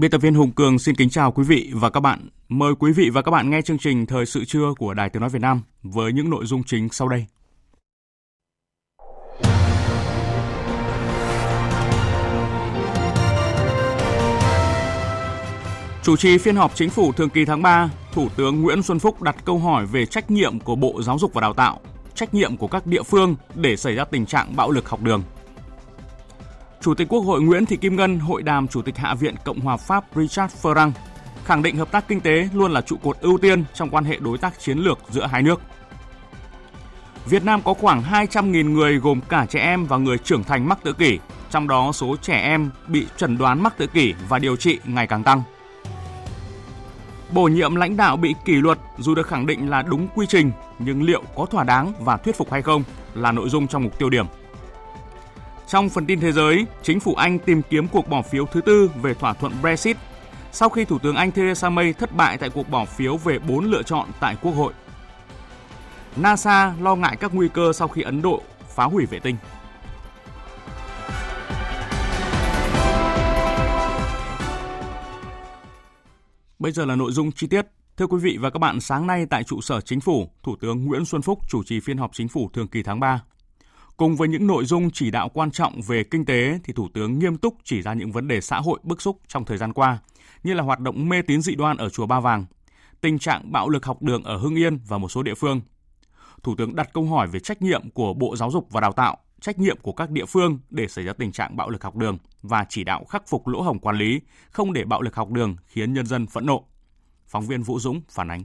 Biên 0.00 0.10
tập 0.10 0.18
viên 0.18 0.34
Hùng 0.34 0.52
Cường 0.52 0.78
xin 0.78 0.94
kính 0.94 1.10
chào 1.10 1.32
quý 1.32 1.44
vị 1.44 1.70
và 1.74 1.90
các 1.90 2.00
bạn. 2.00 2.28
Mời 2.48 2.72
quý 2.78 2.92
vị 2.92 3.10
và 3.10 3.22
các 3.22 3.30
bạn 3.30 3.50
nghe 3.50 3.62
chương 3.62 3.78
trình 3.78 4.06
Thời 4.06 4.26
sự 4.26 4.44
trưa 4.44 4.74
của 4.78 4.94
Đài 4.94 5.10
Tiếng 5.10 5.20
Nói 5.20 5.30
Việt 5.30 5.42
Nam 5.42 5.62
với 5.82 6.12
những 6.12 6.30
nội 6.30 6.46
dung 6.46 6.62
chính 6.64 6.88
sau 6.88 7.08
đây. 7.08 7.26
Chủ 16.02 16.16
trì 16.16 16.38
phiên 16.38 16.56
họp 16.56 16.74
chính 16.74 16.90
phủ 16.90 17.12
thường 17.12 17.30
kỳ 17.30 17.44
tháng 17.44 17.62
3, 17.62 17.90
Thủ 18.12 18.28
tướng 18.36 18.62
Nguyễn 18.62 18.82
Xuân 18.82 18.98
Phúc 18.98 19.22
đặt 19.22 19.36
câu 19.44 19.58
hỏi 19.58 19.86
về 19.86 20.06
trách 20.06 20.30
nhiệm 20.30 20.60
của 20.60 20.76
Bộ 20.76 21.02
Giáo 21.02 21.18
dục 21.18 21.34
và 21.34 21.40
Đào 21.40 21.54
tạo, 21.54 21.80
trách 22.14 22.34
nhiệm 22.34 22.56
của 22.56 22.68
các 22.68 22.86
địa 22.86 23.02
phương 23.02 23.36
để 23.54 23.76
xảy 23.76 23.94
ra 23.94 24.04
tình 24.04 24.26
trạng 24.26 24.56
bạo 24.56 24.70
lực 24.70 24.88
học 24.88 25.02
đường. 25.02 25.22
Chủ 26.80 26.94
tịch 26.94 27.08
Quốc 27.08 27.20
hội 27.20 27.42
Nguyễn 27.42 27.66
Thị 27.66 27.76
Kim 27.76 27.96
Ngân 27.96 28.18
hội 28.18 28.42
đàm 28.42 28.68
Chủ 28.68 28.82
tịch 28.82 28.96
Hạ 28.96 29.14
viện 29.14 29.34
Cộng 29.44 29.60
hòa 29.60 29.76
Pháp 29.76 30.04
Richard 30.14 30.54
Ferrand, 30.62 30.90
khẳng 31.44 31.62
định 31.62 31.76
hợp 31.76 31.92
tác 31.92 32.08
kinh 32.08 32.20
tế 32.20 32.48
luôn 32.54 32.72
là 32.72 32.80
trụ 32.80 32.96
cột 33.02 33.16
ưu 33.20 33.38
tiên 33.38 33.64
trong 33.74 33.90
quan 33.90 34.04
hệ 34.04 34.16
đối 34.20 34.38
tác 34.38 34.60
chiến 34.60 34.78
lược 34.78 34.98
giữa 35.10 35.26
hai 35.26 35.42
nước. 35.42 35.60
Việt 37.26 37.44
Nam 37.44 37.62
có 37.62 37.74
khoảng 37.74 38.02
200.000 38.02 38.70
người 38.70 38.98
gồm 38.98 39.20
cả 39.28 39.46
trẻ 39.46 39.60
em 39.60 39.86
và 39.86 39.96
người 39.96 40.18
trưởng 40.18 40.44
thành 40.44 40.68
mắc 40.68 40.78
tự 40.82 40.92
kỷ, 40.92 41.18
trong 41.50 41.68
đó 41.68 41.92
số 41.92 42.16
trẻ 42.22 42.40
em 42.40 42.70
bị 42.88 43.06
chẩn 43.16 43.38
đoán 43.38 43.62
mắc 43.62 43.78
tự 43.78 43.86
kỷ 43.86 44.14
và 44.28 44.38
điều 44.38 44.56
trị 44.56 44.78
ngày 44.84 45.06
càng 45.06 45.22
tăng. 45.22 45.42
Bổ 47.32 47.44
nhiệm 47.44 47.74
lãnh 47.74 47.96
đạo 47.96 48.16
bị 48.16 48.34
kỷ 48.44 48.54
luật 48.54 48.78
dù 48.98 49.14
được 49.14 49.26
khẳng 49.26 49.46
định 49.46 49.70
là 49.70 49.82
đúng 49.82 50.08
quy 50.14 50.26
trình, 50.28 50.52
nhưng 50.78 51.02
liệu 51.02 51.22
có 51.36 51.46
thỏa 51.46 51.64
đáng 51.64 51.92
và 52.00 52.16
thuyết 52.16 52.36
phục 52.36 52.52
hay 52.52 52.62
không 52.62 52.82
là 53.14 53.32
nội 53.32 53.48
dung 53.48 53.66
trong 53.66 53.82
mục 53.82 53.98
tiêu 53.98 54.10
điểm. 54.10 54.26
Trong 55.70 55.88
phần 55.88 56.06
tin 56.06 56.20
thế 56.20 56.32
giới, 56.32 56.66
chính 56.82 57.00
phủ 57.00 57.14
Anh 57.14 57.38
tìm 57.38 57.62
kiếm 57.70 57.88
cuộc 57.88 58.08
bỏ 58.08 58.22
phiếu 58.22 58.46
thứ 58.46 58.60
tư 58.60 58.90
về 59.02 59.14
thỏa 59.14 59.32
thuận 59.32 59.52
Brexit 59.62 59.96
sau 60.52 60.68
khi 60.68 60.84
Thủ 60.84 60.98
tướng 60.98 61.16
Anh 61.16 61.30
Theresa 61.30 61.70
May 61.70 61.92
thất 61.92 62.16
bại 62.16 62.38
tại 62.38 62.50
cuộc 62.50 62.68
bỏ 62.70 62.84
phiếu 62.84 63.16
về 63.16 63.38
4 63.38 63.64
lựa 63.64 63.82
chọn 63.82 64.08
tại 64.20 64.36
Quốc 64.42 64.52
hội. 64.52 64.72
NASA 66.16 66.74
lo 66.80 66.96
ngại 66.96 67.16
các 67.20 67.34
nguy 67.34 67.48
cơ 67.48 67.72
sau 67.72 67.88
khi 67.88 68.02
Ấn 68.02 68.22
Độ 68.22 68.42
phá 68.68 68.84
hủy 68.84 69.06
vệ 69.06 69.18
tinh. 69.18 69.36
Bây 76.58 76.72
giờ 76.72 76.84
là 76.84 76.96
nội 76.96 77.12
dung 77.12 77.32
chi 77.32 77.46
tiết. 77.46 77.66
Thưa 77.96 78.06
quý 78.06 78.18
vị 78.22 78.38
và 78.40 78.50
các 78.50 78.58
bạn, 78.58 78.80
sáng 78.80 79.06
nay 79.06 79.26
tại 79.30 79.44
trụ 79.44 79.60
sở 79.60 79.80
chính 79.80 80.00
phủ, 80.00 80.30
Thủ 80.42 80.56
tướng 80.60 80.84
Nguyễn 80.84 81.04
Xuân 81.04 81.22
Phúc 81.22 81.38
chủ 81.48 81.62
trì 81.64 81.80
phiên 81.80 81.98
họp 81.98 82.10
chính 82.12 82.28
phủ 82.28 82.50
thường 82.52 82.68
kỳ 82.68 82.82
tháng 82.82 83.00
3. 83.00 83.20
Cùng 84.00 84.16
với 84.16 84.28
những 84.28 84.46
nội 84.46 84.64
dung 84.64 84.90
chỉ 84.90 85.10
đạo 85.10 85.28
quan 85.28 85.50
trọng 85.50 85.80
về 85.86 86.04
kinh 86.04 86.24
tế 86.24 86.58
thì 86.64 86.72
Thủ 86.72 86.88
tướng 86.94 87.18
nghiêm 87.18 87.36
túc 87.36 87.54
chỉ 87.64 87.82
ra 87.82 87.94
những 87.94 88.12
vấn 88.12 88.28
đề 88.28 88.40
xã 88.40 88.58
hội 88.58 88.78
bức 88.82 89.02
xúc 89.02 89.18
trong 89.28 89.44
thời 89.44 89.58
gian 89.58 89.72
qua, 89.72 89.98
như 90.42 90.54
là 90.54 90.62
hoạt 90.62 90.80
động 90.80 91.08
mê 91.08 91.22
tín 91.22 91.42
dị 91.42 91.54
đoan 91.54 91.76
ở 91.76 91.88
chùa 91.88 92.06
Ba 92.06 92.20
Vàng, 92.20 92.46
tình 93.00 93.18
trạng 93.18 93.52
bạo 93.52 93.68
lực 93.68 93.84
học 93.84 94.02
đường 94.02 94.22
ở 94.24 94.36
Hưng 94.36 94.54
Yên 94.54 94.78
và 94.88 94.98
một 94.98 95.08
số 95.08 95.22
địa 95.22 95.34
phương. 95.34 95.60
Thủ 96.42 96.54
tướng 96.58 96.76
đặt 96.76 96.90
câu 96.92 97.04
hỏi 97.04 97.26
về 97.26 97.40
trách 97.40 97.62
nhiệm 97.62 97.90
của 97.90 98.14
Bộ 98.14 98.36
Giáo 98.36 98.50
dục 98.50 98.66
và 98.70 98.80
Đào 98.80 98.92
tạo, 98.92 99.16
trách 99.40 99.58
nhiệm 99.58 99.76
của 99.82 99.92
các 99.92 100.10
địa 100.10 100.26
phương 100.26 100.58
để 100.70 100.88
xảy 100.88 101.04
ra 101.04 101.12
tình 101.12 101.32
trạng 101.32 101.56
bạo 101.56 101.70
lực 101.70 101.84
học 101.84 101.96
đường 101.96 102.18
và 102.42 102.66
chỉ 102.68 102.84
đạo 102.84 103.04
khắc 103.04 103.28
phục 103.28 103.46
lỗ 103.46 103.62
hổng 103.62 103.78
quản 103.78 103.96
lý, 103.96 104.20
không 104.50 104.72
để 104.72 104.84
bạo 104.84 105.02
lực 105.02 105.16
học 105.16 105.30
đường 105.30 105.56
khiến 105.66 105.92
nhân 105.92 106.06
dân 106.06 106.26
phẫn 106.26 106.46
nộ. 106.46 106.64
Phóng 107.26 107.46
viên 107.46 107.62
Vũ 107.62 107.80
Dũng 107.80 108.00
phản 108.10 108.30
ánh. 108.30 108.44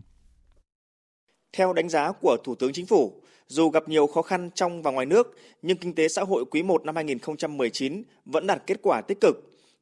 Theo 1.57 1.73
đánh 1.73 1.89
giá 1.89 2.11
của 2.21 2.37
Thủ 2.43 2.55
tướng 2.55 2.73
Chính 2.73 2.85
phủ, 2.85 3.21
dù 3.47 3.69
gặp 3.69 3.89
nhiều 3.89 4.07
khó 4.07 4.21
khăn 4.21 4.49
trong 4.55 4.81
và 4.81 4.91
ngoài 4.91 5.05
nước, 5.05 5.35
nhưng 5.61 5.77
kinh 5.77 5.95
tế 5.95 6.07
xã 6.07 6.23
hội 6.23 6.45
quý 6.45 6.63
1 6.63 6.85
năm 6.85 6.95
2019 6.95 8.03
vẫn 8.25 8.47
đạt 8.47 8.63
kết 8.67 8.77
quả 8.81 9.01
tích 9.01 9.21
cực. 9.21 9.35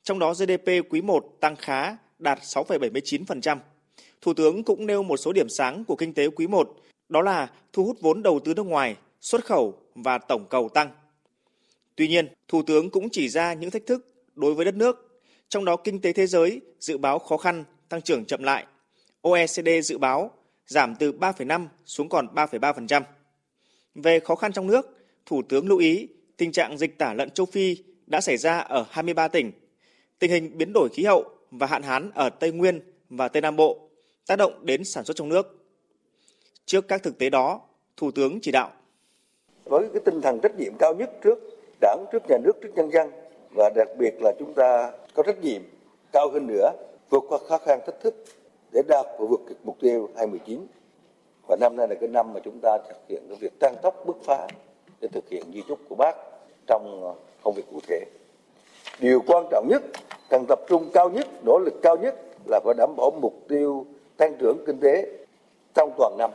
Trong 0.03 0.19
đó 0.19 0.34
GDP 0.34 0.68
quý 0.90 1.01
1 1.01 1.25
tăng 1.40 1.56
khá, 1.56 1.97
đạt 2.19 2.40
6,79%. 2.40 3.57
Thủ 4.22 4.34
tướng 4.34 4.63
cũng 4.63 4.85
nêu 4.85 5.03
một 5.03 5.18
số 5.18 5.34
điểm 5.34 5.50
sáng 5.50 5.85
của 5.85 5.96
kinh 5.96 6.13
tế 6.13 6.29
quý 6.29 6.47
1, 6.47 6.75
đó 7.09 7.22
là 7.22 7.50
thu 7.73 7.85
hút 7.85 7.97
vốn 8.02 8.23
đầu 8.23 8.40
tư 8.40 8.53
nước 8.53 8.66
ngoài, 8.66 8.96
xuất 9.22 9.46
khẩu 9.46 9.78
và 9.96 10.18
tổng 10.18 10.46
cầu 10.50 10.69
tăng. 10.69 10.90
Tuy 11.96 12.07
nhiên, 12.07 12.28
Thủ 12.47 12.62
tướng 12.63 12.90
cũng 12.90 13.09
chỉ 13.09 13.29
ra 13.29 13.53
những 13.53 13.72
thách 13.72 13.85
thức 13.85 14.13
đối 14.35 14.53
với 14.53 14.66
đất 14.66 14.75
nước, 14.75 15.22
trong 15.50 15.66
đó 15.66 15.75
kinh 15.75 16.02
tế 16.02 16.13
thế 16.13 16.28
giới 16.28 16.62
dự 16.79 16.97
báo 16.97 17.19
khó 17.19 17.38
khăn, 17.38 17.63
tăng 17.90 18.02
trưởng 18.02 18.25
chậm 18.25 18.44
lại. 18.44 18.66
OECD 19.22 19.69
dự 19.84 19.97
báo 19.97 20.31
giảm 20.68 20.96
từ 20.96 21.12
3,5 21.12 21.68
xuống 21.85 22.09
còn 22.09 22.28
3,3%. 22.35 23.02
Về 23.95 24.19
khó 24.19 24.35
khăn 24.35 24.53
trong 24.53 24.67
nước, 24.67 24.97
Thủ 25.25 25.41
tướng 25.49 25.67
lưu 25.67 25.77
ý 25.77 26.07
tình 26.37 26.51
trạng 26.51 26.77
dịch 26.77 26.97
tả 26.97 27.13
lợn 27.13 27.29
châu 27.29 27.45
Phi 27.45 27.77
đã 28.07 28.21
xảy 28.21 28.37
ra 28.37 28.57
ở 28.57 28.85
23 28.89 29.27
tỉnh. 29.27 29.51
Tình 30.19 30.31
hình 30.31 30.57
biến 30.57 30.73
đổi 30.73 30.89
khí 30.89 31.03
hậu 31.03 31.25
và 31.51 31.67
hạn 31.67 31.83
hán 31.83 32.11
ở 32.15 32.29
Tây 32.29 32.51
Nguyên 32.51 32.81
và 33.09 33.27
Tây 33.27 33.41
Nam 33.41 33.55
Bộ 33.55 33.89
tác 34.27 34.35
động 34.35 34.65
đến 34.65 34.83
sản 34.83 35.03
xuất 35.03 35.17
trong 35.17 35.29
nước. 35.29 35.65
Trước 36.65 36.87
các 36.87 37.03
thực 37.03 37.17
tế 37.17 37.29
đó, 37.29 37.61
Thủ 37.97 38.11
tướng 38.11 38.39
chỉ 38.41 38.51
đạo 38.51 38.71
với 39.65 39.89
cái 39.93 40.01
tinh 40.05 40.21
thần 40.21 40.39
trách 40.43 40.59
nhiệm 40.59 40.73
cao 40.79 40.95
nhất 40.95 41.11
trước 41.23 41.39
đảng, 41.81 42.05
trước 42.11 42.23
nhà 42.29 42.37
nước, 42.43 42.51
trước 42.61 42.69
nhân 42.75 42.91
dân 42.91 43.11
và 43.55 43.69
đặc 43.75 43.87
biệt 43.99 44.13
là 44.21 44.33
chúng 44.39 44.53
ta 44.53 44.91
có 45.13 45.23
trách 45.23 45.43
nhiệm 45.43 45.61
cao 46.11 46.29
hơn 46.33 46.47
nữa 46.47 46.71
vượt 47.09 47.23
qua 47.29 47.39
khó 47.49 47.57
khăn 47.57 47.79
thách 47.85 48.01
thức 48.03 48.15
để 48.71 48.81
đạt 48.87 49.05
và 49.19 49.25
vượt 49.29 49.39
mục 49.63 49.77
tiêu 49.81 50.09
2019 50.15 50.67
và 51.47 51.55
năm 51.59 51.75
nay 51.75 51.87
là 51.87 51.95
cái 51.95 52.09
năm 52.09 52.33
mà 52.33 52.39
chúng 52.45 52.59
ta 52.61 52.77
thực 52.89 52.97
hiện 53.09 53.25
cái 53.29 53.37
việc 53.41 53.59
tăng 53.59 53.75
tốc 53.81 54.05
bứt 54.05 54.17
phá 54.23 54.47
để 55.01 55.07
thực 55.07 55.29
hiện 55.29 55.43
di 55.53 55.63
trúc 55.67 55.79
của 55.89 55.95
bác 55.95 56.15
trong 56.67 57.01
ờ, 57.03 57.13
công 57.43 57.53
việc 57.53 57.63
cụ 57.71 57.79
thể. 57.87 58.05
Điều 58.99 59.21
quan 59.27 59.45
trọng 59.51 59.67
nhất, 59.69 59.81
cần 60.29 60.45
tập 60.47 60.59
trung 60.67 60.89
cao 60.93 61.09
nhất, 61.09 61.27
nỗ 61.45 61.59
lực 61.59 61.73
cao 61.81 61.97
nhất 61.97 62.15
là 62.45 62.59
phải 62.63 62.73
đảm 62.77 62.95
bảo 62.97 63.11
mục 63.21 63.33
tiêu 63.47 63.85
tăng 64.17 64.35
trưởng 64.39 64.57
kinh 64.67 64.79
tế 64.79 65.07
trong 65.73 65.91
toàn 65.97 66.17
năm 66.17 66.31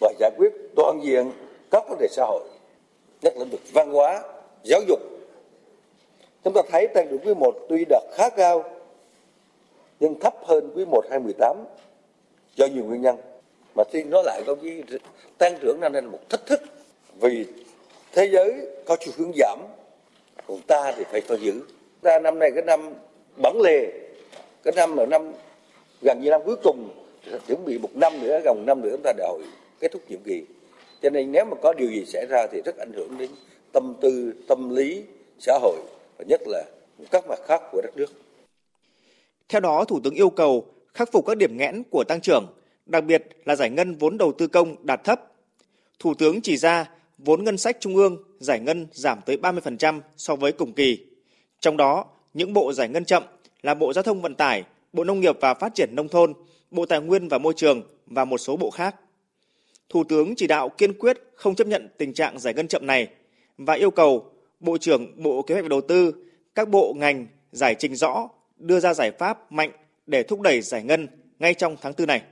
và 0.00 0.12
giải 0.18 0.30
quyết 0.36 0.52
toàn 0.76 1.00
diện 1.02 1.30
các 1.70 1.88
vấn 1.88 1.98
đề 1.98 2.08
xã 2.10 2.24
hội 2.24 2.44
nhất 3.22 3.36
là 3.36 3.44
lĩnh 3.44 3.50
vực 3.50 3.60
văn 3.72 3.92
hóa, 3.92 4.22
giáo 4.62 4.80
dục. 4.88 4.98
Chúng 6.44 6.54
ta 6.54 6.62
thấy 6.70 6.86
tăng 6.86 7.08
trưởng 7.10 7.18
quý 7.18 7.34
1 7.34 7.54
tuy 7.68 7.84
đạt 7.88 8.02
khá 8.12 8.30
cao, 8.30 8.64
nhưng 10.00 10.20
thấp 10.20 10.34
hơn 10.42 10.70
quý 10.74 10.84
1 10.84 11.00
2018 11.10 11.56
do 12.56 12.66
nhiều 12.66 12.84
nguyên 12.84 13.02
nhân 13.02 13.16
mà 13.78 13.84
xin 13.92 14.10
nói 14.10 14.22
lại 14.26 14.42
có 14.46 14.54
chí 14.62 14.82
tăng 15.38 15.58
trưởng 15.62 15.80
năm 15.80 15.92
nay 15.92 16.02
là 16.02 16.08
một 16.08 16.30
thách 16.30 16.46
thức. 16.46 16.60
Vì 17.20 17.46
thế 18.12 18.28
giới 18.32 18.66
có 18.84 18.96
xu 19.00 19.12
hướng 19.16 19.32
giảm, 19.36 19.58
còn 20.46 20.60
ta 20.66 20.92
thì 20.96 21.04
phải 21.10 21.20
phải 21.20 21.38
giữ. 21.40 21.62
Ta 22.02 22.18
năm 22.18 22.38
nay 22.38 22.50
cái 22.54 22.64
năm 22.64 22.94
bản 23.42 23.60
lề, 23.60 23.86
cái 24.62 24.74
năm 24.76 24.96
là 24.96 25.06
năm 25.06 25.32
gần 26.02 26.20
như 26.20 26.30
năm 26.30 26.40
cuối 26.44 26.56
cùng, 26.62 26.88
chuẩn 27.46 27.64
bị 27.64 27.78
một 27.78 27.88
năm 27.94 28.12
nữa, 28.22 28.40
gần 28.44 28.56
một 28.56 28.64
năm 28.66 28.80
nữa 28.80 28.90
chúng 28.92 29.02
ta 29.04 29.12
đại 29.16 29.28
hội 29.28 29.42
kết 29.80 29.92
thúc 29.92 30.02
nhiệm 30.08 30.20
kỳ. 30.24 30.42
Cho 31.02 31.10
nên 31.10 31.32
nếu 31.32 31.44
mà 31.44 31.56
có 31.62 31.72
điều 31.72 31.90
gì 31.90 32.04
xảy 32.06 32.26
ra 32.26 32.46
thì 32.52 32.62
rất 32.64 32.76
ảnh 32.76 32.92
hưởng 32.92 33.18
đến 33.18 33.30
tâm 33.72 33.94
tư, 34.00 34.32
tâm 34.48 34.76
lý, 34.76 35.02
xã 35.38 35.58
hội, 35.62 35.78
và 36.18 36.24
nhất 36.28 36.40
là 36.46 36.64
các 37.10 37.24
mặt 37.28 37.38
khác 37.46 37.62
của 37.72 37.80
đất 37.82 37.96
nước. 37.96 38.12
Theo 39.48 39.60
đó, 39.60 39.84
thủ 39.84 40.00
tướng 40.04 40.14
yêu 40.14 40.30
cầu 40.30 40.64
khắc 40.94 41.12
phục 41.12 41.26
các 41.26 41.36
điểm 41.36 41.56
nghẽn 41.56 41.82
của 41.90 42.04
tăng 42.04 42.20
trưởng 42.20 42.46
đặc 42.88 43.04
biệt 43.04 43.28
là 43.44 43.56
giải 43.56 43.70
ngân 43.70 43.94
vốn 43.94 44.18
đầu 44.18 44.32
tư 44.32 44.46
công 44.46 44.86
đạt 44.86 45.04
thấp. 45.04 45.22
Thủ 45.98 46.14
tướng 46.14 46.40
chỉ 46.40 46.56
ra 46.56 46.90
vốn 47.18 47.44
ngân 47.44 47.58
sách 47.58 47.76
trung 47.80 47.96
ương 47.96 48.16
giải 48.38 48.60
ngân 48.60 48.86
giảm 48.92 49.18
tới 49.26 49.36
30% 49.36 50.00
so 50.16 50.36
với 50.36 50.52
cùng 50.52 50.72
kỳ. 50.72 51.06
Trong 51.60 51.76
đó, 51.76 52.04
những 52.34 52.52
bộ 52.52 52.72
giải 52.72 52.88
ngân 52.88 53.04
chậm 53.04 53.22
là 53.62 53.74
Bộ 53.74 53.92
Giao 53.92 54.02
thông 54.02 54.22
Vận 54.22 54.34
tải, 54.34 54.64
Bộ 54.92 55.04
Nông 55.04 55.20
nghiệp 55.20 55.36
và 55.40 55.54
Phát 55.54 55.74
triển 55.74 55.88
Nông 55.92 56.08
thôn, 56.08 56.32
Bộ 56.70 56.86
Tài 56.86 57.00
nguyên 57.00 57.28
và 57.28 57.38
Môi 57.38 57.52
trường 57.56 57.82
và 58.06 58.24
một 58.24 58.38
số 58.38 58.56
bộ 58.56 58.70
khác. 58.70 58.96
Thủ 59.88 60.04
tướng 60.04 60.34
chỉ 60.36 60.46
đạo 60.46 60.68
kiên 60.68 60.98
quyết 60.98 61.18
không 61.34 61.54
chấp 61.54 61.66
nhận 61.66 61.88
tình 61.98 62.14
trạng 62.14 62.38
giải 62.38 62.54
ngân 62.54 62.68
chậm 62.68 62.86
này 62.86 63.08
và 63.58 63.74
yêu 63.74 63.90
cầu 63.90 64.30
Bộ 64.60 64.78
trưởng 64.78 65.22
Bộ 65.22 65.42
Kế 65.42 65.54
hoạch 65.54 65.64
và 65.64 65.68
Đầu 65.68 65.80
tư, 65.80 66.14
các 66.54 66.68
bộ 66.68 66.94
ngành 66.96 67.26
giải 67.52 67.74
trình 67.74 67.96
rõ, 67.96 68.28
đưa 68.58 68.80
ra 68.80 68.94
giải 68.94 69.10
pháp 69.10 69.52
mạnh 69.52 69.70
để 70.06 70.22
thúc 70.22 70.40
đẩy 70.40 70.60
giải 70.60 70.82
ngân 70.82 71.08
ngay 71.38 71.54
trong 71.54 71.76
tháng 71.80 71.94
tư 71.94 72.06
này. 72.06 72.22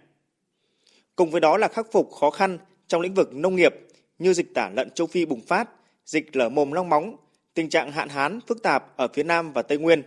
Cùng 1.17 1.31
với 1.31 1.41
đó 1.41 1.57
là 1.57 1.69
khắc 1.69 1.93
phục 1.93 2.13
khó 2.13 2.31
khăn 2.31 2.59
trong 2.87 3.01
lĩnh 3.01 3.15
vực 3.15 3.35
nông 3.35 3.57
nghiệp 3.57 3.75
như 4.19 4.33
dịch 4.33 4.55
tả 4.55 4.71
lợn 4.77 4.91
châu 4.91 5.07
Phi 5.07 5.25
bùng 5.25 5.41
phát, 5.41 5.69
dịch 6.07 6.37
lở 6.37 6.49
mồm 6.49 6.73
long 6.73 6.89
móng, 6.89 7.17
tình 7.55 7.69
trạng 7.69 7.93
hạn 7.93 8.09
hán 8.09 8.41
phức 8.47 8.63
tạp 8.63 8.97
ở 8.97 9.09
phía 9.09 9.23
Nam 9.23 9.53
và 9.53 9.63
Tây 9.63 9.79
Nguyên. 9.79 10.03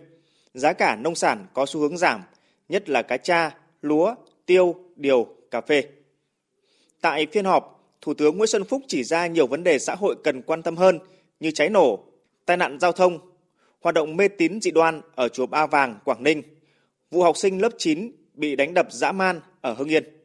Giá 0.54 0.72
cả 0.72 0.96
nông 0.96 1.14
sản 1.14 1.46
có 1.54 1.66
xu 1.66 1.80
hướng 1.80 1.98
giảm, 1.98 2.22
nhất 2.68 2.88
là 2.88 3.02
cá 3.02 3.16
tra, 3.16 3.56
lúa, 3.82 4.14
tiêu, 4.46 4.74
điều, 4.96 5.26
cà 5.50 5.60
phê. 5.60 5.82
Tại 7.00 7.26
phiên 7.32 7.44
họp, 7.44 7.94
Thủ 8.00 8.14
tướng 8.14 8.36
Nguyễn 8.36 8.46
Xuân 8.46 8.64
Phúc 8.64 8.82
chỉ 8.88 9.04
ra 9.04 9.26
nhiều 9.26 9.46
vấn 9.46 9.64
đề 9.64 9.78
xã 9.78 9.94
hội 9.94 10.16
cần 10.24 10.42
quan 10.42 10.62
tâm 10.62 10.76
hơn 10.76 10.98
như 11.40 11.50
cháy 11.50 11.68
nổ, 11.68 12.04
tai 12.46 12.56
nạn 12.56 12.78
giao 12.80 12.92
thông, 12.92 13.18
hoạt 13.80 13.94
động 13.94 14.16
mê 14.16 14.28
tín 14.28 14.60
dị 14.60 14.70
đoan 14.70 15.00
ở 15.14 15.28
chùa 15.28 15.46
Ba 15.46 15.66
Vàng, 15.66 15.98
Quảng 16.04 16.22
Ninh, 16.22 16.42
vụ 17.10 17.22
học 17.22 17.36
sinh 17.36 17.62
lớp 17.62 17.72
9 17.78 18.12
bị 18.34 18.56
đánh 18.56 18.74
đập 18.74 18.86
dã 18.90 19.12
man 19.12 19.40
ở 19.60 19.72
Hưng 19.72 19.88
Yên. 19.88 20.19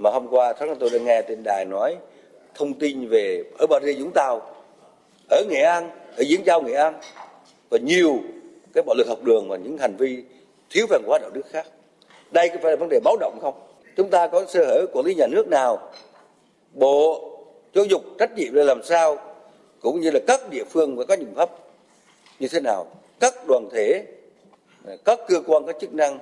Mà 0.00 0.10
hôm 0.10 0.28
qua 0.30 0.52
tháng 0.52 0.76
tôi 0.76 0.90
đã 0.90 0.98
nghe 0.98 1.22
trên 1.22 1.42
đài 1.42 1.64
nói 1.64 1.96
thông 2.54 2.74
tin 2.74 3.08
về 3.08 3.44
ở 3.58 3.66
Bà 3.66 3.78
Rịa 3.84 3.92
Vũng 3.92 4.10
Tàu, 4.14 4.40
ở 5.30 5.44
Nghệ 5.48 5.60
An, 5.60 5.90
ở 6.16 6.22
Diễn 6.22 6.44
Châu 6.44 6.62
Nghệ 6.62 6.72
An 6.72 7.00
và 7.70 7.78
nhiều 7.78 8.18
cái 8.74 8.82
bạo 8.86 8.94
lực 8.94 9.08
học 9.08 9.24
đường 9.24 9.48
và 9.48 9.56
những 9.56 9.78
hành 9.78 9.96
vi 9.96 10.22
thiếu 10.70 10.86
văn 10.90 11.02
hóa 11.06 11.18
đạo 11.18 11.30
đức 11.30 11.46
khác. 11.50 11.66
Đây 12.30 12.48
có 12.48 12.54
phải 12.62 12.72
là 12.72 12.76
vấn 12.76 12.88
đề 12.88 13.00
báo 13.04 13.16
động 13.20 13.38
không? 13.42 13.54
Chúng 13.96 14.10
ta 14.10 14.26
có 14.26 14.44
sơ 14.48 14.64
hở 14.64 14.86
quản 14.92 15.06
lý 15.06 15.14
nhà 15.14 15.26
nước 15.26 15.48
nào? 15.48 15.90
Bộ 16.74 17.30
giáo 17.74 17.84
dục 17.84 18.02
trách 18.18 18.32
nhiệm 18.36 18.54
để 18.54 18.64
làm 18.64 18.82
sao 18.82 19.18
cũng 19.80 20.00
như 20.00 20.10
là 20.10 20.20
các 20.26 20.50
địa 20.50 20.64
phương 20.64 20.96
phải 20.96 21.06
có 21.06 21.14
những 21.14 21.34
pháp 21.34 21.50
như 22.38 22.48
thế 22.48 22.60
nào 22.60 22.86
các 23.20 23.34
đoàn 23.48 23.68
thể 23.72 24.04
các 25.04 25.18
cơ 25.28 25.42
quan 25.46 25.66
các 25.66 25.76
chức 25.80 25.94
năng 25.94 26.18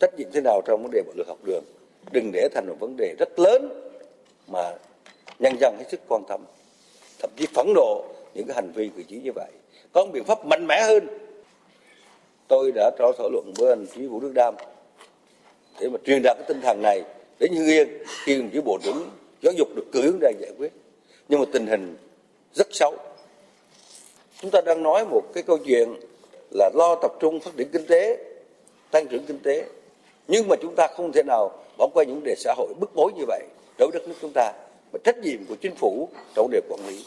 trách 0.00 0.14
nhiệm 0.18 0.28
thế 0.32 0.40
nào 0.40 0.60
trong 0.64 0.82
vấn 0.82 0.90
đề 0.90 1.02
bạo 1.06 1.14
lực 1.16 1.28
học 1.28 1.38
đường 1.44 1.64
đừng 2.10 2.30
để 2.32 2.48
thành 2.54 2.66
một 2.68 2.76
vấn 2.80 2.96
đề 2.96 3.14
rất 3.18 3.38
lớn 3.38 3.68
mà 4.46 4.72
nhân 5.38 5.56
dân 5.60 5.76
hết 5.78 5.84
sức 5.90 6.00
quan 6.08 6.22
tâm. 6.28 6.44
Thậm 7.18 7.30
chí 7.36 7.46
phẫn 7.54 7.72
nộ 7.74 8.04
những 8.34 8.46
cái 8.46 8.54
hành 8.54 8.72
vi 8.74 8.90
cử 8.96 9.02
chỉ 9.08 9.20
như 9.24 9.30
vậy. 9.34 9.50
Có 9.92 10.04
một 10.04 10.10
biện 10.12 10.24
pháp 10.24 10.46
mạnh 10.46 10.66
mẽ 10.66 10.82
hơn. 10.82 11.06
Tôi 12.48 12.72
đã 12.74 12.90
trao 12.98 13.12
thảo 13.18 13.30
luận 13.30 13.52
với 13.56 13.68
anh 13.68 13.86
chí 13.94 14.06
vũ 14.06 14.20
đức 14.20 14.32
đam 14.34 14.54
để 15.80 15.88
mà 15.88 15.98
truyền 16.04 16.22
đạt 16.22 16.36
cái 16.36 16.44
tinh 16.48 16.60
thần 16.60 16.82
này 16.82 17.02
đến 17.38 17.52
hưng 17.52 17.66
yên 17.66 17.88
khi 18.24 18.38
đồng 18.38 18.50
chí 18.52 18.60
bộ 18.60 18.78
trưởng 18.82 19.10
giáo 19.42 19.52
dục 19.56 19.68
được 19.76 19.86
cử 19.92 20.18
ra 20.20 20.30
giải 20.40 20.50
quyết. 20.58 20.72
Nhưng 21.28 21.40
mà 21.40 21.46
tình 21.52 21.66
hình 21.66 21.96
rất 22.54 22.68
xấu. 22.70 22.96
Chúng 24.40 24.50
ta 24.50 24.60
đang 24.60 24.82
nói 24.82 25.04
một 25.04 25.22
cái 25.34 25.42
câu 25.42 25.58
chuyện 25.58 25.94
là 26.50 26.70
lo 26.74 26.94
tập 27.02 27.12
trung 27.20 27.40
phát 27.40 27.50
triển 27.56 27.68
kinh 27.72 27.86
tế, 27.86 28.18
tăng 28.90 29.06
trưởng 29.06 29.24
kinh 29.26 29.38
tế. 29.38 29.64
Nhưng 30.28 30.48
mà 30.48 30.56
chúng 30.62 30.74
ta 30.76 30.86
không 30.96 31.12
thể 31.12 31.22
nào 31.26 31.64
bỏ 31.82 31.88
qua 31.94 32.04
những 32.04 32.22
đề 32.24 32.34
xã 32.38 32.54
hội 32.56 32.74
bức 32.80 32.90
bối 32.94 33.12
như 33.16 33.24
vậy 33.28 33.48
đối 33.78 33.90
với 33.90 34.00
đất 34.00 34.08
nước 34.08 34.14
chúng 34.20 34.32
ta 34.34 34.52
và 34.92 34.98
trách 35.04 35.18
nhiệm 35.18 35.44
của 35.48 35.56
chính 35.62 35.76
phủ 35.76 36.08
trong 36.36 36.50
đề 36.50 36.60
quản 36.68 36.80
lý. 36.86 37.04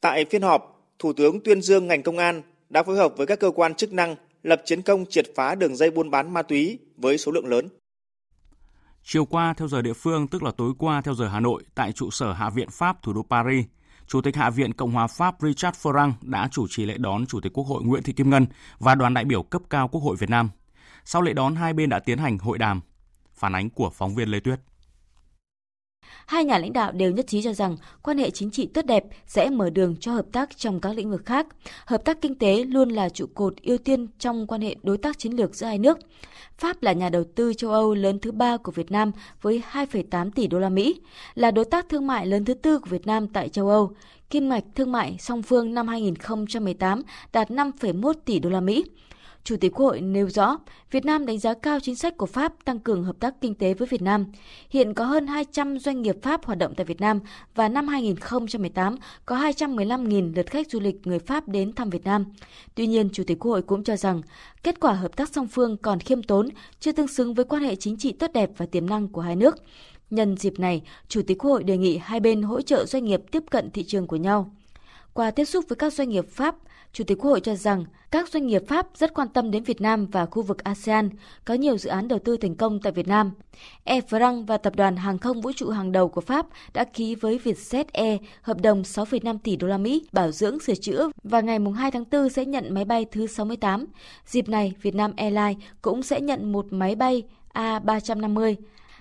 Tại 0.00 0.24
phiên 0.24 0.42
họp, 0.42 0.74
Thủ 0.98 1.12
tướng 1.12 1.40
tuyên 1.40 1.62
dương 1.62 1.86
ngành 1.86 2.02
công 2.02 2.18
an 2.18 2.42
đã 2.70 2.82
phối 2.82 2.96
hợp 2.96 3.16
với 3.16 3.26
các 3.26 3.40
cơ 3.40 3.50
quan 3.50 3.74
chức 3.74 3.92
năng 3.92 4.16
lập 4.42 4.62
chiến 4.64 4.82
công 4.82 5.06
triệt 5.06 5.26
phá 5.34 5.54
đường 5.54 5.76
dây 5.76 5.90
buôn 5.90 6.10
bán 6.10 6.34
ma 6.34 6.42
túy 6.42 6.78
với 6.96 7.18
số 7.18 7.32
lượng 7.32 7.46
lớn. 7.46 7.68
Chiều 9.04 9.24
qua 9.24 9.54
theo 9.56 9.68
giờ 9.68 9.82
địa 9.82 9.92
phương, 9.92 10.28
tức 10.28 10.42
là 10.42 10.50
tối 10.50 10.72
qua 10.78 11.00
theo 11.00 11.14
giờ 11.14 11.28
Hà 11.28 11.40
Nội, 11.40 11.62
tại 11.74 11.92
trụ 11.92 12.10
sở 12.10 12.32
Hạ 12.32 12.50
viện 12.50 12.68
Pháp 12.70 13.02
thủ 13.02 13.12
đô 13.12 13.22
Paris, 13.30 13.64
Chủ 14.06 14.20
tịch 14.20 14.36
Hạ 14.36 14.50
viện 14.50 14.72
Cộng 14.72 14.92
hòa 14.92 15.06
Pháp 15.06 15.34
Richard 15.40 15.78
Ferrand 15.86 16.12
đã 16.22 16.48
chủ 16.52 16.66
trì 16.70 16.84
lễ 16.84 16.94
đón 16.98 17.26
Chủ 17.26 17.40
tịch 17.40 17.52
Quốc 17.52 17.64
hội 17.64 17.82
Nguyễn 17.84 18.02
Thị 18.02 18.12
Kim 18.12 18.30
Ngân 18.30 18.46
và 18.78 18.94
đoàn 18.94 19.14
đại 19.14 19.24
biểu 19.24 19.42
cấp 19.42 19.62
cao 19.70 19.88
Quốc 19.88 20.00
hội 20.00 20.16
Việt 20.16 20.30
Nam. 20.30 20.50
Sau 21.04 21.22
lễ 21.22 21.32
đón, 21.32 21.54
hai 21.54 21.72
bên 21.72 21.88
đã 21.88 21.98
tiến 21.98 22.18
hành 22.18 22.38
hội 22.38 22.58
đàm. 22.58 22.80
Phản 23.38 23.54
ánh 23.54 23.70
của 23.70 23.90
phóng 23.90 24.14
viên 24.14 24.28
Lê 24.28 24.40
Tuyết. 24.40 24.60
Hai 26.26 26.44
nhà 26.44 26.58
lãnh 26.58 26.72
đạo 26.72 26.92
đều 26.92 27.10
nhất 27.10 27.26
trí 27.26 27.42
cho 27.42 27.52
rằng 27.52 27.76
quan 28.02 28.18
hệ 28.18 28.30
chính 28.30 28.50
trị 28.50 28.66
tốt 28.66 28.84
đẹp 28.84 29.04
sẽ 29.26 29.50
mở 29.50 29.70
đường 29.70 29.96
cho 30.00 30.12
hợp 30.12 30.26
tác 30.32 30.56
trong 30.56 30.80
các 30.80 30.92
lĩnh 30.96 31.10
vực 31.10 31.26
khác. 31.26 31.46
Hợp 31.84 32.04
tác 32.04 32.20
kinh 32.20 32.34
tế 32.34 32.64
luôn 32.64 32.88
là 32.88 33.08
trụ 33.08 33.26
cột 33.34 33.54
ưu 33.62 33.78
tiên 33.78 34.06
trong 34.18 34.46
quan 34.46 34.60
hệ 34.60 34.76
đối 34.82 34.98
tác 34.98 35.18
chiến 35.18 35.32
lược 35.32 35.54
giữa 35.54 35.66
hai 35.66 35.78
nước. 35.78 35.98
Pháp 36.58 36.82
là 36.82 36.92
nhà 36.92 37.08
đầu 37.08 37.24
tư 37.34 37.54
châu 37.54 37.70
Âu 37.70 37.94
lớn 37.94 38.18
thứ 38.18 38.32
ba 38.32 38.56
của 38.56 38.72
Việt 38.72 38.90
Nam 38.90 39.12
với 39.42 39.62
2,8 39.72 40.30
tỷ 40.30 40.46
đô 40.46 40.58
la 40.58 40.68
Mỹ, 40.68 41.00
là 41.34 41.50
đối 41.50 41.64
tác 41.64 41.88
thương 41.88 42.06
mại 42.06 42.26
lớn 42.26 42.44
thứ 42.44 42.54
tư 42.54 42.78
của 42.78 42.90
Việt 42.90 43.06
Nam 43.06 43.28
tại 43.28 43.48
châu 43.48 43.68
Âu. 43.68 43.92
Kim 44.30 44.48
ngạch 44.48 44.64
thương 44.74 44.92
mại 44.92 45.16
song 45.18 45.42
phương 45.42 45.74
năm 45.74 45.88
2018 45.88 47.02
đạt 47.32 47.50
5,1 47.50 48.12
tỷ 48.24 48.38
đô 48.38 48.50
la 48.50 48.60
Mỹ. 48.60 48.84
Chủ 49.48 49.56
tịch 49.56 49.72
Quốc 49.74 49.86
hội 49.86 50.00
nêu 50.00 50.30
rõ, 50.30 50.58
Việt 50.90 51.04
Nam 51.04 51.26
đánh 51.26 51.38
giá 51.38 51.54
cao 51.54 51.78
chính 51.82 51.96
sách 51.96 52.16
của 52.16 52.26
Pháp 52.26 52.52
tăng 52.64 52.78
cường 52.78 53.04
hợp 53.04 53.16
tác 53.20 53.34
kinh 53.40 53.54
tế 53.54 53.74
với 53.74 53.88
Việt 53.88 54.02
Nam. 54.02 54.26
Hiện 54.70 54.94
có 54.94 55.04
hơn 55.04 55.26
200 55.26 55.78
doanh 55.78 56.02
nghiệp 56.02 56.16
Pháp 56.22 56.44
hoạt 56.44 56.58
động 56.58 56.74
tại 56.76 56.86
Việt 56.86 57.00
Nam 57.00 57.20
và 57.54 57.68
năm 57.68 57.88
2018 57.88 58.96
có 59.26 59.36
215.000 59.36 60.34
lượt 60.36 60.50
khách 60.50 60.70
du 60.70 60.80
lịch 60.80 60.96
người 61.04 61.18
Pháp 61.18 61.48
đến 61.48 61.72
thăm 61.72 61.90
Việt 61.90 62.04
Nam. 62.04 62.24
Tuy 62.74 62.86
nhiên, 62.86 63.08
Chủ 63.12 63.24
tịch 63.26 63.38
Quốc 63.38 63.50
hội 63.50 63.62
cũng 63.62 63.84
cho 63.84 63.96
rằng 63.96 64.22
kết 64.62 64.80
quả 64.80 64.92
hợp 64.92 65.16
tác 65.16 65.28
song 65.28 65.48
phương 65.48 65.76
còn 65.76 66.00
khiêm 66.00 66.22
tốn, 66.22 66.48
chưa 66.80 66.92
tương 66.92 67.08
xứng 67.08 67.34
với 67.34 67.44
quan 67.44 67.62
hệ 67.62 67.76
chính 67.76 67.96
trị 67.96 68.12
tốt 68.12 68.30
đẹp 68.34 68.50
và 68.56 68.66
tiềm 68.66 68.88
năng 68.88 69.08
của 69.08 69.20
hai 69.20 69.36
nước. 69.36 69.56
Nhân 70.10 70.36
dịp 70.36 70.58
này, 70.58 70.82
Chủ 71.08 71.22
tịch 71.26 71.38
Quốc 71.38 71.50
hội 71.50 71.64
đề 71.64 71.76
nghị 71.76 71.98
hai 71.98 72.20
bên 72.20 72.42
hỗ 72.42 72.60
trợ 72.60 72.86
doanh 72.86 73.04
nghiệp 73.04 73.20
tiếp 73.30 73.42
cận 73.50 73.70
thị 73.70 73.84
trường 73.84 74.06
của 74.06 74.16
nhau. 74.16 74.50
Qua 75.12 75.30
tiếp 75.30 75.44
xúc 75.44 75.64
với 75.68 75.76
các 75.76 75.92
doanh 75.92 76.08
nghiệp 76.08 76.24
Pháp, 76.30 76.56
Chủ 76.98 77.04
tịch 77.04 77.18
Quốc 77.18 77.30
hội 77.30 77.40
cho 77.40 77.54
rằng 77.54 77.84
các 78.10 78.28
doanh 78.28 78.46
nghiệp 78.46 78.62
Pháp 78.68 78.86
rất 78.94 79.14
quan 79.14 79.28
tâm 79.28 79.50
đến 79.50 79.62
Việt 79.62 79.80
Nam 79.80 80.06
và 80.06 80.26
khu 80.26 80.42
vực 80.42 80.64
ASEAN, 80.64 81.10
có 81.44 81.54
nhiều 81.54 81.78
dự 81.78 81.90
án 81.90 82.08
đầu 82.08 82.18
tư 82.18 82.36
thành 82.36 82.54
công 82.54 82.80
tại 82.80 82.92
Việt 82.92 83.08
Nam. 83.08 83.30
Air 83.84 84.04
France 84.04 84.46
và 84.46 84.56
tập 84.56 84.76
đoàn 84.76 84.96
hàng 84.96 85.18
không 85.18 85.40
vũ 85.40 85.52
trụ 85.52 85.70
hàng 85.70 85.92
đầu 85.92 86.08
của 86.08 86.20
Pháp 86.20 86.46
đã 86.74 86.84
ký 86.84 87.14
với 87.14 87.40
Vietjet 87.44 87.84
Air 87.92 88.20
hợp 88.42 88.60
đồng 88.60 88.82
6,5 88.82 89.38
tỷ 89.44 89.56
đô 89.56 89.66
la 89.66 89.78
Mỹ 89.78 90.06
bảo 90.12 90.32
dưỡng 90.32 90.60
sửa 90.60 90.74
chữa 90.74 91.10
và 91.22 91.40
ngày 91.40 91.58
2 91.76 91.90
tháng 91.90 92.04
4 92.10 92.28
sẽ 92.28 92.44
nhận 92.44 92.74
máy 92.74 92.84
bay 92.84 93.04
thứ 93.12 93.26
68. 93.26 93.86
Dịp 94.26 94.48
này, 94.48 94.72
Vietnam 94.82 95.12
Airlines 95.16 95.58
cũng 95.82 96.02
sẽ 96.02 96.20
nhận 96.20 96.52
một 96.52 96.66
máy 96.70 96.94
bay 96.94 97.22
A350. 97.54 98.54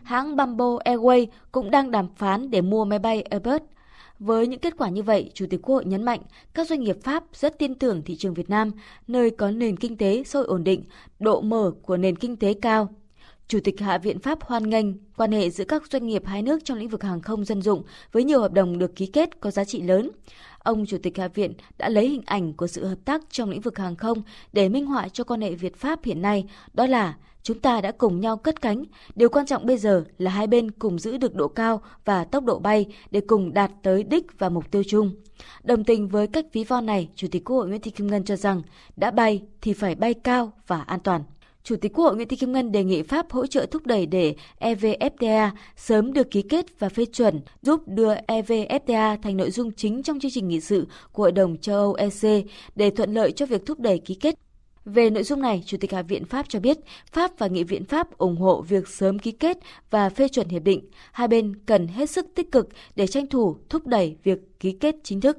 Hãng 0.03 0.35
Bamboo 0.35 0.77
Airways 0.85 1.25
cũng 1.51 1.71
đang 1.71 1.91
đàm 1.91 2.07
phán 2.15 2.51
để 2.51 2.61
mua 2.61 2.85
máy 2.85 2.99
bay 2.99 3.21
Airbus 3.21 3.61
với 4.19 4.47
những 4.47 4.59
kết 4.59 4.77
quả 4.77 4.89
như 4.89 5.03
vậy, 5.03 5.31
Chủ 5.33 5.45
tịch 5.49 5.61
Quốc 5.61 5.75
hội 5.75 5.85
nhấn 5.85 6.03
mạnh 6.03 6.19
các 6.53 6.67
doanh 6.67 6.83
nghiệp 6.83 6.97
Pháp 7.03 7.23
rất 7.33 7.59
tin 7.59 7.75
tưởng 7.75 8.01
thị 8.01 8.15
trường 8.15 8.33
Việt 8.33 8.49
Nam, 8.49 8.71
nơi 9.07 9.31
có 9.31 9.51
nền 9.51 9.77
kinh 9.77 9.97
tế 9.97 10.23
sôi 10.23 10.45
ổn 10.45 10.63
định, 10.63 10.83
độ 11.19 11.41
mở 11.41 11.71
của 11.81 11.97
nền 11.97 12.15
kinh 12.15 12.37
tế 12.37 12.53
cao. 12.53 12.89
Chủ 13.47 13.59
tịch 13.63 13.79
Hạ 13.79 13.97
viện 13.97 14.19
Pháp 14.19 14.43
hoan 14.43 14.69
nghênh 14.69 14.85
quan 15.17 15.31
hệ 15.31 15.49
giữa 15.49 15.63
các 15.63 15.83
doanh 15.91 16.07
nghiệp 16.07 16.23
hai 16.25 16.41
nước 16.41 16.59
trong 16.65 16.77
lĩnh 16.77 16.89
vực 16.89 17.03
hàng 17.03 17.21
không 17.21 17.45
dân 17.45 17.61
dụng 17.61 17.83
với 18.11 18.23
nhiều 18.23 18.41
hợp 18.41 18.53
đồng 18.53 18.79
được 18.79 18.95
ký 18.95 19.05
kết 19.05 19.39
có 19.39 19.51
giá 19.51 19.63
trị 19.63 19.81
lớn. 19.81 20.11
Ông 20.59 20.85
Chủ 20.85 20.97
tịch 21.03 21.17
Hạ 21.17 21.27
viện 21.27 21.53
đã 21.77 21.89
lấy 21.89 22.09
hình 22.09 22.23
ảnh 22.25 22.53
của 22.53 22.67
sự 22.67 22.85
hợp 22.85 22.97
tác 23.05 23.21
trong 23.29 23.49
lĩnh 23.49 23.61
vực 23.61 23.77
hàng 23.77 23.95
không 23.95 24.21
để 24.53 24.69
minh 24.69 24.85
họa 24.85 25.07
cho 25.09 25.23
quan 25.23 25.41
hệ 25.41 25.55
Việt-Pháp 25.55 26.03
hiện 26.03 26.21
nay, 26.21 26.45
đó 26.73 26.85
là 26.85 27.15
Chúng 27.47 27.59
ta 27.59 27.81
đã 27.81 27.91
cùng 27.91 28.19
nhau 28.19 28.37
cất 28.37 28.61
cánh. 28.61 28.83
Điều 29.15 29.29
quan 29.29 29.45
trọng 29.45 29.65
bây 29.65 29.77
giờ 29.77 30.03
là 30.17 30.31
hai 30.31 30.47
bên 30.47 30.71
cùng 30.71 30.99
giữ 30.99 31.17
được 31.17 31.35
độ 31.35 31.47
cao 31.47 31.81
và 32.05 32.23
tốc 32.23 32.43
độ 32.43 32.59
bay 32.59 32.85
để 33.11 33.21
cùng 33.27 33.53
đạt 33.53 33.71
tới 33.83 34.03
đích 34.03 34.25
và 34.39 34.49
mục 34.49 34.71
tiêu 34.71 34.83
chung. 34.87 35.11
Đồng 35.63 35.83
tình 35.83 36.07
với 36.07 36.27
cách 36.27 36.45
ví 36.53 36.63
von 36.63 36.85
này, 36.85 37.09
Chủ 37.15 37.27
tịch 37.31 37.45
Quốc 37.45 37.57
hội 37.57 37.67
Nguyễn 37.67 37.81
Thị 37.81 37.91
Kim 37.91 38.07
Ngân 38.07 38.23
cho 38.23 38.35
rằng 38.35 38.61
đã 38.95 39.11
bay 39.11 39.41
thì 39.61 39.73
phải 39.73 39.95
bay 39.95 40.13
cao 40.13 40.51
và 40.67 40.81
an 40.81 40.99
toàn. 40.99 41.21
Chủ 41.63 41.75
tịch 41.75 41.93
Quốc 41.93 42.05
hội 42.05 42.15
Nguyễn 42.15 42.27
Thị 42.27 42.37
Kim 42.37 42.51
Ngân 42.51 42.71
đề 42.71 42.83
nghị 42.83 43.01
Pháp 43.01 43.31
hỗ 43.31 43.47
trợ 43.47 43.65
thúc 43.65 43.85
đẩy 43.85 44.05
để 44.05 44.35
EVFTA 44.59 45.49
sớm 45.75 46.13
được 46.13 46.31
ký 46.31 46.41
kết 46.41 46.65
và 46.79 46.89
phê 46.89 47.05
chuẩn, 47.05 47.41
giúp 47.61 47.81
đưa 47.87 48.15
EVFTA 48.15 49.17
thành 49.21 49.37
nội 49.37 49.51
dung 49.51 49.71
chính 49.71 50.03
trong 50.03 50.19
chương 50.19 50.31
trình 50.31 50.47
nghị 50.47 50.59
sự 50.59 50.87
của 51.11 51.23
Hội 51.23 51.31
đồng 51.31 51.57
châu 51.57 51.75
Âu 51.75 51.93
EC 51.93 52.45
để 52.75 52.89
thuận 52.89 53.13
lợi 53.13 53.31
cho 53.31 53.45
việc 53.45 53.65
thúc 53.65 53.79
đẩy 53.79 53.99
ký 53.99 54.15
kết 54.15 54.35
về 54.87 55.09
nội 55.09 55.23
dung 55.23 55.41
này, 55.41 55.63
Chủ 55.65 55.77
tịch 55.81 55.91
Hạ 55.91 56.01
viện 56.01 56.25
Pháp 56.25 56.45
cho 56.49 56.59
biết 56.59 56.77
Pháp 57.11 57.31
và 57.37 57.47
Nghị 57.47 57.63
viện 57.63 57.85
Pháp 57.85 58.17
ủng 58.17 58.37
hộ 58.37 58.61
việc 58.61 58.87
sớm 58.87 59.19
ký 59.19 59.31
kết 59.31 59.57
và 59.89 60.09
phê 60.09 60.27
chuẩn 60.27 60.49
hiệp 60.49 60.63
định. 60.63 60.89
Hai 61.11 61.27
bên 61.27 61.55
cần 61.65 61.87
hết 61.87 62.09
sức 62.09 62.25
tích 62.35 62.51
cực 62.51 62.69
để 62.95 63.07
tranh 63.07 63.27
thủ 63.27 63.57
thúc 63.69 63.87
đẩy 63.87 64.15
việc 64.23 64.59
ký 64.59 64.71
kết 64.71 64.95
chính 65.03 65.21
thức. 65.21 65.37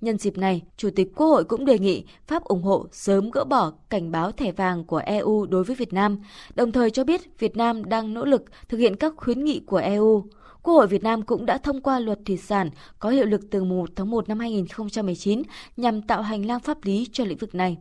Nhân 0.00 0.18
dịp 0.18 0.38
này, 0.38 0.62
Chủ 0.76 0.90
tịch 0.96 1.12
Quốc 1.16 1.26
hội 1.26 1.44
cũng 1.44 1.64
đề 1.64 1.78
nghị 1.78 2.04
Pháp 2.26 2.44
ủng 2.44 2.62
hộ 2.62 2.86
sớm 2.92 3.30
gỡ 3.30 3.44
bỏ 3.44 3.72
cảnh 3.90 4.10
báo 4.10 4.32
thẻ 4.32 4.52
vàng 4.52 4.84
của 4.84 5.02
EU 5.06 5.46
đối 5.46 5.64
với 5.64 5.76
Việt 5.76 5.92
Nam, 5.92 6.18
đồng 6.54 6.72
thời 6.72 6.90
cho 6.90 7.04
biết 7.04 7.38
Việt 7.38 7.56
Nam 7.56 7.84
đang 7.84 8.14
nỗ 8.14 8.24
lực 8.24 8.44
thực 8.68 8.78
hiện 8.78 8.96
các 8.96 9.12
khuyến 9.16 9.44
nghị 9.44 9.60
của 9.60 9.76
EU. 9.76 10.24
Quốc 10.62 10.74
hội 10.74 10.86
Việt 10.86 11.02
Nam 11.02 11.22
cũng 11.22 11.46
đã 11.46 11.58
thông 11.58 11.80
qua 11.80 11.98
luật 11.98 12.18
thủy 12.26 12.36
sản 12.36 12.70
có 12.98 13.10
hiệu 13.10 13.26
lực 13.26 13.40
từ 13.50 13.64
1 13.64 13.90
tháng 13.96 14.10
1 14.10 14.28
năm 14.28 14.38
2019 14.38 15.42
nhằm 15.76 16.02
tạo 16.02 16.22
hành 16.22 16.46
lang 16.46 16.60
pháp 16.60 16.84
lý 16.84 17.08
cho 17.12 17.24
lĩnh 17.24 17.38
vực 17.38 17.54
này. 17.54 17.76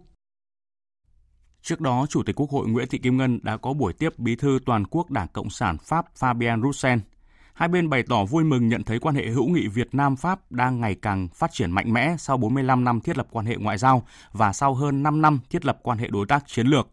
Trước 1.63 1.81
đó, 1.81 2.05
Chủ 2.09 2.23
tịch 2.23 2.35
Quốc 2.35 2.49
hội 2.49 2.67
Nguyễn 2.67 2.87
Thị 2.87 2.97
Kim 2.97 3.17
Ngân 3.17 3.39
đã 3.43 3.57
có 3.57 3.73
buổi 3.73 3.93
tiếp 3.93 4.19
Bí 4.19 4.35
thư 4.35 4.59
Toàn 4.65 4.85
quốc 4.85 5.11
Đảng 5.11 5.27
Cộng 5.27 5.49
sản 5.49 5.77
Pháp 5.77 6.05
Fabien 6.19 6.63
Roussel. 6.63 6.99
Hai 7.53 7.69
bên 7.69 7.89
bày 7.89 8.03
tỏ 8.09 8.25
vui 8.25 8.43
mừng 8.43 8.67
nhận 8.67 8.83
thấy 8.83 8.99
quan 8.99 9.15
hệ 9.15 9.27
hữu 9.27 9.47
nghị 9.47 9.67
Việt 9.67 9.95
Nam 9.95 10.15
Pháp 10.15 10.51
đang 10.51 10.81
ngày 10.81 10.95
càng 11.01 11.27
phát 11.27 11.51
triển 11.51 11.71
mạnh 11.71 11.93
mẽ 11.93 12.15
sau 12.19 12.37
45 12.37 12.83
năm 12.83 13.01
thiết 13.01 13.17
lập 13.17 13.27
quan 13.31 13.45
hệ 13.45 13.55
ngoại 13.55 13.77
giao 13.77 14.07
và 14.31 14.53
sau 14.53 14.73
hơn 14.73 15.03
5 15.03 15.21
năm 15.21 15.39
thiết 15.49 15.65
lập 15.65 15.79
quan 15.83 15.97
hệ 15.97 16.07
đối 16.07 16.25
tác 16.25 16.47
chiến 16.47 16.67
lược. 16.67 16.87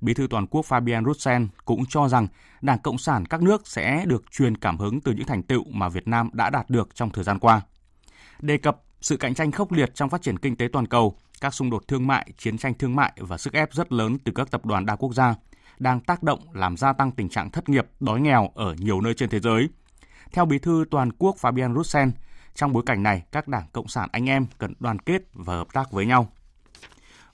Bí 0.00 0.14
thư 0.14 0.26
toàn 0.30 0.46
quốc 0.46 0.66
Fabien 0.68 1.04
Roussen 1.04 1.48
cũng 1.64 1.86
cho 1.86 2.08
rằng 2.08 2.26
Đảng 2.60 2.78
Cộng 2.78 2.98
sản 2.98 3.26
các 3.26 3.42
nước 3.42 3.66
sẽ 3.68 4.04
được 4.06 4.24
truyền 4.30 4.56
cảm 4.56 4.78
hứng 4.78 5.00
từ 5.00 5.12
những 5.12 5.26
thành 5.26 5.42
tựu 5.42 5.64
mà 5.70 5.88
Việt 5.88 6.08
Nam 6.08 6.30
đã 6.32 6.50
đạt 6.50 6.70
được 6.70 6.94
trong 6.94 7.10
thời 7.10 7.24
gian 7.24 7.38
qua. 7.38 7.60
Đề 8.40 8.58
cập 8.58 8.82
sự 9.00 9.16
cạnh 9.16 9.34
tranh 9.34 9.52
khốc 9.52 9.72
liệt 9.72 9.94
trong 9.94 10.08
phát 10.08 10.22
triển 10.22 10.38
kinh 10.38 10.56
tế 10.56 10.68
toàn 10.72 10.86
cầu, 10.86 11.16
các 11.40 11.54
xung 11.54 11.70
đột 11.70 11.88
thương 11.88 12.06
mại, 12.06 12.26
chiến 12.38 12.58
tranh 12.58 12.74
thương 12.74 12.96
mại 12.96 13.12
và 13.16 13.38
sức 13.38 13.52
ép 13.52 13.72
rất 13.72 13.92
lớn 13.92 14.18
từ 14.24 14.32
các 14.32 14.50
tập 14.50 14.66
đoàn 14.66 14.86
đa 14.86 14.96
quốc 14.96 15.14
gia 15.14 15.34
đang 15.78 16.00
tác 16.00 16.22
động 16.22 16.40
làm 16.52 16.76
gia 16.76 16.92
tăng 16.92 17.10
tình 17.10 17.28
trạng 17.28 17.50
thất 17.50 17.68
nghiệp, 17.68 17.86
đói 18.00 18.20
nghèo 18.20 18.50
ở 18.54 18.74
nhiều 18.78 19.00
nơi 19.00 19.14
trên 19.14 19.28
thế 19.28 19.40
giới. 19.40 19.68
Theo 20.32 20.44
Bí 20.44 20.58
thư 20.58 20.84
toàn 20.90 21.12
quốc 21.12 21.36
Fabian 21.40 21.74
Roussen, 21.74 22.12
trong 22.54 22.72
bối 22.72 22.82
cảnh 22.86 23.02
này, 23.02 23.22
các 23.32 23.48
đảng 23.48 23.66
Cộng 23.72 23.88
sản 23.88 24.08
anh 24.12 24.28
em 24.28 24.46
cần 24.58 24.74
đoàn 24.80 24.98
kết 24.98 25.22
và 25.32 25.56
hợp 25.56 25.72
tác 25.72 25.92
với 25.92 26.06
nhau. 26.06 26.28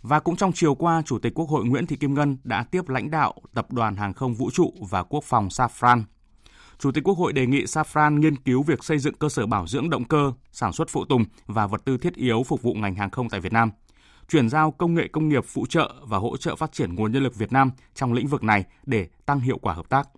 Và 0.03 0.21
cũng 0.21 0.37
trong 0.37 0.53
chiều 0.53 0.75
qua, 0.75 1.03
Chủ 1.07 1.19
tịch 1.19 1.33
Quốc 1.35 1.49
hội 1.49 1.65
Nguyễn 1.65 1.87
Thị 1.87 1.97
Kim 1.97 2.15
Ngân 2.15 2.37
đã 2.45 2.65
tiếp 2.65 2.89
lãnh 2.89 3.11
đạo 3.11 3.35
Tập 3.55 3.73
đoàn 3.73 3.97
Hàng 3.97 4.15
không 4.15 4.35
Vũ 4.35 4.51
trụ 4.51 4.73
và 4.91 5.03
Quốc 5.03 5.25
phòng 5.25 5.49
Safran. 5.49 6.03
Chủ 6.79 6.93
tịch 6.93 7.05
Quốc 7.05 7.19
hội 7.19 7.33
đề 7.33 7.47
nghị 7.47 7.65
Safran 7.65 8.19
nghiên 8.19 8.37
cứu 8.37 8.63
việc 8.63 8.85
xây 8.85 8.99
dựng 8.99 9.15
cơ 9.15 9.29
sở 9.29 9.47
bảo 9.47 9.67
dưỡng 9.67 9.91
động 9.91 10.05
cơ, 10.05 10.33
sản 10.53 10.73
xuất 10.73 10.89
phụ 10.89 11.05
tùng 11.05 11.25
và 11.47 11.67
vật 11.67 11.85
tư 11.85 11.99
thiết 11.99 12.15
yếu 12.15 12.43
phục 12.43 12.63
vụ 12.63 12.75
ngành 12.75 12.95
hàng 12.95 13.11
không 13.11 13.29
tại 13.29 13.41
Việt 13.41 13.53
Nam, 13.53 13.71
chuyển 14.29 14.49
giao 14.49 14.71
công 14.71 14.95
nghệ 14.95 15.09
công 15.09 15.29
nghiệp 15.29 15.45
phụ 15.47 15.67
trợ 15.67 15.95
và 16.03 16.19
hỗ 16.19 16.37
trợ 16.37 16.57
phát 16.57 16.73
triển 16.73 16.95
nguồn 16.95 17.13
nhân 17.13 17.23
lực 17.23 17.37
Việt 17.37 17.53
Nam 17.53 17.71
trong 17.95 18.13
lĩnh 18.13 18.27
vực 18.27 18.45
này 18.45 18.65
để 18.87 19.09
tăng 19.27 19.41
hiệu 19.41 19.59
quả 19.59 19.75
hợp 19.75 19.89
tác. 19.89 20.09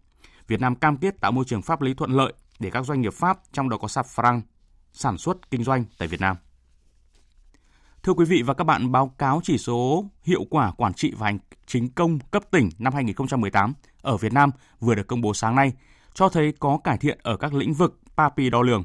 Việt 0.49 0.61
Nam 0.61 0.75
cam 0.75 0.97
kết 0.97 1.21
tạo 1.21 1.33
môi 1.33 1.45
trường 1.45 1.63
pháp 1.63 1.83
lý 1.83 1.95
thuận 1.95 2.11
lợi 2.11 2.33
để 2.59 2.71
các 2.71 2.85
doanh 2.85 3.01
nghiệp 3.01 3.15
Pháp, 3.15 3.39
trong 3.53 3.69
đó 3.69 3.77
có 3.77 3.89
Safran, 3.89 4.41
sản 4.93 5.19
xuất 5.19 5.51
kinh 5.51 5.65
doanh 5.65 5.85
tại 5.99 6.09
Việt 6.09 6.21
Nam. 6.21 6.37
Thưa 8.03 8.13
quý 8.13 8.25
vị 8.25 8.43
và 8.43 8.55
các 8.55 8.65
bạn, 8.65 8.93
báo 8.93 9.09
cáo 9.19 9.41
chỉ 9.45 9.59
số 9.59 10.05
hiệu 10.23 10.45
quả 10.51 10.73
quản 10.77 10.95
trị 10.95 11.13
và 11.19 11.27
hành 11.27 11.39
chính 11.67 11.89
công 11.89 12.19
cấp 12.31 12.43
tỉnh 12.51 12.71
năm 12.79 12.95
2018 12.95 13.73
ở 14.03 14.17
Việt 14.17 14.33
Nam 14.33 14.51
vừa 14.81 14.95
được 14.95 15.07
công 15.07 15.21
bố 15.21 15.35
sáng 15.35 15.55
nay 15.55 15.73
cho 16.15 16.29
thấy 16.29 16.53
có 16.59 16.79
cải 16.85 16.99
thiện 16.99 17.19
ở 17.23 17.37
các 17.37 17.55
lĩnh 17.55 17.75
vực 17.75 18.01
PAPI 18.17 18.51
đo 18.51 18.63
lường. 18.63 18.85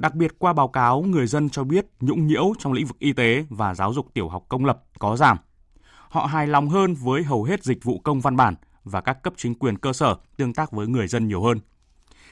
Đặc 0.00 0.14
biệt 0.14 0.38
qua 0.38 0.52
báo 0.52 0.68
cáo, 0.68 1.02
người 1.02 1.26
dân 1.26 1.50
cho 1.50 1.64
biết 1.64 1.86
nhũng 2.00 2.26
nhiễu 2.26 2.52
trong 2.58 2.72
lĩnh 2.72 2.86
vực 2.86 2.98
y 2.98 3.12
tế 3.12 3.44
và 3.48 3.74
giáo 3.74 3.92
dục 3.92 4.06
tiểu 4.14 4.28
học 4.28 4.44
công 4.48 4.64
lập 4.64 4.82
có 4.98 5.16
giảm. 5.16 5.38
Họ 6.08 6.26
hài 6.26 6.46
lòng 6.46 6.68
hơn 6.68 6.94
với 6.94 7.22
hầu 7.22 7.44
hết 7.44 7.64
dịch 7.64 7.84
vụ 7.84 7.98
công 7.98 8.20
văn 8.20 8.36
bản 8.36 8.54
và 8.84 9.00
các 9.00 9.22
cấp 9.22 9.32
chính 9.36 9.54
quyền 9.54 9.78
cơ 9.78 9.92
sở 9.92 10.16
tương 10.36 10.52
tác 10.52 10.72
với 10.72 10.86
người 10.86 11.08
dân 11.08 11.28
nhiều 11.28 11.42
hơn. 11.42 11.58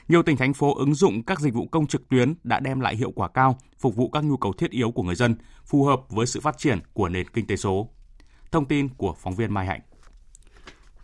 Nhiều 0.07 0.23
tỉnh 0.23 0.37
thành 0.37 0.53
phố 0.53 0.75
ứng 0.75 0.93
dụng 0.93 1.23
các 1.23 1.39
dịch 1.39 1.53
vụ 1.53 1.67
công 1.71 1.87
trực 1.87 2.09
tuyến 2.09 2.33
đã 2.43 2.59
đem 2.59 2.79
lại 2.79 2.95
hiệu 2.95 3.11
quả 3.15 3.27
cao, 3.27 3.57
phục 3.79 3.95
vụ 3.95 4.09
các 4.09 4.23
nhu 4.23 4.37
cầu 4.37 4.53
thiết 4.53 4.71
yếu 4.71 4.91
của 4.91 5.03
người 5.03 5.15
dân, 5.15 5.35
phù 5.65 5.85
hợp 5.85 6.01
với 6.09 6.25
sự 6.25 6.39
phát 6.39 6.57
triển 6.57 6.79
của 6.93 7.09
nền 7.09 7.27
kinh 7.27 7.47
tế 7.47 7.55
số. 7.55 7.89
Thông 8.51 8.65
tin 8.65 8.89
của 8.89 9.15
phóng 9.17 9.35
viên 9.35 9.53
Mai 9.53 9.65
Hạnh. 9.65 9.81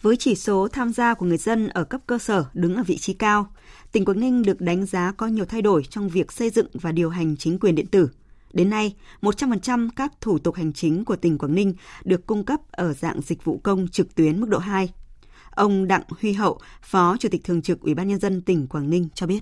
Với 0.02 0.16
chỉ 0.18 0.36
số 0.36 0.68
tham 0.68 0.94
gia 0.94 1.14
của 1.14 1.26
người 1.26 1.38
dân 1.38 1.68
ở 1.68 1.84
cấp 1.84 2.02
cơ 2.08 2.18
sở 2.18 2.46
đứng 2.54 2.76
ở 2.76 2.84
vị 2.84 2.98
trí 2.98 3.14
cao, 3.14 3.48
tỉnh 3.92 4.06
Quảng 4.06 4.20
Ninh 4.20 4.44
được 4.44 4.62
đánh 4.62 4.86
giá 4.86 5.12
có 5.18 5.28
nhiều 5.28 5.46
thay 5.46 5.62
đổi 5.62 5.84
trong 5.90 6.10
việc 6.10 6.32
xây 6.32 6.50
dựng 6.50 6.68
và 6.74 6.92
điều 6.92 7.10
hành 7.10 7.38
chính 7.38 7.60
quyền 7.60 7.76
điện 7.76 7.88
tử. 7.88 8.10
Đến 8.54 8.70
nay, 8.70 8.96
100% 9.22 9.90
các 9.96 10.12
thủ 10.22 10.40
tục 10.40 10.56
hành 10.56 10.74
chính 10.74 11.06
của 11.06 11.16
tỉnh 11.16 11.38
Quảng 11.38 11.56
Ninh 11.56 11.74
được 12.04 12.28
cung 12.28 12.46
cấp 12.46 12.60
ở 12.72 12.94
dạng 12.94 13.22
dịch 13.22 13.44
vụ 13.44 13.60
công 13.64 13.88
trực 13.88 14.16
tuyến 14.16 14.42
mức 14.42 14.50
độ 14.50 14.58
2. 14.58 14.90
Ông 15.52 15.88
Đặng 15.88 16.04
Huy 16.22 16.34
Hậu, 16.34 16.60
Phó 16.82 17.18
Chủ 17.20 17.30
tịch 17.30 17.44
Thường 17.44 17.62
trực 17.62 17.82
Ủy 17.82 17.94
ban 17.94 18.08
nhân 18.08 18.20
dân 18.20 18.42
tỉnh 18.42 18.68
Quảng 18.68 18.90
Ninh 18.90 19.08
cho 19.16 19.28
biết 19.28 19.40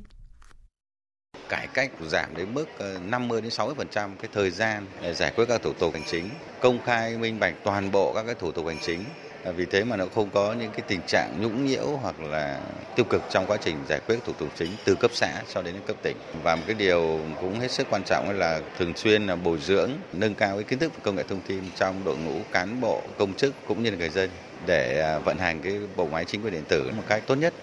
cải 1.53 1.67
cách 1.67 1.91
giảm 2.07 2.35
đến 2.35 2.53
mức 2.53 2.65
ờ, 2.77 2.99
50 3.05 3.41
đến 3.41 3.51
60% 3.51 3.75
cái 3.93 4.29
thời 4.33 4.51
gian 4.51 4.85
để 5.01 5.13
giải 5.13 5.31
quyết 5.35 5.45
các 5.45 5.61
thủ 5.61 5.73
tục 5.73 5.93
hành 5.93 6.03
chính, 6.11 6.29
công 6.61 6.79
khai 6.85 7.17
minh 7.17 7.39
bạch 7.39 7.53
toàn 7.63 7.91
bộ 7.91 8.13
các 8.13 8.23
cái 8.25 8.35
thủ 8.35 8.51
tục 8.51 8.65
hành 8.67 8.77
chính 8.81 9.03
À, 9.43 9.51
vì 9.51 9.65
thế 9.65 9.83
mà 9.83 9.97
nó 9.97 10.05
không 10.15 10.29
có 10.33 10.53
những 10.53 10.71
cái 10.71 10.81
tình 10.87 10.99
trạng 11.07 11.41
nhũng 11.41 11.65
nhiễu 11.65 11.87
hoặc 12.01 12.19
là 12.19 12.61
tiêu 12.95 13.05
cực 13.09 13.21
trong 13.29 13.45
quá 13.47 13.57
trình 13.61 13.77
giải 13.89 13.99
quyết 14.07 14.19
thủ 14.25 14.33
tục 14.33 14.49
chính 14.55 14.71
từ 14.85 14.95
cấp 14.95 15.11
xã 15.13 15.41
cho 15.53 15.61
đến 15.61 15.75
cấp 15.87 15.95
tỉnh 16.03 16.17
và 16.43 16.55
một 16.55 16.63
cái 16.67 16.75
điều 16.75 17.19
cũng 17.41 17.59
hết 17.59 17.71
sức 17.71 17.87
quan 17.89 18.01
trọng 18.05 18.29
là 18.29 18.61
thường 18.77 18.93
xuyên 18.95 19.27
là 19.27 19.35
bồi 19.35 19.57
dưỡng, 19.61 19.91
nâng 20.13 20.35
cao 20.35 20.55
cái 20.55 20.63
kiến 20.63 20.79
thức 20.79 20.93
về 20.93 20.99
công 21.03 21.15
nghệ 21.15 21.23
thông 21.23 21.41
tin 21.47 21.63
trong 21.75 22.03
đội 22.05 22.17
ngũ 22.17 22.39
cán 22.51 22.81
bộ, 22.81 23.01
công 23.17 23.33
chức 23.33 23.53
cũng 23.67 23.83
như 23.83 23.89
là 23.89 23.97
người 23.97 24.09
dân 24.09 24.29
để 24.65 25.01
à, 25.01 25.19
vận 25.19 25.37
hành 25.37 25.61
cái 25.61 25.79
bộ 25.95 26.07
máy 26.07 26.25
chính 26.25 26.41
quyền 26.41 26.53
điện 26.53 26.63
tử 26.67 26.91
một 26.95 27.03
cách 27.07 27.23
tốt 27.27 27.35
nhất. 27.35 27.53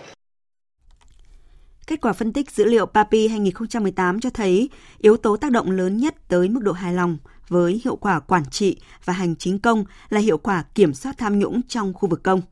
Kết 1.86 2.00
quả 2.00 2.12
phân 2.12 2.32
tích 2.32 2.50
dữ 2.50 2.64
liệu 2.64 2.86
PAPI 2.86 3.28
2018 3.28 4.20
cho 4.20 4.30
thấy 4.30 4.70
yếu 4.98 5.16
tố 5.16 5.36
tác 5.36 5.52
động 5.52 5.70
lớn 5.70 5.96
nhất 5.96 6.14
tới 6.28 6.48
mức 6.48 6.60
độ 6.62 6.72
hài 6.72 6.92
lòng 6.92 7.18
với 7.50 7.80
hiệu 7.84 7.96
quả 7.96 8.20
quản 8.20 8.44
trị 8.50 8.80
và 9.04 9.12
hành 9.12 9.36
chính 9.36 9.58
công 9.58 9.84
là 10.08 10.20
hiệu 10.20 10.38
quả 10.38 10.64
kiểm 10.74 10.94
soát 10.94 11.18
tham 11.18 11.38
nhũng 11.38 11.60
trong 11.68 11.94
khu 11.94 12.08
vực 12.08 12.22
công. 12.22 12.42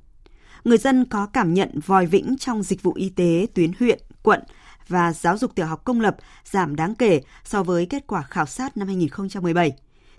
Người 0.65 0.79
dân 0.79 1.05
có 1.05 1.27
cảm 1.27 1.55
nhận 1.55 1.81
vòi 1.87 2.07
vĩnh 2.07 2.37
trong 2.39 2.63
dịch 2.63 2.83
vụ 2.83 2.93
y 2.93 3.09
tế 3.09 3.47
tuyến 3.55 3.73
huyện, 3.79 3.99
quận 4.23 4.41
và 4.89 5.13
giáo 5.13 5.39
dục 5.39 5.55
tiểu 5.55 5.67
học 5.67 5.85
công 5.85 6.01
lập 6.01 6.17
giảm 6.45 6.77
đáng 6.77 6.95
kể 6.95 7.23
so 7.45 7.63
với 7.63 7.87
kết 7.87 8.07
quả 8.07 8.23
khảo 8.23 8.47
sát 8.47 8.77
năm 8.77 8.89
2017. 8.89 9.73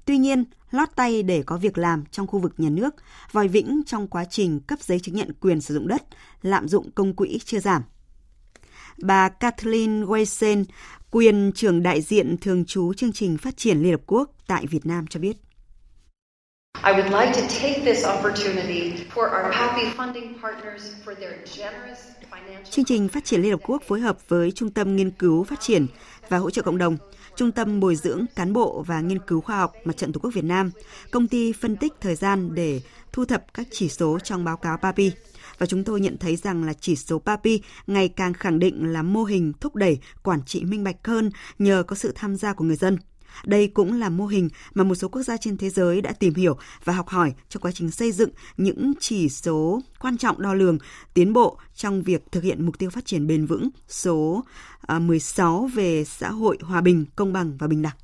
Tuy 0.06 0.18
nhiên, 0.18 0.44
lót 0.72 0.90
tay 0.96 1.24
để 1.24 1.44
có 1.44 1.58
việc 1.58 1.78
làm 1.78 2.04
trong 2.12 2.28
khu 2.28 2.40
vực 2.40 2.54
nhà 2.58 2.70
nước, 2.70 2.96
vòi 3.32 3.48
vĩnh 3.48 3.82
trong 3.86 4.08
quá 4.08 4.26
trình 4.26 4.60
cấp 4.60 4.80
giấy 4.82 5.00
chứng 5.00 5.16
nhận 5.16 5.34
quyền 5.40 5.62
sử 5.62 5.74
dụng 5.74 5.88
đất, 5.88 6.04
lạm 6.42 6.68
dụng 6.68 6.92
công 6.92 7.14
quỹ 7.14 7.40
chưa 7.46 7.60
giảm. 7.60 7.82
Bà 9.02 9.30
Kathleen 9.30 10.06
Weisen, 10.06 10.66
quyền 11.12 11.52
trưởng 11.56 11.84
đại 11.84 12.02
diện 12.02 12.38
thường 12.38 12.66
trú 12.66 12.94
chương 12.94 13.14
trình 13.14 13.38
phát 13.38 13.58
triển 13.58 13.82
Liên 13.82 13.92
Hợp 13.92 14.02
Quốc 14.06 14.32
tại 14.48 14.66
Việt 14.66 14.86
Nam 14.86 15.08
cho 15.08 15.20
biết. 15.20 15.38
I 16.86 16.92
would 16.92 17.22
like 17.22 17.42
to 17.42 17.48
take 17.62 17.82
this 17.86 18.06
opportunity 18.06 18.92
for 19.16 19.24
our 19.24 19.54
happy 19.54 19.84
funding 19.98 20.42
partners 20.42 20.94
for 21.06 21.16
their 21.16 21.34
generous 21.58 22.00
Chương 22.72 22.86
trình 22.86 23.08
Phát 23.10 23.26
triển 23.26 23.42
Liên 23.42 23.52
Hợp 23.52 23.60
Quốc 23.64 23.84
phối 23.88 24.00
hợp 24.00 24.18
với 24.28 24.52
Trung 24.52 24.72
tâm 24.72 24.96
Nghiên 24.96 25.12
cứu 25.12 25.44
Phát 25.44 25.60
triển 25.62 25.88
và 26.30 26.38
Hỗ 26.38 26.50
trợ 26.50 26.62
Cộng 26.62 26.78
đồng, 26.78 26.98
Trung 27.36 27.52
tâm 27.52 27.80
Bồi 27.80 27.96
dưỡng 27.96 28.26
Cán 28.36 28.54
bộ 28.54 28.84
và 28.88 29.02
Nghiên 29.02 29.20
cứu 29.20 29.42
Khoa 29.42 29.58
học 29.58 29.74
Mặt 29.86 29.98
trận 29.98 30.14
Tổ 30.14 30.20
quốc 30.20 30.34
Việt 30.34 30.44
Nam, 30.44 30.72
công 31.12 31.28
ty 31.28 31.54
phân 31.54 31.76
tích 31.76 31.94
thời 32.02 32.16
gian 32.16 32.56
để 32.56 32.82
thu 33.12 33.26
thập 33.26 33.54
các 33.54 33.68
chỉ 33.72 33.90
số 33.90 34.20
trong 34.20 34.44
báo 34.44 34.58
cáo 34.58 34.78
PAPI 34.78 35.12
và 35.60 35.66
chúng 35.66 35.84
tôi 35.84 36.02
nhận 36.02 36.18
thấy 36.18 36.36
rằng 36.36 36.64
là 36.64 36.74
chỉ 36.74 36.96
số 36.96 37.20
PAPI 37.20 37.62
ngày 37.88 38.10
càng 38.10 38.34
khẳng 38.34 38.60
định 38.60 38.94
là 38.94 39.02
mô 39.02 39.24
hình 39.24 39.54
thúc 39.60 39.76
đẩy 39.76 40.00
quản 40.24 40.42
trị 40.46 40.64
minh 40.64 40.84
bạch 40.84 41.08
hơn 41.08 41.30
nhờ 41.60 41.84
có 41.88 41.96
sự 41.96 42.12
tham 42.16 42.36
gia 42.36 42.54
của 42.54 42.66
người 42.66 42.76
dân. 42.76 42.98
Đây 43.46 43.68
cũng 43.68 44.00
là 44.00 44.10
mô 44.10 44.26
hình 44.26 44.50
mà 44.74 44.84
một 44.84 44.96
số 44.96 45.08
quốc 45.08 45.24
gia 45.24 45.38
trên 45.38 45.58
thế 45.58 45.70
giới 45.70 46.02
đã 46.02 46.12
tìm 46.12 46.34
hiểu 46.34 46.58
và 46.84 46.94
học 46.94 47.08
hỏi 47.08 47.34
trong 47.50 47.62
quá 47.62 47.72
trình 47.72 47.92
xây 47.92 48.12
dựng 48.12 48.30
những 48.58 48.94
chỉ 49.00 49.30
số 49.30 49.82
quan 50.00 50.18
trọng 50.18 50.42
đo 50.42 50.54
lường 50.54 50.78
tiến 51.14 51.34
bộ 51.34 51.58
trong 51.76 52.04
việc 52.04 52.32
thực 52.32 52.44
hiện 52.44 52.66
mục 52.66 52.78
tiêu 52.78 52.90
phát 52.90 53.06
triển 53.06 53.28
bền 53.28 53.46
vững 53.46 53.70
số 53.88 54.44
à, 54.82 55.00
16 55.00 55.70
về 55.74 56.04
xã 56.04 56.32
hội 56.32 56.58
hòa 56.62 56.82
bình, 56.82 57.06
công 57.16 57.34
bằng 57.34 57.58
và 57.58 57.68
bình 57.68 57.82
đẳng. 57.82 57.96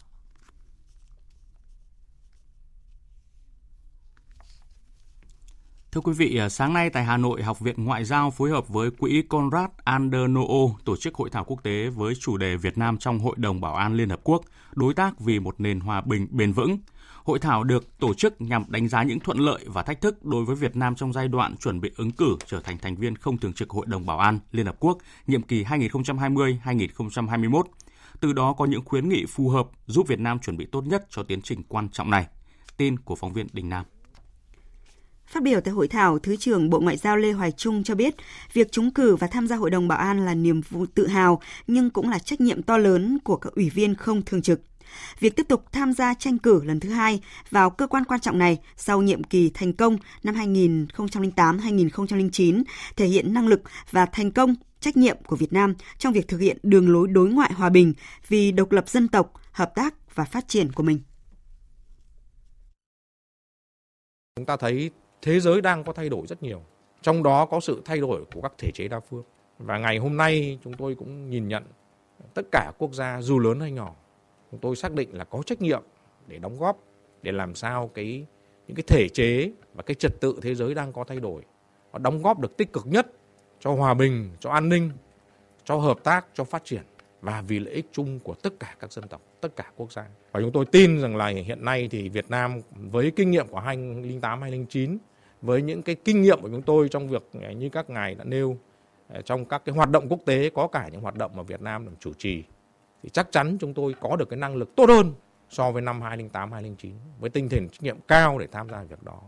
Thưa 5.96 6.02
quý 6.02 6.14
vị, 6.14 6.38
à, 6.38 6.50
sáng 6.50 6.74
nay 6.74 6.90
tại 6.90 7.04
Hà 7.04 7.18
Nội, 7.18 7.44
Học 7.44 7.60
viện 7.60 7.86
Ngoại 7.86 8.06
giao 8.06 8.32
phối 8.32 8.50
hợp 8.50 8.70
với 8.70 8.92
Quỹ 8.92 9.22
Konrad 9.22 9.70
Adenauer 9.84 10.72
tổ 10.86 10.98
chức 10.98 11.16
hội 11.16 11.30
thảo 11.30 11.44
quốc 11.44 11.64
tế 11.64 11.90
với 11.90 12.16
chủ 12.16 12.38
đề 12.38 12.56
Việt 12.56 12.78
Nam 12.78 12.98
trong 12.98 13.20
Hội 13.20 13.36
đồng 13.38 13.62
Bảo 13.62 13.76
an 13.76 13.96
Liên 13.96 14.10
Hợp 14.10 14.20
Quốc, 14.24 14.42
đối 14.74 14.94
tác 14.94 15.20
vì 15.20 15.40
một 15.40 15.56
nền 15.58 15.80
hòa 15.80 16.02
bình 16.02 16.28
bền 16.32 16.52
vững. 16.52 16.78
Hội 17.24 17.40
thảo 17.40 17.64
được 17.64 18.00
tổ 18.00 18.14
chức 18.14 18.42
nhằm 18.42 18.64
đánh 18.68 18.88
giá 18.88 19.04
những 19.04 19.20
thuận 19.20 19.38
lợi 19.38 19.66
và 19.68 19.84
thách 19.84 20.02
thức 20.02 20.26
đối 20.26 20.46
với 20.46 20.56
Việt 20.56 20.76
Nam 20.76 20.96
trong 20.96 21.14
giai 21.14 21.28
đoạn 21.28 21.58
chuẩn 21.58 21.82
bị 21.82 21.92
ứng 21.98 22.12
cử 22.12 22.38
trở 22.46 22.60
thành 22.60 22.78
thành 22.78 22.96
viên 22.96 23.16
không 23.16 23.38
thường 23.38 23.54
trực 23.54 23.70
Hội 23.70 23.86
đồng 23.86 24.06
Bảo 24.06 24.20
an 24.20 24.40
Liên 24.52 24.66
Hợp 24.66 24.76
Quốc 24.80 24.98
nhiệm 25.28 25.42
kỳ 25.42 25.64
2020-2021. 25.64 27.64
Từ 28.20 28.34
đó 28.34 28.54
có 28.54 28.66
những 28.66 28.86
khuyến 28.86 29.10
nghị 29.10 29.26
phù 29.26 29.50
hợp 29.50 29.68
giúp 29.88 30.08
Việt 30.08 30.20
Nam 30.20 30.40
chuẩn 30.40 30.58
bị 30.58 30.66
tốt 30.72 30.82
nhất 30.82 31.06
cho 31.10 31.24
tiến 31.24 31.42
trình 31.42 31.64
quan 31.68 31.90
trọng 31.90 32.10
này. 32.10 32.28
Tin 32.78 33.00
của 33.00 33.16
phóng 33.16 33.34
viên 33.34 33.48
Đình 33.54 33.70
Nam. 33.70 33.86
Phát 35.36 35.44
biểu 35.44 35.62
tại 35.62 35.74
hội 35.74 35.88
thảo, 35.88 36.20
Thứ 36.20 36.36
trưởng 36.36 36.70
Bộ 36.70 36.80
Ngoại 36.80 36.98
giao 36.98 37.18
Lê 37.18 37.32
Hoài 37.32 37.52
Trung 37.52 37.84
cho 37.84 37.96
biết, 37.96 38.16
việc 38.54 38.72
trúng 38.72 38.92
cử 38.92 39.16
và 39.16 39.28
tham 39.28 39.48
gia 39.48 39.56
Hội 39.56 39.70
đồng 39.70 39.88
Bảo 39.88 39.98
an 39.98 40.26
là 40.26 40.36
niềm 40.36 40.62
vụ 40.70 40.86
tự 40.86 41.08
hào, 41.08 41.42
nhưng 41.68 41.90
cũng 41.90 42.10
là 42.10 42.20
trách 42.20 42.42
nhiệm 42.42 42.64
to 42.64 42.78
lớn 42.78 43.20
của 43.24 43.38
các 43.38 43.54
ủy 43.54 43.70
viên 43.70 43.96
không 43.96 44.22
thường 44.22 44.42
trực. 44.42 44.62
Việc 45.20 45.36
tiếp 45.36 45.46
tục 45.50 45.66
tham 45.72 45.94
gia 45.94 46.14
tranh 46.14 46.38
cử 46.38 46.64
lần 46.64 46.80
thứ 46.80 46.90
hai 46.90 47.22
vào 47.52 47.70
cơ 47.70 47.88
quan 47.88 48.06
quan 48.06 48.20
trọng 48.20 48.40
này 48.40 48.58
sau 48.78 49.02
nhiệm 49.02 49.24
kỳ 49.24 49.52
thành 49.54 49.74
công 49.74 49.98
năm 50.24 50.36
2008-2009 50.36 52.64
thể 52.96 53.06
hiện 53.06 53.34
năng 53.34 53.48
lực 53.48 53.62
và 53.92 54.06
thành 54.06 54.32
công 54.32 54.56
trách 54.80 54.98
nhiệm 54.98 55.18
của 55.28 55.36
Việt 55.36 55.54
Nam 55.54 55.74
trong 55.98 56.14
việc 56.14 56.28
thực 56.28 56.38
hiện 56.38 56.58
đường 56.64 56.90
lối 56.90 57.08
đối 57.08 57.30
ngoại 57.30 57.54
hòa 57.54 57.70
bình 57.70 57.94
vì 58.28 58.52
độc 58.52 58.72
lập 58.72 58.90
dân 58.90 59.08
tộc, 59.08 59.34
hợp 59.52 59.76
tác 59.76 60.16
và 60.16 60.24
phát 60.24 60.48
triển 60.48 60.72
của 60.72 60.84
mình. 60.84 61.00
Chúng 64.36 64.46
ta 64.46 64.58
thấy 64.58 64.92
thế 65.22 65.40
giới 65.40 65.62
đang 65.62 65.84
có 65.84 65.94
thay 65.94 66.10
đổi 66.10 66.28
rất 66.28 66.44
nhiều. 66.44 66.62
Trong 67.02 67.24
đó 67.24 67.46
có 67.46 67.60
sự 67.60 67.82
thay 67.86 67.98
đổi 67.98 68.26
của 68.34 68.42
các 68.42 68.54
thể 68.58 68.72
chế 68.72 68.88
đa 68.88 69.00
phương. 69.00 69.24
Và 69.60 69.78
ngày 69.78 69.98
hôm 69.98 70.18
nay 70.18 70.60
chúng 70.64 70.74
tôi 70.74 70.96
cũng 70.96 71.30
nhìn 71.30 71.48
nhận 71.48 71.64
tất 72.34 72.42
cả 72.52 72.72
quốc 72.78 72.94
gia 72.94 73.22
dù 73.22 73.40
lớn 73.40 73.60
hay 73.60 73.72
nhỏ 73.72 73.96
chúng 74.52 74.60
tôi 74.60 74.76
xác 74.76 74.94
định 74.94 75.10
là 75.18 75.24
có 75.24 75.42
trách 75.46 75.62
nhiệm 75.62 75.84
để 76.28 76.38
đóng 76.38 76.60
góp 76.60 76.80
để 77.22 77.32
làm 77.32 77.56
sao 77.56 77.88
cái 77.94 78.26
những 78.68 78.76
cái 78.76 78.84
thể 78.88 79.10
chế 79.10 79.52
và 79.74 79.84
cái 79.84 79.96
trật 79.96 80.22
tự 80.22 80.40
thế 80.42 80.56
giới 80.56 80.74
đang 80.74 80.94
có 80.94 81.04
thay 81.04 81.20
đổi. 81.20 81.42
Nó 81.94 82.00
đóng 82.00 82.22
góp 82.22 82.40
được 82.40 82.58
tích 82.58 82.74
cực 82.74 82.88
nhất 82.88 83.08
cho 83.60 83.72
hòa 83.72 83.94
bình, 83.94 84.32
cho 84.40 84.50
an 84.50 84.70
ninh, 84.70 84.92
cho 85.64 85.76
hợp 85.76 86.04
tác, 86.04 86.26
cho 86.34 86.44
phát 86.44 86.66
triển 86.66 86.84
và 87.22 87.42
vì 87.42 87.60
lợi 87.60 87.74
ích 87.74 87.86
chung 87.92 88.20
của 88.20 88.34
tất 88.34 88.54
cả 88.60 88.76
các 88.80 88.92
dân 88.92 89.08
tộc, 89.08 89.22
tất 89.48 89.56
cả 89.56 89.72
quốc 89.76 89.92
gia. 89.92 90.06
Và 90.32 90.42
chúng 90.42 90.52
tôi 90.52 90.66
tin 90.66 91.02
rằng 91.02 91.16
là 91.16 91.28
hiện 91.28 91.66
nay 91.66 91.88
thì 91.92 92.10
Việt 92.10 92.30
Nam 92.30 92.62
với 92.76 93.12
kinh 93.16 93.32
nghiệm 93.32 93.48
của 93.48 93.60
2008, 93.60 94.42
2009, 94.42 94.98
với 95.42 95.62
những 95.62 95.82
cái 95.82 95.96
kinh 95.96 96.22
nghiệm 96.22 96.42
của 96.42 96.50
chúng 96.50 96.62
tôi 96.62 96.90
trong 96.90 97.10
việc 97.10 97.30
à, 97.42 97.52
như 97.52 97.70
các 97.70 97.90
ngài 97.90 98.16
đã 98.16 98.24
nêu 98.24 98.58
à, 99.08 99.22
trong 99.22 99.46
các 99.46 99.66
cái 99.66 99.76
hoạt 99.76 99.90
động 99.90 100.10
quốc 100.10 100.20
tế 100.26 100.50
có 100.50 100.68
cả 100.68 100.90
những 100.92 101.02
hoạt 101.02 101.16
động 101.16 101.32
mà 101.36 101.44
Việt 101.44 101.62
Nam 101.62 101.86
làm 101.86 101.96
chủ 102.00 102.14
trì 102.18 102.44
thì 103.04 103.10
chắc 103.10 103.32
chắn 103.32 103.58
chúng 103.60 103.74
tôi 103.74 103.96
có 104.00 104.16
được 104.16 104.30
cái 104.30 104.38
năng 104.38 104.56
lực 104.56 104.76
tốt 104.76 104.90
hơn 104.90 105.14
so 105.50 105.72
với 105.72 105.82
năm 105.82 106.02
2008 106.02 106.52
2009 106.52 106.96
với 107.20 107.30
tinh 107.30 107.50
thần 107.50 107.70
trách 107.70 107.84
nhiệm 107.84 107.98
cao 108.08 108.38
để 108.40 108.48
tham 108.52 108.70
gia 108.70 108.84
việc 108.84 109.04
đó. 109.04 109.22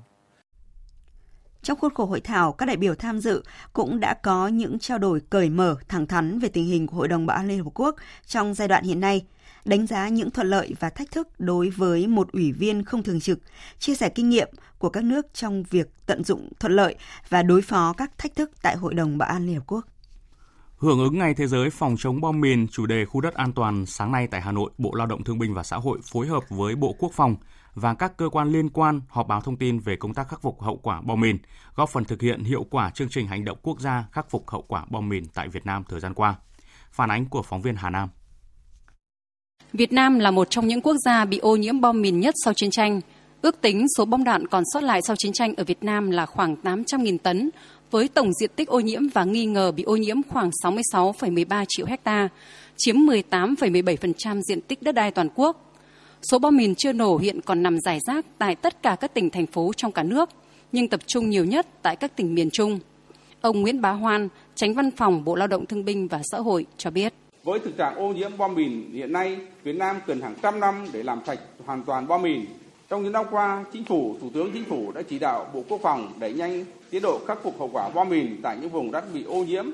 Trong 1.61 1.79
khuôn 1.79 1.93
khổ 1.93 2.05
hội 2.05 2.21
thảo, 2.21 2.53
các 2.53 2.65
đại 2.65 2.77
biểu 2.77 2.95
tham 2.95 3.19
dự 3.19 3.43
cũng 3.73 3.99
đã 3.99 4.13
có 4.13 4.47
những 4.47 4.79
trao 4.79 4.97
đổi 4.97 5.21
cởi 5.29 5.49
mở, 5.49 5.75
thẳng 5.87 6.07
thắn 6.07 6.39
về 6.39 6.49
tình 6.49 6.65
hình 6.65 6.87
của 6.87 6.95
Hội 6.95 7.07
đồng 7.07 7.25
Bảo 7.25 7.37
an 7.37 7.47
Liên 7.47 7.63
Hợp 7.63 7.71
Quốc 7.73 7.95
trong 8.25 8.53
giai 8.53 8.67
đoạn 8.67 8.83
hiện 8.83 8.99
nay, 8.99 9.25
đánh 9.67 9.87
giá 9.87 10.09
những 10.09 10.31
thuận 10.31 10.47
lợi 10.47 10.75
và 10.79 10.89
thách 10.89 11.11
thức 11.11 11.27
đối 11.39 11.69
với 11.69 12.07
một 12.07 12.31
ủy 12.31 12.51
viên 12.51 12.83
không 12.83 13.03
thường 13.03 13.19
trực, 13.19 13.39
chia 13.79 13.95
sẻ 13.95 14.09
kinh 14.09 14.29
nghiệm 14.29 14.47
của 14.77 14.89
các 14.89 15.03
nước 15.03 15.25
trong 15.33 15.63
việc 15.63 15.87
tận 16.05 16.23
dụng 16.23 16.49
thuận 16.59 16.73
lợi 16.73 16.95
và 17.29 17.43
đối 17.43 17.61
phó 17.61 17.93
các 17.93 18.17
thách 18.17 18.35
thức 18.35 18.51
tại 18.61 18.75
Hội 18.75 18.93
đồng 18.93 19.17
Bảo 19.17 19.29
an 19.29 19.45
Liên 19.45 19.55
Hợp 19.55 19.63
Quốc. 19.67 19.85
Hưởng 20.77 20.99
ứng 20.99 21.17
Ngày 21.17 21.33
Thế 21.33 21.47
giới 21.47 21.69
phòng 21.69 21.95
chống 21.99 22.21
bom 22.21 22.41
mìn 22.41 22.67
chủ 22.67 22.85
đề 22.85 23.05
khu 23.05 23.21
đất 23.21 23.33
an 23.33 23.53
toàn 23.53 23.85
sáng 23.85 24.11
nay 24.11 24.27
tại 24.27 24.41
Hà 24.41 24.51
Nội, 24.51 24.71
Bộ 24.77 24.93
Lao 24.93 25.07
động 25.07 25.23
Thương 25.23 25.39
binh 25.39 25.53
và 25.53 25.63
Xã 25.63 25.77
hội 25.77 25.99
phối 26.11 26.27
hợp 26.27 26.43
với 26.49 26.75
Bộ 26.75 26.95
Quốc 26.99 27.11
phòng 27.13 27.35
và 27.73 27.93
các 27.93 28.17
cơ 28.17 28.29
quan 28.29 28.51
liên 28.51 28.69
quan 28.69 29.01
họp 29.09 29.27
báo 29.27 29.41
thông 29.41 29.57
tin 29.57 29.79
về 29.79 29.95
công 29.95 30.13
tác 30.13 30.29
khắc 30.29 30.41
phục 30.41 30.61
hậu 30.61 30.77
quả 30.77 31.01
bom 31.01 31.21
mìn, 31.21 31.37
góp 31.75 31.89
phần 31.89 32.05
thực 32.05 32.21
hiện 32.21 32.43
hiệu 32.43 32.65
quả 32.69 32.89
chương 32.89 33.09
trình 33.09 33.27
hành 33.27 33.45
động 33.45 33.57
quốc 33.61 33.79
gia 33.79 34.05
khắc 34.11 34.29
phục 34.29 34.49
hậu 34.49 34.61
quả 34.67 34.85
bom 34.89 35.09
mìn 35.09 35.25
tại 35.33 35.47
Việt 35.47 35.65
Nam 35.65 35.83
thời 35.89 35.99
gian 35.99 36.13
qua. 36.13 36.35
Phản 36.91 37.11
ánh 37.11 37.25
của 37.25 37.41
phóng 37.41 37.61
viên 37.61 37.75
Hà 37.75 37.89
Nam. 37.89 38.09
Việt 39.77 39.93
Nam 39.93 40.19
là 40.19 40.31
một 40.31 40.49
trong 40.49 40.67
những 40.67 40.81
quốc 40.81 40.95
gia 41.05 41.25
bị 41.25 41.37
ô 41.37 41.55
nhiễm 41.55 41.81
bom 41.81 42.01
mìn 42.01 42.19
nhất 42.19 42.35
sau 42.43 42.53
chiến 42.53 42.69
tranh. 42.69 43.01
Ước 43.41 43.61
tính 43.61 43.85
số 43.97 44.05
bom 44.05 44.23
đạn 44.23 44.47
còn 44.47 44.63
sót 44.73 44.83
lại 44.83 45.01
sau 45.01 45.15
chiến 45.15 45.31
tranh 45.33 45.53
ở 45.55 45.63
Việt 45.63 45.83
Nam 45.83 46.11
là 46.11 46.25
khoảng 46.25 46.55
800.000 46.63 47.17
tấn, 47.17 47.49
với 47.91 48.07
tổng 48.07 48.33
diện 48.33 48.51
tích 48.55 48.67
ô 48.67 48.79
nhiễm 48.79 49.07
và 49.07 49.23
nghi 49.23 49.45
ngờ 49.45 49.71
bị 49.71 49.83
ô 49.83 49.95
nhiễm 49.95 50.17
khoảng 50.29 50.49
66,13 50.63 51.65
triệu 51.67 51.85
hecta, 51.85 52.29
chiếm 52.77 52.95
18,17% 52.95 54.41
diện 54.41 54.61
tích 54.61 54.81
đất 54.81 54.95
đai 54.95 55.11
toàn 55.11 55.29
quốc. 55.35 55.73
Số 56.31 56.39
bom 56.39 56.57
mìn 56.57 56.75
chưa 56.75 56.91
nổ 56.91 57.17
hiện 57.17 57.41
còn 57.41 57.63
nằm 57.63 57.79
rải 57.79 57.99
rác 58.07 58.25
tại 58.37 58.55
tất 58.55 58.83
cả 58.83 58.95
các 58.99 59.13
tỉnh 59.13 59.29
thành 59.29 59.45
phố 59.45 59.71
trong 59.77 59.91
cả 59.91 60.03
nước, 60.03 60.29
nhưng 60.71 60.87
tập 60.87 60.99
trung 61.07 61.29
nhiều 61.29 61.45
nhất 61.45 61.67
tại 61.81 61.95
các 61.95 62.15
tỉnh 62.15 62.35
miền 62.35 62.49
Trung. 62.49 62.79
Ông 63.41 63.61
Nguyễn 63.61 63.81
Bá 63.81 63.91
Hoan, 63.91 64.27
tránh 64.55 64.73
văn 64.73 64.91
phòng 64.91 65.23
Bộ 65.23 65.35
Lao 65.35 65.47
động 65.47 65.65
Thương 65.65 65.85
binh 65.85 66.07
và 66.07 66.21
Xã 66.31 66.37
hội 66.37 66.65
cho 66.77 66.91
biết. 66.91 67.13
Với 67.47 67.59
thực 67.59 67.77
trạng 67.77 67.95
ô 67.95 68.07
nhiễm 68.13 68.37
bom 68.37 68.55
mìn 68.55 68.91
hiện 68.93 69.13
nay, 69.13 69.37
Việt 69.63 69.75
Nam 69.75 69.99
cần 70.07 70.21
hàng 70.21 70.35
trăm 70.41 70.59
năm 70.59 70.85
để 70.93 71.03
làm 71.03 71.21
sạch 71.27 71.39
hoàn 71.65 71.83
toàn 71.83 72.07
bom 72.07 72.21
mìn. 72.21 72.45
Trong 72.89 73.03
những 73.03 73.11
năm 73.11 73.25
qua, 73.31 73.65
Chính 73.73 73.83
phủ, 73.83 74.15
Thủ 74.21 74.29
tướng 74.33 74.51
Chính 74.53 74.63
phủ 74.63 74.91
đã 74.91 75.01
chỉ 75.01 75.19
đạo 75.19 75.47
Bộ 75.53 75.63
Quốc 75.69 75.79
phòng 75.83 76.13
đẩy 76.19 76.33
nhanh 76.33 76.65
tiến 76.89 77.01
độ 77.01 77.19
khắc 77.27 77.43
phục 77.43 77.59
hậu 77.59 77.69
quả 77.73 77.89
bom 77.89 78.09
mìn 78.09 78.39
tại 78.43 78.57
những 78.61 78.69
vùng 78.69 78.91
đất 78.91 79.13
bị 79.13 79.23
ô 79.23 79.43
nhiễm, 79.43 79.65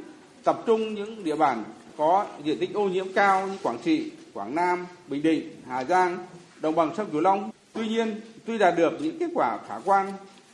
tập 0.44 0.64
trung 0.66 0.94
những 0.94 1.24
địa 1.24 1.36
bàn 1.36 1.64
có 1.98 2.26
diện 2.44 2.58
tích 2.60 2.74
ô 2.74 2.88
nhiễm 2.88 3.06
cao 3.14 3.48
như 3.48 3.58
Quảng 3.64 3.78
Trị, 3.84 4.12
Quảng 4.34 4.56
Nam, 4.56 4.86
Bình 5.08 5.24
Định, 5.24 5.50
Hà 5.68 5.84
Giang, 5.84 6.18
đồng 6.62 6.76
bằng 6.76 6.92
sông 6.98 7.08
Cửu 7.12 7.22
Long. 7.22 7.52
Tuy 7.74 7.88
nhiên, 7.88 8.22
tuy 8.46 8.58
đạt 8.58 8.78
được 8.78 8.94
những 9.02 9.20
kết 9.20 9.30
quả 9.34 9.60
khả 9.68 9.80
quan, 9.86 10.12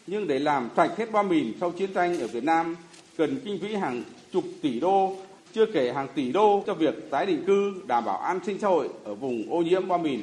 nhưng 0.07 0.27
để 0.27 0.39
làm 0.39 0.69
sạch 0.75 0.91
hết 0.97 1.11
bom 1.11 1.29
mìn 1.29 1.53
sau 1.59 1.71
chiến 1.71 1.93
tranh 1.93 2.19
ở 2.19 2.27
Việt 2.27 2.43
Nam 2.43 2.75
cần 3.17 3.39
kinh 3.45 3.59
phí 3.61 3.75
hàng 3.75 4.03
chục 4.31 4.43
tỷ 4.61 4.79
đô, 4.79 5.15
chưa 5.53 5.65
kể 5.73 5.91
hàng 5.95 6.07
tỷ 6.15 6.31
đô 6.31 6.63
cho 6.67 6.73
việc 6.73 7.09
tái 7.11 7.25
định 7.25 7.43
cư, 7.47 7.73
đảm 7.87 8.05
bảo 8.05 8.17
an 8.17 8.39
sinh 8.45 8.59
xã 8.59 8.67
hội 8.67 8.89
ở 9.03 9.15
vùng 9.15 9.51
ô 9.51 9.61
nhiễm 9.61 9.87
bom 9.87 10.03
mìn. 10.03 10.19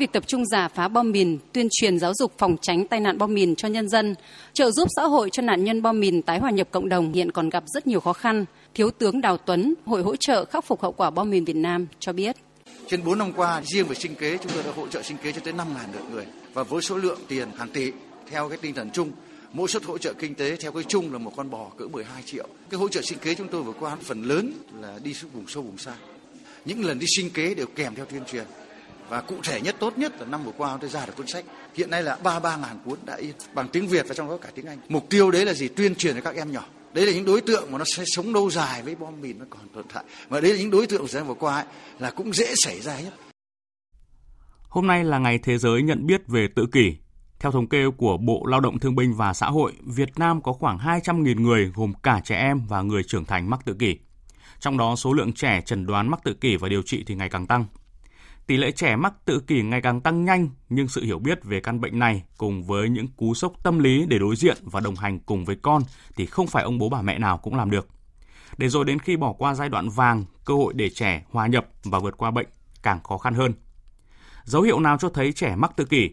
Việc 0.00 0.12
tập 0.12 0.22
trung 0.26 0.46
giả 0.46 0.68
phá 0.68 0.88
bom 0.88 1.10
mìn, 1.10 1.38
tuyên 1.52 1.68
truyền 1.70 1.98
giáo 1.98 2.12
dục 2.14 2.32
phòng 2.38 2.56
tránh 2.62 2.86
tai 2.86 3.00
nạn 3.00 3.18
bom 3.18 3.34
mìn 3.34 3.56
cho 3.56 3.68
nhân 3.68 3.88
dân, 3.88 4.14
trợ 4.52 4.70
giúp 4.70 4.88
xã 4.96 5.02
hội 5.02 5.30
cho 5.32 5.42
nạn 5.42 5.64
nhân 5.64 5.82
bom 5.82 6.00
mìn 6.00 6.22
tái 6.22 6.38
hòa 6.38 6.50
nhập 6.50 6.68
cộng 6.70 6.88
đồng 6.88 7.12
hiện 7.12 7.32
còn 7.32 7.48
gặp 7.48 7.64
rất 7.66 7.86
nhiều 7.86 8.00
khó 8.00 8.12
khăn. 8.12 8.44
Thiếu 8.74 8.90
tướng 8.90 9.20
Đào 9.20 9.36
Tuấn, 9.36 9.74
Hội 9.86 10.02
hỗ 10.02 10.16
trợ 10.16 10.44
khắc 10.44 10.64
phục 10.64 10.82
hậu 10.82 10.92
quả 10.92 11.10
bom 11.10 11.30
mìn 11.30 11.44
Việt 11.44 11.56
Nam 11.56 11.86
cho 12.00 12.12
biết. 12.12 12.36
Trên 12.88 13.04
4 13.04 13.18
năm 13.18 13.32
qua, 13.36 13.62
riêng 13.64 13.86
về 13.86 13.94
sinh 13.94 14.14
kế, 14.14 14.38
chúng 14.38 14.52
tôi 14.54 14.62
đã 14.62 14.70
hỗ 14.76 14.86
trợ 14.86 15.02
sinh 15.02 15.16
kế 15.22 15.32
cho 15.32 15.40
tới 15.44 15.52
5.000 15.52 15.64
lượt 15.92 16.04
người. 16.12 16.24
Và 16.54 16.62
với 16.62 16.82
số 16.82 16.96
lượng 16.96 17.18
tiền 17.28 17.48
hàng 17.56 17.68
tỷ, 17.68 17.92
theo 18.30 18.48
cái 18.48 18.58
tinh 18.58 18.74
thần 18.74 18.90
chung, 18.90 19.10
mỗi 19.56 19.68
suất 19.68 19.84
hỗ 19.84 19.98
trợ 19.98 20.12
kinh 20.12 20.34
tế 20.34 20.56
theo 20.56 20.72
cái 20.72 20.84
chung 20.88 21.12
là 21.12 21.18
một 21.18 21.32
con 21.36 21.50
bò 21.50 21.70
cỡ 21.78 21.88
12 21.88 22.22
triệu. 22.22 22.48
Cái 22.70 22.78
hỗ 22.80 22.88
trợ 22.88 23.02
sinh 23.02 23.18
kế 23.18 23.34
chúng 23.34 23.48
tôi 23.48 23.62
vừa 23.62 23.72
qua 23.72 23.96
phần 24.02 24.22
lớn 24.22 24.52
là 24.80 24.98
đi 25.02 25.14
xuống 25.14 25.30
vùng 25.30 25.48
sâu 25.48 25.62
vùng 25.62 25.78
xa. 25.78 25.96
Những 26.64 26.84
lần 26.84 26.98
đi 26.98 27.06
sinh 27.16 27.30
kế 27.30 27.54
đều 27.54 27.66
kèm 27.66 27.94
theo 27.94 28.04
tuyên 28.04 28.22
truyền. 28.24 28.44
Và 29.08 29.20
cụ 29.20 29.36
thể 29.42 29.60
nhất 29.60 29.76
tốt 29.78 29.98
nhất 29.98 30.20
là 30.20 30.26
năm 30.26 30.44
vừa 30.44 30.52
qua 30.56 30.78
tôi 30.80 30.90
ra 30.90 31.06
được 31.06 31.12
cuốn 31.16 31.26
sách. 31.26 31.44
Hiện 31.74 31.90
nay 31.90 32.02
là 32.02 32.16
33 32.16 32.56
ngàn 32.56 32.78
cuốn 32.84 32.98
đã 33.06 33.16
in 33.16 33.32
bằng 33.54 33.68
tiếng 33.68 33.88
Việt 33.88 34.08
và 34.08 34.14
trong 34.14 34.28
đó 34.28 34.36
cả 34.36 34.48
tiếng 34.54 34.66
Anh. 34.66 34.78
Mục 34.88 35.06
tiêu 35.10 35.30
đấy 35.30 35.44
là 35.44 35.52
gì? 35.52 35.68
Tuyên 35.68 35.94
truyền 35.94 36.14
cho 36.14 36.20
các 36.20 36.34
em 36.36 36.52
nhỏ. 36.52 36.64
Đấy 36.94 37.06
là 37.06 37.12
những 37.12 37.24
đối 37.24 37.40
tượng 37.40 37.72
mà 37.72 37.78
nó 37.78 37.84
sẽ 37.96 38.02
sống 38.06 38.34
lâu 38.34 38.50
dài 38.50 38.82
với 38.82 38.94
bom 38.94 39.20
mìn 39.20 39.38
nó 39.38 39.44
còn 39.50 39.68
tồn 39.74 39.84
tại. 39.94 40.04
Và 40.28 40.40
đấy 40.40 40.52
là 40.52 40.58
những 40.58 40.70
đối 40.70 40.86
tượng 40.86 41.00
thời 41.00 41.08
gian 41.08 41.26
vừa 41.26 41.34
qua 41.34 41.54
ấy, 41.54 41.64
là 41.98 42.10
cũng 42.10 42.32
dễ 42.32 42.54
xảy 42.56 42.80
ra 42.80 43.00
nhất. 43.00 43.14
Hôm 44.68 44.86
nay 44.86 45.04
là 45.04 45.18
ngày 45.18 45.38
thế 45.42 45.58
giới 45.58 45.82
nhận 45.82 46.06
biết 46.06 46.20
về 46.28 46.48
tự 46.56 46.66
kỷ. 46.72 47.05
Theo 47.46 47.52
thống 47.52 47.68
kê 47.68 47.90
của 47.96 48.16
Bộ 48.16 48.46
Lao 48.46 48.60
động 48.60 48.78
Thương 48.78 48.94
binh 48.94 49.14
và 49.14 49.34
Xã 49.34 49.46
hội, 49.46 49.72
Việt 49.84 50.18
Nam 50.18 50.42
có 50.42 50.52
khoảng 50.52 50.78
200.000 50.78 51.40
người 51.40 51.72
gồm 51.74 51.92
cả 52.02 52.20
trẻ 52.24 52.36
em 52.36 52.66
và 52.68 52.82
người 52.82 53.02
trưởng 53.02 53.24
thành 53.24 53.50
mắc 53.50 53.60
tự 53.64 53.74
kỷ. 53.74 53.98
Trong 54.60 54.78
đó 54.78 54.96
số 54.96 55.12
lượng 55.12 55.32
trẻ 55.32 55.60
chẩn 55.60 55.86
đoán 55.86 56.10
mắc 56.10 56.20
tự 56.24 56.34
kỷ 56.34 56.56
và 56.56 56.68
điều 56.68 56.82
trị 56.82 57.04
thì 57.06 57.14
ngày 57.14 57.28
càng 57.28 57.46
tăng. 57.46 57.64
Tỷ 58.46 58.56
lệ 58.56 58.70
trẻ 58.70 58.96
mắc 58.96 59.12
tự 59.24 59.40
kỷ 59.40 59.62
ngày 59.62 59.80
càng 59.80 60.00
tăng 60.00 60.24
nhanh, 60.24 60.48
nhưng 60.68 60.88
sự 60.88 61.04
hiểu 61.04 61.18
biết 61.18 61.44
về 61.44 61.60
căn 61.60 61.80
bệnh 61.80 61.98
này 61.98 62.22
cùng 62.38 62.64
với 62.64 62.88
những 62.88 63.08
cú 63.08 63.34
sốc 63.34 63.52
tâm 63.62 63.78
lý 63.78 64.06
để 64.08 64.18
đối 64.18 64.36
diện 64.36 64.56
và 64.62 64.80
đồng 64.80 64.96
hành 64.96 65.20
cùng 65.20 65.44
với 65.44 65.56
con 65.62 65.82
thì 66.16 66.26
không 66.26 66.46
phải 66.46 66.64
ông 66.64 66.78
bố 66.78 66.88
bà 66.88 67.02
mẹ 67.02 67.18
nào 67.18 67.38
cũng 67.38 67.54
làm 67.54 67.70
được. 67.70 67.88
Để 68.58 68.68
rồi 68.68 68.84
đến 68.84 68.98
khi 68.98 69.16
bỏ 69.16 69.32
qua 69.32 69.54
giai 69.54 69.68
đoạn 69.68 69.88
vàng, 69.88 70.24
cơ 70.44 70.54
hội 70.54 70.74
để 70.76 70.90
trẻ 70.90 71.24
hòa 71.30 71.46
nhập 71.46 71.66
và 71.84 71.98
vượt 71.98 72.16
qua 72.16 72.30
bệnh 72.30 72.48
càng 72.82 73.02
khó 73.02 73.18
khăn 73.18 73.34
hơn. 73.34 73.52
Dấu 74.44 74.62
hiệu 74.62 74.80
nào 74.80 74.98
cho 74.98 75.08
thấy 75.08 75.32
trẻ 75.32 75.56
mắc 75.56 75.76
tự 75.76 75.84
kỷ? 75.84 76.10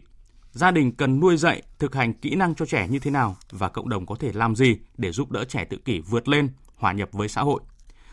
Gia 0.54 0.70
đình 0.70 0.92
cần 0.92 1.20
nuôi 1.20 1.36
dạy, 1.36 1.62
thực 1.78 1.94
hành 1.94 2.14
kỹ 2.14 2.34
năng 2.34 2.54
cho 2.54 2.66
trẻ 2.66 2.88
như 2.88 2.98
thế 2.98 3.10
nào 3.10 3.36
và 3.50 3.68
cộng 3.68 3.88
đồng 3.88 4.06
có 4.06 4.16
thể 4.20 4.32
làm 4.32 4.56
gì 4.56 4.76
để 4.96 5.12
giúp 5.12 5.30
đỡ 5.30 5.44
trẻ 5.44 5.64
tự 5.64 5.76
kỷ 5.76 6.00
vượt 6.00 6.28
lên, 6.28 6.48
hòa 6.76 6.92
nhập 6.92 7.08
với 7.12 7.28
xã 7.28 7.40
hội? 7.40 7.60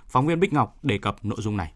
Phóng 0.07 0.27
viên 0.27 0.39
Bích 0.39 0.53
Ngọc 0.53 0.83
đề 0.83 0.97
cập 0.97 1.25
nội 1.25 1.41
dung 1.41 1.57
này. 1.57 1.71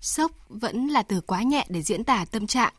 Sốc 0.00 0.32
vẫn 0.48 0.88
là 0.88 1.02
từ 1.02 1.20
quá 1.20 1.42
nhẹ 1.42 1.66
để 1.68 1.82
diễn 1.82 2.04
tả 2.04 2.24
tâm 2.24 2.46
trạng. 2.46 2.72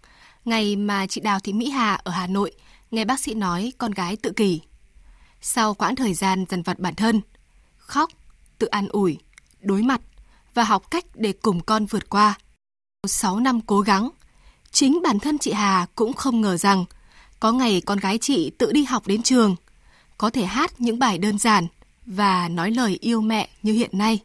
Ngày 0.45 0.75
mà 0.75 1.07
chị 1.07 1.21
Đào 1.21 1.39
Thị 1.39 1.53
Mỹ 1.53 1.69
Hà 1.69 1.93
ở 1.93 2.11
Hà 2.11 2.27
Nội 2.27 2.51
nghe 2.91 3.05
bác 3.05 3.19
sĩ 3.19 3.33
nói 3.33 3.73
con 3.77 3.91
gái 3.91 4.15
tự 4.15 4.31
kỷ. 4.31 4.61
Sau 5.41 5.73
quãng 5.73 5.95
thời 5.95 6.13
gian 6.13 6.45
dần 6.49 6.61
vặt 6.61 6.79
bản 6.79 6.95
thân, 6.95 7.21
khóc, 7.77 8.09
tự 8.59 8.67
an 8.67 8.87
ủi, 8.87 9.17
đối 9.59 9.81
mặt 9.81 10.01
và 10.53 10.63
học 10.63 10.91
cách 10.91 11.05
để 11.15 11.33
cùng 11.33 11.61
con 11.61 11.85
vượt 11.85 12.09
qua. 12.09 12.37
6 13.07 13.39
năm 13.39 13.61
cố 13.61 13.81
gắng, 13.81 14.09
chính 14.73 15.01
bản 15.03 15.19
thân 15.19 15.37
chị 15.37 15.51
Hà 15.51 15.85
cũng 15.95 16.13
không 16.13 16.41
ngờ 16.41 16.57
rằng 16.57 16.85
có 17.39 17.51
ngày 17.51 17.81
con 17.85 17.97
gái 17.97 18.17
chị 18.17 18.51
tự 18.57 18.71
đi 18.71 18.83
học 18.83 19.07
đến 19.07 19.21
trường, 19.21 19.55
có 20.17 20.29
thể 20.29 20.45
hát 20.45 20.71
những 20.77 20.99
bài 20.99 21.17
đơn 21.17 21.37
giản 21.37 21.67
và 22.05 22.47
nói 22.47 22.71
lời 22.71 22.97
yêu 23.01 23.21
mẹ 23.21 23.47
như 23.63 23.73
hiện 23.73 23.89
nay. 23.93 24.19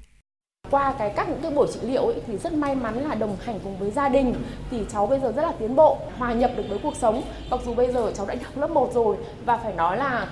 Qua 0.70 0.94
cái 0.98 1.12
các 1.16 1.28
những 1.28 1.40
cái 1.42 1.50
buổi 1.50 1.68
trị 1.74 1.80
liệu 1.82 2.06
ấy, 2.06 2.20
thì 2.26 2.38
rất 2.38 2.52
may 2.52 2.74
mắn 2.74 3.08
là 3.08 3.14
đồng 3.14 3.37
hành 3.44 3.61
cùng 3.64 3.78
với 3.78 3.90
gia 3.90 4.08
đình 4.08 4.34
thì 4.70 4.78
cháu 4.92 5.06
bây 5.06 5.20
giờ 5.20 5.32
rất 5.37 5.42
là 5.42 5.52
tiến 5.52 5.76
bộ, 5.76 5.98
hòa 6.18 6.32
nhập 6.32 6.50
được 6.56 6.64
với 6.68 6.78
cuộc 6.82 6.96
sống. 7.00 7.22
Mặc 7.50 7.61
dù 7.66 7.74
bây 7.74 7.92
giờ 7.92 8.12
cháu 8.16 8.26
đã 8.26 8.34
học 8.44 8.56
lớp 8.56 8.70
1 8.70 8.90
rồi 8.94 9.16
và 9.44 9.58
phải 9.58 9.72
nói 9.74 9.96
là 9.96 10.28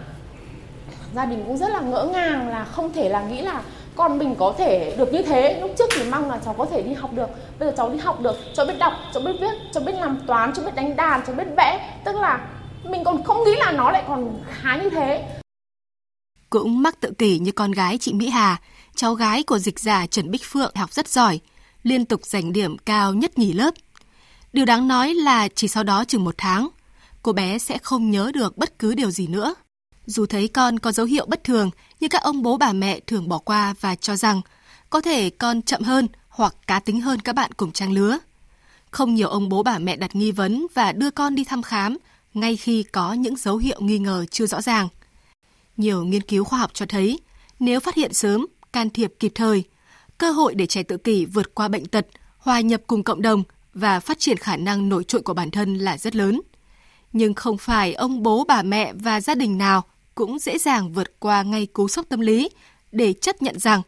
gia 1.15 1.27
đình 1.27 1.45
cũng 1.47 1.59
rất 1.59 1.69
là 1.69 1.81
ngỡ 1.81 2.09
ngàng 2.13 2.49
là 2.49 2.65
không 2.65 2.93
thể 2.93 3.09
là 3.09 3.29
nghĩ 3.29 3.43
là 3.43 3.63
con 3.97 4.19
mình 4.19 4.35
có 4.39 4.55
thể 4.59 4.95
được 4.99 5.13
như 5.13 5.23
thế. 5.23 5.61
Lúc 5.61 5.71
trước 5.79 5.91
thì 5.95 6.11
mong 6.11 6.31
là 6.31 6.41
cháu 6.45 6.55
có 6.59 6.67
thể 6.67 6.83
đi 6.83 6.95
học 6.95 7.11
được. 7.13 7.29
Bây 7.59 7.69
giờ 7.69 7.75
cháu 7.77 7.91
đi 7.91 7.99
học 7.99 8.21
được, 8.21 8.37
cháu 8.55 8.67
biết 8.67 8.79
đọc, 8.79 8.93
cháu 9.15 9.23
biết 9.23 9.33
viết, 9.41 9.53
cháu 9.73 9.85
biết 9.85 9.93
làm 9.93 10.21
toán, 10.27 10.53
cháu 10.55 10.65
biết 10.65 10.75
đánh 10.75 10.97
đàn, 10.97 11.23
cháu 11.27 11.37
biết 11.37 11.47
vẽ. 11.57 12.01
Tức 12.05 12.17
là 12.17 12.49
mình 12.85 13.05
còn 13.05 13.23
không 13.25 13.45
nghĩ 13.45 13.57
là 13.57 13.73
nó 13.73 13.91
lại 13.91 14.05
còn 14.09 14.41
khá 14.51 14.77
như 14.77 14.91
thế. 14.91 15.25
Cũng 16.51 16.83
mắc 16.83 17.01
tự 17.01 17.13
kỷ 17.19 17.39
như 17.39 17.53
con 17.53 17.73
gái 17.73 17.99
chị 17.99 18.13
Mỹ 18.13 18.29
Hà, 18.29 18.61
cháu 18.95 19.15
gái 19.15 19.43
của 19.43 19.59
dịch 19.59 19.79
giả 19.79 20.07
Trần 20.07 20.31
Bích 20.31 20.45
Phượng 20.45 20.75
học 20.75 20.93
rất 20.93 21.09
giỏi, 21.09 21.41
liên 21.83 22.05
tục 22.05 22.21
giành 22.25 22.53
điểm 22.53 22.79
cao 22.79 23.15
nhất 23.15 23.39
nhì 23.39 23.53
lớp. 23.53 23.75
Điều 24.53 24.65
đáng 24.65 24.89
nói 24.89 25.15
là 25.15 25.49
chỉ 25.55 25.69
sau 25.69 25.83
đó 25.83 26.05
chừng 26.05 26.25
một 26.25 26.35
tháng, 26.39 26.69
cô 27.23 27.33
bé 27.33 27.59
sẽ 27.59 27.79
không 27.79 28.11
nhớ 28.11 28.31
được 28.35 28.59
bất 28.59 28.79
cứ 28.79 28.95
điều 28.95 29.11
gì 29.11 29.27
nữa 29.27 29.55
dù 30.07 30.27
thấy 30.27 30.49
con 30.49 30.79
có 30.79 30.93
dấu 30.93 31.07
hiệu 31.07 31.27
bất 31.27 31.45
thường, 31.45 31.71
nhưng 32.01 32.11
các 32.11 32.23
ông 32.23 32.43
bố 32.43 32.57
bà 32.57 32.73
mẹ 32.73 33.01
thường 33.01 33.29
bỏ 33.29 33.39
qua 33.39 33.75
và 33.81 33.95
cho 33.95 34.17
rằng 34.17 34.41
có 34.91 35.01
thể 35.01 35.31
con 35.31 35.63
chậm 35.63 35.83
hơn 35.83 36.09
hoặc 36.29 36.55
cá 36.67 36.81
tính 36.81 37.01
hơn 37.01 37.21
các 37.21 37.35
bạn 37.35 37.53
cùng 37.53 37.73
trang 37.73 37.93
lứa. 37.93 38.19
Không 38.91 39.15
nhiều 39.15 39.29
ông 39.29 39.49
bố 39.49 39.63
bà 39.63 39.79
mẹ 39.79 39.97
đặt 39.97 40.15
nghi 40.15 40.33
vấn 40.33 40.67
và 40.75 40.93
đưa 40.93 41.11
con 41.11 41.35
đi 41.35 41.45
thăm 41.45 41.63
khám 41.63 41.97
ngay 42.35 42.57
khi 42.57 42.83
có 42.83 43.13
những 43.13 43.37
dấu 43.37 43.57
hiệu 43.57 43.81
nghi 43.81 43.99
ngờ 43.99 44.25
chưa 44.31 44.47
rõ 44.47 44.63
ràng. 44.63 44.89
Nhiều 45.77 46.05
nghiên 46.05 46.23
cứu 46.23 46.45
khoa 46.45 46.59
học 46.59 46.71
cho 46.75 46.87
thấy, 46.87 47.21
nếu 47.59 47.81
phát 47.81 47.95
hiện 47.95 48.13
sớm, 48.13 48.47
can 48.73 48.91
thiệp 48.91 49.15
kịp 49.19 49.33
thời, 49.35 49.65
cơ 50.19 50.31
hội 50.31 50.55
để 50.55 50.67
trẻ 50.67 50.83
tự 50.83 50.97
kỷ 50.97 51.25
vượt 51.25 51.55
qua 51.55 51.69
bệnh 51.69 51.87
tật, 51.87 52.07
hòa 52.39 52.61
nhập 52.61 52.81
cùng 52.87 53.03
cộng 53.03 53.23
đồng 53.23 53.43
và 53.75 54.01
phát 54.01 54.19
triển 54.19 54.37
khả 54.37 54.57
năng 54.57 54.89
nổi 54.89 55.05
trội 55.05 55.23
của 55.23 55.35
bản 55.35 55.51
thân 55.51 55.75
là 55.75 55.99
rất 55.99 56.17
lớn. 56.17 56.41
Nhưng 57.13 57.35
không 57.35 57.59
phải 57.59 57.95
ông 57.95 58.23
bố 58.23 58.45
bà 58.45 58.63
mẹ 58.63 58.93
và 58.93 59.21
gia 59.21 59.35
đình 59.35 59.59
nào 59.59 59.85
cũng 60.17 60.39
dễ 60.39 60.59
dàng 60.59 60.93
vượt 60.93 61.21
qua 61.21 61.43
ngay 61.43 61.67
cú 61.67 61.89
sốc 61.89 62.07
tâm 62.09 62.21
lý 62.21 62.51
để 62.93 63.13
chấp 63.13 63.43
nhận 63.43 63.59
rằng 63.59 63.83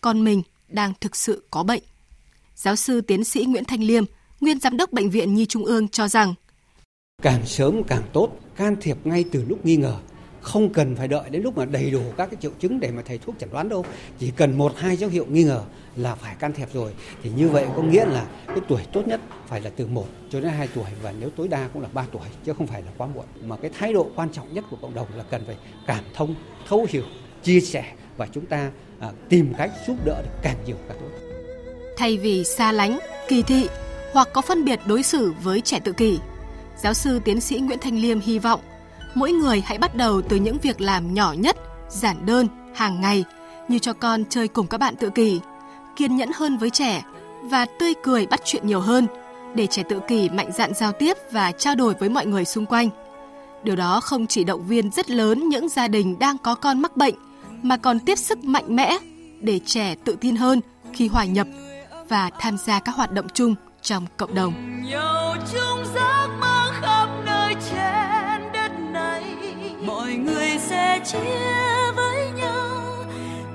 con 0.00 0.24
mình 0.24 0.42
đang 0.68 0.92
thực 1.00 1.16
sự 1.16 1.42
có 1.50 1.62
bệnh. 1.62 1.82
Giáo 2.54 2.76
sư 2.76 3.00
tiến 3.00 3.24
sĩ 3.24 3.44
Nguyễn 3.44 3.64
Thanh 3.64 3.82
Liêm, 3.82 4.04
nguyên 4.40 4.60
giám 4.60 4.76
đốc 4.76 4.92
Bệnh 4.92 5.10
viện 5.10 5.34
Nhi 5.34 5.46
Trung 5.46 5.64
ương 5.64 5.88
cho 5.88 6.08
rằng 6.08 6.34
Càng 7.22 7.46
sớm 7.46 7.82
càng 7.84 8.02
tốt, 8.12 8.30
can 8.56 8.76
thiệp 8.80 8.96
ngay 9.04 9.24
từ 9.32 9.44
lúc 9.48 9.66
nghi 9.66 9.76
ngờ 9.76 9.96
không 10.40 10.72
cần 10.72 10.96
phải 10.96 11.08
đợi 11.08 11.30
đến 11.30 11.42
lúc 11.42 11.56
mà 11.56 11.64
đầy 11.64 11.90
đủ 11.90 12.02
các 12.16 12.30
cái 12.30 12.38
triệu 12.40 12.50
chứng 12.58 12.80
để 12.80 12.90
mà 12.90 13.02
thầy 13.02 13.18
thuốc 13.18 13.34
chẩn 13.38 13.50
đoán 13.50 13.68
đâu. 13.68 13.84
Chỉ 14.18 14.30
cần 14.30 14.58
một 14.58 14.72
hai 14.76 14.96
dấu 14.96 15.10
hiệu 15.10 15.26
nghi 15.30 15.44
ngờ 15.44 15.62
là 15.96 16.14
phải 16.14 16.34
can 16.38 16.52
thiệp 16.52 16.68
rồi. 16.72 16.92
Thì 17.22 17.30
như 17.36 17.48
vậy 17.48 17.66
có 17.76 17.82
nghĩa 17.82 18.04
là 18.04 18.26
cái 18.46 18.58
tuổi 18.68 18.82
tốt 18.92 19.06
nhất 19.06 19.20
phải 19.46 19.60
là 19.60 19.70
từ 19.76 19.86
1 19.86 20.06
cho 20.30 20.40
đến 20.40 20.52
2 20.52 20.68
tuổi 20.74 20.84
và 21.02 21.12
nếu 21.20 21.30
tối 21.36 21.48
đa 21.48 21.68
cũng 21.72 21.82
là 21.82 21.88
3 21.92 22.06
tuổi 22.12 22.28
chứ 22.44 22.52
không 22.52 22.66
phải 22.66 22.82
là 22.82 22.88
quá 22.98 23.08
muộn. 23.14 23.24
Mà 23.42 23.56
cái 23.56 23.70
thái 23.78 23.92
độ 23.92 24.10
quan 24.16 24.28
trọng 24.32 24.54
nhất 24.54 24.64
của 24.70 24.76
cộng 24.82 24.94
đồng 24.94 25.06
là 25.16 25.24
cần 25.30 25.42
phải 25.46 25.56
cảm 25.86 26.04
thông 26.14 26.34
thấu 26.68 26.86
hiểu 26.88 27.04
chia 27.42 27.60
sẻ 27.60 27.84
và 28.16 28.26
chúng 28.32 28.46
ta 28.46 28.70
à, 29.00 29.10
tìm 29.28 29.52
cách 29.58 29.70
giúp 29.86 29.96
đỡ 30.04 30.22
được 30.22 30.38
càng 30.42 30.56
nhiều 30.66 30.76
càng 30.88 30.96
tốt. 31.00 31.08
Thay 31.96 32.18
vì 32.18 32.44
xa 32.44 32.72
lánh 32.72 32.98
kỳ 33.28 33.42
thị 33.42 33.68
hoặc 34.12 34.28
có 34.32 34.42
phân 34.42 34.64
biệt 34.64 34.80
đối 34.86 35.02
xử 35.02 35.32
với 35.42 35.60
trẻ 35.60 35.80
tự 35.84 35.92
kỷ 35.92 36.18
giáo 36.82 36.94
sư 36.94 37.20
tiến 37.24 37.40
sĩ 37.40 37.58
Nguyễn 37.58 37.78
Thanh 37.78 37.98
Liêm 37.98 38.20
hy 38.20 38.38
vọng 38.38 38.60
mỗi 39.18 39.32
người 39.32 39.60
hãy 39.60 39.78
bắt 39.78 39.94
đầu 39.94 40.22
từ 40.22 40.36
những 40.36 40.58
việc 40.58 40.80
làm 40.80 41.14
nhỏ 41.14 41.32
nhất, 41.32 41.56
giản 41.88 42.26
đơn, 42.26 42.46
hàng 42.74 43.00
ngày, 43.00 43.24
như 43.68 43.78
cho 43.78 43.92
con 43.92 44.24
chơi 44.30 44.48
cùng 44.48 44.66
các 44.66 44.78
bạn 44.78 44.96
tự 44.96 45.10
kỷ, 45.10 45.40
kiên 45.96 46.16
nhẫn 46.16 46.30
hơn 46.34 46.58
với 46.58 46.70
trẻ 46.70 47.02
và 47.42 47.66
tươi 47.80 47.94
cười 48.02 48.26
bắt 48.26 48.40
chuyện 48.44 48.66
nhiều 48.66 48.80
hơn, 48.80 49.06
để 49.54 49.66
trẻ 49.66 49.82
tự 49.88 50.00
kỷ 50.08 50.28
mạnh 50.28 50.50
dạn 50.52 50.74
giao 50.74 50.92
tiếp 50.92 51.16
và 51.32 51.52
trao 51.52 51.74
đổi 51.74 51.94
với 52.00 52.08
mọi 52.08 52.26
người 52.26 52.44
xung 52.44 52.66
quanh. 52.66 52.88
Điều 53.62 53.76
đó 53.76 54.00
không 54.00 54.26
chỉ 54.26 54.44
động 54.44 54.66
viên 54.66 54.90
rất 54.90 55.10
lớn 55.10 55.48
những 55.48 55.68
gia 55.68 55.88
đình 55.88 56.18
đang 56.18 56.38
có 56.38 56.54
con 56.54 56.82
mắc 56.82 56.96
bệnh, 56.96 57.14
mà 57.62 57.76
còn 57.76 58.00
tiếp 58.00 58.18
sức 58.18 58.44
mạnh 58.44 58.76
mẽ 58.76 58.98
để 59.40 59.60
trẻ 59.66 59.94
tự 60.04 60.16
tin 60.20 60.36
hơn 60.36 60.60
khi 60.92 61.08
hòa 61.08 61.24
nhập 61.24 61.46
và 62.08 62.30
tham 62.40 62.58
gia 62.58 62.80
các 62.80 62.94
hoạt 62.94 63.12
động 63.12 63.26
chung 63.34 63.54
trong 63.82 64.06
cộng 64.16 64.34
đồng. 64.34 64.82
Nhiều 64.82 65.34
chung 65.52 65.84
giấc 65.94 66.28
mơ 66.40 66.57
chia 71.12 71.92
với 71.96 72.30
nhau. 72.30 73.04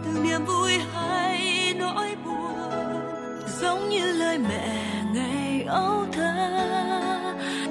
Từ 0.03 0.19
niềm 0.23 0.45
vui 0.45 0.71
hay 0.93 1.73
nỗi 1.73 2.15
buồn 2.25 3.41
giống 3.61 3.89
như 3.89 4.11
lời 4.11 4.37
mẹ 4.37 5.03
ngày 5.13 5.63
âu 5.63 6.05
thơ. 6.11 6.61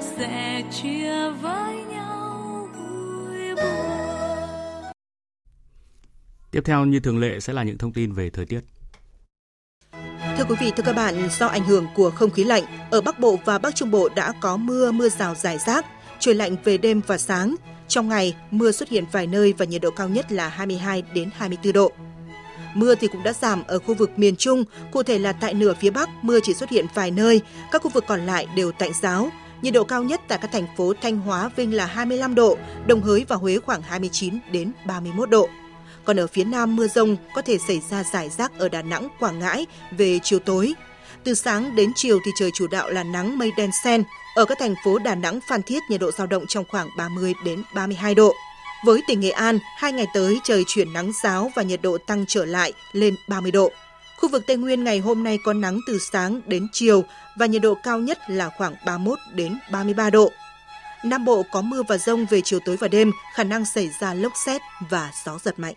Sẽ 0.01 0.63
chia 0.71 1.29
với 1.41 1.75
nhau 1.75 2.69
vui 2.73 3.55
buồn. 3.55 4.91
Tiếp 6.51 6.61
theo 6.65 6.85
như 6.85 6.99
thường 6.99 7.19
lệ 7.19 7.39
sẽ 7.39 7.53
là 7.53 7.63
những 7.63 7.77
thông 7.77 7.93
tin 7.93 8.13
về 8.13 8.29
thời 8.29 8.45
tiết. 8.45 8.61
Thưa 10.37 10.43
quý 10.49 10.55
vị, 10.59 10.71
thưa 10.75 10.83
các 10.83 10.95
bạn, 10.95 11.29
do 11.39 11.47
ảnh 11.47 11.63
hưởng 11.63 11.87
của 11.95 12.11
không 12.11 12.29
khí 12.29 12.43
lạnh, 12.43 12.63
ở 12.91 13.01
Bắc 13.01 13.19
Bộ 13.19 13.39
và 13.45 13.57
Bắc 13.57 13.75
Trung 13.75 13.91
Bộ 13.91 14.09
đã 14.09 14.33
có 14.41 14.57
mưa, 14.57 14.91
mưa 14.91 15.09
rào 15.09 15.35
rải 15.35 15.57
rác, 15.57 15.85
trời 16.19 16.35
lạnh 16.35 16.55
về 16.63 16.77
đêm 16.77 17.01
và 17.07 17.17
sáng, 17.17 17.55
trong 17.93 18.09
ngày, 18.09 18.35
mưa 18.51 18.71
xuất 18.71 18.89
hiện 18.89 19.05
vài 19.11 19.27
nơi 19.27 19.53
và 19.57 19.65
nhiệt 19.65 19.81
độ 19.81 19.91
cao 19.91 20.09
nhất 20.09 20.31
là 20.31 20.49
22 20.49 21.03
đến 21.13 21.29
24 21.35 21.73
độ. 21.73 21.91
Mưa 22.73 22.95
thì 22.95 23.07
cũng 23.07 23.23
đã 23.23 23.33
giảm 23.33 23.63
ở 23.67 23.79
khu 23.79 23.93
vực 23.93 24.19
miền 24.19 24.35
Trung, 24.35 24.63
cụ 24.91 25.03
thể 25.03 25.19
là 25.19 25.33
tại 25.33 25.53
nửa 25.53 25.73
phía 25.73 25.89
Bắc 25.89 26.09
mưa 26.21 26.39
chỉ 26.43 26.53
xuất 26.53 26.69
hiện 26.69 26.85
vài 26.93 27.11
nơi, 27.11 27.41
các 27.71 27.81
khu 27.81 27.89
vực 27.89 28.03
còn 28.07 28.25
lại 28.25 28.47
đều 28.55 28.71
tạnh 28.71 28.91
giáo. 29.01 29.29
Nhiệt 29.61 29.73
độ 29.73 29.83
cao 29.83 30.03
nhất 30.03 30.21
tại 30.27 30.37
các 30.41 30.51
thành 30.51 30.67
phố 30.77 30.93
Thanh 31.01 31.17
Hóa, 31.17 31.49
Vinh 31.55 31.73
là 31.73 31.85
25 31.85 32.35
độ, 32.35 32.57
Đồng 32.87 33.01
Hới 33.01 33.25
và 33.27 33.35
Huế 33.35 33.59
khoảng 33.59 33.81
29 33.81 34.33
đến 34.51 34.71
31 34.85 35.29
độ. 35.29 35.49
Còn 36.05 36.19
ở 36.19 36.27
phía 36.27 36.43
Nam 36.43 36.75
mưa 36.75 36.87
rông 36.87 37.15
có 37.35 37.41
thể 37.41 37.57
xảy 37.67 37.81
ra 37.89 38.03
rải 38.13 38.29
rác 38.29 38.59
ở 38.59 38.69
Đà 38.69 38.81
Nẵng, 38.81 39.07
Quảng 39.19 39.39
Ngãi 39.39 39.65
về 39.97 40.19
chiều 40.23 40.39
tối. 40.39 40.73
Từ 41.23 41.33
sáng 41.33 41.75
đến 41.75 41.91
chiều 41.95 42.19
thì 42.25 42.31
trời 42.39 42.49
chủ 42.53 42.67
đạo 42.67 42.89
là 42.89 43.03
nắng 43.03 43.37
mây 43.37 43.51
đen 43.57 43.69
sen 43.83 44.03
ở 44.35 44.45
các 44.45 44.59
thành 44.59 44.75
phố 44.83 44.99
Đà 44.99 45.15
Nẵng, 45.15 45.39
Phan 45.47 45.63
Thiết 45.63 45.83
nhiệt 45.89 46.01
độ 46.01 46.11
dao 46.11 46.27
động 46.27 46.45
trong 46.47 46.65
khoảng 46.69 46.89
30 46.97 47.33
đến 47.45 47.63
32 47.75 48.15
độ. 48.15 48.33
Với 48.85 49.01
tỉnh 49.07 49.19
Nghệ 49.19 49.29
An, 49.29 49.59
hai 49.77 49.93
ngày 49.93 50.07
tới 50.13 50.39
trời 50.43 50.63
chuyển 50.67 50.93
nắng 50.93 51.11
giáo 51.23 51.51
và 51.55 51.63
nhiệt 51.63 51.81
độ 51.81 51.97
tăng 51.97 52.25
trở 52.27 52.45
lại 52.45 52.73
lên 52.91 53.15
30 53.29 53.51
độ. 53.51 53.71
Khu 54.17 54.29
vực 54.29 54.43
Tây 54.47 54.57
Nguyên 54.57 54.83
ngày 54.83 54.99
hôm 54.99 55.23
nay 55.23 55.37
có 55.45 55.53
nắng 55.53 55.79
từ 55.87 55.99
sáng 55.99 56.41
đến 56.45 56.67
chiều 56.71 57.03
và 57.37 57.45
nhiệt 57.45 57.61
độ 57.61 57.73
cao 57.83 57.99
nhất 57.99 58.19
là 58.27 58.49
khoảng 58.57 58.75
31 58.85 59.19
đến 59.33 59.59
33 59.71 60.09
độ. 60.09 60.31
Nam 61.05 61.25
Bộ 61.25 61.43
có 61.51 61.61
mưa 61.61 61.83
và 61.87 61.97
rông 61.97 62.25
về 62.25 62.41
chiều 62.41 62.59
tối 62.65 62.77
và 62.79 62.87
đêm, 62.87 63.11
khả 63.33 63.43
năng 63.43 63.65
xảy 63.65 63.89
ra 64.01 64.13
lốc 64.13 64.33
xét 64.45 64.61
và 64.89 65.11
gió 65.25 65.39
giật 65.43 65.59
mạnh. 65.59 65.75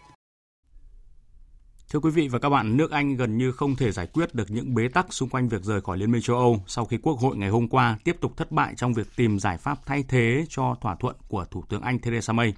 Thưa 1.91 2.01
quý 2.01 2.11
vị 2.11 2.29
và 2.29 2.39
các 2.39 2.49
bạn, 2.49 2.77
nước 2.77 2.91
Anh 2.91 3.17
gần 3.17 3.39
như 3.39 3.53
không 3.53 3.77
thể 3.77 3.93
giải 3.93 4.07
quyết 4.07 4.35
được 4.35 4.51
những 4.51 4.75
bế 4.75 4.89
tắc 4.89 5.13
xung 5.13 5.29
quanh 5.29 5.49
việc 5.49 5.63
rời 5.63 5.81
khỏi 5.81 5.99
Liên 5.99 6.11
minh 6.11 6.23
châu 6.23 6.37
Âu 6.37 6.63
sau 6.67 6.85
khi 6.85 6.99
Quốc 7.03 7.19
hội 7.19 7.37
ngày 7.37 7.49
hôm 7.49 7.69
qua 7.69 7.99
tiếp 8.05 8.17
tục 8.21 8.37
thất 8.37 8.53
bại 8.53 8.75
trong 8.77 8.95
việc 8.95 9.07
tìm 9.17 9.39
giải 9.39 9.59
pháp 9.59 9.87
thay 9.87 10.05
thế 10.09 10.47
cho 10.49 10.77
thỏa 10.81 10.95
thuận 10.95 11.17
của 11.29 11.45
Thủ 11.45 11.65
tướng 11.69 11.83
Anh 11.83 11.99
Theresa 11.99 12.33
May. 12.33 12.55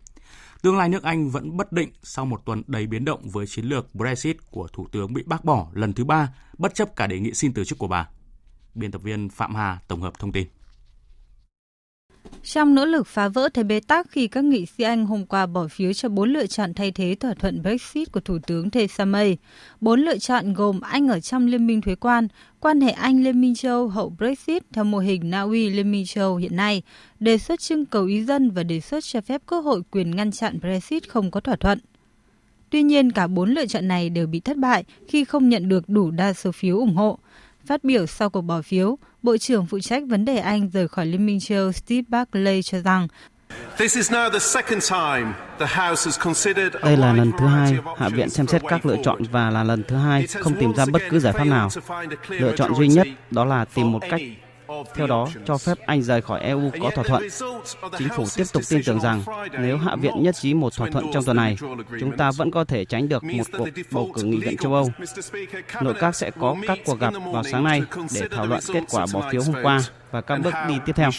Tương 0.62 0.76
lai 0.76 0.88
nước 0.88 1.02
Anh 1.02 1.30
vẫn 1.30 1.56
bất 1.56 1.72
định 1.72 1.90
sau 2.02 2.24
một 2.24 2.44
tuần 2.44 2.62
đầy 2.66 2.86
biến 2.86 3.04
động 3.04 3.28
với 3.28 3.46
chiến 3.46 3.64
lược 3.64 3.94
Brexit 3.94 4.36
của 4.50 4.68
Thủ 4.72 4.86
tướng 4.92 5.14
bị 5.14 5.22
bác 5.26 5.44
bỏ 5.44 5.66
lần 5.72 5.92
thứ 5.92 6.04
ba, 6.04 6.34
bất 6.58 6.74
chấp 6.74 6.96
cả 6.96 7.06
đề 7.06 7.20
nghị 7.20 7.34
xin 7.34 7.52
từ 7.52 7.64
chức 7.64 7.78
của 7.78 7.88
bà. 7.88 8.08
Biên 8.74 8.90
tập 8.90 9.02
viên 9.02 9.28
Phạm 9.28 9.54
Hà 9.54 9.78
tổng 9.88 10.02
hợp 10.02 10.18
thông 10.18 10.32
tin. 10.32 10.46
Trong 12.42 12.74
nỗ 12.74 12.84
lực 12.84 13.06
phá 13.06 13.28
vỡ 13.28 13.48
thế 13.54 13.62
bế 13.62 13.80
tắc 13.80 14.10
khi 14.10 14.28
các 14.28 14.44
nghị 14.44 14.66
sĩ 14.66 14.84
Anh 14.84 15.06
hôm 15.06 15.26
qua 15.26 15.46
bỏ 15.46 15.68
phiếu 15.68 15.92
cho 15.92 16.08
bốn 16.08 16.32
lựa 16.32 16.46
chọn 16.46 16.74
thay 16.74 16.92
thế 16.92 17.16
thỏa 17.20 17.34
thuận 17.34 17.62
Brexit 17.62 18.12
của 18.12 18.20
Thủ 18.20 18.38
tướng 18.46 18.70
Theresa 18.70 19.04
May, 19.04 19.38
bốn 19.80 20.00
lựa 20.00 20.18
chọn 20.18 20.54
gồm 20.54 20.80
Anh 20.80 21.08
ở 21.08 21.20
trong 21.20 21.46
Liên 21.46 21.66
minh 21.66 21.80
thuế 21.80 21.94
quan, 21.94 22.28
quan 22.60 22.80
hệ 22.80 22.90
Anh 22.90 23.24
Liên 23.24 23.40
minh 23.40 23.54
châu 23.54 23.88
hậu 23.88 24.10
Brexit 24.18 24.62
theo 24.72 24.84
mô 24.84 24.98
hình 24.98 25.30
Na 25.30 25.40
Uy 25.40 25.70
Liên 25.70 25.90
minh 25.90 26.06
châu 26.06 26.36
hiện 26.36 26.56
nay, 26.56 26.82
đề 27.20 27.38
xuất 27.38 27.60
trưng 27.60 27.86
cầu 27.86 28.04
ý 28.04 28.24
dân 28.24 28.50
và 28.50 28.62
đề 28.62 28.80
xuất 28.80 29.04
cho 29.04 29.20
phép 29.20 29.42
Quốc 29.46 29.60
hội 29.60 29.82
quyền 29.90 30.16
ngăn 30.16 30.32
chặn 30.32 30.58
Brexit 30.60 31.08
không 31.08 31.30
có 31.30 31.40
thỏa 31.40 31.56
thuận. 31.56 31.78
Tuy 32.70 32.82
nhiên, 32.82 33.12
cả 33.12 33.26
bốn 33.26 33.50
lựa 33.50 33.66
chọn 33.66 33.88
này 33.88 34.10
đều 34.10 34.26
bị 34.26 34.40
thất 34.40 34.56
bại 34.56 34.84
khi 35.08 35.24
không 35.24 35.48
nhận 35.48 35.68
được 35.68 35.88
đủ 35.88 36.10
đa 36.10 36.32
số 36.32 36.52
phiếu 36.52 36.78
ủng 36.78 36.94
hộ. 36.96 37.18
Phát 37.68 37.84
biểu 37.84 38.06
sau 38.06 38.30
cuộc 38.30 38.40
bỏ 38.40 38.62
phiếu, 38.62 38.98
Bộ 39.22 39.36
trưởng 39.36 39.66
phụ 39.66 39.80
trách 39.80 40.02
vấn 40.08 40.24
đề 40.24 40.38
Anh 40.38 40.70
rời 40.70 40.88
khỏi 40.88 41.06
Liên 41.06 41.26
minh 41.26 41.40
châu 41.40 41.72
Steve 41.72 42.02
Barclay 42.08 42.62
cho 42.62 42.80
rằng 42.80 43.08
đây 46.82 46.96
là 46.96 47.12
lần 47.12 47.32
thứ 47.38 47.46
hai 47.46 47.76
Hạ 47.96 48.08
viện 48.08 48.30
xem 48.30 48.46
xét 48.46 48.62
các 48.68 48.86
lựa 48.86 48.96
chọn 49.04 49.22
và 49.32 49.50
là 49.50 49.64
lần 49.64 49.82
thứ 49.88 49.96
hai 49.96 50.26
không 50.26 50.54
tìm 50.60 50.74
ra 50.74 50.84
bất 50.92 51.02
cứ 51.10 51.20
giải 51.20 51.32
pháp 51.32 51.44
nào. 51.44 51.68
Lựa 52.28 52.56
chọn 52.56 52.74
duy 52.74 52.88
nhất 52.88 53.08
đó 53.30 53.44
là 53.44 53.64
tìm 53.64 53.92
một 53.92 54.00
cách 54.10 54.20
theo 54.94 55.06
đó 55.06 55.28
cho 55.46 55.58
phép 55.58 55.78
Anh 55.86 56.02
rời 56.02 56.22
khỏi 56.22 56.40
EU 56.40 56.70
có 56.80 56.90
thỏa 56.94 57.04
thuận. 57.04 57.22
Chính 57.98 58.08
phủ 58.16 58.24
tiếp 58.36 58.44
tục 58.52 58.62
tin 58.68 58.80
tưởng 58.86 59.00
rằng 59.00 59.22
nếu 59.60 59.78
Hạ 59.78 59.96
viện 59.96 60.22
nhất 60.22 60.34
trí 60.40 60.54
một 60.54 60.74
thỏa 60.76 60.90
thuận 60.90 61.04
trong 61.12 61.24
tuần 61.24 61.36
này, 61.36 61.56
chúng 62.00 62.16
ta 62.16 62.30
vẫn 62.30 62.50
có 62.50 62.64
thể 62.64 62.84
tránh 62.84 63.08
được 63.08 63.24
một 63.24 63.44
cuộc 63.58 63.68
bầu 63.92 64.10
cử 64.14 64.22
nghị 64.22 64.36
viện 64.36 64.56
châu 64.56 64.74
Âu. 64.74 64.90
Nội 65.82 65.94
các 66.00 66.16
sẽ 66.16 66.30
có 66.30 66.56
các 66.66 66.78
cuộc 66.86 67.00
gặp 67.00 67.14
vào 67.32 67.42
sáng 67.44 67.64
nay 67.64 67.82
để 68.14 68.28
thảo 68.30 68.46
luận 68.46 68.60
kết 68.72 68.82
quả 68.90 69.06
bỏ 69.12 69.28
phiếu 69.32 69.42
hôm 69.42 69.54
qua 69.62 69.80
và 70.10 70.20
các 70.20 70.36
bước 70.36 70.54
đi 70.68 70.74
tiếp 70.86 70.92
theo. 70.96 71.10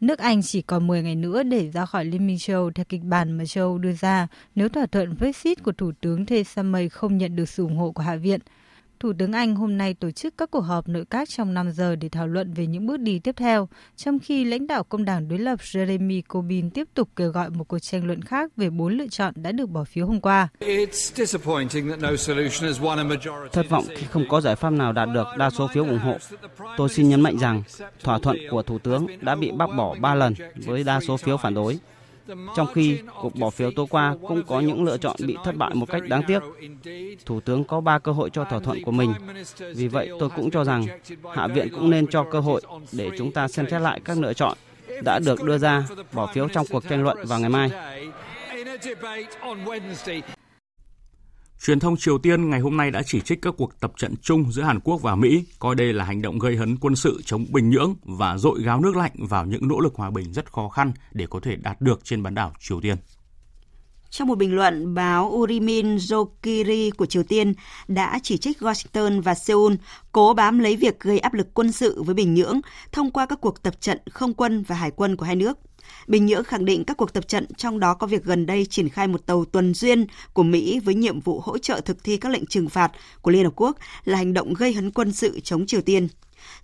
Nước 0.00 0.18
Anh 0.18 0.42
chỉ 0.42 0.62
còn 0.62 0.86
10 0.86 1.02
ngày 1.02 1.14
nữa 1.14 1.42
để 1.42 1.70
ra 1.70 1.86
khỏi 1.86 2.04
Liên 2.04 2.26
minh 2.26 2.38
châu 2.38 2.70
theo 2.70 2.84
kịch 2.88 3.02
bản 3.02 3.32
mà 3.32 3.44
châu 3.44 3.78
đưa 3.78 3.92
ra 3.92 4.26
nếu 4.54 4.68
thỏa 4.68 4.86
thuận 4.86 5.16
Brexit 5.18 5.62
của 5.62 5.72
Thủ 5.72 5.92
tướng 6.00 6.26
Theresa 6.26 6.62
May 6.62 6.88
không 6.88 7.18
nhận 7.18 7.36
được 7.36 7.48
sự 7.48 7.62
ủng 7.62 7.76
hộ 7.76 7.90
của 7.90 8.02
Hạ 8.02 8.16
viện. 8.16 8.40
Thủ 9.04 9.12
tướng 9.18 9.32
Anh 9.32 9.54
hôm 9.54 9.78
nay 9.78 9.94
tổ 9.94 10.10
chức 10.10 10.34
các 10.38 10.50
cuộc 10.50 10.60
họp 10.60 10.88
nội 10.88 11.04
các 11.10 11.28
trong 11.28 11.54
5 11.54 11.72
giờ 11.72 11.96
để 11.96 12.08
thảo 12.08 12.26
luận 12.26 12.52
về 12.52 12.66
những 12.66 12.86
bước 12.86 13.00
đi 13.00 13.18
tiếp 13.18 13.34
theo, 13.36 13.68
trong 13.96 14.18
khi 14.18 14.44
lãnh 14.44 14.66
đạo 14.66 14.84
công 14.84 15.04
đảng 15.04 15.28
đối 15.28 15.38
lập 15.38 15.60
Jeremy 15.60 16.22
Corbyn 16.28 16.70
tiếp 16.70 16.88
tục 16.94 17.08
kêu 17.16 17.30
gọi 17.30 17.50
một 17.50 17.68
cuộc 17.68 17.78
tranh 17.78 18.06
luận 18.06 18.22
khác 18.22 18.50
về 18.56 18.70
bốn 18.70 18.92
lựa 18.92 19.06
chọn 19.08 19.34
đã 19.36 19.52
được 19.52 19.66
bỏ 19.66 19.84
phiếu 19.84 20.06
hôm 20.06 20.20
qua. 20.20 20.48
Thất 23.52 23.68
vọng 23.68 23.84
khi 23.96 24.06
không 24.10 24.24
có 24.28 24.40
giải 24.40 24.56
pháp 24.56 24.70
nào 24.70 24.92
đạt 24.92 25.08
được 25.14 25.26
đa 25.38 25.50
số 25.50 25.68
phiếu 25.68 25.84
ủng 25.84 25.98
hộ. 25.98 26.16
Tôi 26.76 26.88
xin 26.88 27.08
nhấn 27.08 27.20
mạnh 27.20 27.38
rằng 27.38 27.62
thỏa 28.02 28.18
thuận 28.18 28.36
của 28.50 28.62
Thủ 28.62 28.78
tướng 28.78 29.06
đã 29.20 29.34
bị 29.36 29.50
bác 29.50 29.66
bỏ 29.76 29.94
3 30.00 30.14
lần 30.14 30.34
với 30.66 30.84
đa 30.84 31.00
số 31.00 31.16
phiếu 31.16 31.36
phản 31.36 31.54
đối. 31.54 31.78
Trong 32.56 32.66
khi 32.74 32.98
cuộc 33.22 33.36
bỏ 33.36 33.50
phiếu 33.50 33.70
tối 33.76 33.86
qua 33.90 34.16
cũng 34.28 34.42
có 34.46 34.60
những 34.60 34.84
lựa 34.84 34.96
chọn 34.96 35.16
bị 35.26 35.36
thất 35.44 35.56
bại 35.56 35.74
một 35.74 35.86
cách 35.88 36.02
đáng 36.08 36.22
tiếc. 36.26 36.42
Thủ 37.26 37.40
tướng 37.40 37.64
có 37.64 37.80
3 37.80 37.98
cơ 37.98 38.12
hội 38.12 38.30
cho 38.30 38.44
thỏa 38.44 38.60
thuận 38.60 38.82
của 38.82 38.92
mình. 38.92 39.12
Vì 39.74 39.88
vậy, 39.88 40.10
tôi 40.20 40.28
cũng 40.36 40.50
cho 40.50 40.64
rằng 40.64 40.86
Hạ 41.34 41.46
viện 41.46 41.68
cũng 41.72 41.90
nên 41.90 42.06
cho 42.06 42.24
cơ 42.24 42.40
hội 42.40 42.62
để 42.92 43.10
chúng 43.18 43.32
ta 43.32 43.48
xem 43.48 43.66
xét 43.70 43.82
lại 43.82 44.00
các 44.04 44.18
lựa 44.18 44.32
chọn 44.32 44.58
đã 45.04 45.18
được 45.18 45.42
đưa 45.42 45.58
ra 45.58 45.86
bỏ 46.12 46.26
phiếu 46.26 46.48
trong 46.48 46.66
cuộc 46.70 46.88
tranh 46.88 47.02
luận 47.02 47.18
vào 47.26 47.40
ngày 47.40 47.50
mai. 47.50 47.70
Truyền 51.66 51.80
thông 51.80 51.96
Triều 51.96 52.18
Tiên 52.18 52.50
ngày 52.50 52.60
hôm 52.60 52.76
nay 52.76 52.90
đã 52.90 53.02
chỉ 53.06 53.20
trích 53.20 53.42
các 53.42 53.54
cuộc 53.58 53.80
tập 53.80 53.92
trận 53.96 54.14
chung 54.22 54.52
giữa 54.52 54.62
Hàn 54.62 54.80
Quốc 54.80 55.02
và 55.02 55.16
Mỹ, 55.16 55.44
coi 55.58 55.74
đây 55.74 55.92
là 55.92 56.04
hành 56.04 56.22
động 56.22 56.38
gây 56.38 56.56
hấn 56.56 56.76
quân 56.76 56.96
sự 56.96 57.20
chống 57.24 57.46
Bình 57.50 57.70
Nhưỡng 57.70 57.94
và 58.02 58.38
dội 58.38 58.62
gáo 58.62 58.80
nước 58.80 58.96
lạnh 58.96 59.12
vào 59.16 59.46
những 59.46 59.68
nỗ 59.68 59.80
lực 59.80 59.94
hòa 59.94 60.10
bình 60.10 60.32
rất 60.32 60.52
khó 60.52 60.68
khăn 60.68 60.92
để 61.12 61.26
có 61.30 61.40
thể 61.40 61.56
đạt 61.56 61.80
được 61.80 62.04
trên 62.04 62.22
bán 62.22 62.34
đảo 62.34 62.52
Triều 62.60 62.80
Tiên. 62.80 62.96
Trong 64.10 64.28
một 64.28 64.38
bình 64.38 64.54
luận, 64.54 64.94
báo 64.94 65.28
Urimin 65.28 65.96
Jokiri 65.96 66.90
của 66.96 67.06
Triều 67.06 67.22
Tiên 67.22 67.52
đã 67.88 68.18
chỉ 68.22 68.38
trích 68.38 68.58
Washington 68.62 69.22
và 69.22 69.34
Seoul 69.34 69.74
cố 70.12 70.34
bám 70.34 70.58
lấy 70.58 70.76
việc 70.76 71.00
gây 71.00 71.18
áp 71.18 71.34
lực 71.34 71.54
quân 71.54 71.72
sự 71.72 72.02
với 72.02 72.14
Bình 72.14 72.34
Nhưỡng 72.34 72.60
thông 72.92 73.10
qua 73.10 73.26
các 73.26 73.40
cuộc 73.40 73.62
tập 73.62 73.80
trận 73.80 73.98
không 74.10 74.34
quân 74.34 74.62
và 74.62 74.74
hải 74.74 74.90
quân 74.90 75.16
của 75.16 75.26
hai 75.26 75.36
nước. 75.36 75.58
Bình 76.06 76.26
Nhưỡng 76.26 76.44
khẳng 76.44 76.64
định 76.64 76.84
các 76.84 76.96
cuộc 76.96 77.12
tập 77.12 77.28
trận 77.28 77.46
trong 77.56 77.80
đó 77.80 77.94
có 77.94 78.06
việc 78.06 78.24
gần 78.24 78.46
đây 78.46 78.66
triển 78.66 78.88
khai 78.88 79.08
một 79.08 79.26
tàu 79.26 79.44
tuần 79.44 79.74
duyên 79.74 80.06
của 80.32 80.42
Mỹ 80.42 80.80
với 80.84 80.94
nhiệm 80.94 81.20
vụ 81.20 81.40
hỗ 81.40 81.58
trợ 81.58 81.80
thực 81.80 82.04
thi 82.04 82.16
các 82.16 82.32
lệnh 82.32 82.46
trừng 82.46 82.68
phạt 82.68 82.92
của 83.22 83.30
Liên 83.30 83.44
Hợp 83.44 83.52
Quốc 83.56 83.78
là 84.04 84.18
hành 84.18 84.34
động 84.34 84.54
gây 84.54 84.72
hấn 84.72 84.90
quân 84.90 85.12
sự 85.12 85.40
chống 85.40 85.66
Triều 85.66 85.80
Tiên. 85.80 86.08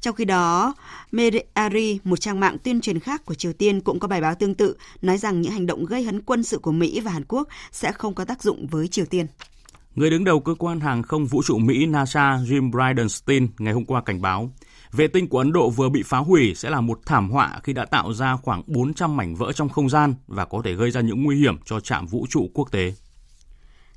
Trong 0.01 0.15
khi 0.15 0.25
đó, 0.25 0.75
Mediari, 1.13 1.99
một 2.05 2.21
trang 2.21 2.41
mạng 2.41 2.57
tuyên 2.63 2.81
truyền 2.81 3.01
khác 3.01 3.25
của 3.25 3.35
Triều 3.35 3.53
Tiên 3.53 3.81
cũng 3.81 3.99
có 3.99 4.09
bài 4.09 4.21
báo 4.21 4.35
tương 4.35 4.55
tự, 4.55 4.77
nói 5.03 5.19
rằng 5.19 5.41
những 5.41 5.53
hành 5.53 5.67
động 5.67 5.85
gây 5.85 6.03
hấn 6.03 6.23
quân 6.23 6.43
sự 6.43 6.59
của 6.59 6.73
Mỹ 6.73 7.01
và 7.01 7.11
Hàn 7.11 7.25
Quốc 7.29 7.49
sẽ 7.73 7.93
không 7.93 8.15
có 8.15 8.25
tác 8.25 8.43
dụng 8.43 8.67
với 8.67 8.89
Triều 8.89 9.05
Tiên. 9.05 9.27
Người 9.95 10.11
đứng 10.11 10.25
đầu 10.25 10.41
cơ 10.41 10.55
quan 10.59 10.81
hàng 10.81 11.03
không 11.03 11.27
vũ 11.27 11.43
trụ 11.43 11.59
Mỹ 11.59 11.87
NASA 11.87 12.37
Jim 12.37 12.71
Bridenstine 12.71 13.47
ngày 13.59 13.75
hôm 13.75 13.85
qua 13.85 14.03
cảnh 14.07 14.23
báo, 14.23 14.51
vệ 14.93 15.09
tinh 15.09 15.29
của 15.29 15.39
Ấn 15.39 15.53
Độ 15.53 15.71
vừa 15.71 15.89
bị 15.89 16.03
phá 16.03 16.19
hủy 16.19 16.55
sẽ 16.55 16.71
là 16.71 16.81
một 16.81 17.01
thảm 17.07 17.31
họa 17.31 17.61
khi 17.63 17.73
đã 17.73 17.85
tạo 17.85 18.13
ra 18.13 18.37
khoảng 18.37 18.63
400 18.67 19.17
mảnh 19.17 19.35
vỡ 19.35 19.53
trong 19.53 19.69
không 19.69 19.89
gian 19.89 20.15
và 20.27 20.45
có 20.45 20.63
thể 20.65 20.75
gây 20.75 20.91
ra 20.91 21.01
những 21.01 21.25
nguy 21.25 21.37
hiểm 21.37 21.57
cho 21.65 21.81
trạm 21.81 22.07
vũ 22.07 22.27
trụ 22.31 22.51
quốc 22.55 22.73
tế. 22.73 22.93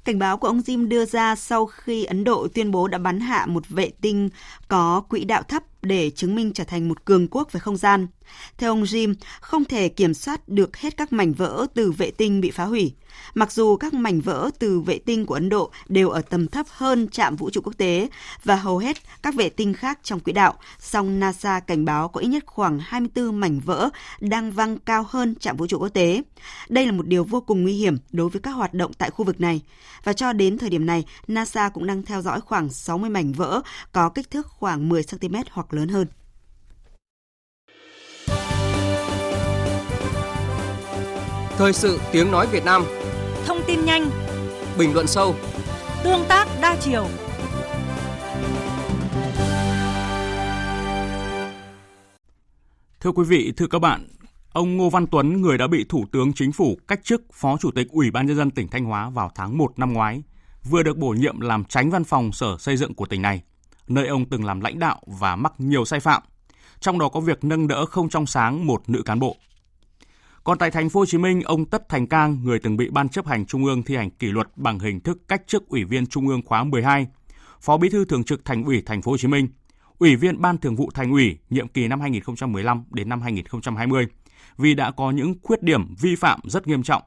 Cảnh 0.05 0.19
báo 0.19 0.37
của 0.37 0.47
ông 0.47 0.59
Jim 0.59 0.87
đưa 0.87 1.05
ra 1.05 1.35
sau 1.35 1.65
khi 1.65 2.03
Ấn 2.03 2.23
Độ 2.23 2.47
tuyên 2.53 2.71
bố 2.71 2.87
đã 2.87 2.97
bắn 2.97 3.19
hạ 3.19 3.45
một 3.45 3.69
vệ 3.69 3.89
tinh 4.01 4.29
có 4.67 5.03
quỹ 5.09 5.23
đạo 5.23 5.43
thấp 5.43 5.63
để 5.81 6.09
chứng 6.09 6.35
minh 6.35 6.53
trở 6.53 6.63
thành 6.63 6.89
một 6.89 7.05
cường 7.05 7.27
quốc 7.27 7.51
về 7.51 7.59
không 7.59 7.77
gian. 7.77 8.07
Theo 8.57 8.71
ông 8.71 8.83
Jim, 8.83 9.15
không 9.41 9.65
thể 9.65 9.89
kiểm 9.89 10.13
soát 10.13 10.49
được 10.49 10.77
hết 10.77 10.97
các 10.97 11.13
mảnh 11.13 11.33
vỡ 11.33 11.65
từ 11.73 11.91
vệ 11.91 12.11
tinh 12.11 12.41
bị 12.41 12.51
phá 12.51 12.65
hủy. 12.65 12.93
Mặc 13.33 13.51
dù 13.51 13.77
các 13.77 13.93
mảnh 13.93 14.21
vỡ 14.21 14.49
từ 14.59 14.79
vệ 14.79 14.97
tinh 14.97 15.25
của 15.25 15.33
Ấn 15.33 15.49
Độ 15.49 15.71
đều 15.87 16.09
ở 16.09 16.21
tầm 16.21 16.47
thấp 16.47 16.65
hơn 16.69 17.07
trạm 17.07 17.35
vũ 17.35 17.49
trụ 17.49 17.61
quốc 17.61 17.73
tế 17.77 18.07
và 18.43 18.55
hầu 18.55 18.77
hết 18.77 18.97
các 19.23 19.35
vệ 19.35 19.49
tinh 19.49 19.73
khác 19.73 19.99
trong 20.03 20.19
quỹ 20.19 20.33
đạo, 20.33 20.53
song 20.79 21.19
NASA 21.19 21.59
cảnh 21.59 21.85
báo 21.85 22.07
có 22.07 22.21
ít 22.21 22.27
nhất 22.27 22.43
khoảng 22.45 22.79
24 22.79 23.39
mảnh 23.39 23.59
vỡ 23.59 23.89
đang 24.19 24.51
văng 24.51 24.77
cao 24.77 25.05
hơn 25.09 25.35
trạm 25.35 25.57
vũ 25.57 25.67
trụ 25.67 25.79
quốc 25.79 25.89
tế. 25.89 26.21
Đây 26.69 26.85
là 26.85 26.91
một 26.91 27.07
điều 27.07 27.23
vô 27.23 27.41
cùng 27.41 27.63
nguy 27.63 27.73
hiểm 27.73 27.97
đối 28.11 28.29
với 28.29 28.41
các 28.41 28.51
hoạt 28.51 28.73
động 28.73 28.91
tại 28.93 29.09
khu 29.09 29.25
vực 29.25 29.41
này. 29.41 29.61
Và 30.03 30.13
cho 30.13 30.33
đến 30.33 30.57
thời 30.57 30.69
điểm 30.69 30.85
này, 30.85 31.03
NASA 31.27 31.69
cũng 31.69 31.87
đang 31.87 32.03
theo 32.03 32.21
dõi 32.21 32.41
khoảng 32.41 32.69
60 32.69 33.09
mảnh 33.09 33.31
vỡ 33.31 33.61
có 33.91 34.09
kích 34.09 34.31
thước 34.31 34.47
khoảng 34.47 34.89
10 34.89 35.03
cm 35.03 35.35
hoặc 35.51 35.73
lớn 35.73 35.87
hơn. 35.87 36.07
Thời 41.57 41.73
sự 41.73 41.99
tiếng 42.11 42.31
nói 42.31 42.47
Việt 42.47 42.65
Nam. 42.65 42.83
Thông 43.45 43.57
tin 43.67 43.85
nhanh. 43.85 44.09
Bình 44.77 44.93
luận 44.93 45.07
sâu. 45.07 45.35
Tương 46.03 46.25
tác 46.29 46.47
đa 46.61 46.75
chiều. 46.75 47.07
Thưa 52.99 53.11
quý 53.11 53.23
vị, 53.23 53.53
thưa 53.57 53.67
các 53.67 53.79
bạn, 53.79 54.07
ông 54.53 54.77
Ngô 54.77 54.89
Văn 54.89 55.07
Tuấn, 55.07 55.41
người 55.41 55.57
đã 55.57 55.67
bị 55.67 55.85
Thủ 55.89 56.05
tướng 56.11 56.33
Chính 56.33 56.51
phủ 56.51 56.77
cách 56.87 56.99
chức 57.03 57.23
Phó 57.33 57.57
Chủ 57.57 57.71
tịch 57.71 57.87
Ủy 57.91 58.11
ban 58.11 58.25
Nhân 58.25 58.37
dân 58.37 58.51
tỉnh 58.51 58.67
Thanh 58.67 58.85
Hóa 58.85 59.09
vào 59.09 59.31
tháng 59.35 59.57
1 59.57 59.79
năm 59.79 59.93
ngoái, 59.93 60.23
vừa 60.63 60.83
được 60.83 60.97
bổ 60.97 61.09
nhiệm 61.09 61.39
làm 61.39 61.63
tránh 61.65 61.89
văn 61.89 62.03
phòng 62.03 62.31
Sở 62.31 62.57
Xây 62.59 62.77
dựng 62.77 62.93
của 62.93 63.05
tỉnh 63.05 63.21
này, 63.21 63.41
nơi 63.87 64.07
ông 64.07 64.25
từng 64.25 64.45
làm 64.45 64.61
lãnh 64.61 64.79
đạo 64.79 64.99
và 65.07 65.35
mắc 65.35 65.53
nhiều 65.57 65.85
sai 65.85 65.99
phạm, 65.99 66.23
trong 66.79 66.99
đó 66.99 67.09
có 67.09 67.19
việc 67.19 67.43
nâng 67.43 67.67
đỡ 67.67 67.85
không 67.85 68.09
trong 68.09 68.25
sáng 68.25 68.67
một 68.67 68.89
nữ 68.89 69.01
cán 69.05 69.19
bộ. 69.19 69.37
Còn 70.43 70.57
tại 70.57 70.71
thành 70.71 70.89
phố 70.89 70.99
Hồ 70.99 71.05
Chí 71.05 71.17
Minh, 71.17 71.41
ông 71.41 71.65
Tất 71.65 71.89
Thành 71.89 72.07
Cang, 72.07 72.43
người 72.43 72.59
từng 72.59 72.77
bị 72.77 72.89
Ban 72.89 73.09
chấp 73.09 73.27
hành 73.27 73.45
Trung 73.45 73.65
ương 73.65 73.83
thi 73.83 73.95
hành 73.95 74.11
kỷ 74.11 74.27
luật 74.27 74.47
bằng 74.55 74.79
hình 74.79 74.99
thức 74.99 75.27
cách 75.27 75.43
chức 75.47 75.67
Ủy 75.67 75.83
viên 75.83 76.07
Trung 76.07 76.27
ương 76.27 76.41
khóa 76.45 76.63
12, 76.63 77.07
Phó 77.61 77.77
Bí 77.77 77.89
thư 77.89 78.05
Thường 78.05 78.23
trực 78.23 78.45
Thành 78.45 78.63
ủy 78.63 78.81
Thành 78.81 79.01
phố 79.01 79.11
Hồ 79.11 79.17
Chí 79.17 79.27
Minh, 79.27 79.47
Ủy 79.99 80.15
viên 80.15 80.41
Ban 80.41 80.57
Thường 80.57 80.75
vụ 80.75 80.89
Thành 80.93 81.11
ủy 81.11 81.37
nhiệm 81.49 81.67
kỳ 81.67 81.87
năm 81.87 82.01
2015 82.01 82.83
đến 82.91 83.09
năm 83.09 83.21
2020 83.21 84.07
vì 84.57 84.73
đã 84.73 84.91
có 84.91 85.11
những 85.11 85.35
khuyết 85.43 85.63
điểm 85.63 85.95
vi 86.01 86.15
phạm 86.15 86.39
rất 86.43 86.67
nghiêm 86.67 86.83
trọng 86.83 87.03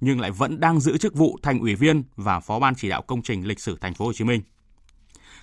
nhưng 0.00 0.20
lại 0.20 0.30
vẫn 0.30 0.60
đang 0.60 0.80
giữ 0.80 0.98
chức 0.98 1.14
vụ 1.14 1.38
thành 1.42 1.60
ủy 1.60 1.74
viên 1.74 2.02
và 2.16 2.40
phó 2.40 2.58
ban 2.58 2.74
chỉ 2.74 2.88
đạo 2.88 3.02
công 3.02 3.22
trình 3.22 3.46
lịch 3.46 3.60
sử 3.60 3.78
thành 3.80 3.94
phố 3.94 4.04
Hồ 4.04 4.12
Chí 4.12 4.24
Minh. 4.24 4.42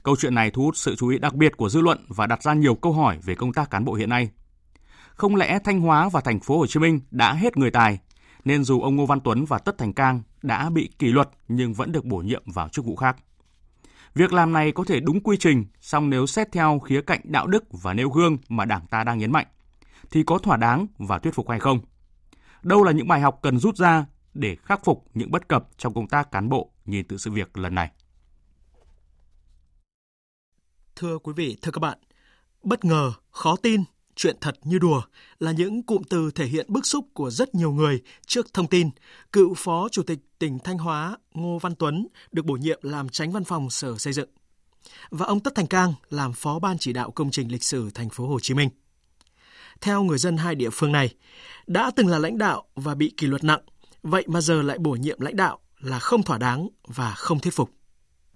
Câu 0.04 0.16
chuyện 0.16 0.36
này 0.36 0.52
thu 0.52 0.64
hút 0.64 0.78
sự 0.78 0.96
chú 0.96 1.08
ý 1.08 1.18
đặc 1.18 1.34
biệt 1.34 1.58
của 1.58 1.70
dư 1.70 1.82
luận 1.82 2.06
và 2.08 2.28
đặt 2.28 2.44
ra 2.44 2.54
nhiều 2.54 2.76
câu 2.76 2.94
hỏi 2.94 3.18
về 3.24 3.36
công 3.36 3.54
tác 3.54 3.70
cán 3.70 3.86
bộ 3.86 3.94
hiện 3.94 4.10
nay. 4.10 4.30
Không 5.18 5.36
lẽ 5.36 5.60
Thanh 5.64 5.82
Hóa 5.82 6.10
và 6.10 6.22
thành 6.22 6.40
phố 6.40 6.58
Hồ 6.58 6.68
Chí 6.68 6.80
Minh 6.80 7.00
đã 7.12 7.34
hết 7.34 7.58
người 7.58 7.72
tài, 7.72 8.00
nên 8.46 8.64
dù 8.64 8.82
ông 8.82 8.96
Ngô 8.96 9.06
Văn 9.06 9.20
Tuấn 9.24 9.46
và 9.46 9.58
Tất 9.58 9.78
Thành 9.78 9.94
Cang 9.94 10.22
đã 10.42 10.70
bị 10.70 10.90
kỷ 11.00 11.08
luật 11.08 11.30
nhưng 11.48 11.74
vẫn 11.74 11.92
được 11.92 12.06
bổ 12.06 12.18
nhiệm 12.18 12.44
vào 12.46 12.70
chức 12.70 12.86
vụ 12.86 12.96
khác. 12.96 13.18
Việc 14.14 14.34
làm 14.34 14.54
này 14.54 14.72
có 14.72 14.84
thể 14.84 15.00
đúng 15.00 15.20
quy 15.24 15.38
trình, 15.38 15.66
song 15.82 16.10
nếu 16.10 16.28
xét 16.28 16.52
theo 16.52 16.80
khía 16.80 17.02
cạnh 17.02 17.22
đạo 17.24 17.48
đức 17.48 17.64
và 17.72 17.94
nêu 17.94 18.10
gương 18.10 18.38
mà 18.50 18.66
Đảng 18.66 18.88
ta 18.88 19.04
đang 19.04 19.18
nhấn 19.18 19.32
mạnh, 19.32 19.48
thì 20.12 20.24
có 20.24 20.38
thỏa 20.38 20.58
đáng 20.58 20.88
và 20.98 21.20
thuyết 21.20 21.34
phục 21.34 21.50
hay 21.50 21.60
không? 21.60 21.80
Đâu 22.64 22.84
là 22.84 22.92
những 22.92 23.08
bài 23.08 23.22
học 23.22 23.40
cần 23.42 23.60
rút 23.60 23.78
ra 23.78 24.06
để 24.34 24.56
khắc 24.56 24.86
phục 24.86 25.06
những 25.14 25.32
bất 25.32 25.48
cập 25.48 25.68
trong 25.78 25.94
công 25.94 26.08
tác 26.08 26.32
cán 26.32 26.50
bộ 26.50 26.72
nhìn 26.86 27.06
từ 27.08 27.18
sự 27.18 27.32
việc 27.32 27.58
lần 27.58 27.76
này? 27.76 27.92
Thưa 30.96 31.18
quý 31.18 31.34
vị, 31.36 31.58
thưa 31.62 31.72
các 31.72 31.80
bạn, 31.80 31.98
bất 32.64 32.86
ngờ, 32.86 33.14
khó 33.32 33.56
tin, 33.56 33.84
chuyện 34.18 34.36
thật 34.42 34.56
như 34.64 34.80
đùa 34.80 35.02
là 35.40 35.52
những 35.52 35.84
cụm 35.84 36.02
từ 36.10 36.32
thể 36.32 36.46
hiện 36.46 36.66
bức 36.70 36.86
xúc 36.86 37.06
của 37.14 37.30
rất 37.30 37.56
nhiều 37.56 37.72
người 37.72 38.02
trước 38.28 38.54
thông 38.54 38.68
tin 38.68 38.90
cựu 39.32 39.54
Phó 39.54 39.90
Chủ 39.92 40.04
tịch 40.04 40.20
tỉnh 40.40 40.60
Thanh 40.60 40.78
Hóa 40.78 41.18
Ngô 41.34 41.60
Văn 41.60 41.76
Tuấn 41.76 42.08
được 42.32 42.46
bổ 42.46 42.54
nhiệm 42.54 42.80
làm 42.82 43.10
tránh 43.10 43.32
văn 43.32 43.44
phòng 43.44 43.70
Sở 43.70 43.98
Xây 43.98 44.14
dựng 44.14 44.30
và 45.10 45.26
ông 45.26 45.40
Tất 45.40 45.56
Thành 45.56 45.68
Cang 45.68 45.94
làm 46.10 46.34
Phó 46.34 46.60
Ban 46.60 46.78
chỉ 46.78 46.94
đạo 46.94 47.12
công 47.12 47.32
trình 47.32 47.52
lịch 47.52 47.64
sử 47.64 47.90
thành 47.90 48.10
phố 48.10 48.28
Hồ 48.28 48.40
Chí 48.40 48.54
Minh. 48.54 48.70
Theo 49.82 50.04
người 50.04 50.18
dân 50.18 50.38
hai 50.38 50.56
địa 50.56 50.70
phương 50.70 50.92
này, 50.92 51.16
đã 51.68 51.92
từng 51.96 52.08
là 52.08 52.20
lãnh 52.20 52.38
đạo 52.38 52.64
và 52.76 52.96
bị 52.96 53.14
kỷ 53.18 53.28
luật 53.28 53.44
nặng, 53.44 53.62
vậy 54.04 54.24
mà 54.28 54.42
giờ 54.42 54.62
lại 54.62 54.78
bổ 54.78 54.92
nhiệm 54.92 55.22
lãnh 55.22 55.36
đạo 55.36 55.60
là 55.80 56.00
không 56.00 56.24
thỏa 56.24 56.38
đáng 56.38 56.70
và 56.88 57.14
không 57.14 57.40
thuyết 57.40 57.54
phục. 57.54 57.77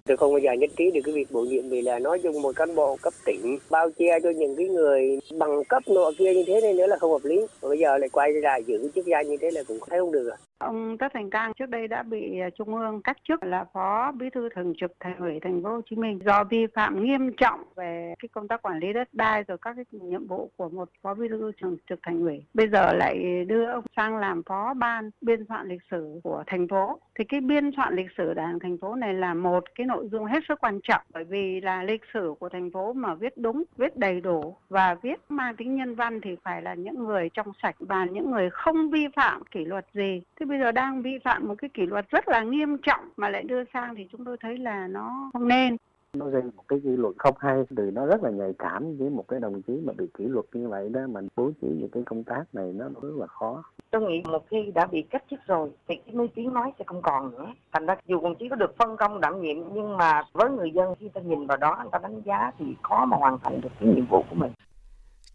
Tôi 0.06 0.18
không 0.18 0.32
bao 0.32 0.40
giờ 0.40 0.52
nhất 0.54 0.70
trí 0.78 0.92
được 0.92 1.02
cái 1.06 1.16
việc 1.16 1.32
bổ 1.32 1.42
nhiệm 1.42 1.70
vì 1.70 1.82
là 1.82 2.00
nói 2.00 2.20
chung 2.24 2.42
một 2.42 2.56
cán 2.56 2.76
bộ 2.76 2.98
cấp 3.02 3.14
tỉnh 3.26 3.58
bao 3.70 3.90
che 4.00 4.20
cho 4.24 4.30
những 4.30 4.56
cái 4.56 4.68
người 4.68 5.20
bằng 5.38 5.64
cấp 5.64 5.84
nọ 5.88 6.12
kia 6.18 6.34
như 6.34 6.44
thế 6.48 6.60
nên 6.62 6.78
nữa 6.78 6.88
là 6.88 6.98
không 6.98 7.12
hợp 7.12 7.26
lý. 7.26 7.40
Và 7.62 7.70
bây 7.70 7.80
giờ 7.80 7.98
lại 7.98 8.10
quay 8.10 8.34
ra 8.34 8.58
giữ 8.58 8.92
chức 8.96 9.06
danh 9.06 9.30
như 9.30 9.38
thế 9.42 9.52
là 9.52 9.64
cũng 9.64 9.80
thấy 9.90 10.00
không 10.00 10.12
được. 10.12 10.30
À. 10.30 10.38
Ông 10.62 10.98
Tất 10.98 11.08
Thành 11.14 11.30
Cang 11.30 11.54
trước 11.54 11.70
đây 11.70 11.88
đã 11.88 12.04
bị 12.04 12.40
à, 12.40 12.50
Trung 12.50 12.76
ương 12.76 13.02
cách 13.02 13.18
chức 13.28 13.44
là 13.44 13.66
phó 13.74 14.12
bí 14.12 14.30
thư 14.30 14.50
thường 14.56 14.74
trực 14.78 14.92
thành 15.00 15.18
ủy 15.18 15.40
thành 15.40 15.64
phố 15.64 15.70
Hồ 15.70 15.82
Chí 15.90 15.96
Minh 15.96 16.20
do 16.26 16.44
vi 16.44 16.68
phạm 16.76 17.04
nghiêm 17.04 17.34
trọng 17.38 17.64
về 17.76 18.14
cái 18.20 18.30
công 18.30 18.48
tác 18.48 18.62
quản 18.62 18.80
lý 18.80 18.94
đất 18.94 19.14
đai 19.14 19.44
rồi 19.44 19.58
các 19.62 19.76
cái 19.76 19.86
nhiệm 19.92 20.28
vụ 20.28 20.52
của 20.58 20.70
một 20.70 20.90
phó 21.02 21.14
bí 21.14 21.28
thư 21.28 21.52
thường 21.62 21.78
trực 21.90 22.00
thành 22.04 22.22
ủy. 22.22 22.44
Bây 22.54 22.68
giờ 22.68 22.94
lại 22.94 23.46
đưa 23.48 23.66
ông 23.66 23.84
sang 23.96 24.18
làm 24.18 24.44
phó 24.44 24.74
ban 24.74 25.10
biên 25.22 25.46
soạn 25.48 25.68
lịch 25.68 25.82
sử 25.92 26.20
của 26.24 26.44
thành 26.48 26.68
phố. 26.68 27.00
Thì 27.16 27.24
cái 27.24 27.42
biên 27.42 27.72
soạn 27.76 27.96
lịch 27.96 28.12
sử 28.18 28.34
đảng 28.34 28.60
thành 28.60 28.78
phố 28.78 28.96
này 28.96 29.14
là 29.14 29.34
một 29.34 29.64
cái 29.76 29.88
nội 29.88 30.08
dung 30.12 30.26
hết 30.26 30.44
sức 30.48 30.60
quan 30.62 30.80
trọng 30.84 31.02
bởi 31.14 31.24
vì 31.24 31.62
là 31.62 31.84
lịch 31.84 32.02
sử 32.14 32.34
của 32.40 32.50
thành 32.50 32.72
phố 32.72 32.94
mà 32.94 33.16
viết 33.16 33.38
đúng, 33.38 33.64
viết 33.78 33.98
đầy 33.98 34.22
đủ 34.22 34.56
và 34.70 34.96
viết 35.02 35.20
mang 35.30 35.56
tính 35.56 35.76
nhân 35.76 35.96
văn 35.96 36.22
thì 36.22 36.36
phải 36.44 36.62
là 36.62 36.74
những 36.74 37.04
người 37.04 37.30
trong 37.34 37.52
sạch 37.62 37.76
và 37.80 38.06
những 38.06 38.32
người 38.32 38.50
không 38.50 38.90
vi 38.90 39.08
phạm 39.16 39.44
kỷ 39.52 39.66
luật 39.66 39.86
gì. 39.94 40.22
Thế 40.40 40.46
bây 40.52 40.60
giờ 40.60 40.72
đang 40.72 41.02
vi 41.02 41.20
phạm 41.24 41.48
một 41.48 41.56
cái 41.58 41.70
kỷ 41.74 41.86
luật 41.86 42.10
rất 42.10 42.28
là 42.28 42.44
nghiêm 42.44 42.78
trọng 42.78 43.00
mà 43.18 43.30
lại 43.30 43.44
đưa 43.44 43.64
sang 43.74 43.96
thì 43.96 44.08
chúng 44.12 44.26
tôi 44.26 44.38
thấy 44.42 44.58
là 44.58 44.88
nó 44.88 45.30
không 45.34 45.48
nên. 45.48 45.78
Nó 46.14 46.26
gây 46.26 46.42
một 46.42 46.64
cái 46.68 46.80
dư 46.80 46.96
luận 46.96 47.14
không 47.18 47.36
hay 47.40 47.64
từ 47.76 47.92
nó 47.94 48.06
rất 48.06 48.24
là 48.24 48.30
nhạy 48.30 48.54
cảm 48.60 48.98
với 48.98 49.10
một 49.10 49.28
cái 49.28 49.40
đồng 49.40 49.62
chí 49.62 49.74
mà 49.86 49.94
bị 49.98 50.06
kỷ 50.18 50.24
luật 50.24 50.46
như 50.54 50.70
vậy 50.70 50.90
đó 50.90 51.02
mình 51.08 51.28
bố 51.36 51.52
trí 51.62 51.68
những 51.68 51.90
cái 51.90 52.04
công 52.06 52.24
tác 52.24 52.44
này 52.54 52.74
nó 52.76 52.86
rất 53.02 53.16
là 53.20 53.28
khó. 53.28 53.64
Tôi 53.92 54.02
nghĩ 54.02 54.22
một 54.32 54.48
khi 54.50 54.72
đã 54.76 54.86
bị 54.86 55.02
cách 55.02 55.24
chức 55.30 55.40
rồi 55.48 55.70
thì 55.88 55.96
cái 55.96 56.16
nuôi 56.16 56.28
tiếng 56.36 56.54
nói 56.54 56.72
sẽ 56.80 56.86
không 56.88 57.02
còn 57.02 57.32
nữa. 57.32 57.54
Thành 57.72 57.86
ra 57.86 57.96
dù 58.06 58.22
đồng 58.22 58.36
chí 58.36 58.50
có 58.50 58.56
được 58.56 58.78
phân 58.78 58.98
công 58.98 59.22
đảm 59.22 59.42
nhiệm 59.42 59.58
nhưng 59.74 59.98
mà 59.98 60.24
với 60.34 60.50
người 60.50 60.72
dân 60.72 60.96
khi 61.00 61.10
ta 61.10 61.22
nhìn 61.22 61.48
vào 61.48 61.58
đó 61.58 61.78
người 61.82 61.92
ta 61.92 62.00
đánh 62.04 62.22
giá 62.26 62.52
thì 62.60 62.66
khó 62.82 63.06
mà 63.06 63.18
hoàn 63.18 63.40
thành 63.44 63.62
được 63.62 63.70
cái 63.80 63.90
nhiệm 63.90 64.06
vụ 64.06 64.24
của 64.30 64.36
mình 64.36 64.52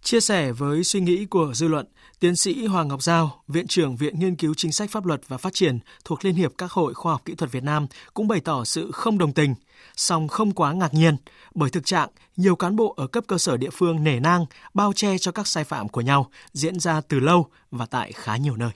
Chia 0.06 0.20
sẻ 0.20 0.52
với 0.52 0.84
suy 0.84 1.00
nghĩ 1.00 1.26
của 1.26 1.52
dư 1.54 1.68
luận, 1.68 1.86
tiến 2.20 2.36
sĩ 2.36 2.66
Hoàng 2.66 2.88
Ngọc 2.88 3.02
Giao, 3.02 3.42
Viện 3.48 3.66
trưởng 3.66 3.96
Viện 3.96 4.18
Nghiên 4.18 4.36
cứu 4.36 4.54
Chính 4.56 4.72
sách 4.72 4.90
Pháp 4.90 5.06
luật 5.06 5.20
và 5.28 5.36
Phát 5.36 5.52
triển 5.52 5.78
thuộc 6.04 6.24
Liên 6.24 6.34
hiệp 6.34 6.52
các 6.58 6.72
hội 6.72 6.94
khoa 6.94 7.12
học 7.12 7.22
kỹ 7.24 7.34
thuật 7.34 7.52
Việt 7.52 7.62
Nam 7.62 7.86
cũng 8.14 8.28
bày 8.28 8.40
tỏ 8.40 8.64
sự 8.64 8.90
không 8.92 9.18
đồng 9.18 9.32
tình, 9.32 9.54
song 9.96 10.28
không 10.28 10.52
quá 10.52 10.72
ngạc 10.72 10.94
nhiên 10.94 11.16
bởi 11.54 11.70
thực 11.70 11.86
trạng 11.86 12.08
nhiều 12.36 12.56
cán 12.56 12.76
bộ 12.76 12.94
ở 12.96 13.06
cấp 13.06 13.24
cơ 13.26 13.38
sở 13.38 13.56
địa 13.56 13.70
phương 13.72 14.04
nể 14.04 14.20
nang, 14.20 14.44
bao 14.74 14.92
che 14.92 15.18
cho 15.18 15.32
các 15.32 15.46
sai 15.46 15.64
phạm 15.64 15.88
của 15.88 16.00
nhau 16.00 16.30
diễn 16.52 16.80
ra 16.80 17.00
từ 17.08 17.20
lâu 17.20 17.46
và 17.70 17.86
tại 17.86 18.12
khá 18.12 18.36
nhiều 18.36 18.56
nơi. 18.56 18.70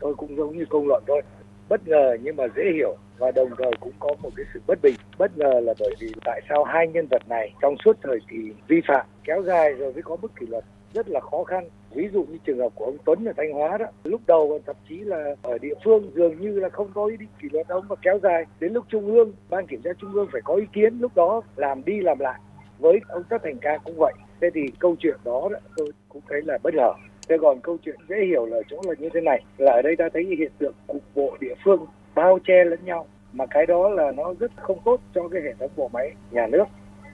Tôi 0.00 0.14
cũng 0.16 0.36
giống 0.36 0.58
như 0.58 0.64
công 0.70 0.86
luận 0.86 1.04
thôi, 1.06 1.22
bất 1.70 1.88
ngờ 1.88 2.16
nhưng 2.22 2.36
mà 2.36 2.44
dễ 2.56 2.62
hiểu 2.74 2.96
và 3.18 3.30
đồng 3.30 3.50
thời 3.58 3.72
cũng 3.80 3.92
có 3.98 4.08
một 4.22 4.30
cái 4.36 4.46
sự 4.54 4.60
bất 4.66 4.78
bình. 4.82 4.94
Bất 5.18 5.38
ngờ 5.38 5.60
là 5.62 5.74
bởi 5.80 5.94
vì 6.00 6.12
tại 6.24 6.40
sao 6.48 6.64
hai 6.64 6.88
nhân 6.88 7.06
vật 7.10 7.22
này 7.28 7.52
trong 7.62 7.74
suốt 7.84 7.96
thời 8.02 8.18
kỳ 8.30 8.52
vi 8.68 8.80
phạm 8.88 9.06
kéo 9.24 9.42
dài 9.42 9.72
rồi 9.72 9.92
mới 9.92 10.02
có 10.02 10.16
mức 10.22 10.32
kỷ 10.40 10.46
luật 10.46 10.64
rất 10.94 11.08
là 11.08 11.20
khó 11.20 11.44
khăn. 11.44 11.68
Ví 11.94 12.08
dụ 12.12 12.24
như 12.24 12.38
trường 12.44 12.58
hợp 12.58 12.72
của 12.74 12.84
ông 12.84 12.96
Tuấn 13.04 13.24
ở 13.24 13.32
Thanh 13.36 13.52
Hóa 13.52 13.78
đó, 13.78 13.86
lúc 14.04 14.20
đầu 14.26 14.60
thậm 14.66 14.76
chí 14.88 14.98
là 14.98 15.34
ở 15.42 15.58
địa 15.58 15.74
phương 15.84 16.10
dường 16.14 16.40
như 16.40 16.60
là 16.60 16.68
không 16.68 16.90
có 16.94 17.04
ý 17.06 17.16
định 17.16 17.28
kỷ 17.42 17.48
luật 17.52 17.68
ông 17.68 17.84
và 17.88 17.96
kéo 18.02 18.18
dài 18.22 18.44
đến 18.60 18.72
lúc 18.72 18.84
trung 18.88 19.06
ương, 19.06 19.32
ban 19.50 19.66
kiểm 19.66 19.82
tra 19.82 19.90
trung 19.98 20.12
ương 20.12 20.28
phải 20.32 20.40
có 20.44 20.54
ý 20.54 20.66
kiến, 20.72 20.98
lúc 21.00 21.12
đó 21.14 21.40
làm 21.56 21.84
đi 21.84 22.00
làm 22.00 22.18
lại. 22.18 22.40
Với 22.78 23.00
ông 23.08 23.22
Tất 23.28 23.38
Thành 23.44 23.58
Ca 23.60 23.78
cũng 23.78 23.94
vậy. 23.96 24.12
Thế 24.40 24.50
thì 24.54 24.60
câu 24.78 24.96
chuyện 24.98 25.16
đó, 25.24 25.48
đó 25.52 25.58
tôi 25.76 25.92
cũng 26.08 26.22
thấy 26.28 26.42
là 26.44 26.58
bất 26.62 26.74
ngờ. 26.74 26.92
Thế 27.30 27.36
còn 27.40 27.60
câu 27.60 27.76
chuyện 27.84 27.96
dễ 28.08 28.16
hiểu 28.26 28.46
là 28.46 28.58
chỗ 28.70 28.80
là 28.84 28.94
như 28.98 29.08
thế 29.14 29.20
này, 29.20 29.42
là 29.58 29.72
ở 29.72 29.82
đây 29.82 29.96
ta 29.96 30.08
thấy 30.12 30.24
hiện 30.38 30.52
tượng 30.58 30.74
cục 30.86 31.02
bộ 31.14 31.36
địa 31.40 31.54
phương 31.64 31.86
bao 32.14 32.38
che 32.46 32.64
lẫn 32.64 32.78
nhau 32.84 33.06
mà 33.32 33.46
cái 33.46 33.66
đó 33.66 33.88
là 33.88 34.12
nó 34.12 34.34
rất 34.40 34.52
không 34.56 34.78
tốt 34.84 35.00
cho 35.14 35.28
cái 35.28 35.42
hệ 35.42 35.54
thống 35.58 35.70
bộ 35.76 35.90
máy 35.92 36.12
nhà 36.30 36.46
nước. 36.46 36.64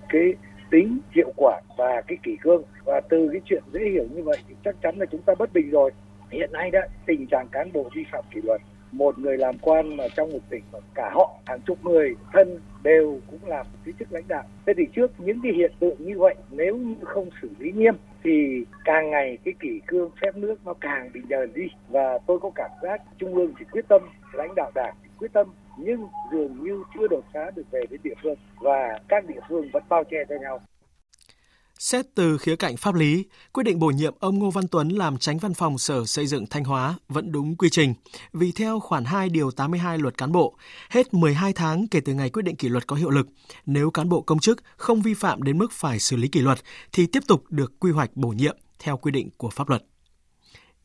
Cái 0.09 0.35
tính 0.71 0.99
hiệu 1.15 1.33
quả 1.37 1.61
và 1.77 2.03
cái 2.07 2.19
kỷ 2.23 2.37
cương. 2.43 2.63
Và 2.85 3.01
từ 3.01 3.29
cái 3.33 3.41
chuyện 3.45 3.63
dễ 3.73 3.81
hiểu 3.93 4.05
như 4.15 4.23
vậy 4.23 4.37
thì 4.49 4.55
chắc 4.65 4.77
chắn 4.83 4.99
là 4.99 5.07
chúng 5.07 5.23
ta 5.23 5.35
bất 5.39 5.53
bình 5.53 5.71
rồi. 5.71 5.91
Hiện 6.31 6.53
nay 6.53 6.71
đó 6.71 6.81
tình 7.07 7.27
trạng 7.27 7.49
cán 7.53 7.73
bộ 7.73 7.91
vi 7.95 8.05
phạm 8.13 8.25
kỷ 8.35 8.41
luật 8.41 8.61
một 8.93 9.19
người 9.19 9.39
làm 9.39 9.59
quan 9.59 9.97
mà 9.97 10.05
trong 10.17 10.33
một 10.33 10.39
tỉnh 10.51 10.63
mà 10.73 10.79
cả 10.95 11.11
họ 11.15 11.35
hàng 11.47 11.61
chục 11.61 11.79
người 11.85 12.15
thân 12.33 12.61
đều 12.83 13.21
cũng 13.31 13.41
làm 13.47 13.67
một 13.73 13.79
cái 13.85 13.95
chức 13.99 14.13
lãnh 14.13 14.29
đạo. 14.29 14.45
Thế 14.67 14.73
thì 14.77 14.85
trước 14.97 15.11
những 15.19 15.41
cái 15.43 15.53
hiện 15.53 15.73
tượng 15.81 15.97
như 15.99 16.19
vậy 16.19 16.35
nếu 16.51 16.77
như 16.77 16.95
không 17.03 17.29
xử 17.43 17.51
lý 17.59 17.73
nghiêm 17.73 17.95
thì 18.27 18.65
càng 18.85 19.11
ngày 19.11 19.39
cái 19.45 19.55
kỷ 19.61 19.81
cương 19.87 20.11
phép 20.23 20.37
nước 20.37 20.57
nó 20.65 20.75
càng 20.81 21.11
bị 21.13 21.21
nhờn 21.29 21.53
đi 21.55 21.69
và 21.89 22.19
tôi 22.27 22.39
có 22.39 22.51
cảm 22.55 22.71
giác 22.83 23.03
trung 23.19 23.35
ương 23.35 23.53
thì 23.59 23.65
quyết 23.71 23.89
tâm, 23.89 24.03
lãnh 24.33 24.55
đạo 24.55 24.71
đảng 24.75 24.95
thì 25.03 25.09
quyết 25.19 25.33
tâm, 25.33 25.47
nhưng 25.79 26.09
dường 26.33 26.65
như 26.65 26.83
chưa 26.95 27.09
đột 27.09 27.25
phá 27.35 27.51
được 27.57 27.71
về 27.71 27.81
đến 27.91 28.01
địa 28.05 28.15
phương 28.23 28.35
và 28.61 28.99
các 29.09 29.25
địa 29.27 29.41
phương 29.49 29.71
vẫn 29.73 29.83
bao 29.89 30.05
che 30.05 30.17
cho 30.29 30.35
nhau. 30.41 30.61
Xét 31.79 32.07
từ 32.15 32.39
khía 32.39 32.57
cạnh 32.57 32.77
pháp 32.77 32.95
lý, 32.95 33.25
quyết 33.53 33.65
định 33.65 33.79
bổ 33.79 33.87
nhiệm 33.87 34.15
ông 34.21 34.39
Ngô 34.39 34.51
Văn 34.51 34.69
Tuấn 34.69 34.89
làm 34.89 35.19
tránh 35.19 35.39
văn 35.39 35.55
phòng 35.55 35.79
Sở 35.79 36.05
Xây 36.05 36.27
dựng 36.27 36.47
Thanh 36.47 36.65
Hóa 36.65 36.99
vẫn 37.09 37.33
đúng 37.33 37.57
quy 37.57 37.71
trình, 37.71 37.95
vì 38.33 38.53
theo 38.53 38.81
khoản 38.81 39.05
2 39.05 39.29
điều 39.29 39.51
82 39.51 39.99
luật 39.99 40.19
cán 40.19 40.33
bộ, 40.33 40.57
hết 40.91 41.15
12 41.15 41.53
tháng 41.53 41.89
kể 41.89 42.01
từ 42.01 42.15
ngày 42.15 42.31
quyết 42.31 42.43
định 42.43 42.57
kỷ 42.57 42.69
luật 42.69 42.87
có 42.87 42.97
hiệu 42.97 43.11
lực, 43.11 43.29
nếu 43.67 43.91
cán 43.91 44.09
bộ 44.09 44.21
công 44.21 44.39
chức 44.39 44.63
không 44.77 45.03
vi 45.03 45.15
phạm 45.15 45.43
đến 45.43 45.59
mức 45.59 45.73
phải 45.73 45.99
xử 45.99 46.17
lý 46.17 46.29
kỷ 46.29 46.41
luật 46.41 46.59
thì 46.93 47.07
tiếp 47.07 47.23
tục 47.27 47.45
được 47.49 47.81
quy 47.81 47.91
hoạch 47.91 48.11
bổ 48.15 48.29
nhiệm 48.29 48.57
theo 48.79 48.97
quy 48.97 49.13
định 49.13 49.31
của 49.37 49.51
pháp 49.51 49.69
luật 49.69 49.85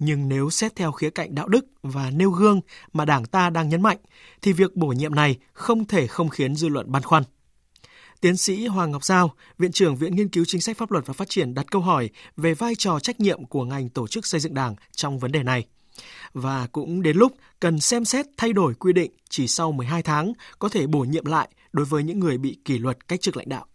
nhưng 0.03 0.29
nếu 0.29 0.49
xét 0.49 0.75
theo 0.75 0.91
khía 0.91 1.09
cạnh 1.09 1.35
đạo 1.35 1.47
đức 1.47 1.65
và 1.83 2.11
nêu 2.11 2.31
gương 2.31 2.61
mà 2.93 3.05
Đảng 3.05 3.25
ta 3.25 3.49
đang 3.49 3.69
nhấn 3.69 3.81
mạnh, 3.81 3.97
thì 4.41 4.53
việc 4.53 4.75
bổ 4.75 4.87
nhiệm 4.87 5.15
này 5.15 5.37
không 5.53 5.85
thể 5.85 6.07
không 6.07 6.29
khiến 6.29 6.55
dư 6.55 6.67
luận 6.67 6.91
băn 6.91 7.03
khoăn. 7.03 7.23
Tiến 8.21 8.37
sĩ 8.37 8.67
Hoàng 8.67 8.91
Ngọc 8.91 9.03
Giao, 9.03 9.29
Viện 9.57 9.71
trưởng 9.71 9.95
Viện 9.95 10.15
Nghiên 10.15 10.29
cứu 10.29 10.43
Chính 10.47 10.61
sách 10.61 10.77
Pháp 10.77 10.91
luật 10.91 11.07
và 11.07 11.13
Phát 11.13 11.29
triển 11.29 11.53
đặt 11.53 11.65
câu 11.71 11.81
hỏi 11.81 12.09
về 12.37 12.53
vai 12.53 12.73
trò 12.77 12.99
trách 12.99 13.19
nhiệm 13.19 13.45
của 13.45 13.63
ngành 13.63 13.89
tổ 13.89 14.07
chức 14.07 14.25
xây 14.25 14.39
dựng 14.39 14.53
Đảng 14.53 14.75
trong 14.91 15.19
vấn 15.19 15.31
đề 15.31 15.43
này. 15.43 15.65
Và 16.33 16.67
cũng 16.71 17.01
đến 17.01 17.17
lúc 17.17 17.31
cần 17.59 17.79
xem 17.79 18.05
xét 18.05 18.25
thay 18.37 18.53
đổi 18.53 18.73
quy 18.73 18.93
định 18.93 19.11
chỉ 19.29 19.47
sau 19.47 19.71
12 19.71 20.03
tháng 20.03 20.33
có 20.59 20.69
thể 20.69 20.87
bổ 20.87 20.99
nhiệm 20.99 21.25
lại 21.25 21.49
đối 21.73 21.85
với 21.85 22.03
những 22.03 22.19
người 22.19 22.37
bị 22.37 22.57
kỷ 22.65 22.79
luật 22.79 23.07
cách 23.07 23.21
chức 23.21 23.37
lãnh 23.37 23.49
đạo. 23.49 23.65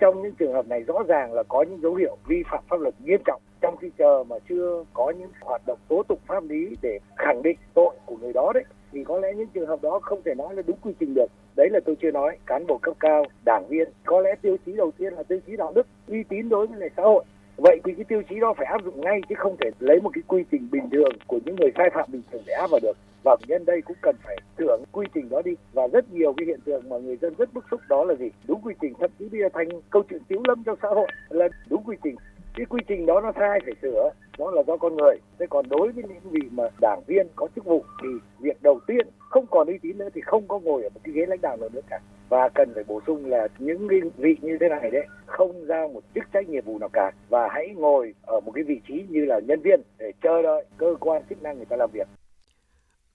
Trong 0.00 0.22
những 0.22 0.34
trường 0.38 0.52
hợp 0.52 0.66
này 0.66 0.80
rõ 0.80 0.94
ràng 1.08 1.32
là 1.32 1.42
có 1.48 1.64
những 1.68 1.80
dấu 1.82 1.94
hiệu 1.94 2.16
vi 2.26 2.36
phạm 2.50 2.64
pháp 2.70 2.76
luật 2.80 2.94
nghiêm 3.04 3.20
trọng 3.26 3.42
trong 3.60 3.76
khi 3.76 3.88
chờ 3.98 4.24
mà 4.28 4.36
chưa 4.48 4.84
có 4.94 5.12
những 5.18 5.30
hoạt 5.40 5.62
động 5.66 5.78
tố 5.88 6.02
tụng 6.08 6.20
pháp 6.26 6.44
lý 6.44 6.76
để 6.82 6.98
khẳng 7.16 7.42
định 7.42 7.58
tội 7.74 7.96
của 8.06 8.16
người 8.16 8.32
đó 8.32 8.52
đấy 8.54 8.64
thì 8.92 9.04
có 9.04 9.18
lẽ 9.18 9.28
những 9.36 9.48
trường 9.54 9.66
hợp 9.66 9.82
đó 9.82 9.98
không 10.02 10.22
thể 10.24 10.34
nói 10.34 10.54
là 10.54 10.62
đúng 10.66 10.76
quy 10.82 10.92
trình 11.00 11.14
được. 11.14 11.26
Đấy 11.56 11.68
là 11.70 11.80
tôi 11.84 11.96
chưa 12.02 12.10
nói, 12.10 12.38
cán 12.46 12.66
bộ 12.66 12.78
cấp 12.78 12.94
cao, 13.00 13.24
đảng 13.44 13.68
viên. 13.68 13.88
Có 14.04 14.20
lẽ 14.20 14.34
tiêu 14.42 14.56
chí 14.66 14.72
đầu 14.72 14.90
tiên 14.98 15.12
là 15.12 15.22
tiêu 15.22 15.38
chí 15.46 15.56
đạo 15.56 15.72
đức, 15.74 15.86
uy 16.08 16.22
tín 16.22 16.48
đối 16.48 16.66
với 16.66 16.80
lại 16.80 16.90
xã 16.96 17.02
hội. 17.02 17.24
Vậy 17.56 17.80
thì 17.84 17.94
cái 17.94 18.04
tiêu 18.04 18.22
chí 18.28 18.40
đó 18.40 18.54
phải 18.56 18.66
áp 18.66 18.84
dụng 18.84 19.00
ngay 19.00 19.20
chứ 19.28 19.34
không 19.38 19.56
thể 19.60 19.70
lấy 19.78 20.00
một 20.00 20.10
cái 20.14 20.22
quy 20.26 20.44
trình 20.50 20.68
bình 20.72 20.90
thường 20.92 21.12
của 21.26 21.38
những 21.44 21.56
người 21.56 21.70
sai 21.76 21.90
phạm 21.94 22.08
bình 22.12 22.22
thường 22.32 22.42
để 22.46 22.52
áp 22.52 22.70
vào 22.70 22.80
được. 22.82 22.96
Và 23.24 23.36
nhân 23.48 23.64
đây 23.64 23.82
cũng 23.82 23.96
cần 24.02 24.16
phải 24.24 24.36
tưởng 24.56 24.82
quy 24.92 25.06
trình 25.14 25.28
đó 25.28 25.42
đi. 25.44 25.52
Và 25.72 25.86
rất 25.86 26.12
nhiều 26.12 26.32
cái 26.36 26.46
hiện 26.46 26.60
tượng 26.64 26.88
mà 26.88 26.98
người 26.98 27.16
dân 27.16 27.34
rất 27.38 27.54
bức 27.54 27.64
xúc 27.70 27.80
đó 27.88 28.04
là 28.04 28.14
gì? 28.14 28.30
Đúng 28.48 28.60
quy 28.62 28.74
trình, 28.80 28.92
thậm 29.00 29.10
chí 29.18 29.28
bây 29.28 29.40
giờ 29.40 29.48
thành 29.54 29.68
câu 29.90 30.02
chuyện 30.10 30.20
tiếu 30.28 30.40
lâm 30.48 30.64
trong 30.64 30.78
xã 30.82 30.88
hội 30.88 31.08
là 31.28 31.48
đúng 31.70 31.82
quy 31.84 31.96
trình 32.04 32.16
cái 32.58 32.66
quy 32.66 32.80
trình 32.88 33.06
đó 33.06 33.20
nó 33.20 33.32
sai 33.38 33.60
phải 33.64 33.74
sửa, 33.82 34.10
đó 34.38 34.50
là 34.50 34.62
do 34.66 34.76
con 34.76 34.96
người. 34.96 35.16
Thế 35.38 35.46
còn 35.50 35.68
đối 35.68 35.92
với 35.92 36.04
những 36.08 36.32
vị 36.32 36.48
mà 36.50 36.64
đảng 36.80 37.00
viên 37.06 37.26
có 37.36 37.48
chức 37.54 37.64
vụ 37.64 37.84
thì 38.02 38.08
việc 38.40 38.62
đầu 38.62 38.80
tiên, 38.86 39.06
không 39.18 39.46
còn 39.50 39.66
uy 39.66 39.78
tín 39.82 39.98
nữa 39.98 40.08
thì 40.14 40.20
không 40.20 40.48
có 40.48 40.58
ngồi 40.58 40.82
ở 40.82 40.88
một 40.88 41.00
cái 41.04 41.12
ghế 41.12 41.26
lãnh 41.26 41.40
đạo 41.40 41.56
nào 41.56 41.68
nữa 41.72 41.80
cả. 41.90 42.00
Và 42.28 42.48
cần 42.48 42.74
phải 42.74 42.84
bổ 42.84 43.00
sung 43.06 43.26
là 43.26 43.48
những 43.58 43.88
cái 43.88 44.00
vị 44.16 44.36
như 44.40 44.56
thế 44.60 44.68
này 44.68 44.90
đấy, 44.90 45.06
không 45.26 45.66
giao 45.66 45.88
một 45.88 46.00
chức 46.14 46.24
trách 46.32 46.48
nhiệm 46.48 46.64
vụ 46.64 46.78
nào 46.78 46.88
cả. 46.92 47.12
Và 47.28 47.48
hãy 47.52 47.74
ngồi 47.76 48.14
ở 48.22 48.40
một 48.40 48.52
cái 48.54 48.64
vị 48.64 48.80
trí 48.88 49.04
như 49.08 49.24
là 49.24 49.40
nhân 49.40 49.60
viên 49.60 49.80
để 49.98 50.12
chờ 50.22 50.42
đợi 50.42 50.64
cơ 50.76 50.94
quan 51.00 51.22
chức 51.28 51.42
năng 51.42 51.56
người 51.56 51.66
ta 51.66 51.76
làm 51.76 51.90
việc 51.92 52.08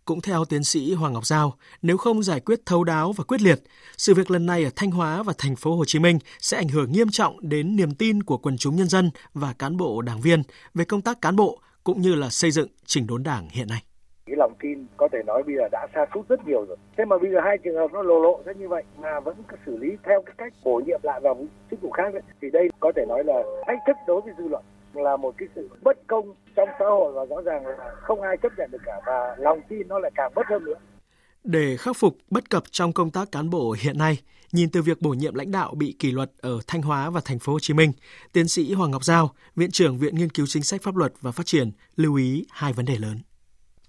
cũng 0.06 0.22
theo 0.22 0.46
tiến 0.46 0.64
sĩ 0.64 0.94
Hoàng 0.94 1.14
Ngọc 1.14 1.26
Giao, 1.26 1.54
nếu 1.82 1.98
không 1.98 2.24
giải 2.24 2.40
quyết 2.40 2.60
thấu 2.66 2.84
đáo 2.84 3.12
và 3.12 3.24
quyết 3.24 3.42
liệt, 3.42 3.60
sự 3.98 4.14
việc 4.14 4.32
lần 4.32 4.46
này 4.46 4.64
ở 4.64 4.70
Thanh 4.76 4.92
Hóa 4.92 5.24
và 5.24 5.34
thành 5.38 5.56
phố 5.56 5.76
Hồ 5.76 5.86
Chí 5.86 6.00
Minh 6.00 6.20
sẽ 6.40 6.58
ảnh 6.58 6.68
hưởng 6.68 6.92
nghiêm 6.92 7.10
trọng 7.10 7.50
đến 7.50 7.76
niềm 7.76 7.96
tin 7.96 8.24
của 8.24 8.38
quần 8.38 8.58
chúng 8.58 8.76
nhân 8.76 8.88
dân 8.88 9.12
và 9.34 9.54
cán 9.60 9.78
bộ 9.78 10.02
đảng 10.02 10.22
viên 10.22 10.44
về 10.74 10.86
công 10.86 11.02
tác 11.02 11.22
cán 11.22 11.36
bộ 11.36 11.60
cũng 11.84 12.02
như 12.02 12.16
là 12.16 12.30
xây 12.30 12.52
dựng 12.52 12.68
chỉnh 12.86 13.08
đốn 13.08 13.24
đảng 13.24 13.50
hiện 13.50 13.68
nay. 13.68 13.84
Cái 14.26 14.36
lòng 14.36 14.54
tin 14.60 14.86
có 14.98 15.08
thể 15.12 15.20
nói 15.26 15.44
bây 15.44 15.56
giờ 15.56 15.64
đã 15.72 15.88
xa 15.96 16.06
sút 16.14 16.30
rất 16.30 16.48
nhiều 16.48 16.66
rồi. 16.66 16.78
Thế 16.98 17.06
mà 17.06 17.18
bây 17.18 17.32
giờ 17.32 17.38
hai 17.44 17.58
trường 17.64 17.76
hợp 17.76 17.88
nó 17.94 18.02
lộ 18.02 18.20
lộ 18.20 18.42
ra 18.46 18.54
như 18.54 18.70
vậy 18.70 18.84
mà 18.98 19.20
vẫn 19.20 19.36
xử 19.66 19.78
lý 19.78 19.90
theo 20.06 20.22
cái 20.26 20.36
cách 20.38 20.54
bổ 20.64 20.82
nhiệm 20.86 21.00
lại 21.04 21.20
vào 21.24 21.46
chức 21.72 21.82
vụ 21.82 21.92
khác 21.92 22.14
ấy, 22.14 22.22
thì 22.42 22.48
đây 22.54 22.70
có 22.80 22.92
thể 22.96 23.06
nói 23.08 23.24
là 23.24 23.44
thách 23.68 23.80
thức 23.88 23.98
đối 24.08 24.22
với 24.22 24.34
dư 24.38 24.48
luận 24.48 24.64
là 24.96 25.18
một 25.18 25.36
cái 25.38 25.48
sự 25.56 25.70
bất 25.82 26.08
công 26.08 26.34
trong 26.56 26.70
xã 26.80 26.86
hội 26.86 27.14
và 27.14 27.26
rõ 27.26 27.42
ràng 27.42 27.66
là 27.66 27.96
không 28.02 28.22
ai 28.22 28.38
chấp 28.38 28.52
nhận 28.58 28.72
được 28.72 28.82
cả 28.86 29.02
và 29.06 29.36
lòng 29.38 29.62
tin 29.70 29.88
nó 29.88 30.00
lại 30.00 30.12
càng 30.16 30.32
mất 30.36 30.48
hơn 30.50 30.66
nữa. 30.66 30.80
Để 31.44 31.78
khắc 31.78 31.96
phục 31.98 32.18
bất 32.30 32.50
cập 32.50 32.64
trong 32.72 32.94
công 32.94 33.12
tác 33.12 33.32
cán 33.32 33.50
bộ 33.50 33.76
hiện 33.80 33.98
nay, 33.98 34.18
nhìn 34.52 34.70
từ 34.72 34.82
việc 34.82 35.02
bổ 35.02 35.10
nhiệm 35.10 35.36
lãnh 35.36 35.52
đạo 35.52 35.74
bị 35.78 35.96
kỷ 36.00 36.12
luật 36.12 36.32
ở 36.42 36.60
Thanh 36.68 36.82
Hóa 36.82 37.10
và 37.10 37.22
thành 37.26 37.40
phố 37.40 37.54
Hồ 37.54 37.60
Chí 37.60 37.74
Minh, 37.74 37.92
tiến 38.34 38.48
sĩ 38.48 38.74
Hoàng 38.74 38.92
Ngọc 38.92 39.04
Giao, 39.04 39.30
viện 39.56 39.72
trưởng 39.72 39.98
Viện 39.98 40.16
Nghiên 40.16 40.30
cứu 40.30 40.46
Chính 40.50 40.64
sách 40.64 40.82
Pháp 40.84 40.96
luật 40.96 41.12
và 41.22 41.32
Phát 41.32 41.46
triển 41.46 41.72
lưu 41.96 42.16
ý 42.16 42.46
hai 42.52 42.74
vấn 42.74 42.86
đề 42.86 42.96
lớn. 42.98 43.18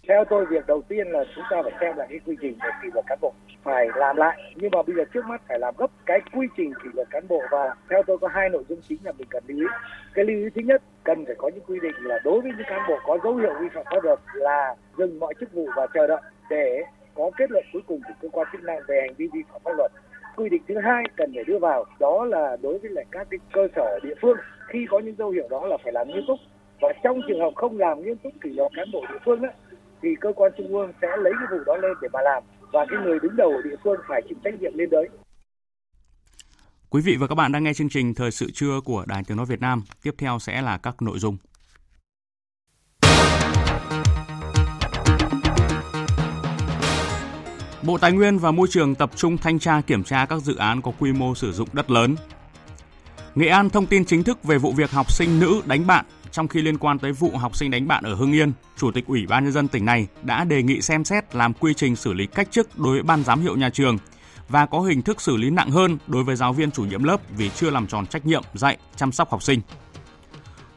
Theo 0.09 0.25
tôi 0.31 0.47
việc 0.47 0.67
đầu 0.67 0.83
tiên 0.88 1.07
là 1.09 1.25
chúng 1.35 1.45
ta 1.51 1.57
phải 1.62 1.73
xem 1.81 1.97
lại 1.97 2.07
cái 2.11 2.19
quy 2.27 2.37
trình 2.40 2.59
về 2.62 2.71
kỷ 2.83 2.88
luật 2.93 3.05
cán 3.09 3.19
bộ 3.21 3.33
phải 3.64 3.88
làm 3.94 4.16
lại. 4.16 4.53
Nhưng 4.57 4.70
mà 4.70 4.83
bây 4.83 4.96
giờ 4.96 5.05
trước 5.14 5.24
mắt 5.27 5.42
phải 5.48 5.59
làm 5.59 5.74
gấp 5.79 5.90
cái 6.07 6.20
quy 6.33 6.46
trình 6.57 6.72
kỷ 6.83 6.88
luật 6.94 7.11
cán 7.11 7.29
bộ 7.29 7.42
và 7.50 7.74
theo 7.90 8.03
tôi 8.07 8.18
có 8.18 8.29
hai 8.29 8.48
nội 8.48 8.64
dung 8.68 8.81
chính 8.88 8.98
là 9.05 9.12
mình 9.18 9.29
cần 9.31 9.44
lưu 9.46 9.59
ý. 9.59 9.66
Cái 10.14 10.24
lưu 10.24 10.37
ý 10.37 10.50
thứ 10.55 10.62
nhất 10.62 10.83
cần 11.05 11.24
phải 11.27 11.35
có 11.38 11.50
những 11.55 11.64
quy 11.66 11.81
định 11.81 11.94
là 11.98 12.18
đối 12.24 12.40
với 12.40 12.53
những 12.57 12.66
cán 12.68 12.81
bộ 12.88 12.98
có 13.07 13.18
dấu 13.24 13.37
hiệu 13.37 13.55
vi 13.61 13.68
phạm 13.74 13.85
pháp 13.90 14.05
luật 14.05 14.18
là 14.35 14.74
dừng 14.98 15.18
mọi 15.18 15.35
chức 15.40 15.53
vụ 15.53 15.68
và 15.77 15.87
chờ 15.94 16.07
đợi 16.07 16.20
để 16.50 16.83
có 17.14 17.31
kết 17.37 17.50
luận 17.50 17.64
cuối 17.72 17.83
cùng 17.87 18.00
của 18.09 18.14
cơ 18.22 18.29
quan 18.33 18.46
chức 18.53 18.62
năng 18.62 18.79
về 18.88 19.00
hành 19.00 19.14
vi 19.16 19.29
vi 19.33 19.40
phạm 19.53 19.61
pháp 19.64 19.72
luật. 19.77 19.92
Quy 20.37 20.48
định 20.48 20.62
thứ 20.68 20.74
hai 20.79 21.05
cần 21.16 21.33
phải 21.35 21.44
đưa 21.44 21.59
vào 21.59 21.85
đó 22.00 22.24
là 22.24 22.57
đối 22.62 22.79
với 22.79 22.90
lại 22.90 23.05
các 23.11 23.27
cái 23.31 23.38
cơ 23.53 23.68
sở 23.77 23.98
địa 24.03 24.14
phương. 24.22 24.37
Khi 24.68 24.87
có 24.90 24.98
những 24.98 25.14
dấu 25.18 25.31
hiệu 25.31 25.48
đó 25.50 25.66
là 25.66 25.77
phải 25.85 25.92
làm 25.92 26.09
nghiêm 26.09 26.24
túc. 26.29 26.38
Và 26.81 26.92
trong 27.03 27.20
trường 27.29 27.40
hợp 27.40 27.50
không 27.57 27.79
làm 27.79 28.03
nghiêm 28.03 28.16
túc 28.16 28.33
kỷ 28.40 28.50
luật 28.50 28.72
cán 28.77 28.88
bộ 28.92 29.00
địa 29.11 29.18
phương 29.24 29.42
đó, 29.42 29.48
thì 30.03 30.14
cơ 30.20 30.33
quan 30.37 30.53
trung 30.57 30.74
ương 30.74 30.92
sẽ 31.03 31.09
lấy 31.16 31.33
cái 31.38 31.59
vụ 31.59 31.64
đó 31.66 31.77
lên 31.77 31.92
để 32.03 32.09
mà 32.12 32.20
làm 32.22 32.42
và 32.75 32.87
cái 32.91 32.99
người 33.05 33.19
đứng 33.23 33.37
đầu 33.37 33.51
ở 33.51 33.63
địa 33.63 33.77
phương 33.85 34.01
phải 34.09 34.23
chịu 34.29 34.39
trách 34.45 34.55
nhiệm 34.61 34.73
lên 34.75 34.91
đấy. 34.91 35.09
Quý 36.91 37.03
vị 37.03 37.17
và 37.17 37.27
các 37.27 37.35
bạn 37.35 37.53
đang 37.53 37.65
nghe 37.65 37.75
chương 37.75 37.89
trình 37.89 38.15
Thời 38.15 38.31
sự 38.31 38.51
trưa 38.51 38.81
của 38.85 39.05
Đài 39.09 39.23
Tiếng 39.27 39.37
Nói 39.37 39.46
Việt 39.46 39.61
Nam. 39.61 39.83
Tiếp 40.03 40.15
theo 40.19 40.38
sẽ 40.38 40.63
là 40.63 40.79
các 40.79 41.03
nội 41.03 41.19
dung. 41.19 41.37
Bộ 47.83 47.98
Tài 47.98 48.13
nguyên 48.13 48.38
và 48.38 48.51
Môi 48.51 48.69
trường 48.71 48.94
tập 48.94 49.11
trung 49.17 49.37
thanh 49.38 49.59
tra 49.59 49.81
kiểm 49.81 50.05
tra 50.05 50.27
các 50.27 50.42
dự 50.42 50.57
án 50.57 50.83
có 50.83 50.92
quy 50.98 51.13
mô 51.13 51.35
sử 51.35 51.53
dụng 51.53 51.69
đất 51.73 51.90
lớn. 51.90 52.17
Nghệ 53.35 53.48
An 53.48 53.71
thông 53.71 53.87
tin 53.87 54.05
chính 54.05 54.23
thức 54.23 54.44
về 54.44 54.59
vụ 54.59 54.73
việc 54.73 54.90
học 54.90 55.13
sinh 55.13 55.40
nữ 55.40 55.63
đánh 55.67 55.87
bạn 55.87 56.05
trong 56.35 56.49
khi 56.49 56.63
liên 56.63 56.79
quan 56.79 56.99
tới 56.99 57.13
vụ 57.13 57.31
học 57.31 57.57
sinh 57.57 57.71
đánh 57.71 57.89
bạn 57.89 58.05
ở 58.05 58.15
Hưng 58.15 58.33
Yên, 58.33 58.53
Chủ 58.77 58.91
tịch 58.91 59.07
Ủy 59.07 59.27
ban 59.27 59.45
nhân 59.45 59.53
dân 59.53 59.69
tỉnh 59.69 59.85
này 59.85 60.07
đã 60.23 60.45
đề 60.45 60.63
nghị 60.63 60.81
xem 60.81 61.05
xét 61.05 61.35
làm 61.35 61.53
quy 61.55 61.75
trình 61.75 61.97
xử 61.97 62.13
lý 62.13 62.27
cách 62.27 62.49
chức 62.51 62.79
đối 62.79 62.93
với 62.93 63.03
ban 63.03 63.25
giám 63.25 63.41
hiệu 63.41 63.57
nhà 63.57 63.71
trường 63.71 63.99
và 64.49 64.67
có 64.67 64.81
hình 64.81 65.03
thức 65.03 65.21
xử 65.21 65.37
lý 65.37 65.51
nặng 65.51 65.71
hơn 65.71 65.99
đối 66.07 66.25
với 66.25 66.37
giáo 66.37 66.53
viên 66.53 66.71
chủ 66.71 66.85
nhiệm 66.85 67.05
lớp 67.05 67.21
vì 67.37 67.51
chưa 67.51 67.71
làm 67.71 67.87
tròn 67.87 68.07
trách 68.07 68.27
nhiệm 68.27 68.43
dạy, 68.55 68.79
chăm 68.97 69.13
sóc 69.13 69.31
học 69.31 69.43
sinh. 69.43 69.61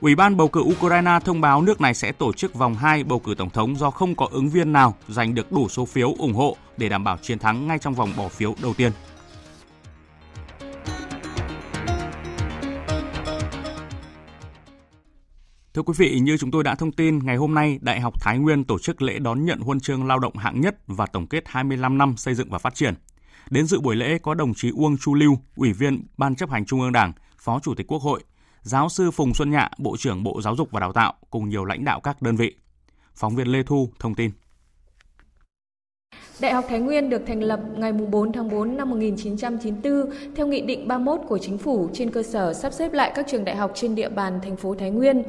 Ủy 0.01 0.16
ban 0.16 0.38
bầu 0.38 0.47
cử 0.47 0.62
Ukraine 0.62 1.20
thông 1.26 1.41
báo 1.41 1.62
nước 1.62 1.82
này 1.82 1.93
sẽ 1.93 2.12
tổ 2.12 2.34
chức 2.34 2.53
vòng 2.53 2.76
2 2.76 3.03
bầu 3.03 3.20
cử 3.20 3.36
tổng 3.38 3.49
thống 3.49 3.76
do 3.76 3.89
không 3.89 4.16
có 4.16 4.28
ứng 4.32 4.49
viên 4.49 4.74
nào 4.74 4.95
giành 5.08 5.36
được 5.36 5.51
đủ 5.51 5.70
số 5.70 5.86
phiếu 5.86 6.14
ủng 6.18 6.34
hộ 6.34 6.58
để 6.78 6.89
đảm 6.89 7.03
bảo 7.03 7.18
chiến 7.18 7.39
thắng 7.39 7.68
ngay 7.68 7.80
trong 7.80 7.93
vòng 7.93 8.14
bỏ 8.18 8.28
phiếu 8.28 8.55
đầu 8.62 8.74
tiên. 8.74 8.91
Thưa 15.78 15.84
quý 15.84 15.93
vị, 15.97 16.19
như 16.19 16.38
chúng 16.38 16.51
tôi 16.51 16.63
đã 16.63 16.75
thông 16.75 16.91
tin, 16.91 17.19
ngày 17.19 17.36
hôm 17.36 17.53
nay 17.53 17.80
Đại 17.82 17.99
học 17.99 18.21
Thái 18.21 18.38
Nguyên 18.38 18.63
tổ 18.63 18.80
chức 18.80 19.01
lễ 19.01 19.19
đón 19.19 19.45
nhận 19.45 19.59
huân 19.59 19.80
chương 19.80 20.07
lao 20.07 20.19
động 20.19 20.38
hạng 20.38 20.61
nhất 20.61 20.75
và 20.88 21.05
tổng 21.05 21.28
kết 21.28 21.43
25 21.45 21.97
năm 21.97 22.17
xây 22.17 22.34
dựng 22.34 22.49
và 22.49 22.57
phát 22.57 22.75
triển. 22.75 22.93
Đến 23.49 23.65
dự 23.65 23.80
buổi 23.80 23.95
lễ 23.95 24.17
có 24.17 24.34
đồng 24.34 24.53
chí 24.53 24.69
Uông 24.69 24.97
Chu 24.97 25.13
Lưu, 25.13 25.39
Ủy 25.55 25.73
viên 25.73 26.05
Ban 26.17 26.36
chấp 26.36 26.49
hành 26.49 26.65
Trung 26.65 26.82
ương 26.82 26.91
Đảng, 26.91 27.13
Phó 27.39 27.59
Chủ 27.59 27.75
tịch 27.75 27.88
Quốc 27.88 28.01
hội, 28.01 28.23
giáo 28.61 28.89
sư 28.89 29.11
Phùng 29.11 29.34
Xuân 29.34 29.51
Nhạ, 29.51 29.69
Bộ 29.78 29.97
trưởng 29.97 30.23
Bộ 30.23 30.41
Giáo 30.41 30.55
dục 30.55 30.71
và 30.71 30.80
Đào 30.80 30.93
tạo 30.93 31.13
cùng 31.30 31.49
nhiều 31.49 31.65
lãnh 31.65 31.86
đạo 31.86 31.99
các 31.99 32.21
đơn 32.21 32.36
vị. 32.36 32.55
Phóng 33.15 33.36
viên 33.36 33.47
Lê 33.47 33.63
Thu 33.63 33.89
thông 33.99 34.15
tin. 34.15 34.32
Đại 36.39 36.53
học 36.53 36.65
Thái 36.69 36.79
Nguyên 36.79 37.09
được 37.09 37.21
thành 37.27 37.43
lập 37.43 37.59
ngày 37.77 37.93
4 37.93 38.31
tháng 38.31 38.49
4 38.49 38.77
năm 38.77 38.89
1994 38.89 40.11
theo 40.35 40.47
Nghị 40.47 40.61
định 40.61 40.88
31 40.88 41.21
của 41.27 41.38
Chính 41.38 41.57
phủ 41.57 41.89
trên 41.93 42.11
cơ 42.11 42.23
sở 42.23 42.53
sắp 42.53 42.73
xếp 42.73 42.93
lại 42.93 43.11
các 43.15 43.27
trường 43.27 43.45
đại 43.45 43.55
học 43.55 43.71
trên 43.75 43.95
địa 43.95 44.09
bàn 44.09 44.39
thành 44.43 44.55
phố 44.55 44.75
Thái 44.75 44.91
Nguyên. 44.91 45.23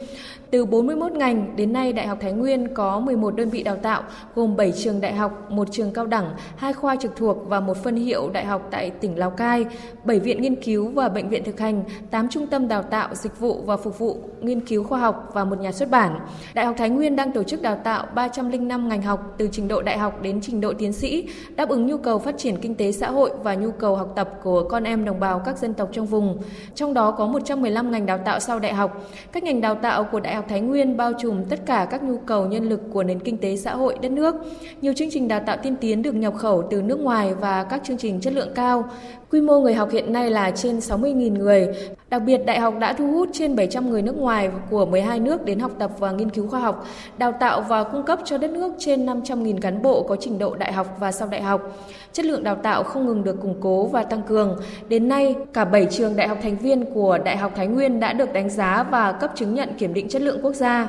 Từ 0.50 0.64
41 0.64 1.12
ngành, 1.12 1.56
đến 1.56 1.72
nay 1.72 1.92
Đại 1.92 2.06
học 2.06 2.18
Thái 2.20 2.32
Nguyên 2.32 2.74
có 2.74 3.00
11 3.00 3.36
đơn 3.36 3.50
vị 3.50 3.62
đào 3.62 3.76
tạo, 3.76 4.02
gồm 4.34 4.56
7 4.56 4.72
trường 4.72 5.00
đại 5.00 5.14
học, 5.14 5.50
một 5.50 5.68
trường 5.70 5.92
cao 5.92 6.06
đẳng, 6.06 6.30
hai 6.56 6.72
khoa 6.72 6.96
trực 6.96 7.16
thuộc 7.16 7.36
và 7.48 7.60
một 7.60 7.76
phân 7.76 7.96
hiệu 7.96 8.30
đại 8.32 8.44
học 8.44 8.68
tại 8.70 8.90
tỉnh 8.90 9.18
Lào 9.18 9.30
Cai, 9.30 9.66
7 10.04 10.20
viện 10.20 10.42
nghiên 10.42 10.62
cứu 10.62 10.88
và 10.88 11.08
bệnh 11.08 11.28
viện 11.28 11.44
thực 11.44 11.60
hành, 11.60 11.84
8 12.10 12.28
trung 12.28 12.46
tâm 12.46 12.68
đào 12.68 12.82
tạo, 12.82 13.14
dịch 13.14 13.40
vụ 13.40 13.62
và 13.66 13.76
phục 13.76 13.98
vụ 13.98 14.16
nghiên 14.40 14.60
cứu 14.60 14.84
khoa 14.84 14.98
học 14.98 15.30
và 15.34 15.44
một 15.44 15.60
nhà 15.60 15.72
xuất 15.72 15.90
bản. 15.90 16.20
Đại 16.54 16.66
học 16.66 16.74
Thái 16.78 16.90
Nguyên 16.90 17.16
đang 17.16 17.32
tổ 17.32 17.42
chức 17.42 17.62
đào 17.62 17.80
tạo 17.84 18.06
305 18.14 18.88
ngành 18.88 19.02
học 19.02 19.34
từ 19.38 19.48
trình 19.52 19.68
độ 19.68 19.82
đại 19.82 19.98
học 19.98 20.22
đến 20.22 20.40
trình 20.42 20.60
độ 20.60 20.72
tiến 20.72 20.92
sĩ, 20.98 21.28
đáp 21.56 21.68
ứng 21.68 21.86
nhu 21.86 21.96
cầu 21.96 22.18
phát 22.18 22.38
triển 22.38 22.56
kinh 22.56 22.74
tế 22.74 22.92
xã 22.92 23.10
hội 23.10 23.30
và 23.42 23.54
nhu 23.54 23.70
cầu 23.70 23.96
học 23.96 24.12
tập 24.16 24.30
của 24.42 24.68
con 24.68 24.84
em 24.84 25.04
đồng 25.04 25.20
bào 25.20 25.38
các 25.38 25.58
dân 25.58 25.74
tộc 25.74 25.88
trong 25.92 26.06
vùng. 26.06 26.38
Trong 26.74 26.94
đó 26.94 27.10
có 27.10 27.26
115 27.26 27.90
ngành 27.90 28.06
đào 28.06 28.18
tạo 28.18 28.40
sau 28.40 28.58
đại 28.58 28.74
học. 28.74 29.06
Các 29.32 29.42
ngành 29.42 29.60
đào 29.60 29.74
tạo 29.74 30.04
của 30.04 30.20
Đại 30.20 30.34
học 30.34 30.44
Thái 30.48 30.60
Nguyên 30.60 30.96
bao 30.96 31.12
trùm 31.18 31.44
tất 31.44 31.60
cả 31.66 31.86
các 31.90 32.02
nhu 32.02 32.18
cầu 32.18 32.46
nhân 32.46 32.68
lực 32.68 32.80
của 32.92 33.02
nền 33.02 33.20
kinh 33.20 33.38
tế 33.38 33.56
xã 33.56 33.74
hội 33.74 33.98
đất 34.02 34.12
nước. 34.12 34.34
Nhiều 34.82 34.92
chương 34.96 35.10
trình 35.10 35.28
đào 35.28 35.40
tạo 35.46 35.56
tiên 35.62 35.76
tiến 35.80 36.02
được 36.02 36.14
nhập 36.14 36.34
khẩu 36.36 36.62
từ 36.70 36.82
nước 36.82 37.00
ngoài 37.00 37.34
và 37.34 37.64
các 37.64 37.80
chương 37.84 37.96
trình 37.96 38.20
chất 38.20 38.32
lượng 38.32 38.52
cao. 38.54 38.84
Quy 39.30 39.40
mô 39.40 39.60
người 39.60 39.74
học 39.74 39.90
hiện 39.92 40.12
nay 40.12 40.30
là 40.30 40.50
trên 40.50 40.78
60.000 40.78 41.38
người. 41.38 41.68
Đặc 42.10 42.22
biệt, 42.22 42.38
đại 42.46 42.60
học 42.60 42.74
đã 42.80 42.92
thu 42.92 43.12
hút 43.12 43.28
trên 43.32 43.56
700 43.56 43.90
người 43.90 44.02
nước 44.02 44.16
ngoài 44.16 44.50
của 44.70 44.86
12 44.86 45.20
nước 45.20 45.44
đến 45.44 45.58
học 45.58 45.72
tập 45.78 45.90
và 45.98 46.10
nghiên 46.10 46.30
cứu 46.30 46.48
khoa 46.48 46.60
học, 46.60 46.86
đào 47.18 47.32
tạo 47.40 47.60
và 47.60 47.84
cung 47.84 48.02
cấp 48.02 48.18
cho 48.24 48.38
đất 48.38 48.50
nước 48.50 48.72
trên 48.78 49.06
500.000 49.06 49.60
cán 49.60 49.82
bộ 49.82 50.02
có 50.02 50.16
trình 50.20 50.38
độ 50.38 50.54
đại 50.54 50.72
học 50.72 50.96
và 51.00 51.12
sau 51.12 51.28
đại 51.28 51.42
học. 51.42 51.78
Chất 52.12 52.26
lượng 52.26 52.44
đào 52.44 52.54
tạo 52.54 52.82
không 52.82 53.06
ngừng 53.06 53.24
được 53.24 53.42
củng 53.42 53.54
cố 53.60 53.86
và 53.86 54.02
tăng 54.02 54.22
cường. 54.22 54.60
Đến 54.88 55.08
nay, 55.08 55.36
cả 55.52 55.64
7 55.64 55.86
trường 55.90 56.16
đại 56.16 56.28
học 56.28 56.38
thành 56.42 56.56
viên 56.56 56.84
của 56.94 57.18
Đại 57.18 57.36
học 57.36 57.52
Thái 57.56 57.66
Nguyên 57.66 58.00
đã 58.00 58.12
được 58.12 58.32
đánh 58.32 58.50
giá 58.50 58.82
và 58.82 59.12
cấp 59.12 59.32
chứng 59.34 59.54
nhận 59.54 59.68
kiểm 59.78 59.94
định 59.94 60.08
chất 60.08 60.22
lượng 60.22 60.40
quốc 60.42 60.54
gia. 60.54 60.88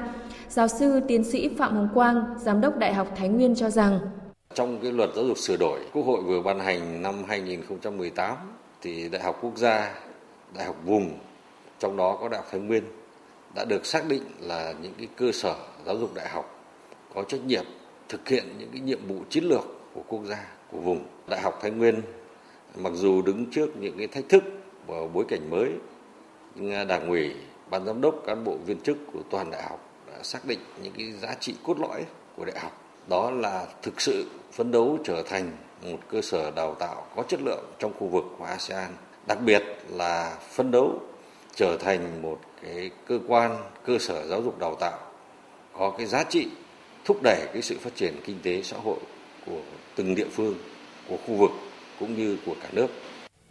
Giáo 0.49 0.67
sư 0.67 1.01
tiến 1.07 1.24
sĩ 1.24 1.49
Phạm 1.57 1.76
Hồng 1.76 1.89
Quang, 1.93 2.24
Giám 2.38 2.61
đốc 2.61 2.78
Đại 2.78 2.93
học 2.93 3.07
Thái 3.15 3.30
Nguyên 3.30 3.55
cho 3.55 3.70
rằng 3.70 3.99
trong 4.53 4.80
cái 4.84 4.91
luật 4.91 5.09
giáo 5.15 5.26
dục 5.26 5.38
sửa 5.38 5.57
đổi, 5.57 5.80
Quốc 5.93 6.05
hội 6.05 6.22
vừa 6.22 6.41
ban 6.41 6.59
hành 6.59 7.01
năm 7.01 7.15
2018 7.28 8.36
thì 8.82 9.09
Đại 9.09 9.22
học 9.22 9.39
Quốc 9.41 9.57
gia, 9.57 9.93
Đại 10.54 10.66
học 10.66 10.76
vùng, 10.86 11.20
trong 11.80 11.97
đó 11.97 12.18
có 12.22 12.30
Đại 12.30 12.41
học 12.41 12.47
Thái 12.52 12.62
Nguyên 12.62 12.84
đã 13.56 13.66
được 13.66 13.86
xác 13.86 14.08
định 14.08 14.24
là 14.39 14.74
những 14.82 14.93
cái 14.97 15.08
cơ 15.16 15.32
sở 15.32 15.56
giáo 15.86 15.97
dục 15.97 16.14
đại 16.14 16.30
học 16.30 16.66
có 17.16 17.24
trách 17.24 17.41
nhiệm 17.45 17.66
thực 18.10 18.28
hiện 18.28 18.43
những 18.58 18.70
cái 18.72 18.82
nhiệm 18.82 19.08
vụ 19.08 19.16
chiến 19.30 19.43
lược 19.43 19.64
của 19.93 20.02
quốc 20.08 20.22
gia, 20.26 20.45
của 20.72 20.78
vùng. 20.78 21.06
Đại 21.28 21.41
học 21.41 21.60
Thái 21.62 21.72
Nguyên 21.72 22.02
mặc 22.76 22.93
dù 22.95 23.22
đứng 23.22 23.45
trước 23.52 23.78
những 23.78 23.97
cái 23.97 24.08
thách 24.08 24.30
thức 24.30 24.43
và 24.88 24.95
bối 25.14 25.26
cảnh 25.30 25.50
mới, 25.50 25.72
nhưng 26.56 26.88
Đảng 26.88 27.10
ủy, 27.10 27.36
Ban 27.70 27.86
giám 27.86 28.02
đốc, 28.02 28.16
cán 28.26 28.43
bộ 28.43 28.58
viên 28.66 28.80
chức 28.80 28.97
của 29.14 29.20
toàn 29.30 29.52
đại 29.52 29.64
học 29.64 29.89
đã 30.08 30.24
xác 30.24 30.45
định 30.45 30.60
những 30.84 30.93
cái 30.97 31.12
giá 31.12 31.36
trị 31.39 31.56
cốt 31.64 31.80
lõi 31.80 32.06
của 32.38 32.45
đại 32.45 32.60
học. 32.60 32.82
Đó 33.08 33.32
là 33.32 33.68
thực 33.82 34.02
sự 34.02 34.26
phấn 34.52 34.72
đấu 34.72 34.97
trở 35.04 35.24
thành 35.24 35.52
một 35.82 35.97
cơ 36.10 36.22
sở 36.22 36.52
đào 36.52 36.76
tạo 36.76 37.06
có 37.16 37.24
chất 37.24 37.39
lượng 37.41 37.66
trong 37.80 37.93
khu 38.00 38.08
vực 38.08 38.24
của 38.38 38.45
ASEAN, 38.45 38.91
đặc 39.30 39.38
biệt 39.45 39.63
là 39.89 40.38
phấn 40.51 40.71
đấu 40.71 40.99
trở 41.55 41.77
thành 41.77 42.21
một 42.21 42.39
cái 42.63 42.89
cơ 43.07 43.19
quan 43.27 43.57
cơ 43.86 43.97
sở 43.99 44.27
giáo 44.27 44.41
dục 44.41 44.59
đào 44.59 44.75
tạo 44.75 44.97
có 45.77 45.93
cái 45.97 46.07
giá 46.07 46.23
trị 46.23 46.47
thúc 47.05 47.17
đẩy 47.23 47.39
cái 47.53 47.61
sự 47.61 47.77
phát 47.82 47.95
triển 47.95 48.13
kinh 48.25 48.38
tế 48.43 48.61
xã 48.61 48.77
hội 48.84 48.97
của 49.45 49.59
từng 49.95 50.15
địa 50.15 50.27
phương, 50.32 50.55
của 51.09 51.17
khu 51.27 51.36
vực 51.36 51.51
cũng 51.99 52.17
như 52.17 52.38
của 52.45 52.55
cả 52.61 52.67
nước. 52.71 52.88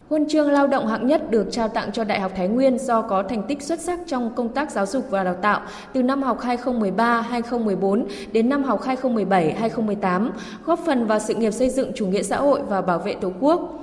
Huân 0.08 0.28
chương 0.28 0.52
lao 0.52 0.66
động 0.66 0.86
hạng 0.86 1.06
nhất 1.06 1.30
được 1.30 1.46
trao 1.50 1.68
tặng 1.68 1.92
cho 1.92 2.04
Đại 2.04 2.20
học 2.20 2.32
Thái 2.36 2.48
Nguyên 2.48 2.78
do 2.78 3.02
có 3.02 3.22
thành 3.22 3.42
tích 3.48 3.62
xuất 3.62 3.80
sắc 3.80 3.98
trong 4.06 4.34
công 4.34 4.48
tác 4.48 4.70
giáo 4.70 4.86
dục 4.86 5.04
và 5.10 5.24
đào 5.24 5.36
tạo 5.42 5.60
từ 5.92 6.02
năm 6.02 6.22
học 6.22 6.40
2013-2014 6.40 8.04
đến 8.32 8.48
năm 8.48 8.64
học 8.64 8.82
2017-2018, 8.84 10.30
góp 10.64 10.80
phần 10.86 11.06
vào 11.06 11.18
sự 11.18 11.34
nghiệp 11.34 11.50
xây 11.50 11.70
dựng 11.70 11.92
chủ 11.94 12.06
nghĩa 12.06 12.22
xã 12.22 12.36
hội 12.36 12.60
và 12.68 12.82
bảo 12.82 12.98
vệ 12.98 13.14
Tổ 13.14 13.32
quốc. 13.40 13.78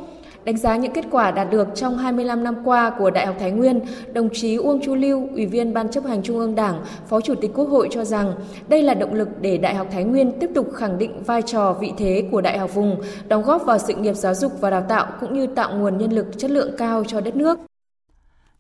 Đánh 0.46 0.58
giá 0.58 0.76
những 0.76 0.94
kết 0.94 1.06
quả 1.12 1.32
đạt 1.32 1.48
được 1.52 1.68
trong 1.76 1.98
25 1.98 2.44
năm 2.44 2.56
qua 2.64 2.92
của 2.98 3.10
Đại 3.10 3.26
học 3.26 3.36
Thái 3.40 3.52
Nguyên, 3.52 3.80
đồng 4.14 4.30
chí 4.34 4.56
Uông 4.56 4.82
Chu 4.86 4.96
Lưu, 4.96 5.30
Ủy 5.32 5.46
viên 5.46 5.74
Ban 5.74 5.92
chấp 5.92 6.04
hành 6.06 6.24
Trung 6.24 6.38
ương 6.38 6.56
Đảng, 6.56 6.84
Phó 7.10 7.22
Chủ 7.22 7.36
tịch 7.36 7.52
Quốc 7.54 7.66
hội 7.66 7.88
cho 7.92 8.04
rằng 8.04 8.36
đây 8.68 8.82
là 8.82 8.94
động 8.94 9.14
lực 9.14 9.28
để 9.42 9.58
Đại 9.58 9.76
học 9.76 9.88
Thái 9.92 10.04
Nguyên 10.04 10.40
tiếp 10.40 10.50
tục 10.56 10.72
khẳng 10.76 10.98
định 10.98 11.24
vai 11.24 11.42
trò 11.42 11.74
vị 11.74 11.94
thế 11.98 12.28
của 12.32 12.42
đại 12.42 12.60
học 12.60 12.74
vùng, 12.74 13.02
đóng 13.28 13.44
góp 13.44 13.66
vào 13.66 13.78
sự 13.78 13.96
nghiệp 13.96 14.14
giáo 14.14 14.36
dục 14.36 14.52
và 14.62 14.70
đào 14.70 14.86
tạo 14.90 15.08
cũng 15.20 15.34
như 15.34 15.48
tạo 15.48 15.78
nguồn 15.78 15.98
nhân 15.98 16.12
lực 16.12 16.26
chất 16.38 16.52
lượng 16.52 16.72
cao 16.78 17.04
cho 17.08 17.22
đất 17.22 17.36
nước. 17.36 17.60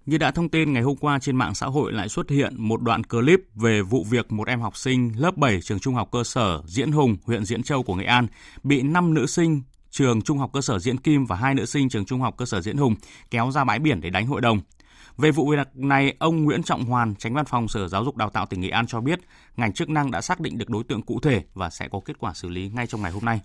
Như 0.05 0.17
đã 0.17 0.31
thông 0.31 0.49
tin 0.49 0.73
ngày 0.73 0.83
hôm 0.83 0.95
qua 0.95 1.19
trên 1.19 1.35
mạng 1.35 1.55
xã 1.55 1.65
hội 1.65 1.93
lại 1.93 2.09
xuất 2.09 2.29
hiện 2.29 2.53
một 2.57 2.81
đoạn 2.81 3.03
clip 3.03 3.39
về 3.55 3.81
vụ 3.81 4.05
việc 4.09 4.31
một 4.31 4.47
em 4.47 4.61
học 4.61 4.77
sinh 4.77 5.11
lớp 5.17 5.37
7 5.37 5.61
trường 5.61 5.79
trung 5.79 5.95
học 5.95 6.09
cơ 6.11 6.23
sở 6.23 6.61
Diễn 6.65 6.91
Hùng, 6.91 7.17
huyện 7.25 7.45
Diễn 7.45 7.63
Châu 7.63 7.83
của 7.83 7.95
Nghệ 7.95 8.05
An 8.05 8.27
bị 8.63 8.81
5 8.81 9.13
nữ 9.13 9.25
sinh 9.25 9.61
trường 9.95 10.21
Trung 10.21 10.37
học 10.37 10.49
cơ 10.53 10.61
sở 10.61 10.79
Diễn 10.79 10.97
Kim 10.97 11.25
và 11.25 11.35
hai 11.35 11.55
nữ 11.55 11.65
sinh 11.65 11.89
trường 11.89 12.05
Trung 12.05 12.21
học 12.21 12.37
cơ 12.37 12.45
sở 12.45 12.61
Diễn 12.61 12.77
Hùng 12.77 12.95
kéo 13.31 13.51
ra 13.51 13.63
bãi 13.63 13.79
biển 13.79 14.01
để 14.01 14.09
đánh 14.09 14.27
hội 14.27 14.41
đồng. 14.41 14.59
Về 15.17 15.31
vụ 15.31 15.49
việc 15.49 15.67
này, 15.73 16.15
ông 16.19 16.43
Nguyễn 16.43 16.63
Trọng 16.63 16.85
Hoàn, 16.85 17.15
tránh 17.15 17.33
văn 17.33 17.45
phòng 17.45 17.67
Sở 17.67 17.87
Giáo 17.87 18.05
dục 18.05 18.17
Đào 18.17 18.29
tạo 18.29 18.45
tỉnh 18.45 18.61
Nghệ 18.61 18.69
An 18.69 18.87
cho 18.87 19.01
biết, 19.01 19.19
ngành 19.57 19.73
chức 19.73 19.89
năng 19.89 20.11
đã 20.11 20.21
xác 20.21 20.39
định 20.39 20.57
được 20.57 20.69
đối 20.69 20.83
tượng 20.83 21.01
cụ 21.01 21.19
thể 21.19 21.43
và 21.53 21.69
sẽ 21.69 21.87
có 21.87 21.99
kết 22.05 22.19
quả 22.19 22.33
xử 22.33 22.49
lý 22.49 22.69
ngay 22.69 22.87
trong 22.87 23.01
ngày 23.01 23.11
hôm 23.11 23.25
nay. 23.25 23.39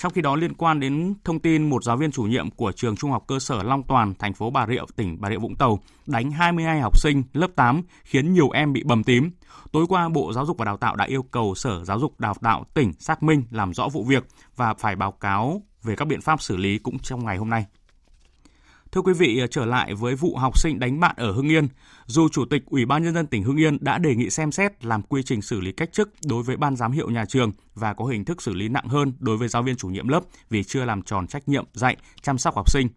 Trong 0.00 0.12
khi 0.12 0.20
đó 0.20 0.36
liên 0.36 0.54
quan 0.54 0.80
đến 0.80 1.14
thông 1.24 1.38
tin 1.38 1.70
một 1.70 1.84
giáo 1.84 1.96
viên 1.96 2.12
chủ 2.12 2.22
nhiệm 2.22 2.50
của 2.50 2.72
trường 2.72 2.96
Trung 2.96 3.10
học 3.10 3.24
cơ 3.26 3.38
sở 3.38 3.62
Long 3.62 3.82
Toàn, 3.82 4.14
thành 4.18 4.34
phố 4.34 4.50
Bà 4.50 4.66
Rịa, 4.66 4.82
tỉnh 4.96 5.16
Bà 5.20 5.30
Rịa 5.30 5.38
Vũng 5.38 5.56
Tàu 5.56 5.78
đánh 6.06 6.30
22 6.30 6.80
học 6.80 6.98
sinh 6.98 7.22
lớp 7.32 7.50
8 7.56 7.82
khiến 8.04 8.32
nhiều 8.32 8.50
em 8.50 8.72
bị 8.72 8.82
bầm 8.84 9.04
tím. 9.04 9.30
Tối 9.72 9.86
qua, 9.88 10.08
Bộ 10.08 10.32
Giáo 10.32 10.46
dục 10.46 10.58
và 10.58 10.64
Đào 10.64 10.76
tạo 10.76 10.96
đã 10.96 11.04
yêu 11.04 11.22
cầu 11.22 11.54
Sở 11.54 11.84
Giáo 11.84 11.98
dục 11.98 12.20
Đào 12.20 12.34
tạo 12.40 12.64
tỉnh 12.74 12.92
xác 12.92 13.22
minh 13.22 13.44
làm 13.50 13.74
rõ 13.74 13.88
vụ 13.88 14.04
việc 14.04 14.26
và 14.56 14.74
phải 14.74 14.96
báo 14.96 15.12
cáo 15.12 15.62
về 15.82 15.96
các 15.96 16.04
biện 16.04 16.20
pháp 16.20 16.42
xử 16.42 16.56
lý 16.56 16.78
cũng 16.78 16.98
trong 16.98 17.24
ngày 17.24 17.36
hôm 17.36 17.50
nay. 17.50 17.64
Thưa 18.92 19.02
quý 19.02 19.12
vị, 19.12 19.40
trở 19.50 19.64
lại 19.64 19.94
với 19.94 20.14
vụ 20.14 20.36
học 20.36 20.58
sinh 20.58 20.78
đánh 20.78 21.00
bạn 21.00 21.14
ở 21.18 21.32
Hưng 21.32 21.48
Yên, 21.48 21.68
dù 22.06 22.28
Chủ 22.28 22.44
tịch 22.44 22.62
Ủy 22.66 22.84
ban 22.84 23.02
Nhân 23.02 23.14
dân 23.14 23.26
tỉnh 23.26 23.42
Hưng 23.42 23.56
Yên 23.56 23.78
đã 23.80 23.98
đề 23.98 24.14
nghị 24.14 24.30
xem 24.30 24.52
xét 24.52 24.84
làm 24.84 25.02
quy 25.02 25.22
trình 25.22 25.42
xử 25.42 25.60
lý 25.60 25.72
cách 25.72 25.92
chức 25.92 26.10
đối 26.24 26.42
với 26.42 26.56
ban 26.56 26.76
giám 26.76 26.92
hiệu 26.92 27.10
nhà 27.10 27.24
trường 27.24 27.52
và 27.74 27.94
có 27.94 28.04
hình 28.04 28.24
thức 28.24 28.42
xử 28.42 28.54
lý 28.54 28.68
nặng 28.68 28.88
hơn 28.88 29.12
đối 29.18 29.36
với 29.36 29.48
giáo 29.48 29.62
viên 29.62 29.76
chủ 29.76 29.88
nhiệm 29.88 30.08
lớp 30.08 30.20
vì 30.50 30.64
chưa 30.64 30.84
làm 30.84 31.02
tròn 31.02 31.26
trách 31.26 31.48
nhiệm 31.48 31.64
dạy, 31.72 31.96
chăm 32.22 32.38
sóc 32.38 32.54
học 32.54 32.70
sinh. 32.70 32.88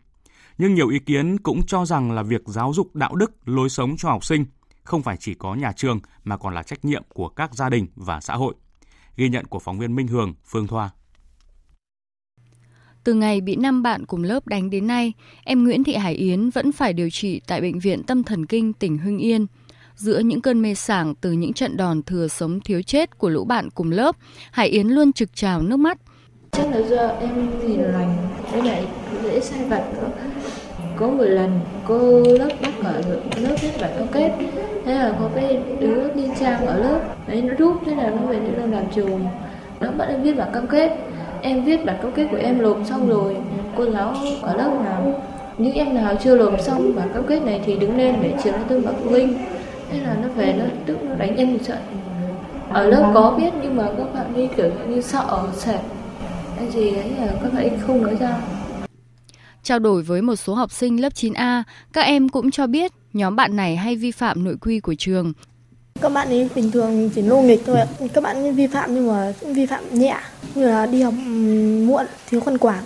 Nhưng 0.57 0.73
nhiều 0.73 0.89
ý 0.89 0.99
kiến 0.99 1.37
cũng 1.37 1.61
cho 1.67 1.85
rằng 1.85 2.11
là 2.11 2.23
việc 2.23 2.41
giáo 2.45 2.73
dục 2.73 2.95
đạo 2.95 3.15
đức, 3.15 3.31
lối 3.45 3.69
sống 3.69 3.95
cho 3.97 4.09
học 4.09 4.25
sinh 4.25 4.45
không 4.83 5.01
phải 5.01 5.17
chỉ 5.17 5.33
có 5.33 5.55
nhà 5.55 5.71
trường 5.75 5.99
mà 6.23 6.37
còn 6.37 6.53
là 6.53 6.63
trách 6.63 6.85
nhiệm 6.85 7.03
của 7.13 7.29
các 7.29 7.53
gia 7.53 7.69
đình 7.69 7.87
và 7.95 8.21
xã 8.21 8.35
hội. 8.35 8.53
Ghi 9.15 9.29
nhận 9.29 9.45
của 9.45 9.59
phóng 9.59 9.79
viên 9.79 9.95
Minh 9.95 10.07
Hường, 10.07 10.33
Phương 10.45 10.67
Thoa. 10.67 10.89
Từ 13.03 13.13
ngày 13.13 13.41
bị 13.41 13.55
năm 13.55 13.83
bạn 13.83 14.05
cùng 14.05 14.23
lớp 14.23 14.47
đánh 14.47 14.69
đến 14.69 14.87
nay, 14.87 15.13
em 15.43 15.63
Nguyễn 15.63 15.83
Thị 15.83 15.95
Hải 15.95 16.13
Yến 16.13 16.49
vẫn 16.49 16.71
phải 16.71 16.93
điều 16.93 17.09
trị 17.09 17.41
tại 17.47 17.61
Bệnh 17.61 17.79
viện 17.79 18.03
Tâm 18.03 18.23
Thần 18.23 18.45
Kinh 18.45 18.73
tỉnh 18.73 18.97
Hưng 18.97 19.17
Yên. 19.17 19.47
Giữa 19.95 20.19
những 20.19 20.41
cơn 20.41 20.61
mê 20.61 20.73
sảng 20.73 21.15
từ 21.21 21.31
những 21.31 21.53
trận 21.53 21.77
đòn 21.77 22.03
thừa 22.03 22.27
sống 22.27 22.59
thiếu 22.59 22.81
chết 22.81 23.17
của 23.17 23.29
lũ 23.29 23.43
bạn 23.43 23.69
cùng 23.69 23.91
lớp, 23.91 24.15
Hải 24.51 24.67
Yến 24.67 24.87
luôn 24.87 25.13
trực 25.13 25.35
trào 25.35 25.61
nước 25.61 25.77
mắt. 25.77 25.97
Chắc 26.51 26.71
là 26.71 26.77
do 26.77 27.07
em 27.07 27.59
nhìn 27.67 27.79
lành, 27.79 28.17
với 28.51 28.61
lại 28.61 28.85
dễ 29.23 29.39
sai 29.39 29.65
vặt 29.69 29.83
nữa. 29.93 30.09
Có 30.97 31.07
một 31.07 31.23
lần 31.23 31.59
cô 31.87 32.23
lớp 32.23 32.49
bắt 32.61 32.73
ở 32.83 33.01
lớp 33.37 33.55
viết 33.61 33.71
bản 33.81 33.91
cam 33.97 34.07
kết, 34.13 34.31
thế 34.85 34.93
là 34.93 35.15
có 35.19 35.29
cái 35.35 35.59
đứa 35.79 36.13
đi 36.13 36.23
trang 36.39 36.65
ở 36.65 36.79
lớp, 36.79 37.27
đấy 37.27 37.41
nó 37.41 37.53
rút, 37.53 37.81
thế 37.85 37.95
là 37.95 38.09
nó 38.09 38.27
về 38.27 38.39
nó 38.57 38.65
làm 38.65 38.85
trường, 38.95 39.25
nó 39.79 39.91
bắt 39.91 40.05
em 40.05 40.23
viết 40.23 40.37
bản 40.37 40.49
cam 40.53 40.67
kết 40.67 40.97
em 41.43 41.63
viết 41.63 41.85
bản 41.85 41.97
cam 42.01 42.11
kết 42.11 42.27
của 42.31 42.37
em 42.37 42.61
nộp 42.61 42.77
xong 42.85 43.09
rồi 43.09 43.35
cô 43.77 43.91
giáo 43.91 44.15
ở 44.41 44.57
lớp 44.57 44.71
nào? 44.83 45.21
Những 45.57 45.73
em 45.73 45.95
nào 45.95 46.15
chưa 46.23 46.37
nộp 46.37 46.61
xong 46.61 46.95
bản 46.95 47.09
cam 47.13 47.27
kết 47.27 47.41
này 47.43 47.61
thì 47.65 47.75
đứng 47.75 47.97
lên 47.97 48.15
để 48.21 48.33
trường 48.43 48.53
lên 48.53 48.63
tôi 48.69 48.81
bảo 48.81 48.93
phụ 49.03 49.09
huynh. 49.09 49.37
Thế 49.91 49.99
là 49.99 50.17
nó 50.21 50.27
về 50.27 50.55
nó 50.59 50.65
tức 50.85 50.97
nó 51.03 51.15
đánh 51.15 51.35
em 51.35 51.53
một 51.53 51.59
trận. 51.67 51.77
Ở 52.69 52.87
lớp 52.87 53.11
có 53.13 53.35
biết 53.37 53.53
nhưng 53.63 53.77
mà 53.77 53.83
các 53.97 54.13
bạn 54.13 54.33
đi 54.35 54.47
kiểu 54.57 54.71
như 54.89 55.01
sợ 55.01 55.43
sệt. 55.55 55.79
Cái 56.57 56.67
gì 56.71 56.95
ấy 56.95 57.11
là 57.19 57.33
các 57.43 57.53
bạn 57.53 57.69
không 57.87 58.03
nói 58.03 58.15
ra. 58.19 58.37
Trao 59.63 59.79
đổi 59.79 60.03
với 60.03 60.21
một 60.21 60.35
số 60.35 60.53
học 60.53 60.71
sinh 60.71 61.01
lớp 61.01 61.13
9A, 61.13 61.63
các 61.93 62.01
em 62.01 62.29
cũng 62.29 62.51
cho 62.51 62.67
biết 62.67 62.91
nhóm 63.13 63.35
bạn 63.35 63.55
này 63.55 63.75
hay 63.75 63.95
vi 63.95 64.11
phạm 64.11 64.43
nội 64.43 64.55
quy 64.61 64.79
của 64.79 64.95
trường. 64.97 65.33
Các 66.01 66.13
bạn 66.13 66.27
ấy 66.27 66.49
bình 66.55 66.71
thường 66.71 67.09
chỉ 67.15 67.21
nô 67.21 67.41
nghịch 67.41 67.61
thôi 67.65 67.77
ạ. 67.77 67.85
Các 68.13 68.23
bạn 68.23 68.35
ấy 68.35 68.51
vi 68.51 68.67
phạm 68.67 68.95
nhưng 68.95 69.07
mà 69.07 69.33
vi 69.41 69.65
phạm 69.65 69.83
nhẹ 69.91 70.15
như 70.55 70.67
là 70.67 70.85
đi 70.85 71.01
học 71.01 71.13
muộn, 71.87 72.05
thiếu 72.29 72.39
khoan 72.39 72.57
quảng, 72.57 72.83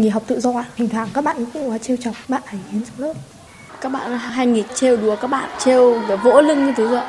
nghỉ 0.00 0.08
học 0.08 0.22
tự 0.26 0.40
do. 0.40 0.64
Thỉnh 0.76 0.88
thoảng 0.88 1.08
các 1.14 1.24
bạn 1.24 1.36
cũng 1.52 1.70
có 1.70 1.78
trêu 1.78 1.96
chọc 1.96 2.14
bạn 2.28 2.42
ấy 2.46 2.60
đến 2.72 2.82
trong 2.84 3.06
lớp 3.06 3.14
các 3.80 3.92
bạn 3.92 4.18
hay 4.18 4.46
nghịch 4.46 4.66
trêu 4.74 4.96
đùa 4.96 5.16
các 5.20 5.28
bạn 5.28 5.50
trêu 5.58 6.00
kiểu 6.08 6.16
vỗ 6.16 6.40
lưng 6.40 6.66
như 6.66 6.72
thế 6.76 6.84
rồi 6.84 7.02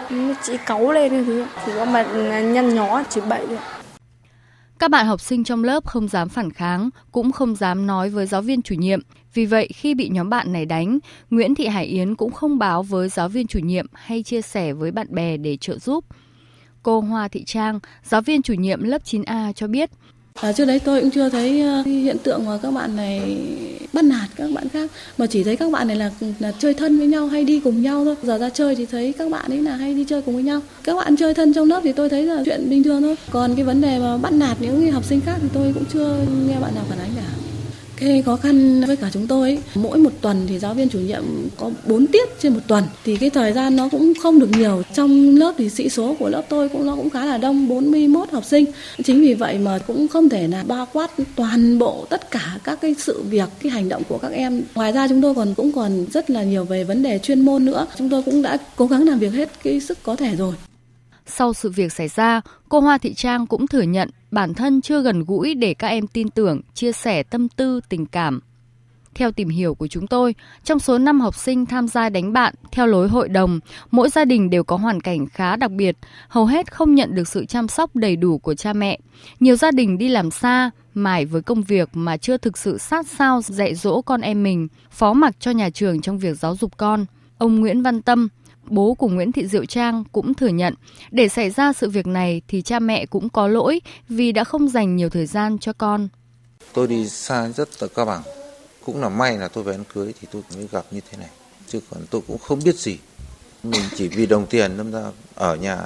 chỉ 0.43 0.53
cáu 0.65 0.91
lên 0.91 1.13
như 1.13 1.23
thế 1.23 1.45
thì 1.65 1.71
có 1.75 1.85
mà 1.85 2.03
nhăn 2.41 2.75
nhó 2.75 3.03
chỉ 3.09 3.21
bậy 3.29 3.47
thôi 3.47 3.57
các 4.79 4.91
bạn 4.91 5.05
học 5.05 5.21
sinh 5.21 5.43
trong 5.43 5.63
lớp 5.63 5.85
không 5.85 6.07
dám 6.07 6.29
phản 6.29 6.51
kháng, 6.51 6.89
cũng 7.11 7.31
không 7.31 7.55
dám 7.55 7.87
nói 7.87 8.09
với 8.09 8.25
giáo 8.25 8.41
viên 8.41 8.61
chủ 8.61 8.75
nhiệm. 8.75 8.99
Vì 9.33 9.45
vậy, 9.45 9.69
khi 9.75 9.95
bị 9.95 10.09
nhóm 10.09 10.29
bạn 10.29 10.53
này 10.53 10.65
đánh, 10.65 10.99
Nguyễn 11.29 11.55
Thị 11.55 11.67
Hải 11.67 11.85
Yến 11.85 12.15
cũng 12.15 12.31
không 12.31 12.57
báo 12.59 12.83
với 12.83 13.09
giáo 13.09 13.29
viên 13.29 13.47
chủ 13.47 13.59
nhiệm 13.59 13.85
hay 13.93 14.23
chia 14.23 14.41
sẻ 14.41 14.73
với 14.73 14.91
bạn 14.91 15.07
bè 15.09 15.37
để 15.37 15.57
trợ 15.57 15.77
giúp. 15.79 16.05
Cô 16.85 16.99
Hoa 16.99 17.27
Thị 17.27 17.43
Trang, 17.45 17.79
giáo 18.03 18.21
viên 18.21 18.41
chủ 18.41 18.53
nhiệm 18.53 18.83
lớp 18.83 19.01
9A 19.05 19.53
cho 19.53 19.67
biết, 19.67 19.89
À, 20.41 20.53
trước 20.53 20.65
đấy 20.65 20.79
tôi 20.79 21.01
cũng 21.01 21.11
chưa 21.11 21.29
thấy 21.29 21.61
ờ, 21.61 21.81
hiện 21.81 22.17
tượng 22.23 22.45
mà 22.45 22.57
các 22.61 22.71
bạn 22.71 22.95
này 22.95 23.37
bắt 23.93 24.05
nạt 24.05 24.29
các 24.35 24.51
bạn 24.55 24.69
khác 24.69 24.91
mà 25.17 25.25
chỉ 25.25 25.43
thấy 25.43 25.55
các 25.55 25.71
bạn 25.71 25.87
này 25.87 25.97
là, 25.97 26.11
là 26.39 26.51
chơi 26.59 26.73
thân 26.73 26.97
với 26.97 27.07
nhau 27.07 27.27
hay 27.27 27.43
đi 27.43 27.59
cùng 27.59 27.81
nhau 27.81 28.05
thôi. 28.05 28.15
Giờ 28.23 28.37
ra 28.37 28.49
chơi 28.49 28.75
thì 28.75 28.85
thấy 28.85 29.13
các 29.17 29.31
bạn 29.31 29.51
ấy 29.51 29.61
là 29.61 29.75
hay 29.75 29.93
đi 29.93 30.05
chơi 30.09 30.21
cùng 30.21 30.35
với 30.35 30.43
nhau. 30.43 30.61
Các 30.83 30.95
bạn 30.95 31.15
chơi 31.15 31.33
thân 31.33 31.53
trong 31.53 31.67
lớp 31.67 31.81
thì 31.83 31.91
tôi 31.91 32.09
thấy 32.09 32.23
là 32.23 32.43
chuyện 32.45 32.69
bình 32.69 32.83
thường 32.83 33.01
thôi. 33.01 33.15
Còn 33.31 33.55
cái 33.55 33.65
vấn 33.65 33.81
đề 33.81 33.99
mà 33.99 34.17
bắt 34.17 34.33
nạt 34.33 34.57
những 34.61 34.91
học 34.91 35.03
sinh 35.03 35.21
khác 35.21 35.37
thì 35.41 35.47
tôi 35.53 35.71
cũng 35.73 35.85
chưa 35.93 36.17
nghe 36.47 36.59
bạn 36.59 36.75
nào 36.75 36.83
phản 36.89 36.99
ánh 36.99 37.11
cả 37.15 37.54
cái 37.97 38.21
khó 38.21 38.35
khăn 38.35 38.83
với 38.87 38.95
cả 38.95 39.09
chúng 39.13 39.27
tôi 39.27 39.49
ấy, 39.49 39.59
mỗi 39.75 39.97
một 39.97 40.09
tuần 40.21 40.45
thì 40.47 40.59
giáo 40.59 40.73
viên 40.73 40.89
chủ 40.89 40.99
nhiệm 40.99 41.23
có 41.57 41.71
4 41.87 42.07
tiết 42.07 42.29
trên 42.41 42.53
một 42.53 42.59
tuần 42.67 42.83
thì 43.03 43.17
cái 43.17 43.29
thời 43.29 43.53
gian 43.53 43.75
nó 43.75 43.89
cũng 43.89 44.13
không 44.23 44.39
được 44.39 44.49
nhiều. 44.51 44.81
Trong 44.93 45.35
lớp 45.35 45.53
thì 45.57 45.69
sĩ 45.69 45.89
số 45.89 46.15
của 46.19 46.29
lớp 46.29 46.41
tôi 46.49 46.69
cũng 46.69 46.85
nó 46.85 46.95
cũng 46.95 47.09
khá 47.09 47.25
là 47.25 47.37
đông 47.37 47.67
41 47.67 48.31
học 48.31 48.45
sinh. 48.45 48.65
Chính 49.03 49.21
vì 49.21 49.33
vậy 49.33 49.57
mà 49.57 49.79
cũng 49.87 50.07
không 50.07 50.29
thể 50.29 50.47
là 50.47 50.63
bao 50.67 50.87
quát 50.93 51.11
toàn 51.35 51.79
bộ 51.79 52.05
tất 52.09 52.31
cả 52.31 52.57
các 52.63 52.81
cái 52.81 52.95
sự 52.97 53.21
việc, 53.21 53.49
cái 53.61 53.71
hành 53.71 53.89
động 53.89 54.03
của 54.09 54.17
các 54.17 54.31
em. 54.31 54.61
Ngoài 54.75 54.91
ra 54.91 55.07
chúng 55.07 55.21
tôi 55.21 55.35
còn 55.35 55.53
cũng 55.53 55.71
còn 55.71 56.05
rất 56.13 56.29
là 56.29 56.43
nhiều 56.43 56.63
về 56.63 56.83
vấn 56.83 57.03
đề 57.03 57.19
chuyên 57.19 57.41
môn 57.41 57.65
nữa. 57.65 57.87
Chúng 57.97 58.09
tôi 58.09 58.21
cũng 58.21 58.41
đã 58.41 58.57
cố 58.75 58.87
gắng 58.87 59.07
làm 59.07 59.19
việc 59.19 59.33
hết 59.33 59.49
cái 59.63 59.79
sức 59.79 59.97
có 60.03 60.15
thể 60.15 60.35
rồi. 60.35 60.53
Sau 61.25 61.53
sự 61.53 61.69
việc 61.69 61.93
xảy 61.93 62.07
ra, 62.07 62.41
cô 62.69 62.79
Hoa 62.79 62.97
Thị 62.97 63.13
Trang 63.13 63.47
cũng 63.47 63.67
thừa 63.67 63.81
nhận 63.81 64.09
bản 64.31 64.53
thân 64.53 64.81
chưa 64.81 65.01
gần 65.01 65.23
gũi 65.23 65.53
để 65.53 65.73
các 65.73 65.87
em 65.87 66.07
tin 66.07 66.29
tưởng, 66.29 66.61
chia 66.73 66.91
sẻ 66.91 67.23
tâm 67.23 67.49
tư, 67.49 67.79
tình 67.89 68.05
cảm. 68.05 68.39
Theo 69.15 69.31
tìm 69.31 69.49
hiểu 69.49 69.75
của 69.75 69.87
chúng 69.87 70.07
tôi, 70.07 70.35
trong 70.63 70.79
số 70.79 70.97
5 70.97 71.21
học 71.21 71.35
sinh 71.35 71.65
tham 71.65 71.87
gia 71.87 72.09
đánh 72.09 72.33
bạn 72.33 72.53
theo 72.71 72.87
lối 72.87 73.07
hội 73.07 73.29
đồng, 73.29 73.59
mỗi 73.91 74.09
gia 74.09 74.25
đình 74.25 74.49
đều 74.49 74.63
có 74.63 74.75
hoàn 74.75 75.01
cảnh 75.01 75.27
khá 75.27 75.55
đặc 75.55 75.71
biệt, 75.71 75.97
hầu 76.27 76.45
hết 76.45 76.71
không 76.71 76.95
nhận 76.95 77.15
được 77.15 77.27
sự 77.27 77.45
chăm 77.45 77.67
sóc 77.67 77.95
đầy 77.95 78.15
đủ 78.15 78.37
của 78.37 78.55
cha 78.55 78.73
mẹ. 78.73 78.99
Nhiều 79.39 79.55
gia 79.55 79.71
đình 79.71 79.97
đi 79.97 80.07
làm 80.07 80.31
xa, 80.31 80.71
mải 80.93 81.25
với 81.25 81.41
công 81.41 81.63
việc 81.63 81.89
mà 81.93 82.17
chưa 82.17 82.37
thực 82.37 82.57
sự 82.57 82.77
sát 82.77 83.07
sao 83.07 83.41
dạy 83.41 83.75
dỗ 83.75 84.01
con 84.01 84.21
em 84.21 84.43
mình, 84.43 84.67
phó 84.91 85.13
mặc 85.13 85.35
cho 85.39 85.51
nhà 85.51 85.69
trường 85.69 86.01
trong 86.01 86.17
việc 86.17 86.37
giáo 86.39 86.55
dục 86.55 86.77
con. 86.77 87.05
Ông 87.37 87.59
Nguyễn 87.59 87.83
Văn 87.83 88.01
Tâm, 88.01 88.27
bố 88.67 88.93
của 88.93 89.07
Nguyễn 89.07 89.31
Thị 89.31 89.47
Diệu 89.47 89.65
Trang 89.65 90.03
cũng 90.11 90.33
thừa 90.33 90.47
nhận, 90.47 90.73
để 91.11 91.29
xảy 91.29 91.49
ra 91.49 91.73
sự 91.73 91.89
việc 91.89 92.07
này 92.07 92.41
thì 92.47 92.61
cha 92.61 92.79
mẹ 92.79 93.05
cũng 93.05 93.29
có 93.29 93.47
lỗi 93.47 93.81
vì 94.09 94.31
đã 94.31 94.43
không 94.43 94.67
dành 94.67 94.95
nhiều 94.95 95.09
thời 95.09 95.25
gian 95.25 95.57
cho 95.57 95.73
con. 95.73 96.07
Tôi 96.73 96.87
đi 96.87 97.09
xa 97.09 97.49
rất 97.49 97.69
là 97.81 97.87
cao 97.95 98.05
bằng. 98.05 98.21
Cũng 98.85 99.01
là 99.01 99.09
may 99.09 99.37
là 99.37 99.47
tôi 99.47 99.63
về 99.63 99.73
ăn 99.73 99.83
cưới 99.93 100.13
thì 100.21 100.27
tôi 100.31 100.41
mới 100.55 100.67
gặp 100.71 100.85
như 100.91 101.01
thế 101.11 101.17
này. 101.17 101.29
Chứ 101.67 101.79
còn 101.89 102.01
tôi 102.09 102.21
cũng 102.27 102.37
không 102.37 102.59
biết 102.65 102.75
gì. 102.75 102.97
Mình 103.63 103.81
chỉ 103.95 104.07
vì 104.07 104.25
đồng 104.25 104.45
tiền 104.45 104.77
đâm 104.77 104.91
ra 104.91 105.03
ở 105.35 105.55
nhà 105.55 105.79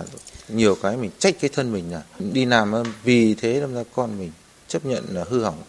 nhiều 0.50 0.76
cái 0.82 0.98
mình 0.98 1.12
trách 1.20 1.36
cái 1.40 1.50
thân 1.54 1.74
mình 1.74 1.92
là 1.92 2.04
đi 2.20 2.46
làm 2.46 2.74
vì 3.04 3.36
thế 3.36 3.60
đâm 3.60 3.74
ra 3.74 3.84
con 3.96 4.20
mình 4.20 4.32
chấp 4.68 4.86
nhận 4.86 5.04
là 5.10 5.26
hư 5.30 5.44
hỏng 5.44 5.62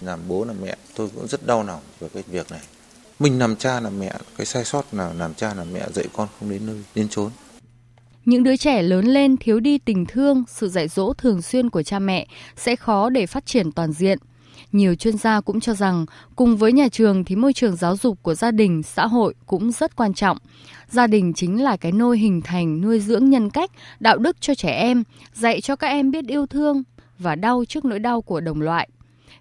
làm 0.00 0.20
bố 0.28 0.44
làm 0.44 0.56
mẹ, 0.62 0.76
tôi 0.94 1.08
cũng 1.14 1.28
rất 1.28 1.46
đau 1.46 1.62
lòng 1.62 1.80
về 2.00 2.08
cái 2.14 2.22
việc 2.26 2.50
này 2.50 2.60
mình 3.18 3.38
làm 3.38 3.56
cha 3.56 3.80
làm 3.80 3.98
mẹ 3.98 4.12
cái 4.36 4.46
sai 4.46 4.64
sót 4.64 4.84
là 4.92 5.12
làm 5.12 5.34
cha 5.34 5.54
làm 5.54 5.72
mẹ 5.72 5.86
dạy 5.94 6.06
con 6.12 6.28
không 6.40 6.50
đến 6.50 6.66
nơi 6.66 6.76
đến 6.94 7.08
chốn 7.08 7.30
những 8.26 8.42
đứa 8.42 8.56
trẻ 8.56 8.82
lớn 8.82 9.06
lên 9.06 9.36
thiếu 9.36 9.60
đi 9.60 9.78
tình 9.78 10.06
thương, 10.06 10.44
sự 10.48 10.68
dạy 10.68 10.88
dỗ 10.88 11.12
thường 11.12 11.42
xuyên 11.42 11.70
của 11.70 11.82
cha 11.82 11.98
mẹ 11.98 12.26
sẽ 12.56 12.76
khó 12.76 13.10
để 13.10 13.26
phát 13.26 13.46
triển 13.46 13.72
toàn 13.72 13.92
diện. 13.92 14.18
Nhiều 14.72 14.94
chuyên 14.94 15.18
gia 15.18 15.40
cũng 15.40 15.60
cho 15.60 15.74
rằng, 15.74 16.06
cùng 16.36 16.56
với 16.56 16.72
nhà 16.72 16.88
trường 16.88 17.24
thì 17.24 17.36
môi 17.36 17.52
trường 17.52 17.76
giáo 17.76 17.96
dục 17.96 18.18
của 18.22 18.34
gia 18.34 18.50
đình, 18.50 18.82
xã 18.82 19.06
hội 19.06 19.34
cũng 19.46 19.72
rất 19.72 19.96
quan 19.96 20.14
trọng. 20.14 20.38
Gia 20.88 21.06
đình 21.06 21.32
chính 21.34 21.62
là 21.62 21.76
cái 21.76 21.92
nôi 21.92 22.18
hình 22.18 22.40
thành, 22.42 22.80
nuôi 22.80 23.00
dưỡng 23.00 23.30
nhân 23.30 23.50
cách, 23.50 23.70
đạo 24.00 24.18
đức 24.18 24.36
cho 24.40 24.54
trẻ 24.54 24.70
em, 24.70 25.04
dạy 25.34 25.60
cho 25.60 25.76
các 25.76 25.88
em 25.88 26.10
biết 26.10 26.24
yêu 26.28 26.46
thương 26.46 26.82
và 27.18 27.34
đau 27.34 27.64
trước 27.68 27.84
nỗi 27.84 27.98
đau 27.98 28.22
của 28.22 28.40
đồng 28.40 28.60
loại 28.60 28.88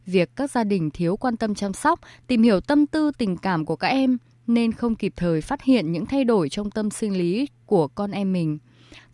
việc 0.05 0.35
các 0.35 0.51
gia 0.51 0.63
đình 0.63 0.89
thiếu 0.91 1.17
quan 1.17 1.37
tâm 1.37 1.55
chăm 1.55 1.73
sóc, 1.73 1.99
tìm 2.27 2.43
hiểu 2.43 2.61
tâm 2.61 2.87
tư 2.87 3.11
tình 3.17 3.37
cảm 3.37 3.65
của 3.65 3.75
các 3.75 3.87
em 3.87 4.17
nên 4.47 4.71
không 4.71 4.95
kịp 4.95 5.13
thời 5.15 5.41
phát 5.41 5.63
hiện 5.63 5.91
những 5.91 6.05
thay 6.05 6.23
đổi 6.23 6.49
trong 6.49 6.71
tâm 6.71 6.89
sinh 6.89 7.17
lý 7.17 7.47
của 7.65 7.87
con 7.87 8.11
em 8.11 8.33
mình. 8.33 8.57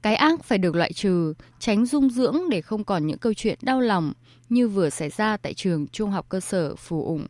Cái 0.02 0.16
ác 0.16 0.44
phải 0.44 0.58
được 0.58 0.76
loại 0.76 0.94
trừ, 0.94 1.34
tránh 1.60 1.86
dung 1.86 2.10
dưỡng 2.10 2.38
để 2.50 2.62
không 2.62 2.84
còn 2.84 3.08
những 3.08 3.18
câu 3.18 3.34
chuyện 3.34 3.60
đau 3.62 3.80
lòng 3.80 4.14
như 4.50 4.68
vừa 4.68 4.89
xảy 4.89 5.10
ra 5.10 5.38
tại 5.38 5.54
trường 5.54 5.88
Trung 5.88 6.12
học 6.12 6.26
cơ 6.30 6.39
sở 6.39 6.76
Phù 6.76 7.06
Ủng. 7.06 7.28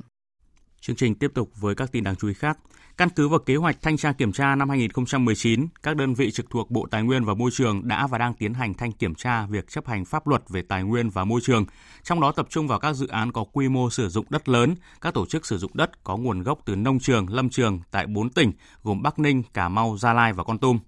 Chương 0.82 0.95
trình 0.95 1.16
tiếp 1.16 1.32
tục 1.34 1.49
với 1.59 1.76
các 1.76 1.91
tin 1.91 2.03
đáng 2.03 2.16
chú 2.16 2.28
ý 2.28 2.34
khác. 2.34 2.57
Căn 2.97 3.09
cứ 3.09 3.27
vào 3.27 3.39
kế 3.39 3.55
hoạch 3.55 3.81
thanh 3.81 3.97
tra 3.97 4.11
kiểm 4.11 4.31
tra 4.31 4.55
năm 4.55 4.69
2019, 4.69 5.67
các 5.83 5.95
đơn 5.95 6.13
vị 6.13 6.31
trực 6.31 6.49
thuộc 6.49 6.71
Bộ 6.71 6.87
Tài 6.91 7.03
nguyên 7.03 7.25
và 7.25 7.33
Môi 7.33 7.51
trường 7.53 7.87
đã 7.87 8.07
và 8.07 8.17
đang 8.17 8.33
tiến 8.33 8.53
hành 8.53 8.73
thanh 8.73 8.91
kiểm 8.91 9.15
tra 9.15 9.45
việc 9.45 9.69
chấp 9.69 9.87
hành 9.87 10.05
pháp 10.05 10.27
luật 10.27 10.49
về 10.49 10.61
tài 10.61 10.83
nguyên 10.83 11.09
và 11.09 11.23
môi 11.23 11.41
trường, 11.43 11.65
trong 12.03 12.21
đó 12.21 12.31
tập 12.31 12.47
trung 12.49 12.67
vào 12.67 12.79
các 12.79 12.93
dự 12.93 13.07
án 13.07 13.31
có 13.31 13.43
quy 13.43 13.69
mô 13.69 13.89
sử 13.89 14.09
dụng 14.09 14.25
đất 14.29 14.49
lớn, 14.49 14.75
các 15.01 15.13
tổ 15.13 15.25
chức 15.25 15.45
sử 15.45 15.57
dụng 15.57 15.71
đất 15.73 16.03
có 16.03 16.17
nguồn 16.17 16.43
gốc 16.43 16.59
từ 16.65 16.75
nông 16.75 16.99
trường, 16.99 17.29
lâm 17.29 17.49
trường 17.49 17.79
tại 17.91 18.07
4 18.07 18.29
tỉnh 18.29 18.51
gồm 18.83 19.01
Bắc 19.01 19.19
Ninh, 19.19 19.43
Cà 19.53 19.69
Mau, 19.69 19.97
Gia 19.97 20.13
Lai 20.13 20.33
và 20.33 20.43
Con 20.43 20.57
Tum. 20.57 20.79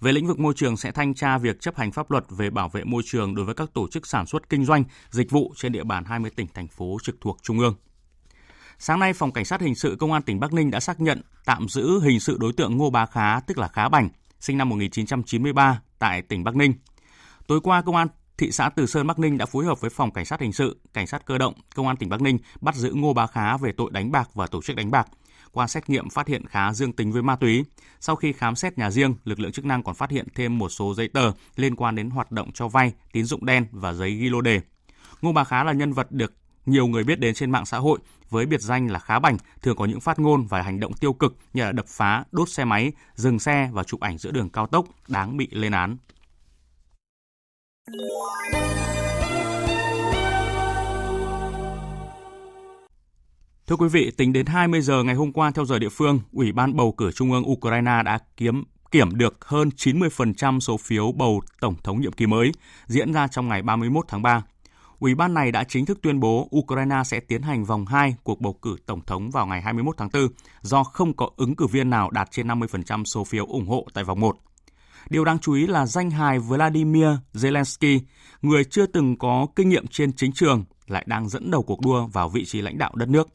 Về 0.00 0.12
lĩnh 0.12 0.26
vực 0.26 0.38
môi 0.38 0.54
trường 0.56 0.76
sẽ 0.76 0.92
thanh 0.92 1.14
tra 1.14 1.38
việc 1.38 1.60
chấp 1.60 1.76
hành 1.76 1.92
pháp 1.92 2.10
luật 2.10 2.24
về 2.30 2.50
bảo 2.50 2.68
vệ 2.68 2.84
môi 2.84 3.02
trường 3.06 3.34
đối 3.34 3.44
với 3.44 3.54
các 3.54 3.74
tổ 3.74 3.88
chức 3.88 4.06
sản 4.06 4.26
xuất 4.26 4.48
kinh 4.48 4.64
doanh, 4.64 4.84
dịch 5.10 5.30
vụ 5.30 5.52
trên 5.56 5.72
địa 5.72 5.84
bàn 5.84 6.04
20 6.04 6.30
tỉnh 6.36 6.46
thành 6.54 6.68
phố 6.68 6.96
trực 7.02 7.16
thuộc 7.20 7.38
trung 7.42 7.58
ương. 7.58 7.74
Sáng 8.84 9.00
nay, 9.00 9.12
Phòng 9.12 9.32
Cảnh 9.32 9.44
sát 9.44 9.60
Hình 9.60 9.74
sự 9.74 9.96
Công 10.00 10.12
an 10.12 10.22
tỉnh 10.22 10.40
Bắc 10.40 10.52
Ninh 10.52 10.70
đã 10.70 10.80
xác 10.80 11.00
nhận 11.00 11.22
tạm 11.44 11.68
giữ 11.68 12.00
hình 12.00 12.20
sự 12.20 12.36
đối 12.40 12.52
tượng 12.52 12.76
Ngô 12.76 12.90
Bá 12.90 13.06
Khá, 13.06 13.40
tức 13.40 13.58
là 13.58 13.68
Khá 13.68 13.88
Bành, 13.88 14.08
sinh 14.40 14.58
năm 14.58 14.68
1993 14.68 15.80
tại 15.98 16.22
tỉnh 16.22 16.44
Bắc 16.44 16.56
Ninh. 16.56 16.72
Tối 17.46 17.60
qua, 17.60 17.82
Công 17.82 17.96
an 17.96 18.08
thị 18.38 18.52
xã 18.52 18.68
Từ 18.68 18.86
Sơn 18.86 19.06
Bắc 19.06 19.18
Ninh 19.18 19.38
đã 19.38 19.46
phối 19.46 19.64
hợp 19.64 19.80
với 19.80 19.90
Phòng 19.90 20.10
Cảnh 20.10 20.24
sát 20.24 20.40
Hình 20.40 20.52
sự, 20.52 20.80
Cảnh 20.94 21.06
sát 21.06 21.26
Cơ 21.26 21.38
động, 21.38 21.54
Công 21.74 21.86
an 21.86 21.96
tỉnh 21.96 22.08
Bắc 22.08 22.20
Ninh 22.20 22.38
bắt 22.60 22.74
giữ 22.74 22.92
Ngô 22.94 23.12
Bá 23.12 23.26
Khá 23.26 23.56
về 23.56 23.72
tội 23.72 23.90
đánh 23.90 24.12
bạc 24.12 24.30
và 24.34 24.46
tổ 24.46 24.62
chức 24.62 24.76
đánh 24.76 24.90
bạc. 24.90 25.06
Qua 25.52 25.66
xét 25.66 25.90
nghiệm 25.90 26.10
phát 26.10 26.28
hiện 26.28 26.46
Khá 26.46 26.72
dương 26.72 26.92
tính 26.92 27.12
với 27.12 27.22
ma 27.22 27.36
túy. 27.36 27.64
Sau 28.00 28.16
khi 28.16 28.32
khám 28.32 28.56
xét 28.56 28.78
nhà 28.78 28.90
riêng, 28.90 29.14
lực 29.24 29.40
lượng 29.40 29.52
chức 29.52 29.64
năng 29.64 29.82
còn 29.82 29.94
phát 29.94 30.10
hiện 30.10 30.26
thêm 30.34 30.58
một 30.58 30.68
số 30.68 30.94
giấy 30.94 31.08
tờ 31.08 31.32
liên 31.56 31.76
quan 31.76 31.94
đến 31.94 32.10
hoạt 32.10 32.32
động 32.32 32.52
cho 32.52 32.68
vay, 32.68 32.92
tín 33.12 33.24
dụng 33.24 33.46
đen 33.46 33.66
và 33.70 33.92
giấy 33.92 34.10
ghi 34.10 34.28
lô 34.28 34.40
đề. 34.40 34.60
Ngô 35.20 35.32
Bá 35.32 35.44
Khá 35.44 35.64
là 35.64 35.72
nhân 35.72 35.92
vật 35.92 36.12
được 36.12 36.34
nhiều 36.66 36.86
người 36.86 37.04
biết 37.04 37.20
đến 37.20 37.34
trên 37.34 37.50
mạng 37.50 37.66
xã 37.66 37.78
hội 37.78 37.98
với 38.30 38.46
biệt 38.46 38.60
danh 38.60 38.90
là 38.90 38.98
khá 38.98 39.18
bảnh, 39.18 39.36
thường 39.62 39.76
có 39.76 39.84
những 39.84 40.00
phát 40.00 40.18
ngôn 40.18 40.46
và 40.46 40.62
hành 40.62 40.80
động 40.80 40.92
tiêu 40.92 41.12
cực 41.12 41.36
như 41.52 41.62
là 41.62 41.72
đập 41.72 41.86
phá, 41.88 42.24
đốt 42.32 42.48
xe 42.48 42.64
máy, 42.64 42.92
dừng 43.14 43.38
xe 43.38 43.70
và 43.72 43.84
chụp 43.84 44.00
ảnh 44.00 44.18
giữa 44.18 44.30
đường 44.30 44.48
cao 44.48 44.66
tốc 44.66 44.86
đáng 45.08 45.36
bị 45.36 45.48
lên 45.50 45.72
án. 45.72 45.96
Thưa 53.66 53.76
quý 53.76 53.88
vị, 53.88 54.10
tính 54.16 54.32
đến 54.32 54.46
20 54.46 54.80
giờ 54.80 55.02
ngày 55.02 55.14
hôm 55.14 55.32
qua 55.32 55.50
theo 55.50 55.64
giờ 55.64 55.78
địa 55.78 55.88
phương, 55.88 56.20
Ủy 56.32 56.52
ban 56.52 56.76
bầu 56.76 56.92
cử 56.92 57.12
Trung 57.12 57.32
ương 57.32 57.50
Ukraine 57.50 58.02
đã 58.04 58.18
kiếm 58.36 58.64
kiểm 58.90 59.16
được 59.16 59.44
hơn 59.44 59.68
90% 59.76 60.60
số 60.60 60.76
phiếu 60.76 61.12
bầu 61.12 61.42
tổng 61.60 61.74
thống 61.84 62.00
nhiệm 62.00 62.12
kỳ 62.12 62.26
mới 62.26 62.52
diễn 62.86 63.12
ra 63.12 63.28
trong 63.28 63.48
ngày 63.48 63.62
31 63.62 64.04
tháng 64.08 64.22
3. 64.22 64.42
Ủy 65.02 65.14
ban 65.14 65.34
này 65.34 65.52
đã 65.52 65.64
chính 65.64 65.86
thức 65.86 65.98
tuyên 66.02 66.20
bố 66.20 66.48
Ukraine 66.56 67.02
sẽ 67.04 67.20
tiến 67.20 67.42
hành 67.42 67.64
vòng 67.64 67.86
2 67.86 68.14
cuộc 68.22 68.40
bầu 68.40 68.52
cử 68.62 68.76
tổng 68.86 69.00
thống 69.06 69.30
vào 69.30 69.46
ngày 69.46 69.62
21 69.62 69.96
tháng 69.98 70.08
4 70.12 70.22
do 70.62 70.84
không 70.84 71.16
có 71.16 71.30
ứng 71.36 71.56
cử 71.56 71.66
viên 71.66 71.90
nào 71.90 72.10
đạt 72.10 72.30
trên 72.30 72.48
50% 72.48 73.04
số 73.04 73.24
phiếu 73.24 73.46
ủng 73.46 73.68
hộ 73.68 73.86
tại 73.94 74.04
vòng 74.04 74.20
1. 74.20 74.36
Điều 75.10 75.24
đáng 75.24 75.38
chú 75.38 75.52
ý 75.52 75.66
là 75.66 75.86
danh 75.86 76.10
hài 76.10 76.38
Vladimir 76.38 77.08
Zelensky, 77.34 78.00
người 78.42 78.64
chưa 78.64 78.86
từng 78.86 79.16
có 79.16 79.46
kinh 79.56 79.68
nghiệm 79.68 79.86
trên 79.86 80.12
chính 80.12 80.32
trường, 80.32 80.64
lại 80.86 81.04
đang 81.06 81.28
dẫn 81.28 81.50
đầu 81.50 81.62
cuộc 81.62 81.80
đua 81.80 82.06
vào 82.06 82.28
vị 82.28 82.44
trí 82.44 82.60
lãnh 82.60 82.78
đạo 82.78 82.92
đất 82.94 83.08
nước. 83.08 83.28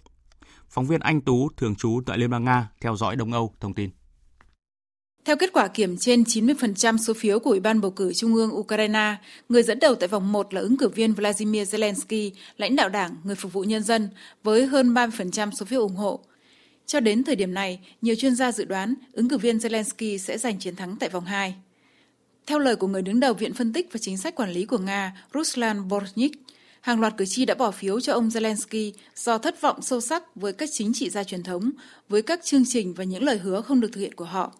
Phóng 0.70 0.86
viên 0.86 1.00
Anh 1.00 1.22
Tú, 1.22 1.50
thường 1.58 1.76
trú 1.76 2.02
tại 2.06 2.18
Liên 2.18 2.30
bang 2.30 2.44
Nga, 2.44 2.70
theo 2.82 2.96
dõi 2.96 3.16
Đông 3.16 3.34
Âu, 3.34 3.54
thông 3.60 3.74
tin. 3.74 3.90
Theo 5.28 5.36
kết 5.36 5.54
quả 5.54 5.68
kiểm 5.68 5.98
trên 5.98 6.24
90% 6.24 6.98
số 6.98 7.14
phiếu 7.14 7.40
của 7.40 7.50
Ủy 7.50 7.60
ban 7.60 7.82
bầu 7.82 7.92
cử 7.92 8.14
Trung 8.14 8.36
ương 8.36 8.56
Ukraine, 8.56 9.16
người 9.50 9.64
dẫn 9.64 9.80
đầu 9.80 9.96
tại 9.96 10.08
vòng 10.08 10.32
1 10.32 10.54
là 10.54 10.62
ứng 10.62 10.78
cử 10.78 10.88
viên 10.88 11.14
Vladimir 11.14 11.76
Zelensky, 11.76 12.32
lãnh 12.58 12.76
đạo 12.76 12.90
đảng, 12.90 13.16
người 13.24 13.36
phục 13.36 13.54
vụ 13.54 13.62
nhân 13.62 13.84
dân, 13.84 14.10
với 14.44 14.66
hơn 14.66 14.94
30% 14.94 15.52
số 15.52 15.66
phiếu 15.66 15.82
ủng 15.82 15.96
hộ. 15.96 16.20
Cho 16.86 17.00
đến 17.00 17.24
thời 17.24 17.36
điểm 17.36 17.54
này, 17.54 17.80
nhiều 18.02 18.16
chuyên 18.16 18.36
gia 18.36 18.52
dự 18.52 18.66
đoán 18.66 18.94
ứng 19.12 19.30
cử 19.30 19.38
viên 19.38 19.58
Zelensky 19.58 20.18
sẽ 20.18 20.38
giành 20.38 20.60
chiến 20.60 20.76
thắng 20.76 20.96
tại 21.00 21.10
vòng 21.10 21.26
2. 21.26 21.56
Theo 22.46 22.60
lời 22.60 22.76
của 22.76 22.88
người 22.88 23.02
đứng 23.02 23.20
đầu 23.20 23.34
Viện 23.34 23.54
Phân 23.54 23.74
tích 23.74 23.90
và 23.92 23.98
Chính 24.02 24.18
sách 24.18 24.36
Quản 24.36 24.52
lý 24.52 24.66
của 24.66 24.78
Nga, 24.78 25.14
Ruslan 25.34 25.88
Borchnik, 25.88 26.32
hàng 26.82 27.00
loạt 27.02 27.14
cử 27.18 27.26
tri 27.26 27.46
đã 27.46 27.56
bỏ 27.56 27.72
phiếu 27.72 28.00
cho 28.00 28.14
ông 28.14 28.30
Zelensky 28.30 28.92
do 29.16 29.38
thất 29.38 29.62
vọng 29.62 29.82
sâu 29.82 30.02
sắc 30.02 30.36
với 30.36 30.54
các 30.54 30.70
chính 30.72 30.94
trị 30.94 31.10
gia 31.10 31.24
truyền 31.24 31.44
thống, 31.44 31.72
với 32.10 32.22
các 32.22 32.44
chương 32.44 32.64
trình 32.68 32.94
và 32.94 33.04
những 33.04 33.24
lời 33.24 33.38
hứa 33.38 33.62
không 33.62 33.80
được 33.80 33.90
thực 33.94 34.02
hiện 34.02 34.14
của 34.14 34.26
họ. 34.26 34.54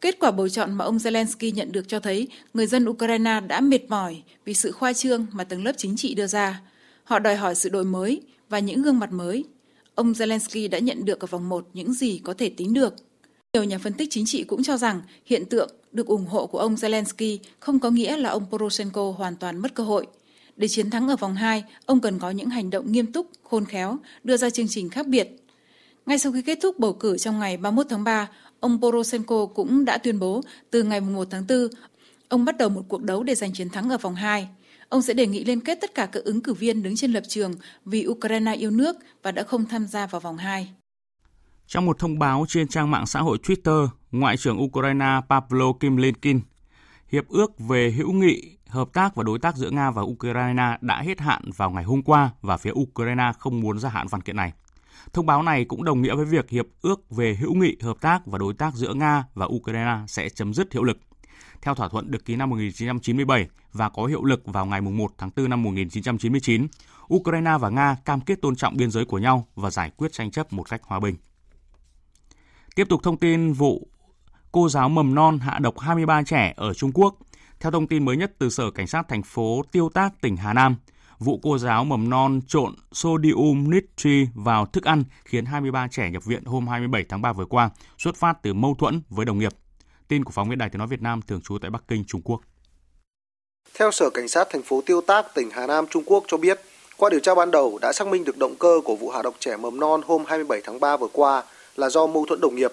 Kết 0.00 0.18
quả 0.20 0.30
bầu 0.30 0.48
chọn 0.48 0.74
mà 0.74 0.84
ông 0.84 0.96
Zelensky 0.96 1.54
nhận 1.54 1.72
được 1.72 1.88
cho 1.88 2.00
thấy 2.00 2.28
người 2.54 2.66
dân 2.66 2.88
Ukraine 2.88 3.40
đã 3.40 3.60
mệt 3.60 3.90
mỏi 3.90 4.22
vì 4.44 4.54
sự 4.54 4.72
khoa 4.72 4.92
trương 4.92 5.26
mà 5.32 5.44
tầng 5.44 5.64
lớp 5.64 5.72
chính 5.76 5.96
trị 5.96 6.14
đưa 6.14 6.26
ra. 6.26 6.60
Họ 7.04 7.18
đòi 7.18 7.36
hỏi 7.36 7.54
sự 7.54 7.68
đổi 7.68 7.84
mới 7.84 8.22
và 8.48 8.58
những 8.58 8.82
gương 8.82 8.98
mặt 8.98 9.12
mới. 9.12 9.44
Ông 9.94 10.12
Zelensky 10.12 10.70
đã 10.70 10.78
nhận 10.78 11.04
được 11.04 11.20
ở 11.20 11.26
vòng 11.26 11.48
1 11.48 11.68
những 11.72 11.92
gì 11.92 12.20
có 12.24 12.34
thể 12.34 12.48
tính 12.48 12.74
được. 12.74 12.94
Nhiều 13.52 13.64
nhà 13.64 13.78
phân 13.78 13.92
tích 13.92 14.08
chính 14.10 14.26
trị 14.26 14.44
cũng 14.44 14.62
cho 14.62 14.76
rằng 14.76 15.00
hiện 15.24 15.44
tượng 15.44 15.70
được 15.92 16.06
ủng 16.06 16.26
hộ 16.26 16.46
của 16.46 16.58
ông 16.58 16.74
Zelensky 16.74 17.38
không 17.60 17.78
có 17.78 17.90
nghĩa 17.90 18.16
là 18.16 18.30
ông 18.30 18.46
Poroshenko 18.50 19.10
hoàn 19.10 19.36
toàn 19.36 19.62
mất 19.62 19.74
cơ 19.74 19.84
hội. 19.84 20.06
Để 20.56 20.68
chiến 20.68 20.90
thắng 20.90 21.08
ở 21.08 21.16
vòng 21.16 21.34
2, 21.34 21.64
ông 21.86 22.00
cần 22.00 22.18
có 22.18 22.30
những 22.30 22.50
hành 22.50 22.70
động 22.70 22.92
nghiêm 22.92 23.12
túc, 23.12 23.26
khôn 23.42 23.64
khéo, 23.64 23.98
đưa 24.24 24.36
ra 24.36 24.50
chương 24.50 24.68
trình 24.68 24.88
khác 24.88 25.06
biệt. 25.06 25.28
Ngay 26.06 26.18
sau 26.18 26.32
khi 26.32 26.42
kết 26.42 26.58
thúc 26.62 26.78
bầu 26.78 26.92
cử 26.92 27.18
trong 27.18 27.38
ngày 27.38 27.56
31 27.56 27.86
tháng 27.90 28.04
3, 28.04 28.28
ông 28.60 28.80
Poroshenko 28.82 29.46
cũng 29.46 29.84
đã 29.84 29.98
tuyên 29.98 30.18
bố 30.18 30.40
từ 30.70 30.82
ngày 30.82 31.00
1 31.00 31.28
tháng 31.30 31.44
4, 31.48 31.68
ông 32.28 32.44
bắt 32.44 32.58
đầu 32.58 32.68
một 32.68 32.82
cuộc 32.88 33.02
đấu 33.02 33.22
để 33.22 33.34
giành 33.34 33.52
chiến 33.52 33.68
thắng 33.68 33.90
ở 33.90 33.98
vòng 33.98 34.14
2. 34.14 34.48
Ông 34.88 35.02
sẽ 35.02 35.14
đề 35.14 35.26
nghị 35.26 35.44
liên 35.44 35.60
kết 35.60 35.78
tất 35.80 35.94
cả 35.94 36.06
các 36.06 36.24
ứng 36.24 36.40
cử 36.40 36.54
viên 36.54 36.82
đứng 36.82 36.96
trên 36.96 37.12
lập 37.12 37.22
trường 37.28 37.54
vì 37.84 38.06
Ukraine 38.06 38.54
yêu 38.54 38.70
nước 38.70 38.96
và 39.22 39.32
đã 39.32 39.42
không 39.42 39.66
tham 39.66 39.86
gia 39.86 40.06
vào 40.06 40.20
vòng 40.20 40.36
2. 40.36 40.68
Trong 41.66 41.86
một 41.86 41.98
thông 41.98 42.18
báo 42.18 42.44
trên 42.48 42.68
trang 42.68 42.90
mạng 42.90 43.06
xã 43.06 43.20
hội 43.20 43.38
Twitter, 43.42 43.88
Ngoại 44.12 44.36
trưởng 44.36 44.62
Ukraine 44.62 45.20
Pavlo 45.28 45.72
Kimlinkin, 45.80 46.40
Hiệp 47.08 47.28
ước 47.28 47.58
về 47.58 47.90
hữu 47.90 48.12
nghị, 48.12 48.56
hợp 48.68 48.88
tác 48.92 49.14
và 49.14 49.22
đối 49.22 49.38
tác 49.38 49.56
giữa 49.56 49.70
Nga 49.70 49.90
và 49.90 50.02
Ukraine 50.02 50.76
đã 50.80 51.02
hết 51.02 51.20
hạn 51.20 51.42
vào 51.56 51.70
ngày 51.70 51.84
hôm 51.84 52.02
qua 52.02 52.30
và 52.42 52.56
phía 52.56 52.72
Ukraine 52.72 53.32
không 53.38 53.60
muốn 53.60 53.78
gia 53.78 53.88
hạn 53.88 54.06
văn 54.10 54.20
kiện 54.20 54.36
này. 54.36 54.52
Thông 55.12 55.26
báo 55.26 55.42
này 55.42 55.64
cũng 55.64 55.84
đồng 55.84 56.02
nghĩa 56.02 56.14
với 56.14 56.24
việc 56.24 56.50
hiệp 56.50 56.66
ước 56.82 57.10
về 57.10 57.34
hữu 57.34 57.54
nghị, 57.54 57.76
hợp 57.82 57.96
tác 58.00 58.26
và 58.26 58.38
đối 58.38 58.54
tác 58.54 58.74
giữa 58.74 58.94
Nga 58.94 59.24
và 59.34 59.46
Ukraine 59.46 59.98
sẽ 60.08 60.28
chấm 60.28 60.54
dứt 60.54 60.72
hiệu 60.72 60.82
lực. 60.82 60.98
Theo 61.62 61.74
thỏa 61.74 61.88
thuận 61.88 62.10
được 62.10 62.24
ký 62.24 62.36
năm 62.36 62.50
1997 62.50 63.48
và 63.72 63.88
có 63.88 64.04
hiệu 64.04 64.24
lực 64.24 64.42
vào 64.44 64.66
ngày 64.66 64.80
1 64.80 65.12
tháng 65.18 65.30
4 65.36 65.50
năm 65.50 65.62
1999, 65.62 66.66
Ukraine 67.14 67.50
và 67.60 67.68
Nga 67.68 67.96
cam 68.04 68.20
kết 68.20 68.40
tôn 68.42 68.56
trọng 68.56 68.76
biên 68.76 68.90
giới 68.90 69.04
của 69.04 69.18
nhau 69.18 69.46
và 69.54 69.70
giải 69.70 69.90
quyết 69.96 70.12
tranh 70.12 70.30
chấp 70.30 70.52
một 70.52 70.70
cách 70.70 70.80
hòa 70.84 71.00
bình. 71.00 71.16
Tiếp 72.74 72.86
tục 72.88 73.00
thông 73.02 73.16
tin 73.16 73.52
vụ 73.52 73.88
cô 74.52 74.68
giáo 74.68 74.88
mầm 74.88 75.14
non 75.14 75.38
hạ 75.38 75.58
độc 75.58 75.78
23 75.78 76.22
trẻ 76.22 76.54
ở 76.56 76.74
Trung 76.74 76.92
Quốc. 76.94 77.16
Theo 77.60 77.72
thông 77.72 77.86
tin 77.86 78.04
mới 78.04 78.16
nhất 78.16 78.32
từ 78.38 78.50
Sở 78.50 78.70
Cảnh 78.70 78.86
sát 78.86 79.08
thành 79.08 79.22
phố 79.22 79.62
Tiêu 79.72 79.90
Tác, 79.94 80.20
tỉnh 80.20 80.36
Hà 80.36 80.52
Nam, 80.52 80.76
vụ 81.18 81.40
cô 81.42 81.58
giáo 81.58 81.84
mầm 81.84 82.10
non 82.10 82.40
trộn 82.48 82.74
sodium 82.92 83.70
nitri 83.70 84.28
vào 84.34 84.66
thức 84.66 84.84
ăn 84.84 85.04
khiến 85.24 85.44
23 85.44 85.88
trẻ 85.90 86.10
nhập 86.10 86.24
viện 86.24 86.44
hôm 86.44 86.68
27 86.68 87.04
tháng 87.08 87.22
3 87.22 87.32
vừa 87.32 87.46
qua, 87.46 87.70
xuất 87.98 88.16
phát 88.16 88.42
từ 88.42 88.54
mâu 88.54 88.74
thuẫn 88.78 89.02
với 89.08 89.26
đồng 89.26 89.38
nghiệp. 89.38 89.52
Tin 90.08 90.24
của 90.24 90.30
phóng 90.30 90.48
viên 90.48 90.58
Đài 90.58 90.68
Tiếng 90.70 90.78
nói 90.78 90.88
Việt 90.88 91.02
Nam 91.02 91.20
thường 91.22 91.40
trú 91.40 91.58
tại 91.58 91.70
Bắc 91.70 91.82
Kinh, 91.88 92.04
Trung 92.04 92.22
Quốc. 92.24 92.40
Theo 93.78 93.90
Sở 93.90 94.10
Cảnh 94.10 94.28
sát 94.28 94.48
thành 94.50 94.62
phố 94.62 94.82
Tiêu 94.86 95.00
Tác, 95.00 95.34
tỉnh 95.34 95.50
Hà 95.50 95.66
Nam, 95.66 95.86
Trung 95.90 96.02
Quốc 96.06 96.24
cho 96.28 96.36
biết, 96.36 96.60
qua 96.96 97.10
điều 97.10 97.20
tra 97.20 97.34
ban 97.34 97.50
đầu 97.50 97.78
đã 97.82 97.92
xác 97.92 98.06
minh 98.06 98.24
được 98.24 98.38
động 98.38 98.54
cơ 98.58 98.80
của 98.84 98.96
vụ 98.96 99.10
hạ 99.10 99.22
độc 99.22 99.34
trẻ 99.38 99.56
mầm 99.56 99.80
non 99.80 100.00
hôm 100.06 100.24
27 100.26 100.60
tháng 100.64 100.80
3 100.80 100.96
vừa 100.96 101.08
qua 101.12 101.42
là 101.76 101.88
do 101.88 102.06
mâu 102.06 102.26
thuẫn 102.26 102.40
đồng 102.40 102.56
nghiệp. 102.56 102.72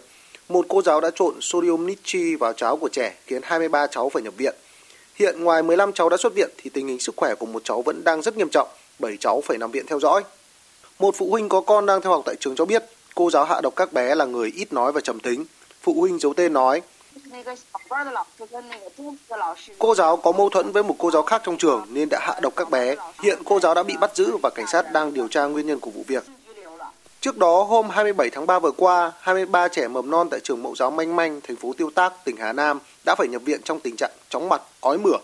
Một 0.50 0.66
cô 0.70 0.82
giáo 0.82 1.02
đã 1.02 1.12
trộn 1.16 1.36
sodium 1.42 1.86
nitri 1.88 2.36
vào 2.36 2.54
cháo 2.54 2.78
của 2.78 2.90
trẻ 2.90 3.16
khiến 3.26 3.42
23 3.44 3.88
cháu 3.88 4.10
phải 4.10 4.24
nhập 4.24 4.34
viện. 4.38 4.56
Hiện 5.16 5.44
ngoài 5.44 5.64
15 5.64 5.94
cháu 5.94 6.10
đã 6.10 6.18
xuất 6.18 6.34
viện 6.34 6.50
thì 6.58 6.70
tình 6.70 6.88
hình 6.88 7.00
sức 7.00 7.16
khỏe 7.18 7.36
của 7.36 7.46
một 7.46 7.64
cháu 7.64 7.82
vẫn 7.82 8.04
đang 8.04 8.22
rất 8.22 8.38
nghiêm 8.38 8.50
trọng, 8.50 8.68
7 9.00 9.18
cháu 9.20 9.42
phải 9.46 9.58
nằm 9.58 9.72
viện 9.72 9.86
theo 9.88 10.00
dõi. 10.00 10.24
Một 11.00 11.16
phụ 11.18 11.30
huynh 11.30 11.50
có 11.50 11.62
con 11.62 11.86
đang 11.86 12.02
theo 12.02 12.12
học 12.12 12.24
tại 12.26 12.36
trường 12.40 12.56
cho 12.56 12.66
biết, 12.66 12.84
cô 13.16 13.30
giáo 13.30 13.46
hạ 13.46 13.62
độc 13.62 13.76
các 13.76 13.94
bé 13.94 14.16
là 14.16 14.26
người 14.26 14.52
ít 14.56 14.74
nói 14.74 14.92
và 14.92 15.02
trầm 15.02 15.20
tính. 15.20 15.46
Phụ 15.82 15.94
huynh 15.94 16.20
giấu 16.20 16.34
tên 16.34 16.54
nói, 16.54 16.82
Cô 19.80 19.96
giáo 19.96 20.18
có 20.18 20.32
mâu 20.32 20.50
thuẫn 20.50 20.72
với 20.72 20.84
một 20.84 20.96
cô 20.98 21.12
giáo 21.12 21.24
khác 21.24 21.42
trong 21.46 21.58
trường 21.58 21.86
nên 21.90 22.10
đã 22.10 22.20
hạ 22.22 22.40
độc 22.42 22.54
các 22.56 22.70
bé. 22.70 22.96
Hiện 23.24 23.40
cô 23.46 23.60
giáo 23.60 23.74
đã 23.74 23.84
bị 23.84 23.98
bắt 24.00 24.16
giữ 24.16 24.38
và 24.44 24.50
cảnh 24.50 24.68
sát 24.68 24.92
đang 24.92 25.14
điều 25.14 25.28
tra 25.28 25.44
nguyên 25.44 25.68
nhân 25.68 25.80
của 25.80 25.92
vụ 25.92 26.04
việc. 26.08 26.24
Trước 27.24 27.38
đó, 27.38 27.64
hôm 27.64 27.90
27 27.90 28.30
tháng 28.30 28.48
3 28.48 28.60
vừa 28.60 28.72
qua, 28.72 29.12
23 29.20 29.68
trẻ 29.68 29.88
mầm 29.88 30.10
non 30.10 30.28
tại 30.32 30.40
trường 30.44 30.64
mẫu 30.64 30.76
giáo 30.76 30.92
Manh 30.92 31.16
Manh, 31.16 31.42
thành 31.42 31.56
phố 31.56 31.74
Tiêu 31.78 31.90
Tác, 31.96 32.14
tỉnh 32.26 32.38
Hà 32.38 32.54
Nam 32.54 32.80
đã 33.06 33.16
phải 33.18 33.28
nhập 33.28 33.42
viện 33.46 33.62
trong 33.64 33.80
tình 33.80 33.96
trạng 33.98 34.12
chóng 34.30 34.50
mặt, 34.50 34.62
ói 34.82 34.98
mửa. 34.98 35.18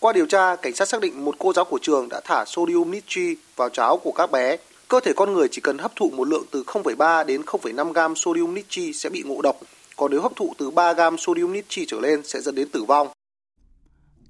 Qua 0.00 0.12
điều 0.12 0.26
tra, 0.26 0.56
cảnh 0.56 0.74
sát 0.74 0.88
xác 0.88 1.00
định 1.00 1.24
một 1.24 1.34
cô 1.38 1.52
giáo 1.52 1.64
của 1.64 1.78
trường 1.82 2.08
đã 2.08 2.20
thả 2.24 2.44
sodium 2.46 2.90
nitri 2.90 3.36
vào 3.56 3.68
cháo 3.68 3.96
của 3.96 4.12
các 4.12 4.30
bé. 4.30 4.56
Cơ 4.88 5.00
thể 5.00 5.12
con 5.16 5.32
người 5.32 5.48
chỉ 5.50 5.60
cần 5.60 5.78
hấp 5.78 5.96
thụ 5.96 6.10
một 6.10 6.28
lượng 6.28 6.44
từ 6.50 6.64
0,3 6.66 7.26
đến 7.26 7.42
0,5 7.42 7.92
gam 7.92 8.16
sodium 8.16 8.54
nitri 8.54 8.92
sẽ 8.92 9.10
bị 9.10 9.22
ngộ 9.26 9.42
độc, 9.42 9.56
còn 9.96 10.10
nếu 10.10 10.20
hấp 10.22 10.36
thụ 10.36 10.54
từ 10.58 10.70
3 10.70 10.92
gam 10.92 11.18
sodium 11.18 11.52
nitri 11.52 11.86
trở 11.86 12.00
lên 12.00 12.20
sẽ 12.24 12.40
dẫn 12.40 12.54
đến 12.54 12.68
tử 12.68 12.84
vong. 12.84 13.08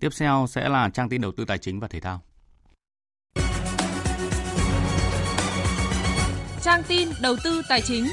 Tiếp 0.00 0.10
theo 0.18 0.46
sẽ 0.48 0.68
là 0.68 0.90
trang 0.94 1.08
tin 1.08 1.20
đầu 1.20 1.32
tư 1.36 1.44
tài 1.48 1.58
chính 1.58 1.80
và 1.80 1.88
thể 1.88 2.00
thao. 2.00 2.20
Trang 6.64 6.82
tin 6.88 7.08
đầu 7.22 7.36
tư 7.44 7.62
tài 7.68 7.80
chính. 7.80 8.06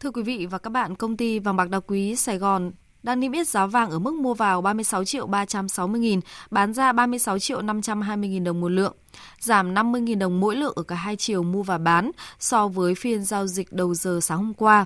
Thưa 0.00 0.10
quý 0.10 0.22
vị 0.22 0.46
và 0.50 0.58
các 0.58 0.70
bạn, 0.70 0.96
công 0.96 1.16
ty 1.16 1.38
vàng 1.38 1.56
bạc 1.56 1.70
đá 1.70 1.80
quý 1.80 2.16
Sài 2.16 2.38
Gòn 2.38 2.72
đang 3.02 3.20
niêm 3.20 3.32
yết 3.32 3.48
giá 3.48 3.66
vàng 3.66 3.90
ở 3.90 3.98
mức 3.98 4.14
mua 4.14 4.34
vào 4.34 4.62
36 4.62 5.04
triệu 5.04 5.26
360 5.26 6.00
nghìn, 6.00 6.20
bán 6.50 6.74
ra 6.74 6.92
36 6.92 7.38
triệu 7.38 7.62
520 7.62 8.28
nghìn 8.28 8.44
đồng 8.44 8.60
một 8.60 8.68
lượng, 8.68 8.94
giảm 9.40 9.74
50 9.74 10.00
nghìn 10.00 10.18
đồng 10.18 10.40
mỗi 10.40 10.56
lượng 10.56 10.72
ở 10.76 10.82
cả 10.82 10.96
hai 10.96 11.16
chiều 11.16 11.42
mua 11.42 11.62
và 11.62 11.78
bán 11.78 12.10
so 12.38 12.68
với 12.68 12.94
phiên 12.94 13.24
giao 13.24 13.46
dịch 13.46 13.72
đầu 13.72 13.94
giờ 13.94 14.18
sáng 14.22 14.38
hôm 14.38 14.54
qua. 14.54 14.84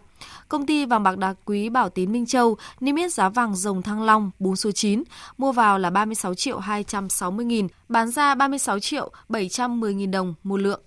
Công 0.48 0.66
ty 0.66 0.86
vàng 0.86 1.02
bạc 1.02 1.18
đá 1.18 1.34
quý 1.44 1.68
Bảo 1.68 1.88
Tín 1.88 2.12
Minh 2.12 2.26
Châu 2.26 2.56
niêm 2.80 2.96
yết 2.96 3.12
giá 3.12 3.28
vàng 3.28 3.56
dòng 3.56 3.82
thăng 3.82 4.02
long 4.02 4.30
4 4.38 4.56
số 4.56 4.72
9, 4.72 5.02
mua 5.38 5.52
vào 5.52 5.78
là 5.78 5.90
36 5.90 6.34
triệu 6.34 6.58
260 6.58 7.46
nghìn, 7.46 7.66
bán 7.88 8.10
ra 8.10 8.34
36 8.34 8.80
triệu 8.80 9.10
710 9.28 9.94
nghìn 9.94 10.10
đồng 10.10 10.34
một 10.42 10.60
lượng. 10.60 10.80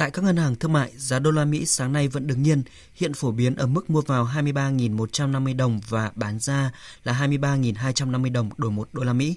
Tại 0.00 0.10
các 0.10 0.24
ngân 0.24 0.36
hàng 0.36 0.56
thương 0.56 0.72
mại, 0.72 0.92
giá 0.96 1.18
đô 1.18 1.30
la 1.30 1.44
Mỹ 1.44 1.66
sáng 1.66 1.92
nay 1.92 2.08
vẫn 2.08 2.26
đứng 2.26 2.42
nhiên, 2.42 2.62
hiện 2.94 3.14
phổ 3.14 3.30
biến 3.30 3.56
ở 3.56 3.66
mức 3.66 3.90
mua 3.90 4.00
vào 4.00 4.24
23.150 4.24 5.56
đồng 5.56 5.80
và 5.88 6.12
bán 6.14 6.38
ra 6.38 6.70
là 7.04 7.12
23.250 7.12 8.32
đồng 8.32 8.50
đổi 8.56 8.70
1 8.70 8.88
đô 8.92 9.02
la 9.02 9.12
Mỹ. 9.12 9.36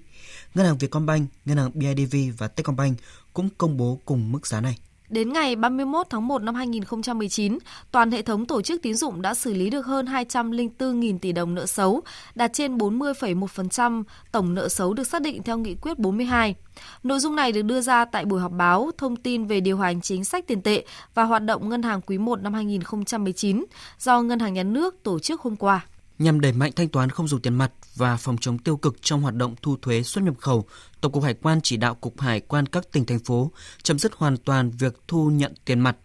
Ngân 0.55 0.65
hàng 0.65 0.77
Vietcombank, 0.77 1.29
ngân 1.45 1.57
hàng 1.57 1.71
BIDV 1.73 2.15
và 2.37 2.47
Techcombank 2.47 2.99
cũng 3.33 3.49
công 3.57 3.77
bố 3.77 3.99
cùng 4.05 4.31
mức 4.31 4.47
giá 4.47 4.61
này. 4.61 4.77
Đến 5.09 5.33
ngày 5.33 5.55
31 5.55 6.07
tháng 6.09 6.27
1 6.27 6.41
năm 6.41 6.55
2019, 6.55 7.57
toàn 7.91 8.11
hệ 8.11 8.21
thống 8.21 8.45
tổ 8.45 8.61
chức 8.61 8.81
tín 8.81 8.95
dụng 8.95 9.21
đã 9.21 9.33
xử 9.33 9.53
lý 9.53 9.69
được 9.69 9.85
hơn 9.85 10.05
204.000 10.05 11.19
tỷ 11.19 11.31
đồng 11.31 11.55
nợ 11.55 11.65
xấu, 11.65 12.01
đạt 12.35 12.53
trên 12.53 12.77
40,1% 12.77 14.03
tổng 14.31 14.53
nợ 14.53 14.69
xấu 14.69 14.93
được 14.93 15.03
xác 15.03 15.21
định 15.21 15.43
theo 15.43 15.57
nghị 15.57 15.75
quyết 15.75 15.99
42. 15.99 16.55
Nội 17.03 17.19
dung 17.19 17.35
này 17.35 17.51
được 17.51 17.61
đưa 17.61 17.81
ra 17.81 18.05
tại 18.05 18.25
buổi 18.25 18.41
họp 18.41 18.51
báo 18.51 18.91
thông 18.97 19.15
tin 19.15 19.45
về 19.45 19.59
điều 19.59 19.77
hành 19.77 20.01
chính 20.01 20.25
sách 20.25 20.47
tiền 20.47 20.61
tệ 20.61 20.85
và 21.13 21.23
hoạt 21.23 21.43
động 21.43 21.69
ngân 21.69 21.83
hàng 21.83 22.01
quý 22.01 22.17
1 22.17 22.41
năm 22.41 22.53
2019 22.53 23.65
do 23.99 24.21
Ngân 24.21 24.39
hàng 24.39 24.53
Nhà 24.53 24.63
nước 24.63 25.03
tổ 25.03 25.19
chức 25.19 25.41
hôm 25.41 25.55
qua 25.55 25.85
nhằm 26.19 26.41
đẩy 26.41 26.51
mạnh 26.53 26.71
thanh 26.75 26.89
toán 26.89 27.09
không 27.09 27.27
dùng 27.27 27.41
tiền 27.41 27.55
mặt 27.55 27.71
và 27.95 28.17
phòng 28.17 28.37
chống 28.37 28.57
tiêu 28.57 28.77
cực 28.77 29.01
trong 29.01 29.21
hoạt 29.21 29.35
động 29.35 29.55
thu 29.61 29.77
thuế 29.81 30.03
xuất 30.03 30.23
nhập 30.23 30.33
khẩu, 30.39 30.65
Tổng 31.01 31.11
cục 31.11 31.23
Hải 31.23 31.33
quan 31.33 31.59
chỉ 31.63 31.77
đạo 31.77 31.95
Cục 31.95 32.21
Hải 32.21 32.39
quan 32.39 32.65
các 32.65 32.91
tỉnh 32.91 33.05
thành 33.05 33.19
phố 33.19 33.51
chấm 33.83 33.99
dứt 33.99 34.13
hoàn 34.15 34.37
toàn 34.37 34.71
việc 34.71 34.99
thu 35.07 35.29
nhận 35.29 35.53
tiền 35.65 35.79
mặt. 35.79 35.97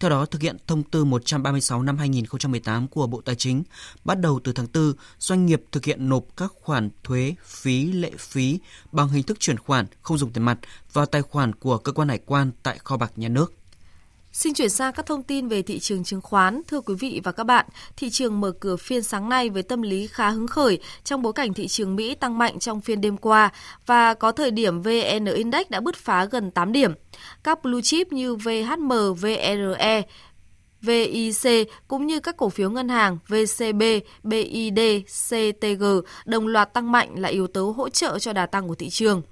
Theo 0.00 0.10
đó, 0.10 0.26
thực 0.26 0.42
hiện 0.42 0.56
thông 0.66 0.82
tư 0.82 1.04
136 1.04 1.82
năm 1.82 1.98
2018 1.98 2.88
của 2.88 3.06
Bộ 3.06 3.20
Tài 3.20 3.34
chính, 3.34 3.62
bắt 4.04 4.20
đầu 4.20 4.40
từ 4.44 4.52
tháng 4.52 4.66
4, 4.74 4.92
doanh 5.18 5.46
nghiệp 5.46 5.62
thực 5.72 5.84
hiện 5.84 6.08
nộp 6.08 6.24
các 6.36 6.52
khoản 6.54 6.90
thuế, 7.04 7.34
phí, 7.44 7.92
lệ 7.92 8.10
phí 8.18 8.58
bằng 8.92 9.08
hình 9.08 9.22
thức 9.22 9.40
chuyển 9.40 9.58
khoản 9.58 9.86
không 10.02 10.18
dùng 10.18 10.32
tiền 10.32 10.44
mặt 10.44 10.58
vào 10.92 11.06
tài 11.06 11.22
khoản 11.22 11.54
của 11.54 11.78
cơ 11.78 11.92
quan 11.92 12.08
hải 12.08 12.18
quan 12.26 12.50
tại 12.62 12.78
kho 12.84 12.96
bạc 12.96 13.12
nhà 13.16 13.28
nước. 13.28 13.52
Xin 14.36 14.54
chuyển 14.54 14.68
sang 14.68 14.92
các 14.92 15.06
thông 15.06 15.22
tin 15.22 15.48
về 15.48 15.62
thị 15.62 15.78
trường 15.78 16.04
chứng 16.04 16.20
khoán. 16.20 16.62
Thưa 16.68 16.80
quý 16.80 16.94
vị 16.94 17.20
và 17.24 17.32
các 17.32 17.44
bạn, 17.44 17.66
thị 17.96 18.10
trường 18.10 18.40
mở 18.40 18.52
cửa 18.60 18.76
phiên 18.76 19.02
sáng 19.02 19.28
nay 19.28 19.50
với 19.50 19.62
tâm 19.62 19.82
lý 19.82 20.06
khá 20.06 20.30
hứng 20.30 20.46
khởi 20.46 20.78
trong 21.04 21.22
bối 21.22 21.32
cảnh 21.32 21.54
thị 21.54 21.68
trường 21.68 21.96
Mỹ 21.96 22.14
tăng 22.14 22.38
mạnh 22.38 22.58
trong 22.58 22.80
phiên 22.80 23.00
đêm 23.00 23.16
qua 23.16 23.52
và 23.86 24.14
có 24.14 24.32
thời 24.32 24.50
điểm 24.50 24.82
VN 24.82 25.24
Index 25.34 25.66
đã 25.68 25.80
bứt 25.80 25.96
phá 25.96 26.24
gần 26.24 26.50
8 26.50 26.72
điểm. 26.72 26.92
Các 27.44 27.62
blue 27.62 27.80
chip 27.82 28.12
như 28.12 28.34
VHM, 28.34 28.92
VRE, 29.20 30.02
VIC 30.80 31.68
cũng 31.88 32.06
như 32.06 32.20
các 32.20 32.36
cổ 32.36 32.48
phiếu 32.48 32.70
ngân 32.70 32.88
hàng 32.88 33.18
VCB, 33.28 33.82
BID, 34.22 34.80
CTG 35.28 35.84
đồng 36.24 36.46
loạt 36.46 36.74
tăng 36.74 36.92
mạnh 36.92 37.14
là 37.18 37.28
yếu 37.28 37.46
tố 37.46 37.74
hỗ 37.76 37.88
trợ 37.88 38.18
cho 38.18 38.32
đà 38.32 38.46
tăng 38.46 38.68
của 38.68 38.74
thị 38.74 38.90
trường. 38.90 39.22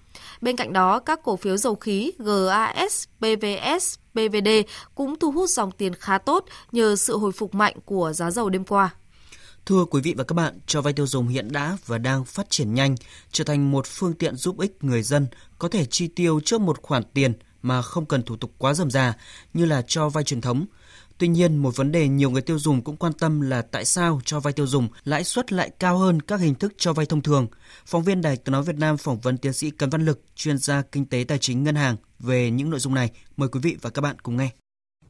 Bên 0.44 0.56
cạnh 0.56 0.72
đó, 0.72 0.98
các 0.98 1.20
cổ 1.22 1.36
phiếu 1.36 1.56
dầu 1.56 1.74
khí 1.74 2.12
GAS, 2.18 3.04
PVS, 3.18 3.98
PVD 4.12 4.48
cũng 4.94 5.18
thu 5.18 5.32
hút 5.32 5.50
dòng 5.50 5.70
tiền 5.70 5.94
khá 5.94 6.18
tốt 6.18 6.44
nhờ 6.72 6.96
sự 6.96 7.18
hồi 7.18 7.32
phục 7.32 7.54
mạnh 7.54 7.76
của 7.84 8.12
giá 8.12 8.30
dầu 8.30 8.48
đêm 8.48 8.64
qua. 8.64 8.94
Thưa 9.66 9.84
quý 9.84 10.00
vị 10.00 10.14
và 10.16 10.24
các 10.24 10.34
bạn, 10.34 10.58
cho 10.66 10.82
vay 10.82 10.92
tiêu 10.92 11.06
dùng 11.06 11.28
hiện 11.28 11.52
đã 11.52 11.76
và 11.86 11.98
đang 11.98 12.24
phát 12.24 12.50
triển 12.50 12.74
nhanh, 12.74 12.94
trở 13.32 13.44
thành 13.44 13.70
một 13.70 13.86
phương 13.86 14.14
tiện 14.14 14.36
giúp 14.36 14.58
ích 14.58 14.84
người 14.84 15.02
dân 15.02 15.26
có 15.58 15.68
thể 15.68 15.84
chi 15.84 16.08
tiêu 16.08 16.40
trước 16.44 16.60
một 16.60 16.82
khoản 16.82 17.02
tiền 17.14 17.32
mà 17.62 17.82
không 17.82 18.06
cần 18.06 18.22
thủ 18.22 18.36
tục 18.36 18.50
quá 18.58 18.74
rườm 18.74 18.90
rà 18.90 19.14
như 19.54 19.64
là 19.64 19.82
cho 19.86 20.08
vay 20.08 20.24
truyền 20.24 20.40
thống. 20.40 20.66
Tuy 21.24 21.28
nhiên, 21.28 21.56
một 21.56 21.76
vấn 21.76 21.92
đề 21.92 22.08
nhiều 22.08 22.30
người 22.30 22.42
tiêu 22.42 22.58
dùng 22.58 22.82
cũng 22.82 22.96
quan 22.96 23.12
tâm 23.20 23.40
là 23.40 23.62
tại 23.62 23.84
sao 23.84 24.20
cho 24.24 24.40
vay 24.40 24.52
tiêu 24.52 24.66
dùng 24.66 24.88
lãi 25.04 25.24
suất 25.24 25.52
lại 25.52 25.70
cao 25.78 25.98
hơn 25.98 26.22
các 26.22 26.40
hình 26.40 26.54
thức 26.54 26.72
cho 26.76 26.92
vay 26.92 27.06
thông 27.06 27.22
thường. 27.22 27.46
Phóng 27.86 28.02
viên 28.02 28.22
Đài 28.22 28.36
Tiếng 28.36 28.52
nói 28.52 28.62
Việt 28.62 28.76
Nam 28.78 28.96
phỏng 28.96 29.18
vấn 29.22 29.38
tiến 29.38 29.52
sĩ 29.52 29.70
Cấn 29.70 29.90
Văn 29.90 30.04
Lực, 30.04 30.20
chuyên 30.34 30.58
gia 30.58 30.82
kinh 30.92 31.06
tế 31.06 31.24
tài 31.28 31.38
chính 31.38 31.64
ngân 31.64 31.74
hàng 31.74 31.96
về 32.18 32.50
những 32.50 32.70
nội 32.70 32.80
dung 32.80 32.94
này. 32.94 33.10
Mời 33.36 33.48
quý 33.52 33.60
vị 33.62 33.76
và 33.82 33.90
các 33.90 34.02
bạn 34.02 34.16
cùng 34.22 34.36
nghe. 34.36 34.48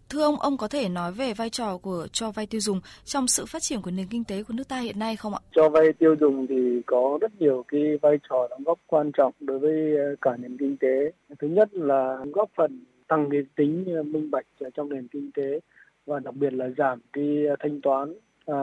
Thưa 0.09 0.23
ông, 0.23 0.41
ông 0.41 0.57
có 0.57 0.69
thể 0.69 0.89
nói 0.89 1.12
về 1.12 1.35
vai 1.35 1.51
trò 1.51 1.79
của 1.79 2.07
cho 2.12 2.31
vay 2.31 2.47
tiêu 2.47 2.61
dùng 2.61 2.81
trong 3.05 3.29
sự 3.29 3.47
phát 3.47 3.62
triển 3.62 3.83
của 3.83 3.91
nền 3.91 4.07
kinh 4.07 4.25
tế 4.25 4.43
của 4.43 4.55
nước 4.55 4.69
ta 4.69 4.79
hiện 4.79 4.99
nay 4.99 5.17
không 5.17 5.35
ạ? 5.35 5.41
Cho 5.55 5.69
vay 5.69 5.93
tiêu 5.99 6.17
dùng 6.21 6.47
thì 6.49 6.83
có 6.87 7.19
rất 7.21 7.33
nhiều 7.41 7.65
cái 7.69 7.83
vai 8.03 8.17
trò 8.31 8.49
đóng 8.51 8.62
góp 8.65 8.79
quan 8.87 9.11
trọng 9.17 9.33
đối 9.41 9.59
với 9.59 9.97
ờ, 9.97 10.17
cả 10.21 10.31
nền 10.37 10.57
kinh 10.59 10.77
tế. 10.77 11.12
Thứ 11.41 11.49
nhất 11.49 11.69
là 11.73 12.17
góp 12.33 12.51
phần 12.57 12.85
tăng 13.09 13.29
cái 13.31 13.41
tính 13.57 13.85
ờ, 13.97 14.03
minh 14.03 14.31
bạch 14.31 14.47
trong 14.77 14.89
nền 14.89 15.09
kinh 15.09 15.31
tế 15.35 15.61
và 16.07 16.18
đặc 16.20 16.34
biệt 16.34 16.52
là 16.52 16.68
giảm 16.78 16.98
cái 17.12 17.46
thanh 17.61 17.80
toán 17.80 18.14
à, 18.46 18.57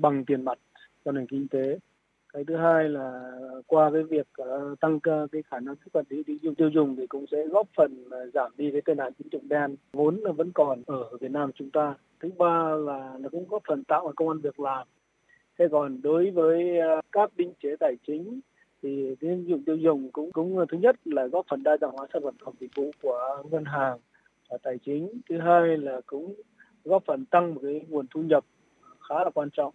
bằng 0.00 0.24
tiền 0.24 0.42
mặt 0.42 0.58
cho 1.04 1.12
nền 1.12 1.26
kinh 1.26 1.48
tế. 1.48 1.78
Cái 2.32 2.44
thứ 2.44 2.56
hai 2.56 2.88
là 2.88 3.32
qua 3.66 3.90
cái 3.92 4.02
việc 4.02 4.26
uh, 4.42 4.80
tăng 4.80 5.00
cái 5.00 5.42
khả 5.50 5.60
năng 5.60 5.76
tiếp 5.76 5.90
cận 5.92 6.04
đi 6.10 6.22
tiêu 6.22 6.36
dùng 6.42 6.54
tiêu 6.54 6.68
dùng 6.68 6.96
thì 6.96 7.06
cũng 7.06 7.26
sẽ 7.30 7.46
góp 7.46 7.66
phần 7.76 8.04
uh, 8.06 8.34
giảm 8.34 8.52
đi 8.56 8.70
cái 8.72 8.80
tệ 8.84 8.94
nạn 8.94 9.12
tín 9.12 9.28
dụng 9.32 9.48
đen. 9.48 9.76
Vốn 9.92 10.16
là 10.16 10.32
vẫn 10.32 10.50
còn 10.54 10.82
ở 10.86 11.16
Việt 11.20 11.30
Nam 11.30 11.50
chúng 11.54 11.70
ta. 11.70 11.94
Thứ 12.20 12.30
ba 12.38 12.74
là 12.74 13.16
nó 13.20 13.28
cũng 13.28 13.48
góp 13.48 13.62
phần 13.68 13.84
tạo 13.84 14.12
công 14.16 14.28
an 14.28 14.38
việc 14.38 14.60
làm. 14.60 14.86
Thế 15.58 15.68
còn 15.70 16.02
đối 16.02 16.30
với 16.30 16.78
uh, 16.98 17.04
các 17.12 17.30
định 17.36 17.52
chế 17.62 17.76
tài 17.80 17.96
chính 18.06 18.40
thì 18.82 19.14
tín 19.20 19.44
dụng 19.44 19.62
tiêu 19.64 19.76
dùng 19.76 20.10
cũng 20.12 20.32
cũng 20.32 20.66
thứ 20.68 20.78
nhất 20.78 20.96
là 21.04 21.26
góp 21.26 21.46
phần 21.50 21.62
đa 21.62 21.76
dạng 21.80 21.92
hóa 21.92 22.06
sản 22.12 22.22
phẩm 22.44 22.54
dịch 22.60 22.70
vụ 22.76 22.90
của 23.02 23.42
ngân 23.50 23.64
hàng 23.64 23.98
và 24.50 24.58
tài 24.62 24.78
chính. 24.78 25.08
Thứ 25.28 25.38
hai 25.38 25.78
là 25.78 26.00
cũng 26.06 26.34
góp 26.86 27.04
phần 27.06 27.24
tăng 27.24 27.54
một 27.54 27.60
cái 27.64 27.80
nguồn 27.88 28.06
thu 28.10 28.22
nhập 28.22 28.44
khá 29.08 29.24
là 29.24 29.30
quan 29.34 29.50
trọng 29.50 29.74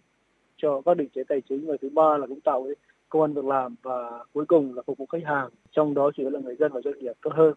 cho 0.56 0.80
các 0.84 0.96
định 0.96 1.08
chế 1.14 1.24
tài 1.24 1.40
chính. 1.40 1.66
Và 1.66 1.76
thứ 1.82 1.88
ba 1.88 2.16
là 2.16 2.26
cũng 2.26 2.40
tạo 2.40 2.64
cái 2.64 2.74
công 3.08 3.22
an 3.22 3.34
việc 3.34 3.44
làm 3.44 3.74
và 3.82 4.24
cuối 4.32 4.44
cùng 4.44 4.76
là 4.76 4.82
phục 4.86 4.98
vụ 4.98 5.06
khách 5.06 5.24
hàng 5.24 5.48
trong 5.70 5.94
đó 5.94 6.10
chủ 6.14 6.22
yếu 6.22 6.30
là 6.30 6.40
người 6.40 6.56
dân 6.56 6.72
và 6.72 6.80
doanh 6.84 6.98
nghiệp 6.98 7.12
tốt 7.22 7.30
hơn. 7.34 7.54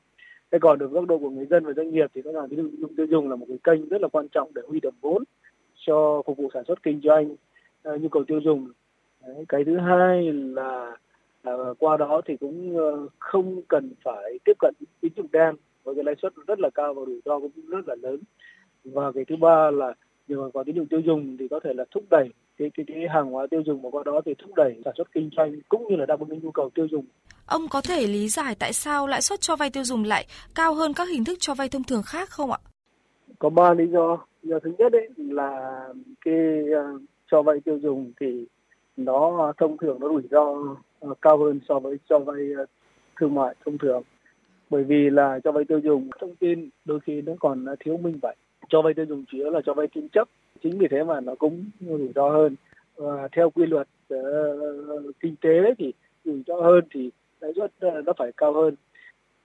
Thế 0.51 0.59
còn 0.61 0.79
được 0.79 0.91
góc 0.91 1.05
độ 1.05 1.17
của 1.17 1.29
người 1.29 1.45
dân 1.45 1.65
và 1.65 1.73
doanh 1.73 1.91
nghiệp 1.91 2.11
thì 2.13 2.21
các 2.21 2.35
hàng 2.35 2.47
ví 2.47 2.57
dụ 2.57 2.87
tiêu 2.97 3.05
dùng 3.05 3.29
là 3.29 3.35
một 3.35 3.45
cái 3.49 3.57
kênh 3.63 3.89
rất 3.89 4.01
là 4.01 4.07
quan 4.07 4.27
trọng 4.27 4.51
để 4.55 4.61
huy 4.67 4.79
động 4.79 4.93
vốn 5.01 5.23
cho 5.75 6.21
phục 6.25 6.37
vụ 6.37 6.49
sản 6.53 6.63
xuất 6.67 6.83
kinh 6.83 7.01
doanh 7.03 7.35
uh, 7.89 8.01
nhu 8.01 8.09
cầu 8.09 8.23
tiêu 8.27 8.39
dùng. 8.43 8.71
Đấy, 9.27 9.45
cái 9.49 9.63
thứ 9.63 9.77
hai 9.77 10.33
là 10.33 10.97
uh, 11.49 11.79
qua 11.79 11.97
đó 11.97 12.21
thì 12.25 12.37
cũng 12.37 12.77
uh, 12.77 13.11
không 13.19 13.61
cần 13.67 13.91
phải 14.03 14.39
tiếp 14.45 14.53
cận 14.59 14.73
tín 15.01 15.11
dụng 15.15 15.27
đen 15.31 15.55
với 15.83 15.95
cái 15.95 16.03
lãi 16.03 16.15
suất 16.21 16.33
rất 16.47 16.59
là 16.59 16.69
cao 16.73 16.93
và 16.93 17.01
rủi 17.05 17.21
ro 17.25 17.39
cũng 17.39 17.51
rất 17.67 17.87
là 17.87 17.95
lớn 18.01 18.19
và 18.85 19.11
cái 19.15 19.25
thứ 19.25 19.35
ba 19.35 19.71
là 19.71 19.93
nhờ 20.27 20.49
vào 20.53 20.63
tín 20.63 20.75
dụng 20.75 20.87
tiêu 20.87 20.99
dùng 21.05 21.37
thì 21.39 21.47
có 21.47 21.59
thể 21.63 21.73
là 21.73 21.85
thúc 21.91 22.03
đẩy 22.09 22.29
cái 22.57 22.71
cái 22.73 22.85
cái 22.87 22.97
hàng 23.13 23.31
hóa 23.31 23.47
tiêu 23.51 23.61
dùng 23.65 23.81
mà 23.81 23.89
qua 23.89 24.03
đó 24.05 24.21
thì 24.25 24.33
thúc 24.33 24.55
đẩy 24.55 24.81
sản 24.85 24.93
xuất 24.97 25.11
kinh 25.11 25.29
doanh 25.37 25.59
cũng 25.69 25.87
như 25.89 25.95
là 25.95 26.05
đáp 26.05 26.19
ứng 26.19 26.39
nhu 26.43 26.51
cầu 26.51 26.69
tiêu 26.75 26.87
dùng. 26.91 27.05
Ông 27.45 27.61
có 27.69 27.81
thể 27.81 28.07
lý 28.07 28.27
giải 28.27 28.55
tại 28.59 28.73
sao 28.73 29.07
lãi 29.07 29.21
suất 29.21 29.41
cho 29.41 29.55
vay 29.55 29.69
tiêu 29.69 29.83
dùng 29.83 30.03
lại 30.03 30.25
cao 30.55 30.73
hơn 30.73 30.93
các 30.93 31.09
hình 31.09 31.23
thức 31.25 31.37
cho 31.39 31.53
vay 31.53 31.69
thông 31.69 31.83
thường 31.83 32.01
khác 32.05 32.29
không 32.29 32.51
ạ? 32.51 32.57
Có 33.39 33.49
ba 33.49 33.73
lý 33.73 33.87
do. 33.87 34.17
Lý 34.41 34.49
do 34.49 34.59
thứ 34.59 34.71
nhất 34.77 34.91
đấy 34.91 35.09
là 35.17 35.79
cái 36.25 36.63
uh, 36.95 37.01
cho 37.31 37.41
vay 37.41 37.59
tiêu 37.65 37.79
dùng 37.79 38.11
thì 38.19 38.45
nó 38.97 39.53
thông 39.57 39.77
thường 39.77 39.99
nó 39.99 40.09
rủi 40.09 40.23
ro 40.31 40.49
uh, 41.09 41.21
cao 41.21 41.37
hơn 41.37 41.59
so 41.69 41.79
với 41.79 41.97
cho 42.09 42.19
vay 42.19 42.41
uh, 42.63 42.69
thương 43.19 43.35
mại 43.35 43.55
thông 43.65 43.77
thường. 43.77 44.03
Bởi 44.69 44.83
vì 44.83 45.09
là 45.09 45.39
cho 45.43 45.51
vay 45.51 45.63
tiêu 45.65 45.79
dùng 45.83 46.09
thông 46.19 46.35
tin 46.35 46.69
đôi 46.85 46.99
khi 46.99 47.21
nó 47.21 47.33
còn 47.39 47.65
thiếu 47.79 47.97
minh 47.97 48.19
bạch. 48.21 48.37
Cho 48.69 48.81
vay 48.81 48.93
tiêu 48.93 49.05
dùng 49.05 49.23
chủ 49.27 49.37
yếu 49.37 49.49
là 49.49 49.61
cho 49.65 49.73
vay 49.73 49.87
tín 49.87 50.07
chấp. 50.09 50.29
Chính 50.63 50.77
vì 50.77 50.87
thế 50.91 51.03
mà 51.03 51.19
nó 51.19 51.35
cũng 51.35 51.65
rủi 51.79 52.11
ro 52.15 52.29
hơn. 52.29 52.55
Và 52.95 53.27
theo 53.31 53.49
quy 53.49 53.65
luật 53.65 53.87
uh, 54.13 55.19
kinh 55.19 55.35
tế 55.41 55.73
thì 55.77 55.93
rủi 56.25 56.41
ro 56.47 56.55
hơn 56.55 56.83
thì 56.91 57.09
lãi 57.39 57.51
suất 57.55 57.71
uh, 57.87 58.05
nó 58.05 58.13
phải 58.17 58.31
cao 58.37 58.53
hơn. 58.53 58.75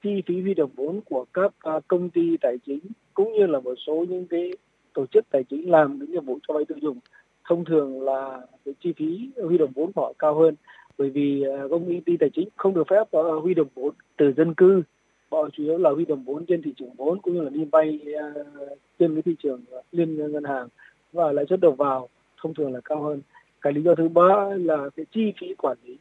Chi 0.02 0.22
phí 0.26 0.40
huy 0.40 0.54
động 0.54 0.70
vốn 0.76 1.00
của 1.00 1.24
các 1.32 1.52
uh, 1.76 1.88
công 1.88 2.10
ty 2.10 2.36
tài 2.40 2.58
chính 2.66 2.80
cũng 3.14 3.32
như 3.32 3.46
là 3.46 3.60
một 3.60 3.74
số 3.86 4.04
những 4.08 4.26
cái 4.26 4.50
tổ 4.92 5.06
chức 5.06 5.24
tài 5.30 5.44
chính 5.44 5.70
làm 5.70 5.98
những 5.98 6.10
nhiệm 6.10 6.24
vụ 6.24 6.38
cho 6.48 6.54
vay 6.54 6.64
tiêu 6.64 6.78
dùng 6.82 6.98
thông 7.44 7.64
thường 7.64 8.02
là 8.02 8.40
cái 8.64 8.74
chi 8.80 8.92
phí 8.96 9.30
huy 9.42 9.58
động 9.58 9.70
vốn 9.74 9.92
của 9.92 10.02
họ 10.02 10.12
cao 10.18 10.34
hơn. 10.34 10.54
Bởi 10.98 11.10
vì 11.10 11.44
uh, 11.64 11.70
công 11.70 12.00
ty 12.06 12.16
tài 12.16 12.30
chính 12.30 12.48
không 12.56 12.74
được 12.74 12.88
phép 12.90 13.02
uh, 13.18 13.42
huy 13.42 13.54
động 13.54 13.68
vốn 13.74 13.94
từ 14.16 14.32
dân 14.36 14.54
cư 14.54 14.82
họ 15.30 15.48
chủ 15.52 15.62
yếu 15.62 15.78
là 15.78 15.90
huy 15.90 16.04
động 16.04 16.22
vốn 16.24 16.46
trên 16.46 16.62
thị 16.62 16.72
trường 16.76 16.90
vốn 16.96 17.20
cũng 17.20 17.34
như 17.34 17.40
là 17.40 17.50
đi 17.50 17.64
vay 17.72 18.00
ờ, 18.14 18.44
trên 18.98 19.14
cái 19.14 19.22
thị 19.22 19.34
trường 19.42 19.60
ờ, 19.70 19.82
liên 19.92 20.32
ngân 20.32 20.44
hàng 20.44 20.68
và 21.12 21.32
lãi 21.32 21.44
suất 21.48 21.60
đầu 21.60 21.72
vào 21.72 22.08
thông 22.42 22.54
thường 22.54 22.72
là 22.72 22.80
cao 22.84 23.02
hơn. 23.02 23.20
Cái 23.60 23.72
lý 23.72 23.82
do 23.82 23.94
thứ 23.94 24.08
ba 24.08 24.50
là 24.56 24.88
cái 24.96 25.06
chi 25.12 25.32
phí 25.40 25.54
quản 25.54 25.76
lý 25.84 25.96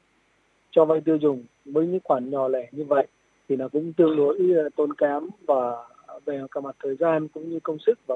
cho 0.71 0.85
vay 0.85 1.01
tiêu 1.01 1.17
dùng 1.17 1.43
với 1.65 1.87
những 1.87 1.99
khoản 2.03 2.29
nhỏ 2.29 2.47
lẻ 2.47 2.69
như 2.71 2.83
vậy 2.83 3.07
thì 3.49 3.55
nó 3.55 3.67
cũng 3.67 3.93
tương 3.93 4.17
đối 4.17 4.39
tốn 4.75 4.93
kém 4.93 5.23
và 5.47 5.75
về 6.25 6.41
cả 6.51 6.61
mặt 6.61 6.75
thời 6.83 6.95
gian 6.95 7.27
cũng 7.27 7.49
như 7.49 7.59
công 7.63 7.77
sức 7.79 7.99
và 8.07 8.15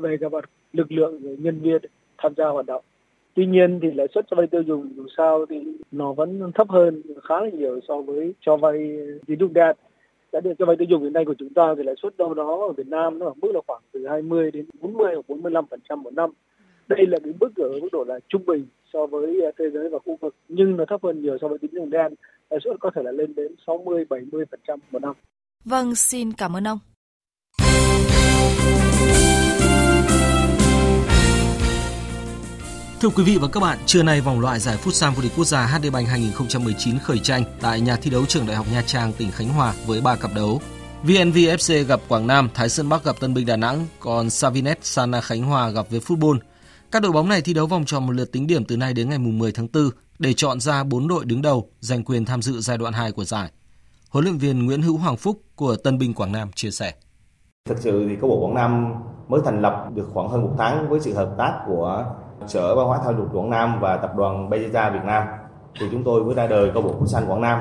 về 0.00 0.16
cả 0.20 0.28
mặt 0.28 0.50
lực 0.72 0.92
lượng 0.92 1.42
nhân 1.42 1.60
viên 1.60 1.82
tham 2.18 2.32
gia 2.36 2.48
hoạt 2.48 2.66
động. 2.66 2.84
Tuy 3.34 3.46
nhiên 3.46 3.80
thì 3.82 3.90
lãi 3.90 4.06
suất 4.14 4.26
cho 4.30 4.36
vay 4.36 4.46
tiêu 4.46 4.62
dùng 4.62 4.92
dù 4.96 5.06
sao 5.16 5.46
thì 5.46 5.64
nó 5.92 6.12
vẫn 6.12 6.52
thấp 6.54 6.70
hơn 6.70 7.02
khá 7.22 7.40
là 7.40 7.48
nhiều 7.48 7.80
so 7.88 8.00
với 8.00 8.34
cho 8.40 8.56
vay 8.56 8.98
tín 9.26 9.38
dụng 9.38 9.52
đen 9.52 9.76
cái 10.34 10.42
được 10.42 10.52
cho 10.58 10.66
vay 10.66 10.76
tiêu 10.76 10.86
dùng 10.90 11.02
hiện 11.02 11.12
nay 11.12 11.24
của 11.24 11.34
chúng 11.38 11.54
ta 11.54 11.74
thì 11.76 11.82
lãi 11.82 11.94
suất 12.02 12.16
đâu 12.16 12.34
đó 12.34 12.66
ở 12.68 12.72
Việt 12.72 12.86
Nam 12.86 13.18
nó 13.18 13.26
ở 13.26 13.34
mức 13.42 13.50
là 13.54 13.60
khoảng 13.66 13.82
từ 13.92 14.06
20 14.08 14.50
đến 14.50 14.66
40 14.80 15.14
hoặc 15.14 15.28
45 15.28 15.66
phần 15.70 15.80
trăm 15.88 16.02
một 16.02 16.14
năm. 16.14 16.30
Đây 16.88 17.06
là 17.06 17.18
cái 17.24 17.32
mức 17.40 17.50
ở 17.56 17.68
mức 17.82 17.88
độ 17.92 18.04
là 18.08 18.18
trung 18.28 18.44
bình 18.46 18.66
so 18.92 19.06
với 19.06 19.40
à, 19.44 19.50
thế 19.58 19.64
giới 19.74 19.88
và 19.88 19.98
khu 19.98 20.18
vực 20.20 20.34
nhưng 20.48 20.76
nó 20.76 20.84
thấp 20.88 21.02
hơn 21.02 21.22
nhiều 21.22 21.38
so 21.40 21.48
với 21.48 21.58
tín 21.58 21.70
dụng 21.74 21.90
đen 21.90 22.14
lãi 22.50 22.60
suất 22.64 22.76
có 22.80 22.90
thể 22.94 23.02
là 23.02 23.12
lên 23.12 23.34
đến 23.34 23.54
60 23.66 24.04
70 24.10 24.44
phần 24.50 24.60
trăm 24.66 24.78
một 24.90 25.02
năm. 25.02 25.14
Vâng, 25.64 25.94
xin 25.94 26.32
cảm 26.32 26.56
ơn 26.56 26.64
ông. 26.64 26.78
Thưa 33.00 33.08
quý 33.08 33.24
vị 33.24 33.38
và 33.40 33.48
các 33.48 33.60
bạn, 33.60 33.78
trưa 33.86 34.02
nay 34.02 34.20
vòng 34.20 34.40
loại 34.40 34.60
giải 34.60 34.76
Phút 34.76 34.94
vô 35.16 35.22
địch 35.22 35.32
quốc 35.36 35.44
gia 35.44 35.66
HD 35.66 35.86
Bank 35.92 36.08
2019 36.08 36.98
khởi 36.98 37.18
tranh 37.18 37.44
tại 37.60 37.80
nhà 37.80 37.96
thi 37.96 38.10
đấu 38.10 38.26
trường 38.26 38.46
Đại 38.46 38.56
học 38.56 38.66
Nha 38.72 38.82
Trang, 38.86 39.12
tỉnh 39.12 39.30
Khánh 39.30 39.48
Hòa 39.48 39.74
với 39.86 40.00
3 40.00 40.16
cặp 40.16 40.30
đấu. 40.34 40.60
VNVFC 41.04 41.84
gặp 41.84 42.00
Quảng 42.08 42.26
Nam, 42.26 42.48
Thái 42.54 42.68
Sơn 42.68 42.88
Bắc 42.88 43.04
gặp 43.04 43.16
Tân 43.20 43.34
Bình 43.34 43.46
Đà 43.46 43.56
Nẵng, 43.56 43.86
còn 44.00 44.30
Savinet 44.30 44.84
Sana 44.84 45.20
Khánh 45.20 45.42
Hòa 45.42 45.70
gặp 45.70 45.86
với 45.90 46.00
Football. 46.00 46.38
Các 46.90 47.02
đội 47.02 47.12
bóng 47.12 47.28
này 47.28 47.40
thi 47.40 47.54
đấu 47.54 47.66
vòng 47.66 47.84
tròn 47.84 48.06
một 48.06 48.12
lượt 48.12 48.32
tính 48.32 48.46
điểm 48.46 48.64
từ 48.64 48.76
nay 48.76 48.94
đến 48.94 49.08
ngày 49.08 49.18
10 49.18 49.52
tháng 49.52 49.68
4 49.72 49.90
để 50.18 50.32
chọn 50.32 50.60
ra 50.60 50.84
4 50.84 51.08
đội 51.08 51.24
đứng 51.24 51.42
đầu 51.42 51.70
giành 51.80 52.04
quyền 52.04 52.24
tham 52.24 52.42
dự 52.42 52.60
giai 52.60 52.78
đoạn 52.78 52.92
2 52.92 53.12
của 53.12 53.24
giải. 53.24 53.50
Huấn 54.10 54.24
luyện 54.24 54.38
viên 54.38 54.66
Nguyễn 54.66 54.82
Hữu 54.82 54.96
Hoàng 54.96 55.16
Phúc 55.16 55.42
của 55.56 55.76
Tân 55.76 55.98
Bình 55.98 56.14
Quảng 56.14 56.32
Nam 56.32 56.52
chia 56.54 56.70
sẻ. 56.70 56.94
Thực 57.68 57.78
sự 57.78 58.06
thì 58.08 58.16
câu 58.20 58.30
bộ 58.30 58.46
Quảng 58.46 58.54
Nam 58.54 58.94
mới 59.28 59.40
thành 59.44 59.60
lập 59.60 59.86
được 59.94 60.08
khoảng 60.12 60.28
hơn 60.28 60.42
một 60.42 60.54
tháng 60.58 60.88
với 60.90 61.00
sự 61.00 61.14
hợp 61.14 61.34
tác 61.38 61.60
của 61.66 62.04
Sở 62.46 62.74
Văn 62.74 62.86
hóa 62.86 63.00
Thể 63.06 63.12
dục 63.18 63.26
Quảng 63.34 63.50
Nam 63.50 63.78
và 63.80 63.96
tập 63.96 64.12
đoàn 64.16 64.50
Beza 64.50 64.92
Việt 64.92 65.04
Nam 65.04 65.22
thì 65.80 65.86
chúng 65.90 66.04
tôi 66.04 66.24
mới 66.24 66.34
ra 66.34 66.46
đời 66.46 66.70
câu 66.74 66.82
bộ 66.82 67.06
xanh 67.06 67.24
Quảng 67.28 67.40
Nam. 67.40 67.60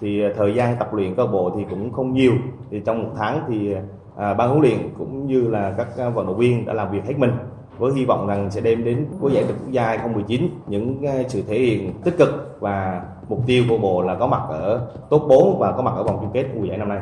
Thì 0.00 0.24
à, 0.24 0.30
thời 0.36 0.54
gian 0.54 0.76
tập 0.78 0.94
luyện 0.94 1.14
câu 1.14 1.26
bộ 1.26 1.52
thì 1.56 1.64
cũng 1.70 1.92
không 1.92 2.12
nhiều. 2.12 2.32
Thì 2.70 2.80
trong 2.86 3.02
một 3.02 3.10
tháng 3.18 3.44
thì 3.48 3.74
à, 4.16 4.34
ban 4.34 4.48
huấn 4.48 4.60
luyện 4.60 4.78
cũng 4.98 5.26
như 5.26 5.48
là 5.48 5.74
các 5.76 5.88
à, 5.98 6.08
vận 6.08 6.26
động 6.26 6.36
viên 6.36 6.66
đã 6.66 6.72
làm 6.72 6.90
việc 6.90 7.04
hết 7.04 7.14
mình 7.18 7.32
với 7.78 7.92
hy 7.92 8.04
vọng 8.04 8.26
rằng 8.26 8.50
sẽ 8.50 8.60
đem 8.60 8.84
đến 8.84 9.06
của 9.20 9.28
giải 9.28 9.44
quốc 9.48 9.70
gia 9.70 9.86
2019 9.86 10.48
những 10.66 11.06
à, 11.06 11.14
sự 11.28 11.42
thể 11.48 11.58
hiện 11.58 11.92
tích 12.04 12.18
cực 12.18 12.56
và 12.60 13.02
mục 13.28 13.40
tiêu 13.46 13.64
của 13.68 13.78
bộ 13.78 14.02
là 14.02 14.14
có 14.14 14.26
mặt 14.26 14.42
ở 14.48 14.92
top 15.10 15.22
4 15.28 15.58
và 15.58 15.72
có 15.72 15.82
mặt 15.82 15.92
ở 15.96 16.02
vòng 16.02 16.18
chung 16.20 16.30
kết 16.34 16.44
mùa 16.54 16.64
giải 16.64 16.78
năm 16.78 16.88
nay. 16.88 17.00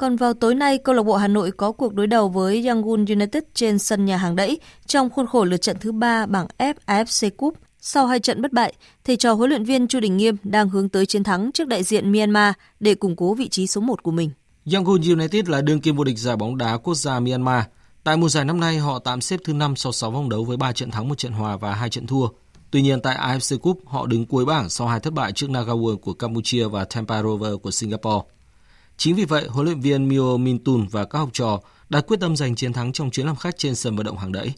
Còn 0.00 0.16
vào 0.16 0.34
tối 0.34 0.54
nay, 0.54 0.78
câu 0.78 0.94
lạc 0.94 1.02
bộ 1.02 1.16
Hà 1.16 1.28
Nội 1.28 1.50
có 1.50 1.72
cuộc 1.72 1.94
đối 1.94 2.06
đầu 2.06 2.28
với 2.28 2.66
Yangon 2.66 3.04
United 3.04 3.42
trên 3.54 3.78
sân 3.78 4.04
nhà 4.04 4.16
hàng 4.16 4.36
đẫy 4.36 4.60
trong 4.86 5.10
khuôn 5.10 5.26
khổ 5.26 5.44
lượt 5.44 5.56
trận 5.56 5.76
thứ 5.80 5.92
ba 5.92 6.26
bảng 6.26 6.46
F 6.58 6.74
AFC 6.86 7.30
Cup. 7.30 7.54
Sau 7.80 8.06
hai 8.06 8.20
trận 8.20 8.42
bất 8.42 8.52
bại, 8.52 8.74
thầy 9.04 9.16
trò 9.16 9.32
huấn 9.32 9.50
luyện 9.50 9.64
viên 9.64 9.88
Chu 9.88 10.00
Đình 10.00 10.16
Nghiêm 10.16 10.36
đang 10.42 10.68
hướng 10.68 10.88
tới 10.88 11.06
chiến 11.06 11.24
thắng 11.24 11.50
trước 11.52 11.68
đại 11.68 11.82
diện 11.82 12.12
Myanmar 12.12 12.54
để 12.80 12.94
củng 12.94 13.16
cố 13.16 13.34
vị 13.34 13.48
trí 13.48 13.66
số 13.66 13.80
1 13.80 14.02
của 14.02 14.10
mình. 14.10 14.30
Yangon 14.72 15.00
United 15.02 15.48
là 15.48 15.60
đương 15.60 15.80
kim 15.80 15.96
vô 15.96 16.04
địch 16.04 16.18
giải 16.18 16.36
bóng 16.36 16.58
đá 16.58 16.76
quốc 16.76 16.94
gia 16.94 17.20
Myanmar. 17.20 17.64
Tại 18.04 18.16
mùa 18.16 18.28
giải 18.28 18.44
năm 18.44 18.60
nay, 18.60 18.78
họ 18.78 18.98
tạm 18.98 19.20
xếp 19.20 19.40
thứ 19.44 19.52
5 19.52 19.76
sau 19.76 19.92
6 19.92 20.10
vòng 20.10 20.28
đấu 20.28 20.44
với 20.44 20.56
3 20.56 20.72
trận 20.72 20.90
thắng, 20.90 21.08
1 21.08 21.18
trận 21.18 21.32
hòa 21.32 21.56
và 21.56 21.74
2 21.74 21.90
trận 21.90 22.06
thua. 22.06 22.28
Tuy 22.70 22.82
nhiên 22.82 23.00
tại 23.00 23.16
AFC 23.16 23.58
Cup, 23.58 23.80
họ 23.86 24.06
đứng 24.06 24.26
cuối 24.26 24.44
bảng 24.44 24.68
sau 24.68 24.86
hai 24.88 25.00
thất 25.00 25.12
bại 25.12 25.32
trước 25.32 25.50
Nagaworld 25.50 25.96
của 25.96 26.12
Campuchia 26.12 26.68
và 26.68 26.84
Tampa 26.84 27.22
Rover 27.22 27.54
của 27.62 27.70
Singapore. 27.70 28.26
Chính 29.00 29.16
vì 29.16 29.24
vậy, 29.24 29.44
huấn 29.48 29.66
luyện 29.66 29.80
viên 29.80 30.08
Mio 30.08 30.36
Mintun 30.36 30.86
và 30.90 31.04
các 31.04 31.18
học 31.18 31.28
trò 31.32 31.60
đã 31.88 32.00
quyết 32.00 32.20
tâm 32.20 32.36
giành 32.36 32.54
chiến 32.54 32.72
thắng 32.72 32.92
trong 32.92 33.10
chuyến 33.10 33.26
làm 33.26 33.36
khách 33.36 33.58
trên 33.58 33.74
sân 33.74 33.96
vận 33.96 34.06
động 34.06 34.16
hàng 34.16 34.32
đẫy. 34.32 34.52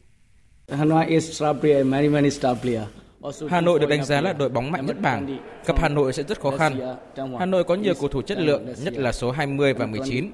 Hà 3.48 3.60
Nội 3.60 3.78
được 3.78 3.86
đánh 3.88 4.04
giá 4.04 4.20
là 4.20 4.32
đội 4.32 4.48
bóng 4.48 4.70
mạnh 4.70 4.86
nhất 4.86 5.00
bảng. 5.00 5.38
Gặp 5.66 5.78
Hà 5.78 5.88
Nội 5.88 6.12
sẽ 6.12 6.22
rất 6.22 6.40
khó 6.40 6.56
khăn. 6.58 6.96
Hà 7.38 7.46
Nội 7.46 7.64
có 7.64 7.74
nhiều 7.74 7.94
cầu 8.00 8.08
thủ 8.08 8.22
chất 8.22 8.38
lượng, 8.38 8.66
nhất 8.84 8.94
là 8.96 9.12
số 9.12 9.30
20 9.30 9.74
và 9.74 9.86
19. 9.86 10.30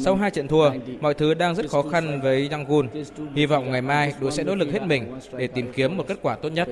Sau 0.00 0.16
hai 0.16 0.30
trận 0.30 0.48
thua, 0.48 0.70
mọi 1.00 1.14
thứ 1.14 1.34
đang 1.34 1.54
rất 1.54 1.70
khó 1.70 1.82
khăn 1.82 2.20
với 2.22 2.48
Yangon. 2.48 2.88
Hy 3.34 3.46
vọng 3.46 3.70
ngày 3.70 3.82
mai 3.82 4.14
đội 4.20 4.32
sẽ 4.32 4.44
nỗ 4.44 4.54
lực 4.54 4.72
hết 4.72 4.82
mình 4.82 5.14
để 5.38 5.46
tìm 5.46 5.72
kiếm 5.74 5.96
một 5.96 6.04
kết 6.08 6.18
quả 6.22 6.36
tốt 6.36 6.48
nhất. 6.48 6.68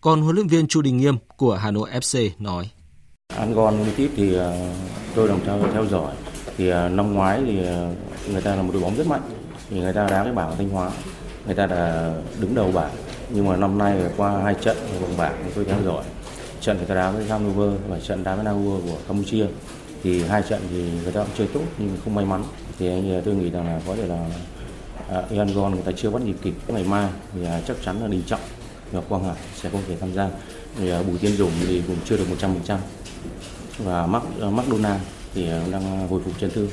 Còn 0.00 0.22
huấn 0.22 0.34
luyện 0.34 0.46
viên 0.46 0.66
Chu 0.66 0.82
Đình 0.82 0.96
Nghiêm 0.96 1.16
của 1.36 1.54
Hà 1.54 1.70
Nội 1.70 1.90
FC 1.90 2.30
nói. 2.38 2.70
Angon 3.38 3.78
United 3.78 4.10
thì 4.16 4.34
ờ, 4.34 4.56
tôi 5.14 5.28
đồng 5.28 5.40
theo 5.44 5.58
theo 5.72 5.86
dõi. 5.86 6.12
Thì 6.56 6.68
ờ, 6.68 6.88
năm 6.88 7.14
ngoái 7.14 7.40
thì 7.46 7.64
ờ, 7.66 7.88
người 8.32 8.42
ta 8.42 8.56
là 8.56 8.62
một 8.62 8.70
đội 8.72 8.82
bóng 8.82 8.96
rất 8.96 9.06
mạnh. 9.06 9.20
Thì 9.70 9.80
người 9.80 9.92
ta 9.92 10.06
đá 10.10 10.24
cái 10.24 10.32
bảng 10.32 10.56
Thanh 10.56 10.68
Hóa. 10.68 10.90
Người 11.46 11.54
ta 11.54 11.66
đã 11.66 12.12
đứng 12.40 12.54
đầu 12.54 12.72
bảng. 12.72 12.90
Nhưng 13.30 13.48
mà 13.48 13.56
năm 13.56 13.78
nay 13.78 14.00
qua 14.16 14.42
hai 14.42 14.54
trận 14.54 14.76
vòng 15.00 15.16
bảng 15.16 15.50
tôi 15.54 15.64
theo 15.64 15.76
dõi. 15.84 16.04
Trận 16.60 16.76
người 16.76 16.86
ta 16.86 16.94
đá 16.94 17.10
với 17.10 17.24
Vancouver 17.24 17.80
và 17.88 17.98
trận 18.00 18.24
đá 18.24 18.34
với 18.34 18.44
Naua 18.44 18.80
của 18.80 18.96
Campuchia. 19.08 19.46
Thì 20.02 20.22
hai 20.22 20.42
trận 20.48 20.60
thì 20.70 20.90
người 21.02 21.12
ta 21.12 21.20
cũng 21.20 21.32
chơi 21.38 21.46
tốt 21.54 21.64
nhưng 21.78 21.96
không 22.04 22.14
may 22.14 22.24
mắn. 22.24 22.44
Thì 22.78 22.88
anh 22.88 23.22
tôi 23.24 23.34
nghĩ 23.34 23.50
rằng 23.50 23.66
là 23.66 23.80
có 23.86 23.96
thể 23.96 24.06
là 24.06 24.26
uh, 25.18 25.38
Yangon 25.38 25.72
người 25.72 25.82
ta 25.82 25.92
chưa 25.96 26.10
bắt 26.10 26.22
nhịp 26.22 26.36
kịp 26.42 26.54
ngày 26.68 26.84
mai 26.84 27.08
thì 27.34 27.40
chắc 27.66 27.76
chắn 27.84 28.00
là 28.00 28.06
Đình 28.06 28.22
Trọng 28.26 28.40
và 28.92 29.00
Quang 29.08 29.24
Hải 29.24 29.36
sẽ 29.54 29.68
không 29.70 29.82
thể 29.88 29.96
tham 30.00 30.14
gia. 30.14 30.28
Thì 30.78 30.92
Bùi 31.06 31.18
Tiên 31.18 31.32
Dũng 31.32 31.52
thì 31.66 31.82
cũng 31.86 31.96
chưa 32.04 32.16
được 32.16 32.26
100% 32.40 32.76
và 33.78 34.06
Mark 34.06 34.24
uh, 34.24 34.52
McDonald 34.52 35.00
thì 35.34 35.48
uh, 35.66 35.72
đang 35.72 36.08
hồi 36.08 36.22
phục 36.24 36.40
chấn 36.40 36.50
thương 36.50 36.68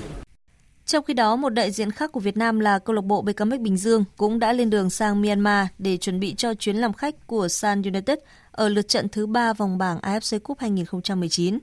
trong 0.85 1.03
khi 1.03 1.13
đó, 1.13 1.35
một 1.35 1.49
đại 1.49 1.71
diện 1.71 1.91
khác 1.91 2.11
của 2.11 2.19
Việt 2.19 2.37
Nam 2.37 2.59
là 2.59 2.79
câu 2.79 2.95
lạc 2.95 3.01
bộ 3.01 3.21
BKMX 3.21 3.59
Bình 3.59 3.77
Dương 3.77 4.03
cũng 4.17 4.39
đã 4.39 4.53
lên 4.53 4.69
đường 4.69 4.89
sang 4.89 5.21
Myanmar 5.21 5.67
để 5.77 5.97
chuẩn 5.97 6.19
bị 6.19 6.35
cho 6.35 6.53
chuyến 6.53 6.75
làm 6.75 6.93
khách 6.93 7.27
của 7.27 7.47
San 7.47 7.81
United 7.81 8.17
ở 8.51 8.69
lượt 8.69 8.87
trận 8.87 9.09
thứ 9.09 9.25
3 9.25 9.53
vòng 9.53 9.77
bảng 9.77 9.99
AFC 9.99 10.39
Cup 10.39 10.59
2019. 10.59 11.59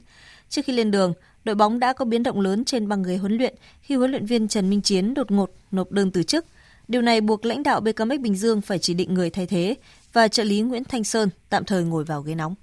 Trước 0.48 0.62
khi 0.64 0.72
lên 0.72 0.90
đường, 0.90 1.12
đội 1.44 1.54
bóng 1.54 1.78
đã 1.78 1.92
có 1.92 2.04
biến 2.04 2.22
động 2.22 2.40
lớn 2.40 2.64
trên 2.64 2.88
băng 2.88 3.02
ghế 3.02 3.16
huấn 3.16 3.36
luyện 3.36 3.54
khi 3.80 3.94
huấn 3.94 4.10
luyện 4.10 4.26
viên 4.26 4.48
Trần 4.48 4.70
Minh 4.70 4.82
Chiến 4.82 5.14
đột 5.14 5.30
ngột 5.30 5.50
nộp 5.70 5.92
đơn 5.92 6.10
từ 6.10 6.22
chức. 6.22 6.46
Điều 6.88 7.02
này 7.02 7.20
buộc 7.20 7.44
lãnh 7.44 7.62
đạo 7.62 7.80
BKMX 7.80 8.20
Bình 8.20 8.36
Dương 8.36 8.60
phải 8.60 8.78
chỉ 8.78 8.94
định 8.94 9.14
người 9.14 9.30
thay 9.30 9.46
thế 9.46 9.74
và 10.12 10.28
trợ 10.28 10.44
lý 10.44 10.60
Nguyễn 10.60 10.84
Thanh 10.84 11.04
Sơn 11.04 11.28
tạm 11.48 11.64
thời 11.64 11.84
ngồi 11.84 12.04
vào 12.04 12.22
ghế 12.22 12.34
nóng. 12.34 12.54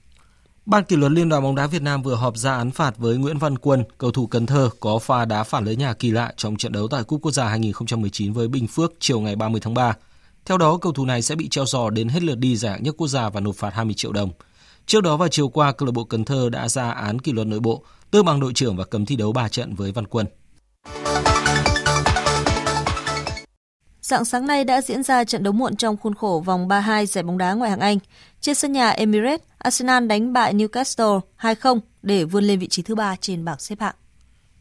Ban 0.70 0.84
kỷ 0.84 0.96
luật 0.96 1.12
Liên 1.12 1.30
đoàn 1.30 1.44
bóng 1.44 1.56
đá 1.56 1.68
Việt 1.68 1.82
Nam 1.82 2.02
vừa 2.02 2.16
họp 2.16 2.38
ra 2.38 2.56
án 2.56 2.72
phạt 2.72 2.98
với 2.98 3.18
Nguyễn 3.18 3.38
Văn 3.38 3.58
Quân, 3.58 3.84
cầu 3.98 4.12
thủ 4.12 4.28
Cần 4.28 4.46
Thơ 4.46 4.70
có 4.80 5.00
pha 5.00 5.26
đá 5.26 5.44
phản 5.44 5.66
lưới 5.66 5.76
nhà 5.76 5.94
kỳ 5.94 6.12
lạ 6.12 6.34
trong 6.38 6.56
trận 6.56 6.72
đấu 6.72 6.88
tại 6.88 7.04
Cúp 7.04 7.22
Quốc 7.22 7.32
gia 7.32 7.46
2019 7.46 8.34
với 8.34 8.48
Bình 8.48 8.68
Phước 8.68 8.94
chiều 9.00 9.20
ngày 9.20 9.36
30 9.36 9.62
tháng 9.64 9.74
3. 9.74 9.96
Theo 10.46 10.58
đó, 10.58 10.78
cầu 10.82 10.92
thủ 10.94 11.06
này 11.06 11.22
sẽ 11.22 11.36
bị 11.36 11.50
treo 11.50 11.66
giò 11.66 11.90
đến 11.90 12.10
hết 12.10 12.24
lượt 12.24 12.36
đi 12.36 12.56
giải 12.56 12.72
hạng 12.72 12.84
nhất 12.84 12.96
quốc 12.98 13.08
gia 13.08 13.30
và 13.30 13.40
nộp 13.40 13.56
phạt 13.56 13.74
20 13.74 13.94
triệu 13.94 14.14
đồng. 14.14 14.30
Trước 14.86 15.04
đó 15.04 15.18
vào 15.18 15.28
chiều 15.28 15.50
qua, 15.50 15.72
câu 15.72 15.86
lạc 15.86 15.92
bộ 15.92 16.04
Cần 16.04 16.26
Thơ 16.26 16.50
đã 16.50 16.70
ra 16.70 16.92
án 16.92 17.20
kỷ 17.20 17.32
luật 17.32 17.48
nội 17.48 17.60
bộ, 17.60 17.84
tước 18.12 18.26
bằng 18.26 18.40
đội 18.40 18.54
trưởng 18.54 18.78
và 18.78 18.86
cấm 18.86 19.06
thi 19.06 19.16
đấu 19.16 19.32
3 19.32 19.50
trận 19.50 19.76
với 19.76 19.92
Văn 19.92 20.08
Quân. 20.08 20.26
Dạng 24.02 24.26
sáng 24.26 24.48
nay 24.48 24.64
đã 24.64 24.82
diễn 24.82 25.04
ra 25.04 25.24
trận 25.24 25.44
đấu 25.44 25.54
muộn 25.54 25.76
trong 25.76 25.98
khuôn 25.98 26.16
khổ 26.16 26.44
vòng 26.46 26.68
32 26.68 27.06
giải 27.06 27.24
bóng 27.24 27.38
đá 27.38 27.54
ngoại 27.54 27.70
hạng 27.70 27.80
Anh. 27.80 27.98
Trên 28.42 28.56
sân 28.56 28.72
nhà 28.72 28.90
Emirates, 28.90 29.49
Arsenal 29.60 30.08
đánh 30.08 30.34
bại 30.34 30.54
Newcastle 30.54 31.20
2-0 31.40 31.80
để 32.02 32.24
vươn 32.26 32.44
lên 32.44 32.60
vị 32.60 32.68
trí 32.68 32.82
thứ 32.82 32.96
ba 32.96 33.16
trên 33.16 33.46
bảng 33.46 33.60
xếp 33.60 33.80
hạng. 33.80 33.96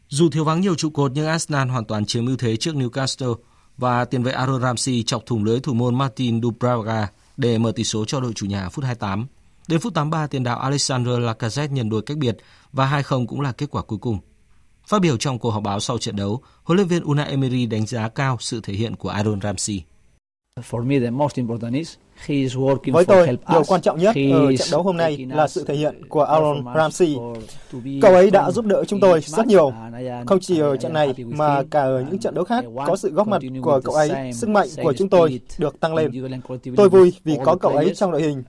Dù 0.09 0.29
thiếu 0.29 0.43
vắng 0.43 0.61
nhiều 0.61 0.75
trụ 0.75 0.89
cột 0.89 1.11
nhưng 1.15 1.27
Arsenal 1.27 1.69
hoàn 1.69 1.85
toàn 1.85 2.05
chiếm 2.05 2.27
ưu 2.27 2.37
thế 2.37 2.57
trước 2.57 2.75
Newcastle 2.75 3.35
và 3.77 4.05
tiền 4.05 4.23
vệ 4.23 4.31
Aaron 4.31 4.61
Ramsey 4.61 5.03
chọc 5.03 5.25
thủng 5.25 5.43
lưới 5.43 5.59
thủ 5.59 5.73
môn 5.73 5.97
Martin 5.97 6.41
Dubraga 6.41 7.07
để 7.37 7.57
mở 7.57 7.71
tỷ 7.71 7.83
số 7.83 8.05
cho 8.05 8.19
đội 8.19 8.33
chủ 8.35 8.45
nhà 8.45 8.69
phút 8.69 8.85
28. 8.85 9.27
Đến 9.67 9.79
phút 9.79 9.93
83, 9.93 10.27
tiền 10.27 10.43
đạo 10.43 10.59
Alexander 10.59 11.13
Lacazette 11.13 11.71
nhận 11.71 11.89
đôi 11.89 12.01
cách 12.01 12.17
biệt 12.17 12.37
và 12.73 13.01
2-0 13.01 13.27
cũng 13.27 13.41
là 13.41 13.51
kết 13.51 13.69
quả 13.71 13.81
cuối 13.81 13.99
cùng. 13.99 14.19
Phát 14.87 15.01
biểu 15.01 15.17
trong 15.17 15.39
cuộc 15.39 15.51
họp 15.51 15.63
báo 15.63 15.79
sau 15.79 15.97
trận 15.97 16.15
đấu, 16.15 16.43
huấn 16.63 16.75
luyện 16.75 16.87
viên 16.87 17.03
Unai 17.03 17.29
Emery 17.29 17.65
đánh 17.65 17.85
giá 17.85 18.09
cao 18.09 18.37
sự 18.39 18.61
thể 18.63 18.73
hiện 18.73 18.95
của 18.95 19.09
Aaron 19.09 19.41
Ramsey. 19.41 19.83
Với 22.93 23.05
tôi, 23.05 23.27
điều 23.51 23.63
quan 23.67 23.81
trọng 23.81 23.99
nhất 23.99 24.15
ở 24.31 24.55
trận 24.55 24.67
đấu 24.71 24.83
hôm 24.83 24.97
nay 24.97 25.17
là 25.29 25.47
sự 25.47 25.63
thể 25.63 25.75
hiện 25.75 26.05
của 26.09 26.23
Aaron 26.23 26.65
Ramsey. 26.75 27.17
Cậu 28.01 28.13
ấy 28.13 28.31
đã 28.31 28.51
giúp 28.51 28.65
đỡ 28.65 28.83
chúng 28.87 28.99
tôi 28.99 29.21
rất 29.21 29.47
nhiều, 29.47 29.73
không 30.25 30.39
chỉ 30.39 30.59
ở 30.59 30.77
trận 30.77 30.93
này 30.93 31.13
mà 31.25 31.63
cả 31.71 31.81
ở 31.81 32.03
những 32.09 32.19
trận 32.19 32.33
đấu 32.33 32.43
khác 32.45 32.65
có 32.87 32.95
sự 32.95 33.11
góp 33.11 33.27
mặt 33.27 33.41
của 33.61 33.81
cậu 33.83 33.95
ấy, 33.95 34.33
sức 34.33 34.49
mạnh 34.49 34.67
của 34.83 34.93
chúng 34.93 35.09
tôi 35.09 35.39
được 35.57 35.79
tăng 35.79 35.95
lên. 35.95 36.11
Tôi 36.75 36.89
vui 36.89 37.13
vì 37.23 37.37
có 37.43 37.55
cậu 37.55 37.71
ấy 37.71 37.95
trong 37.95 38.11
đội 38.11 38.21
hình. 38.21 38.43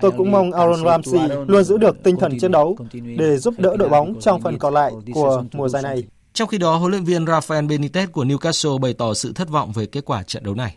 Tôi 0.00 0.10
cũng 0.10 0.30
mong 0.30 0.52
Aaron 0.52 0.84
Ramsey 0.84 1.20
luôn 1.46 1.64
giữ 1.64 1.78
được 1.78 2.02
tinh 2.02 2.16
thần 2.16 2.38
chiến 2.40 2.52
đấu 2.52 2.76
để 3.18 3.36
giúp 3.36 3.54
đỡ 3.58 3.76
đội 3.76 3.88
bóng 3.88 4.20
trong 4.20 4.40
phần 4.40 4.58
còn 4.58 4.74
lại 4.74 4.92
của 5.14 5.44
mùa 5.52 5.68
giải 5.68 5.82
này. 5.82 6.04
Trong 6.32 6.48
khi 6.48 6.58
đó, 6.58 6.76
huấn 6.76 6.90
luyện 6.90 7.04
viên 7.04 7.24
Rafael 7.24 7.66
Benitez 7.66 8.06
của 8.12 8.24
Newcastle 8.24 8.78
bày 8.78 8.94
tỏ 8.94 9.14
sự 9.14 9.32
thất 9.32 9.50
vọng 9.50 9.72
về 9.72 9.86
kết 9.86 10.04
quả 10.04 10.22
trận 10.22 10.44
đấu 10.44 10.54
này. 10.54 10.76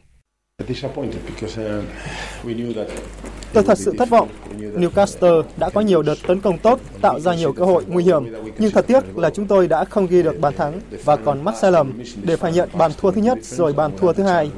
Tôi 3.54 3.64
thật 3.64 3.78
sự 3.78 3.94
thất 3.98 4.10
vọng. 4.10 4.30
Newcastle 4.60 5.44
đã 5.58 5.70
có 5.70 5.82
nhiều 5.82 6.02
đợt 6.02 6.16
tấn 6.28 6.42
công 6.42 6.58
tốt, 6.58 6.80
tạo 7.02 7.20
ra 7.20 7.36
nhiều 7.36 7.54
cơ 7.54 7.66
hội 7.66 7.84
nguy 7.88 8.04
hiểm, 8.04 8.24
nhưng 8.58 8.72
thật 8.72 8.88
tiếc 8.88 9.18
là 9.18 9.30
chúng 9.30 9.48
tôi 9.48 9.68
đã 9.68 9.86
không 9.86 10.08
ghi 10.08 10.24
được 10.24 10.40
bàn 10.40 10.54
thắng 10.58 10.80
và 11.04 11.16
còn 11.16 11.44
mắc 11.44 11.56
sai 11.62 11.72
lầm 11.72 12.02
để 12.24 12.36
phải 12.36 12.54
nhận 12.54 12.70
bàn 12.74 12.92
thua 12.98 13.12
thứ 13.12 13.22
nhất 13.22 13.38
rồi 13.42 13.74
bàn 13.74 13.92
thua 13.98 14.14
thứ 14.14 14.24
hai. 14.24 14.52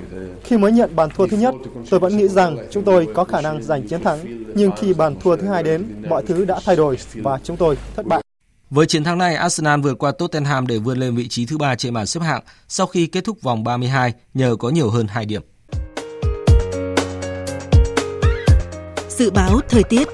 Khi 0.43 0.57
mới 0.57 0.71
nhận 0.71 0.95
bàn 0.95 1.09
thua 1.15 1.27
thứ 1.27 1.37
nhất, 1.37 1.55
tôi 1.89 1.99
vẫn 1.99 2.17
nghĩ 2.17 2.27
rằng 2.27 2.57
chúng 2.71 2.83
tôi 2.83 3.07
có 3.13 3.23
khả 3.23 3.41
năng 3.41 3.63
giành 3.63 3.87
chiến 3.87 4.03
thắng, 4.03 4.19
nhưng 4.55 4.71
khi 4.77 4.93
bàn 4.93 5.15
thua 5.19 5.35
thứ 5.35 5.47
hai 5.47 5.63
đến, 5.63 6.03
mọi 6.09 6.23
thứ 6.27 6.45
đã 6.45 6.59
thay 6.65 6.75
đổi 6.75 6.97
và 7.13 7.39
chúng 7.43 7.57
tôi 7.57 7.77
thất 7.95 8.05
bại. 8.05 8.21
Với 8.69 8.85
chiến 8.85 9.03
thắng 9.03 9.17
này, 9.17 9.35
Arsenal 9.35 9.81
vượt 9.81 9.97
qua 9.99 10.11
Tottenham 10.11 10.67
để 10.67 10.77
vươn 10.77 10.97
lên 10.97 11.15
vị 11.15 11.27
trí 11.27 11.45
thứ 11.45 11.57
ba 11.57 11.75
trên 11.75 11.93
bảng 11.93 12.05
xếp 12.05 12.21
hạng 12.23 12.41
sau 12.67 12.87
khi 12.87 13.07
kết 13.07 13.23
thúc 13.23 13.41
vòng 13.41 13.63
32 13.63 14.13
nhờ 14.33 14.55
có 14.59 14.69
nhiều 14.69 14.89
hơn 14.89 15.07
2 15.07 15.25
điểm. 15.25 15.41
Dự 19.19 19.31
báo 19.31 19.59
thời 19.69 19.83
tiết 19.83 20.07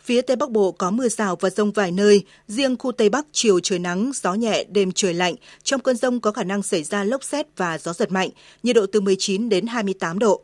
Phía 0.00 0.22
Tây 0.22 0.36
Bắc 0.36 0.50
Bộ 0.50 0.72
có 0.72 0.90
mưa 0.90 1.08
rào 1.08 1.36
và 1.36 1.50
rông 1.50 1.72
vài 1.72 1.92
nơi, 1.92 2.24
riêng 2.48 2.76
khu 2.78 2.92
Tây 2.92 3.08
Bắc 3.08 3.26
chiều 3.32 3.60
trời 3.60 3.78
nắng, 3.78 4.10
gió 4.14 4.34
nhẹ, 4.34 4.64
đêm 4.68 4.92
trời 4.92 5.14
lạnh. 5.14 5.34
Trong 5.62 5.80
cơn 5.80 5.96
rông 5.96 6.20
có 6.20 6.32
khả 6.32 6.44
năng 6.44 6.62
xảy 6.62 6.82
ra 6.82 7.04
lốc 7.04 7.24
xét 7.24 7.46
và 7.56 7.78
gió 7.78 7.92
giật 7.92 8.12
mạnh, 8.12 8.30
nhiệt 8.62 8.76
độ 8.76 8.86
từ 8.92 9.00
19 9.00 9.48
đến 9.48 9.66
28 9.66 10.18
độ. 10.18 10.42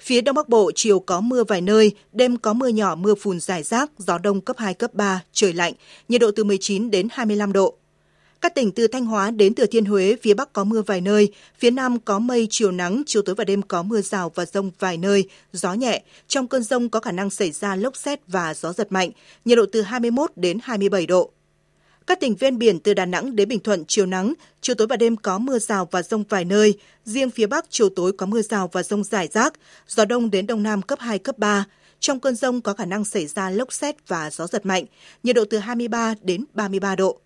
Phía 0.00 0.20
Đông 0.20 0.34
Bắc 0.34 0.48
Bộ 0.48 0.70
chiều 0.74 1.00
có 1.00 1.20
mưa 1.20 1.44
vài 1.44 1.60
nơi, 1.60 1.92
đêm 2.12 2.36
có 2.36 2.52
mưa 2.52 2.68
nhỏ 2.68 2.94
mưa 2.94 3.14
phùn 3.14 3.40
rải 3.40 3.62
rác, 3.62 3.90
gió 3.98 4.18
đông 4.18 4.40
cấp 4.40 4.56
2, 4.58 4.74
cấp 4.74 4.94
3, 4.94 5.22
trời 5.32 5.52
lạnh, 5.52 5.72
nhiệt 6.08 6.20
độ 6.20 6.30
từ 6.36 6.44
19 6.44 6.90
đến 6.90 7.08
25 7.10 7.52
độ. 7.52 7.76
Các 8.42 8.54
tỉnh 8.54 8.72
từ 8.72 8.86
Thanh 8.86 9.06
Hóa 9.06 9.30
đến 9.30 9.54
Thừa 9.54 9.66
Thiên 9.66 9.84
Huế, 9.84 10.16
phía 10.22 10.34
Bắc 10.34 10.52
có 10.52 10.64
mưa 10.64 10.82
vài 10.82 11.00
nơi, 11.00 11.32
phía 11.58 11.70
Nam 11.70 11.98
có 12.00 12.18
mây, 12.18 12.46
chiều 12.50 12.70
nắng, 12.70 13.02
chiều 13.06 13.22
tối 13.22 13.34
và 13.34 13.44
đêm 13.44 13.62
có 13.62 13.82
mưa 13.82 14.00
rào 14.00 14.32
và 14.34 14.44
rông 14.44 14.70
vài 14.78 14.96
nơi, 14.96 15.28
gió 15.52 15.74
nhẹ. 15.74 16.02
Trong 16.28 16.48
cơn 16.48 16.62
rông 16.62 16.88
có 16.88 17.00
khả 17.00 17.12
năng 17.12 17.30
xảy 17.30 17.50
ra 17.50 17.76
lốc 17.76 17.96
xét 17.96 18.20
và 18.26 18.54
gió 18.54 18.72
giật 18.72 18.92
mạnh, 18.92 19.10
nhiệt 19.44 19.58
độ 19.58 19.66
từ 19.72 19.82
21 19.82 20.32
đến 20.36 20.58
27 20.62 21.06
độ. 21.06 21.30
Các 22.06 22.20
tỉnh 22.20 22.34
ven 22.34 22.58
biển 22.58 22.80
từ 22.80 22.94
Đà 22.94 23.06
Nẵng 23.06 23.36
đến 23.36 23.48
Bình 23.48 23.60
Thuận 23.60 23.84
chiều 23.88 24.06
nắng, 24.06 24.34
chiều 24.60 24.74
tối 24.74 24.86
và 24.86 24.96
đêm 24.96 25.16
có 25.16 25.38
mưa 25.38 25.58
rào 25.58 25.88
và 25.90 26.02
rông 26.02 26.24
vài 26.28 26.44
nơi. 26.44 26.74
Riêng 27.04 27.30
phía 27.30 27.46
Bắc 27.46 27.64
chiều 27.70 27.88
tối 27.88 28.12
có 28.12 28.26
mưa 28.26 28.42
rào 28.42 28.70
và 28.72 28.82
rông 28.82 29.04
rải 29.04 29.28
rác, 29.28 29.52
gió 29.88 30.04
đông 30.04 30.30
đến 30.30 30.46
đông 30.46 30.62
nam 30.62 30.82
cấp 30.82 30.98
2, 31.00 31.18
cấp 31.18 31.38
3. 31.38 31.64
Trong 32.00 32.20
cơn 32.20 32.34
rông 32.34 32.60
có 32.60 32.74
khả 32.74 32.84
năng 32.84 33.04
xảy 33.04 33.26
ra 33.26 33.50
lốc 33.50 33.72
xét 33.72 34.08
và 34.08 34.30
gió 34.30 34.46
giật 34.46 34.66
mạnh, 34.66 34.84
nhiệt 35.22 35.36
độ 35.36 35.44
từ 35.50 35.58
23 35.58 36.14
đến 36.22 36.44
33 36.54 36.96
độ. 36.96 37.21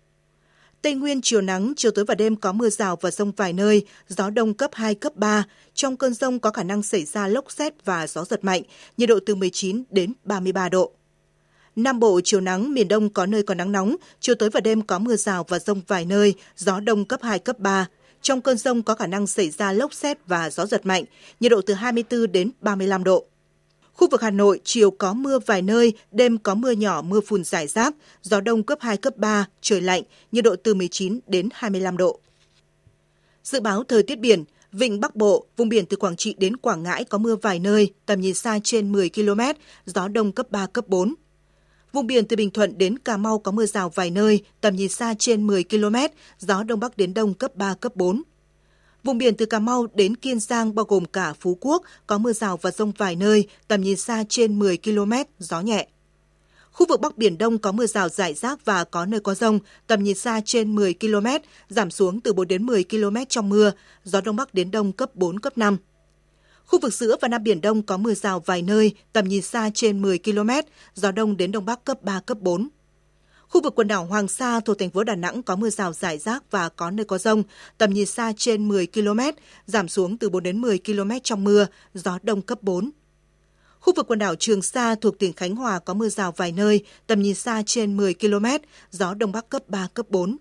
Tây 0.87 0.95
Nguyên 0.95 1.21
chiều 1.21 1.41
nắng, 1.41 1.73
chiều 1.77 1.91
tối 1.91 2.05
và 2.05 2.15
đêm 2.15 2.35
có 2.35 2.51
mưa 2.51 2.69
rào 2.69 2.95
và 3.01 3.11
rông 3.11 3.31
vài 3.31 3.53
nơi, 3.53 3.85
gió 4.07 4.29
đông 4.29 4.53
cấp 4.53 4.71
2, 4.73 4.95
cấp 4.95 5.15
3. 5.15 5.43
Trong 5.73 5.97
cơn 5.97 6.13
rông 6.13 6.39
có 6.39 6.51
khả 6.51 6.63
năng 6.63 6.83
xảy 6.83 7.05
ra 7.05 7.27
lốc 7.27 7.51
xét 7.51 7.85
và 7.85 8.07
gió 8.07 8.25
giật 8.25 8.43
mạnh, 8.43 8.61
nhiệt 8.97 9.09
độ 9.09 9.19
từ 9.25 9.35
19 9.35 9.83
đến 9.89 10.13
33 10.23 10.69
độ. 10.69 10.91
Nam 11.75 11.99
Bộ 11.99 12.21
chiều 12.23 12.41
nắng, 12.41 12.73
miền 12.73 12.87
Đông 12.87 13.09
có 13.09 13.25
nơi 13.25 13.43
có 13.43 13.53
nắng 13.53 13.71
nóng, 13.71 13.95
chiều 14.19 14.35
tối 14.35 14.49
và 14.49 14.59
đêm 14.59 14.81
có 14.81 14.99
mưa 14.99 15.15
rào 15.15 15.45
và 15.47 15.59
rông 15.59 15.81
vài 15.87 16.05
nơi, 16.05 16.33
gió 16.55 16.79
đông 16.79 17.05
cấp 17.05 17.19
2, 17.23 17.39
cấp 17.39 17.59
3. 17.59 17.87
Trong 18.21 18.41
cơn 18.41 18.57
rông 18.57 18.83
có 18.83 18.95
khả 18.95 19.07
năng 19.07 19.27
xảy 19.27 19.49
ra 19.49 19.71
lốc 19.71 19.93
xét 19.93 20.17
và 20.27 20.49
gió 20.49 20.65
giật 20.65 20.85
mạnh, 20.85 21.03
nhiệt 21.39 21.51
độ 21.51 21.61
từ 21.61 21.73
24 21.73 22.31
đến 22.31 22.51
35 22.61 23.03
độ. 23.03 23.25
Khu 23.97 24.07
vực 24.11 24.21
Hà 24.21 24.31
Nội, 24.31 24.59
chiều 24.63 24.91
có 24.91 25.13
mưa 25.13 25.39
vài 25.39 25.61
nơi, 25.61 25.93
đêm 26.11 26.37
có 26.37 26.55
mưa 26.55 26.71
nhỏ, 26.71 27.01
mưa 27.01 27.21
phùn 27.21 27.43
rải 27.43 27.67
rác, 27.67 27.95
gió 28.21 28.41
đông 28.41 28.63
cấp 28.63 28.77
2, 28.81 28.97
cấp 28.97 29.17
3, 29.17 29.45
trời 29.61 29.81
lạnh, 29.81 30.03
nhiệt 30.31 30.43
độ 30.43 30.55
từ 30.63 30.73
19 30.73 31.19
đến 31.27 31.49
25 31.53 31.97
độ. 31.97 32.19
Dự 33.43 33.59
báo 33.59 33.83
thời 33.83 34.03
tiết 34.03 34.19
biển, 34.19 34.43
Vịnh 34.71 34.99
Bắc 34.99 35.15
Bộ, 35.15 35.45
vùng 35.57 35.69
biển 35.69 35.85
từ 35.85 35.97
Quảng 35.97 36.15
Trị 36.15 36.35
đến 36.37 36.57
Quảng 36.57 36.83
Ngãi 36.83 37.03
có 37.03 37.17
mưa 37.17 37.35
vài 37.35 37.59
nơi, 37.59 37.93
tầm 38.05 38.21
nhìn 38.21 38.33
xa 38.33 38.59
trên 38.63 38.91
10 38.91 39.09
km, 39.09 39.41
gió 39.85 40.07
đông 40.07 40.31
cấp 40.31 40.51
3, 40.51 40.65
cấp 40.65 40.87
4. 40.87 41.13
Vùng 41.93 42.07
biển 42.07 42.25
từ 42.25 42.35
Bình 42.35 42.51
Thuận 42.51 42.77
đến 42.77 42.99
Cà 42.99 43.17
Mau 43.17 43.39
có 43.39 43.51
mưa 43.51 43.65
rào 43.65 43.89
vài 43.89 44.11
nơi, 44.11 44.43
tầm 44.61 44.75
nhìn 44.75 44.89
xa 44.89 45.13
trên 45.19 45.47
10 45.47 45.63
km, 45.63 45.95
gió 46.39 46.63
đông 46.63 46.79
bắc 46.79 46.97
đến 46.97 47.13
đông 47.13 47.33
cấp 47.33 47.55
3, 47.55 47.73
cấp 47.73 47.95
4. 47.95 48.21
Vùng 49.03 49.17
biển 49.17 49.35
từ 49.35 49.45
Cà 49.45 49.59
Mau 49.59 49.87
đến 49.93 50.15
Kiên 50.15 50.39
Giang 50.39 50.75
bao 50.75 50.85
gồm 50.85 51.05
cả 51.05 51.33
Phú 51.39 51.57
Quốc 51.61 51.83
có 52.07 52.17
mưa 52.17 52.33
rào 52.33 52.57
và 52.57 52.71
rông 52.71 52.91
vài 52.97 53.15
nơi, 53.15 53.47
tầm 53.67 53.81
nhìn 53.81 53.97
xa 53.97 54.23
trên 54.29 54.59
10 54.59 54.77
km, 54.77 55.13
gió 55.39 55.61
nhẹ. 55.61 55.87
Khu 56.71 56.85
vực 56.89 57.01
Bắc 57.01 57.17
Biển 57.17 57.37
Đông 57.37 57.57
có 57.57 57.71
mưa 57.71 57.85
rào 57.85 58.09
rải 58.09 58.33
rác 58.33 58.65
và 58.65 58.83
có 58.83 59.05
nơi 59.05 59.19
có 59.19 59.35
rông, 59.35 59.59
tầm 59.87 60.03
nhìn 60.03 60.15
xa 60.15 60.41
trên 60.45 60.75
10 60.75 60.93
km, 60.93 61.27
giảm 61.69 61.91
xuống 61.91 62.19
từ 62.19 62.33
4 62.33 62.47
đến 62.47 62.65
10 62.65 62.83
km 62.83 63.17
trong 63.29 63.49
mưa, 63.49 63.71
gió 64.03 64.21
Đông 64.21 64.35
Bắc 64.35 64.53
đến 64.53 64.71
Đông 64.71 64.91
cấp 64.91 65.15
4, 65.15 65.39
cấp 65.39 65.57
5. 65.57 65.77
Khu 66.65 66.79
vực 66.79 66.93
giữa 66.93 67.15
và 67.21 67.27
Nam 67.27 67.43
Biển 67.43 67.61
Đông 67.61 67.81
có 67.81 67.97
mưa 67.97 68.13
rào 68.13 68.39
vài 68.39 68.61
nơi, 68.61 68.93
tầm 69.13 69.27
nhìn 69.27 69.41
xa 69.41 69.69
trên 69.73 70.01
10 70.01 70.19
km, 70.19 70.49
gió 70.93 71.11
Đông 71.11 71.37
đến 71.37 71.51
Đông 71.51 71.65
Bắc 71.65 71.85
cấp 71.85 72.03
3, 72.03 72.19
cấp 72.19 72.37
4. 72.39 72.69
Khu 73.49 73.61
vực 73.61 73.75
quần 73.75 73.87
đảo 73.87 74.05
Hoàng 74.05 74.27
Sa 74.27 74.59
thuộc 74.59 74.79
thành 74.79 74.89
phố 74.89 75.03
Đà 75.03 75.15
Nẵng 75.15 75.43
có 75.43 75.55
mưa 75.55 75.69
rào 75.69 75.93
rải 75.93 76.17
rác 76.17 76.51
và 76.51 76.69
có 76.69 76.91
nơi 76.91 77.05
có 77.05 77.17
rông, 77.17 77.43
tầm 77.77 77.93
nhìn 77.93 78.05
xa 78.05 78.33
trên 78.37 78.67
10 78.67 78.87
km, 78.87 79.19
giảm 79.65 79.87
xuống 79.87 80.17
từ 80.17 80.29
4 80.29 80.43
đến 80.43 80.61
10 80.61 80.79
km 80.85 81.11
trong 81.23 81.43
mưa, 81.43 81.67
gió 81.93 82.19
đông 82.23 82.41
cấp 82.41 82.63
4. 82.63 82.91
Khu 83.79 83.93
vực 83.93 84.07
quần 84.07 84.19
đảo 84.19 84.35
Trường 84.35 84.61
Sa 84.61 84.95
thuộc 84.95 85.19
tỉnh 85.19 85.33
Khánh 85.33 85.55
Hòa 85.55 85.79
có 85.79 85.93
mưa 85.93 86.09
rào 86.09 86.31
vài 86.31 86.51
nơi, 86.51 86.83
tầm 87.07 87.21
nhìn 87.21 87.35
xa 87.35 87.63
trên 87.65 87.97
10 87.97 88.13
km, 88.13 88.45
gió 88.91 89.13
đông 89.13 89.31
bắc 89.31 89.49
cấp 89.49 89.63
3, 89.67 89.87
cấp 89.93 90.05
4. 90.09 90.37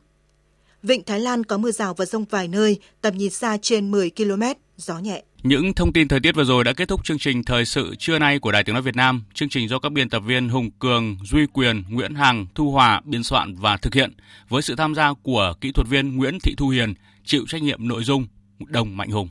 Vịnh 0.82 1.04
Thái 1.04 1.20
Lan 1.20 1.44
có 1.44 1.58
mưa 1.58 1.70
rào 1.70 1.94
và 1.94 2.04
rông 2.04 2.24
vài 2.24 2.48
nơi, 2.48 2.80
tầm 3.00 3.16
nhìn 3.16 3.30
xa 3.30 3.58
trên 3.62 3.90
10 3.90 4.10
km, 4.10 4.42
gió 4.76 4.98
nhẹ. 4.98 5.22
Những 5.46 5.74
thông 5.74 5.92
tin 5.92 6.08
thời 6.08 6.20
tiết 6.20 6.34
vừa 6.34 6.44
rồi 6.44 6.64
đã 6.64 6.72
kết 6.72 6.88
thúc 6.88 7.04
chương 7.04 7.18
trình 7.18 7.44
thời 7.44 7.64
sự 7.64 7.94
trưa 7.98 8.18
nay 8.18 8.38
của 8.38 8.52
Đài 8.52 8.64
Tiếng 8.64 8.72
nói 8.72 8.82
Việt 8.82 8.96
Nam. 8.96 9.24
Chương 9.34 9.48
trình 9.48 9.68
do 9.68 9.78
các 9.78 9.92
biên 9.92 10.08
tập 10.08 10.20
viên 10.20 10.48
Hùng 10.48 10.70
Cường, 10.70 11.16
Duy 11.24 11.46
Quyền, 11.52 11.82
Nguyễn 11.88 12.14
Hằng, 12.14 12.46
Thu 12.54 12.70
Hòa 12.70 13.00
biên 13.04 13.22
soạn 13.22 13.54
và 13.56 13.76
thực 13.76 13.94
hiện 13.94 14.12
với 14.48 14.62
sự 14.62 14.76
tham 14.76 14.94
gia 14.94 15.12
của 15.22 15.54
kỹ 15.60 15.72
thuật 15.72 15.88
viên 15.88 16.16
Nguyễn 16.16 16.38
Thị 16.42 16.54
Thu 16.56 16.68
Hiền, 16.68 16.94
chịu 17.24 17.44
trách 17.48 17.62
nhiệm 17.62 17.88
nội 17.88 18.04
dung 18.04 18.26
Đồng 18.66 18.96
Mạnh 18.96 19.10
Hùng. 19.10 19.28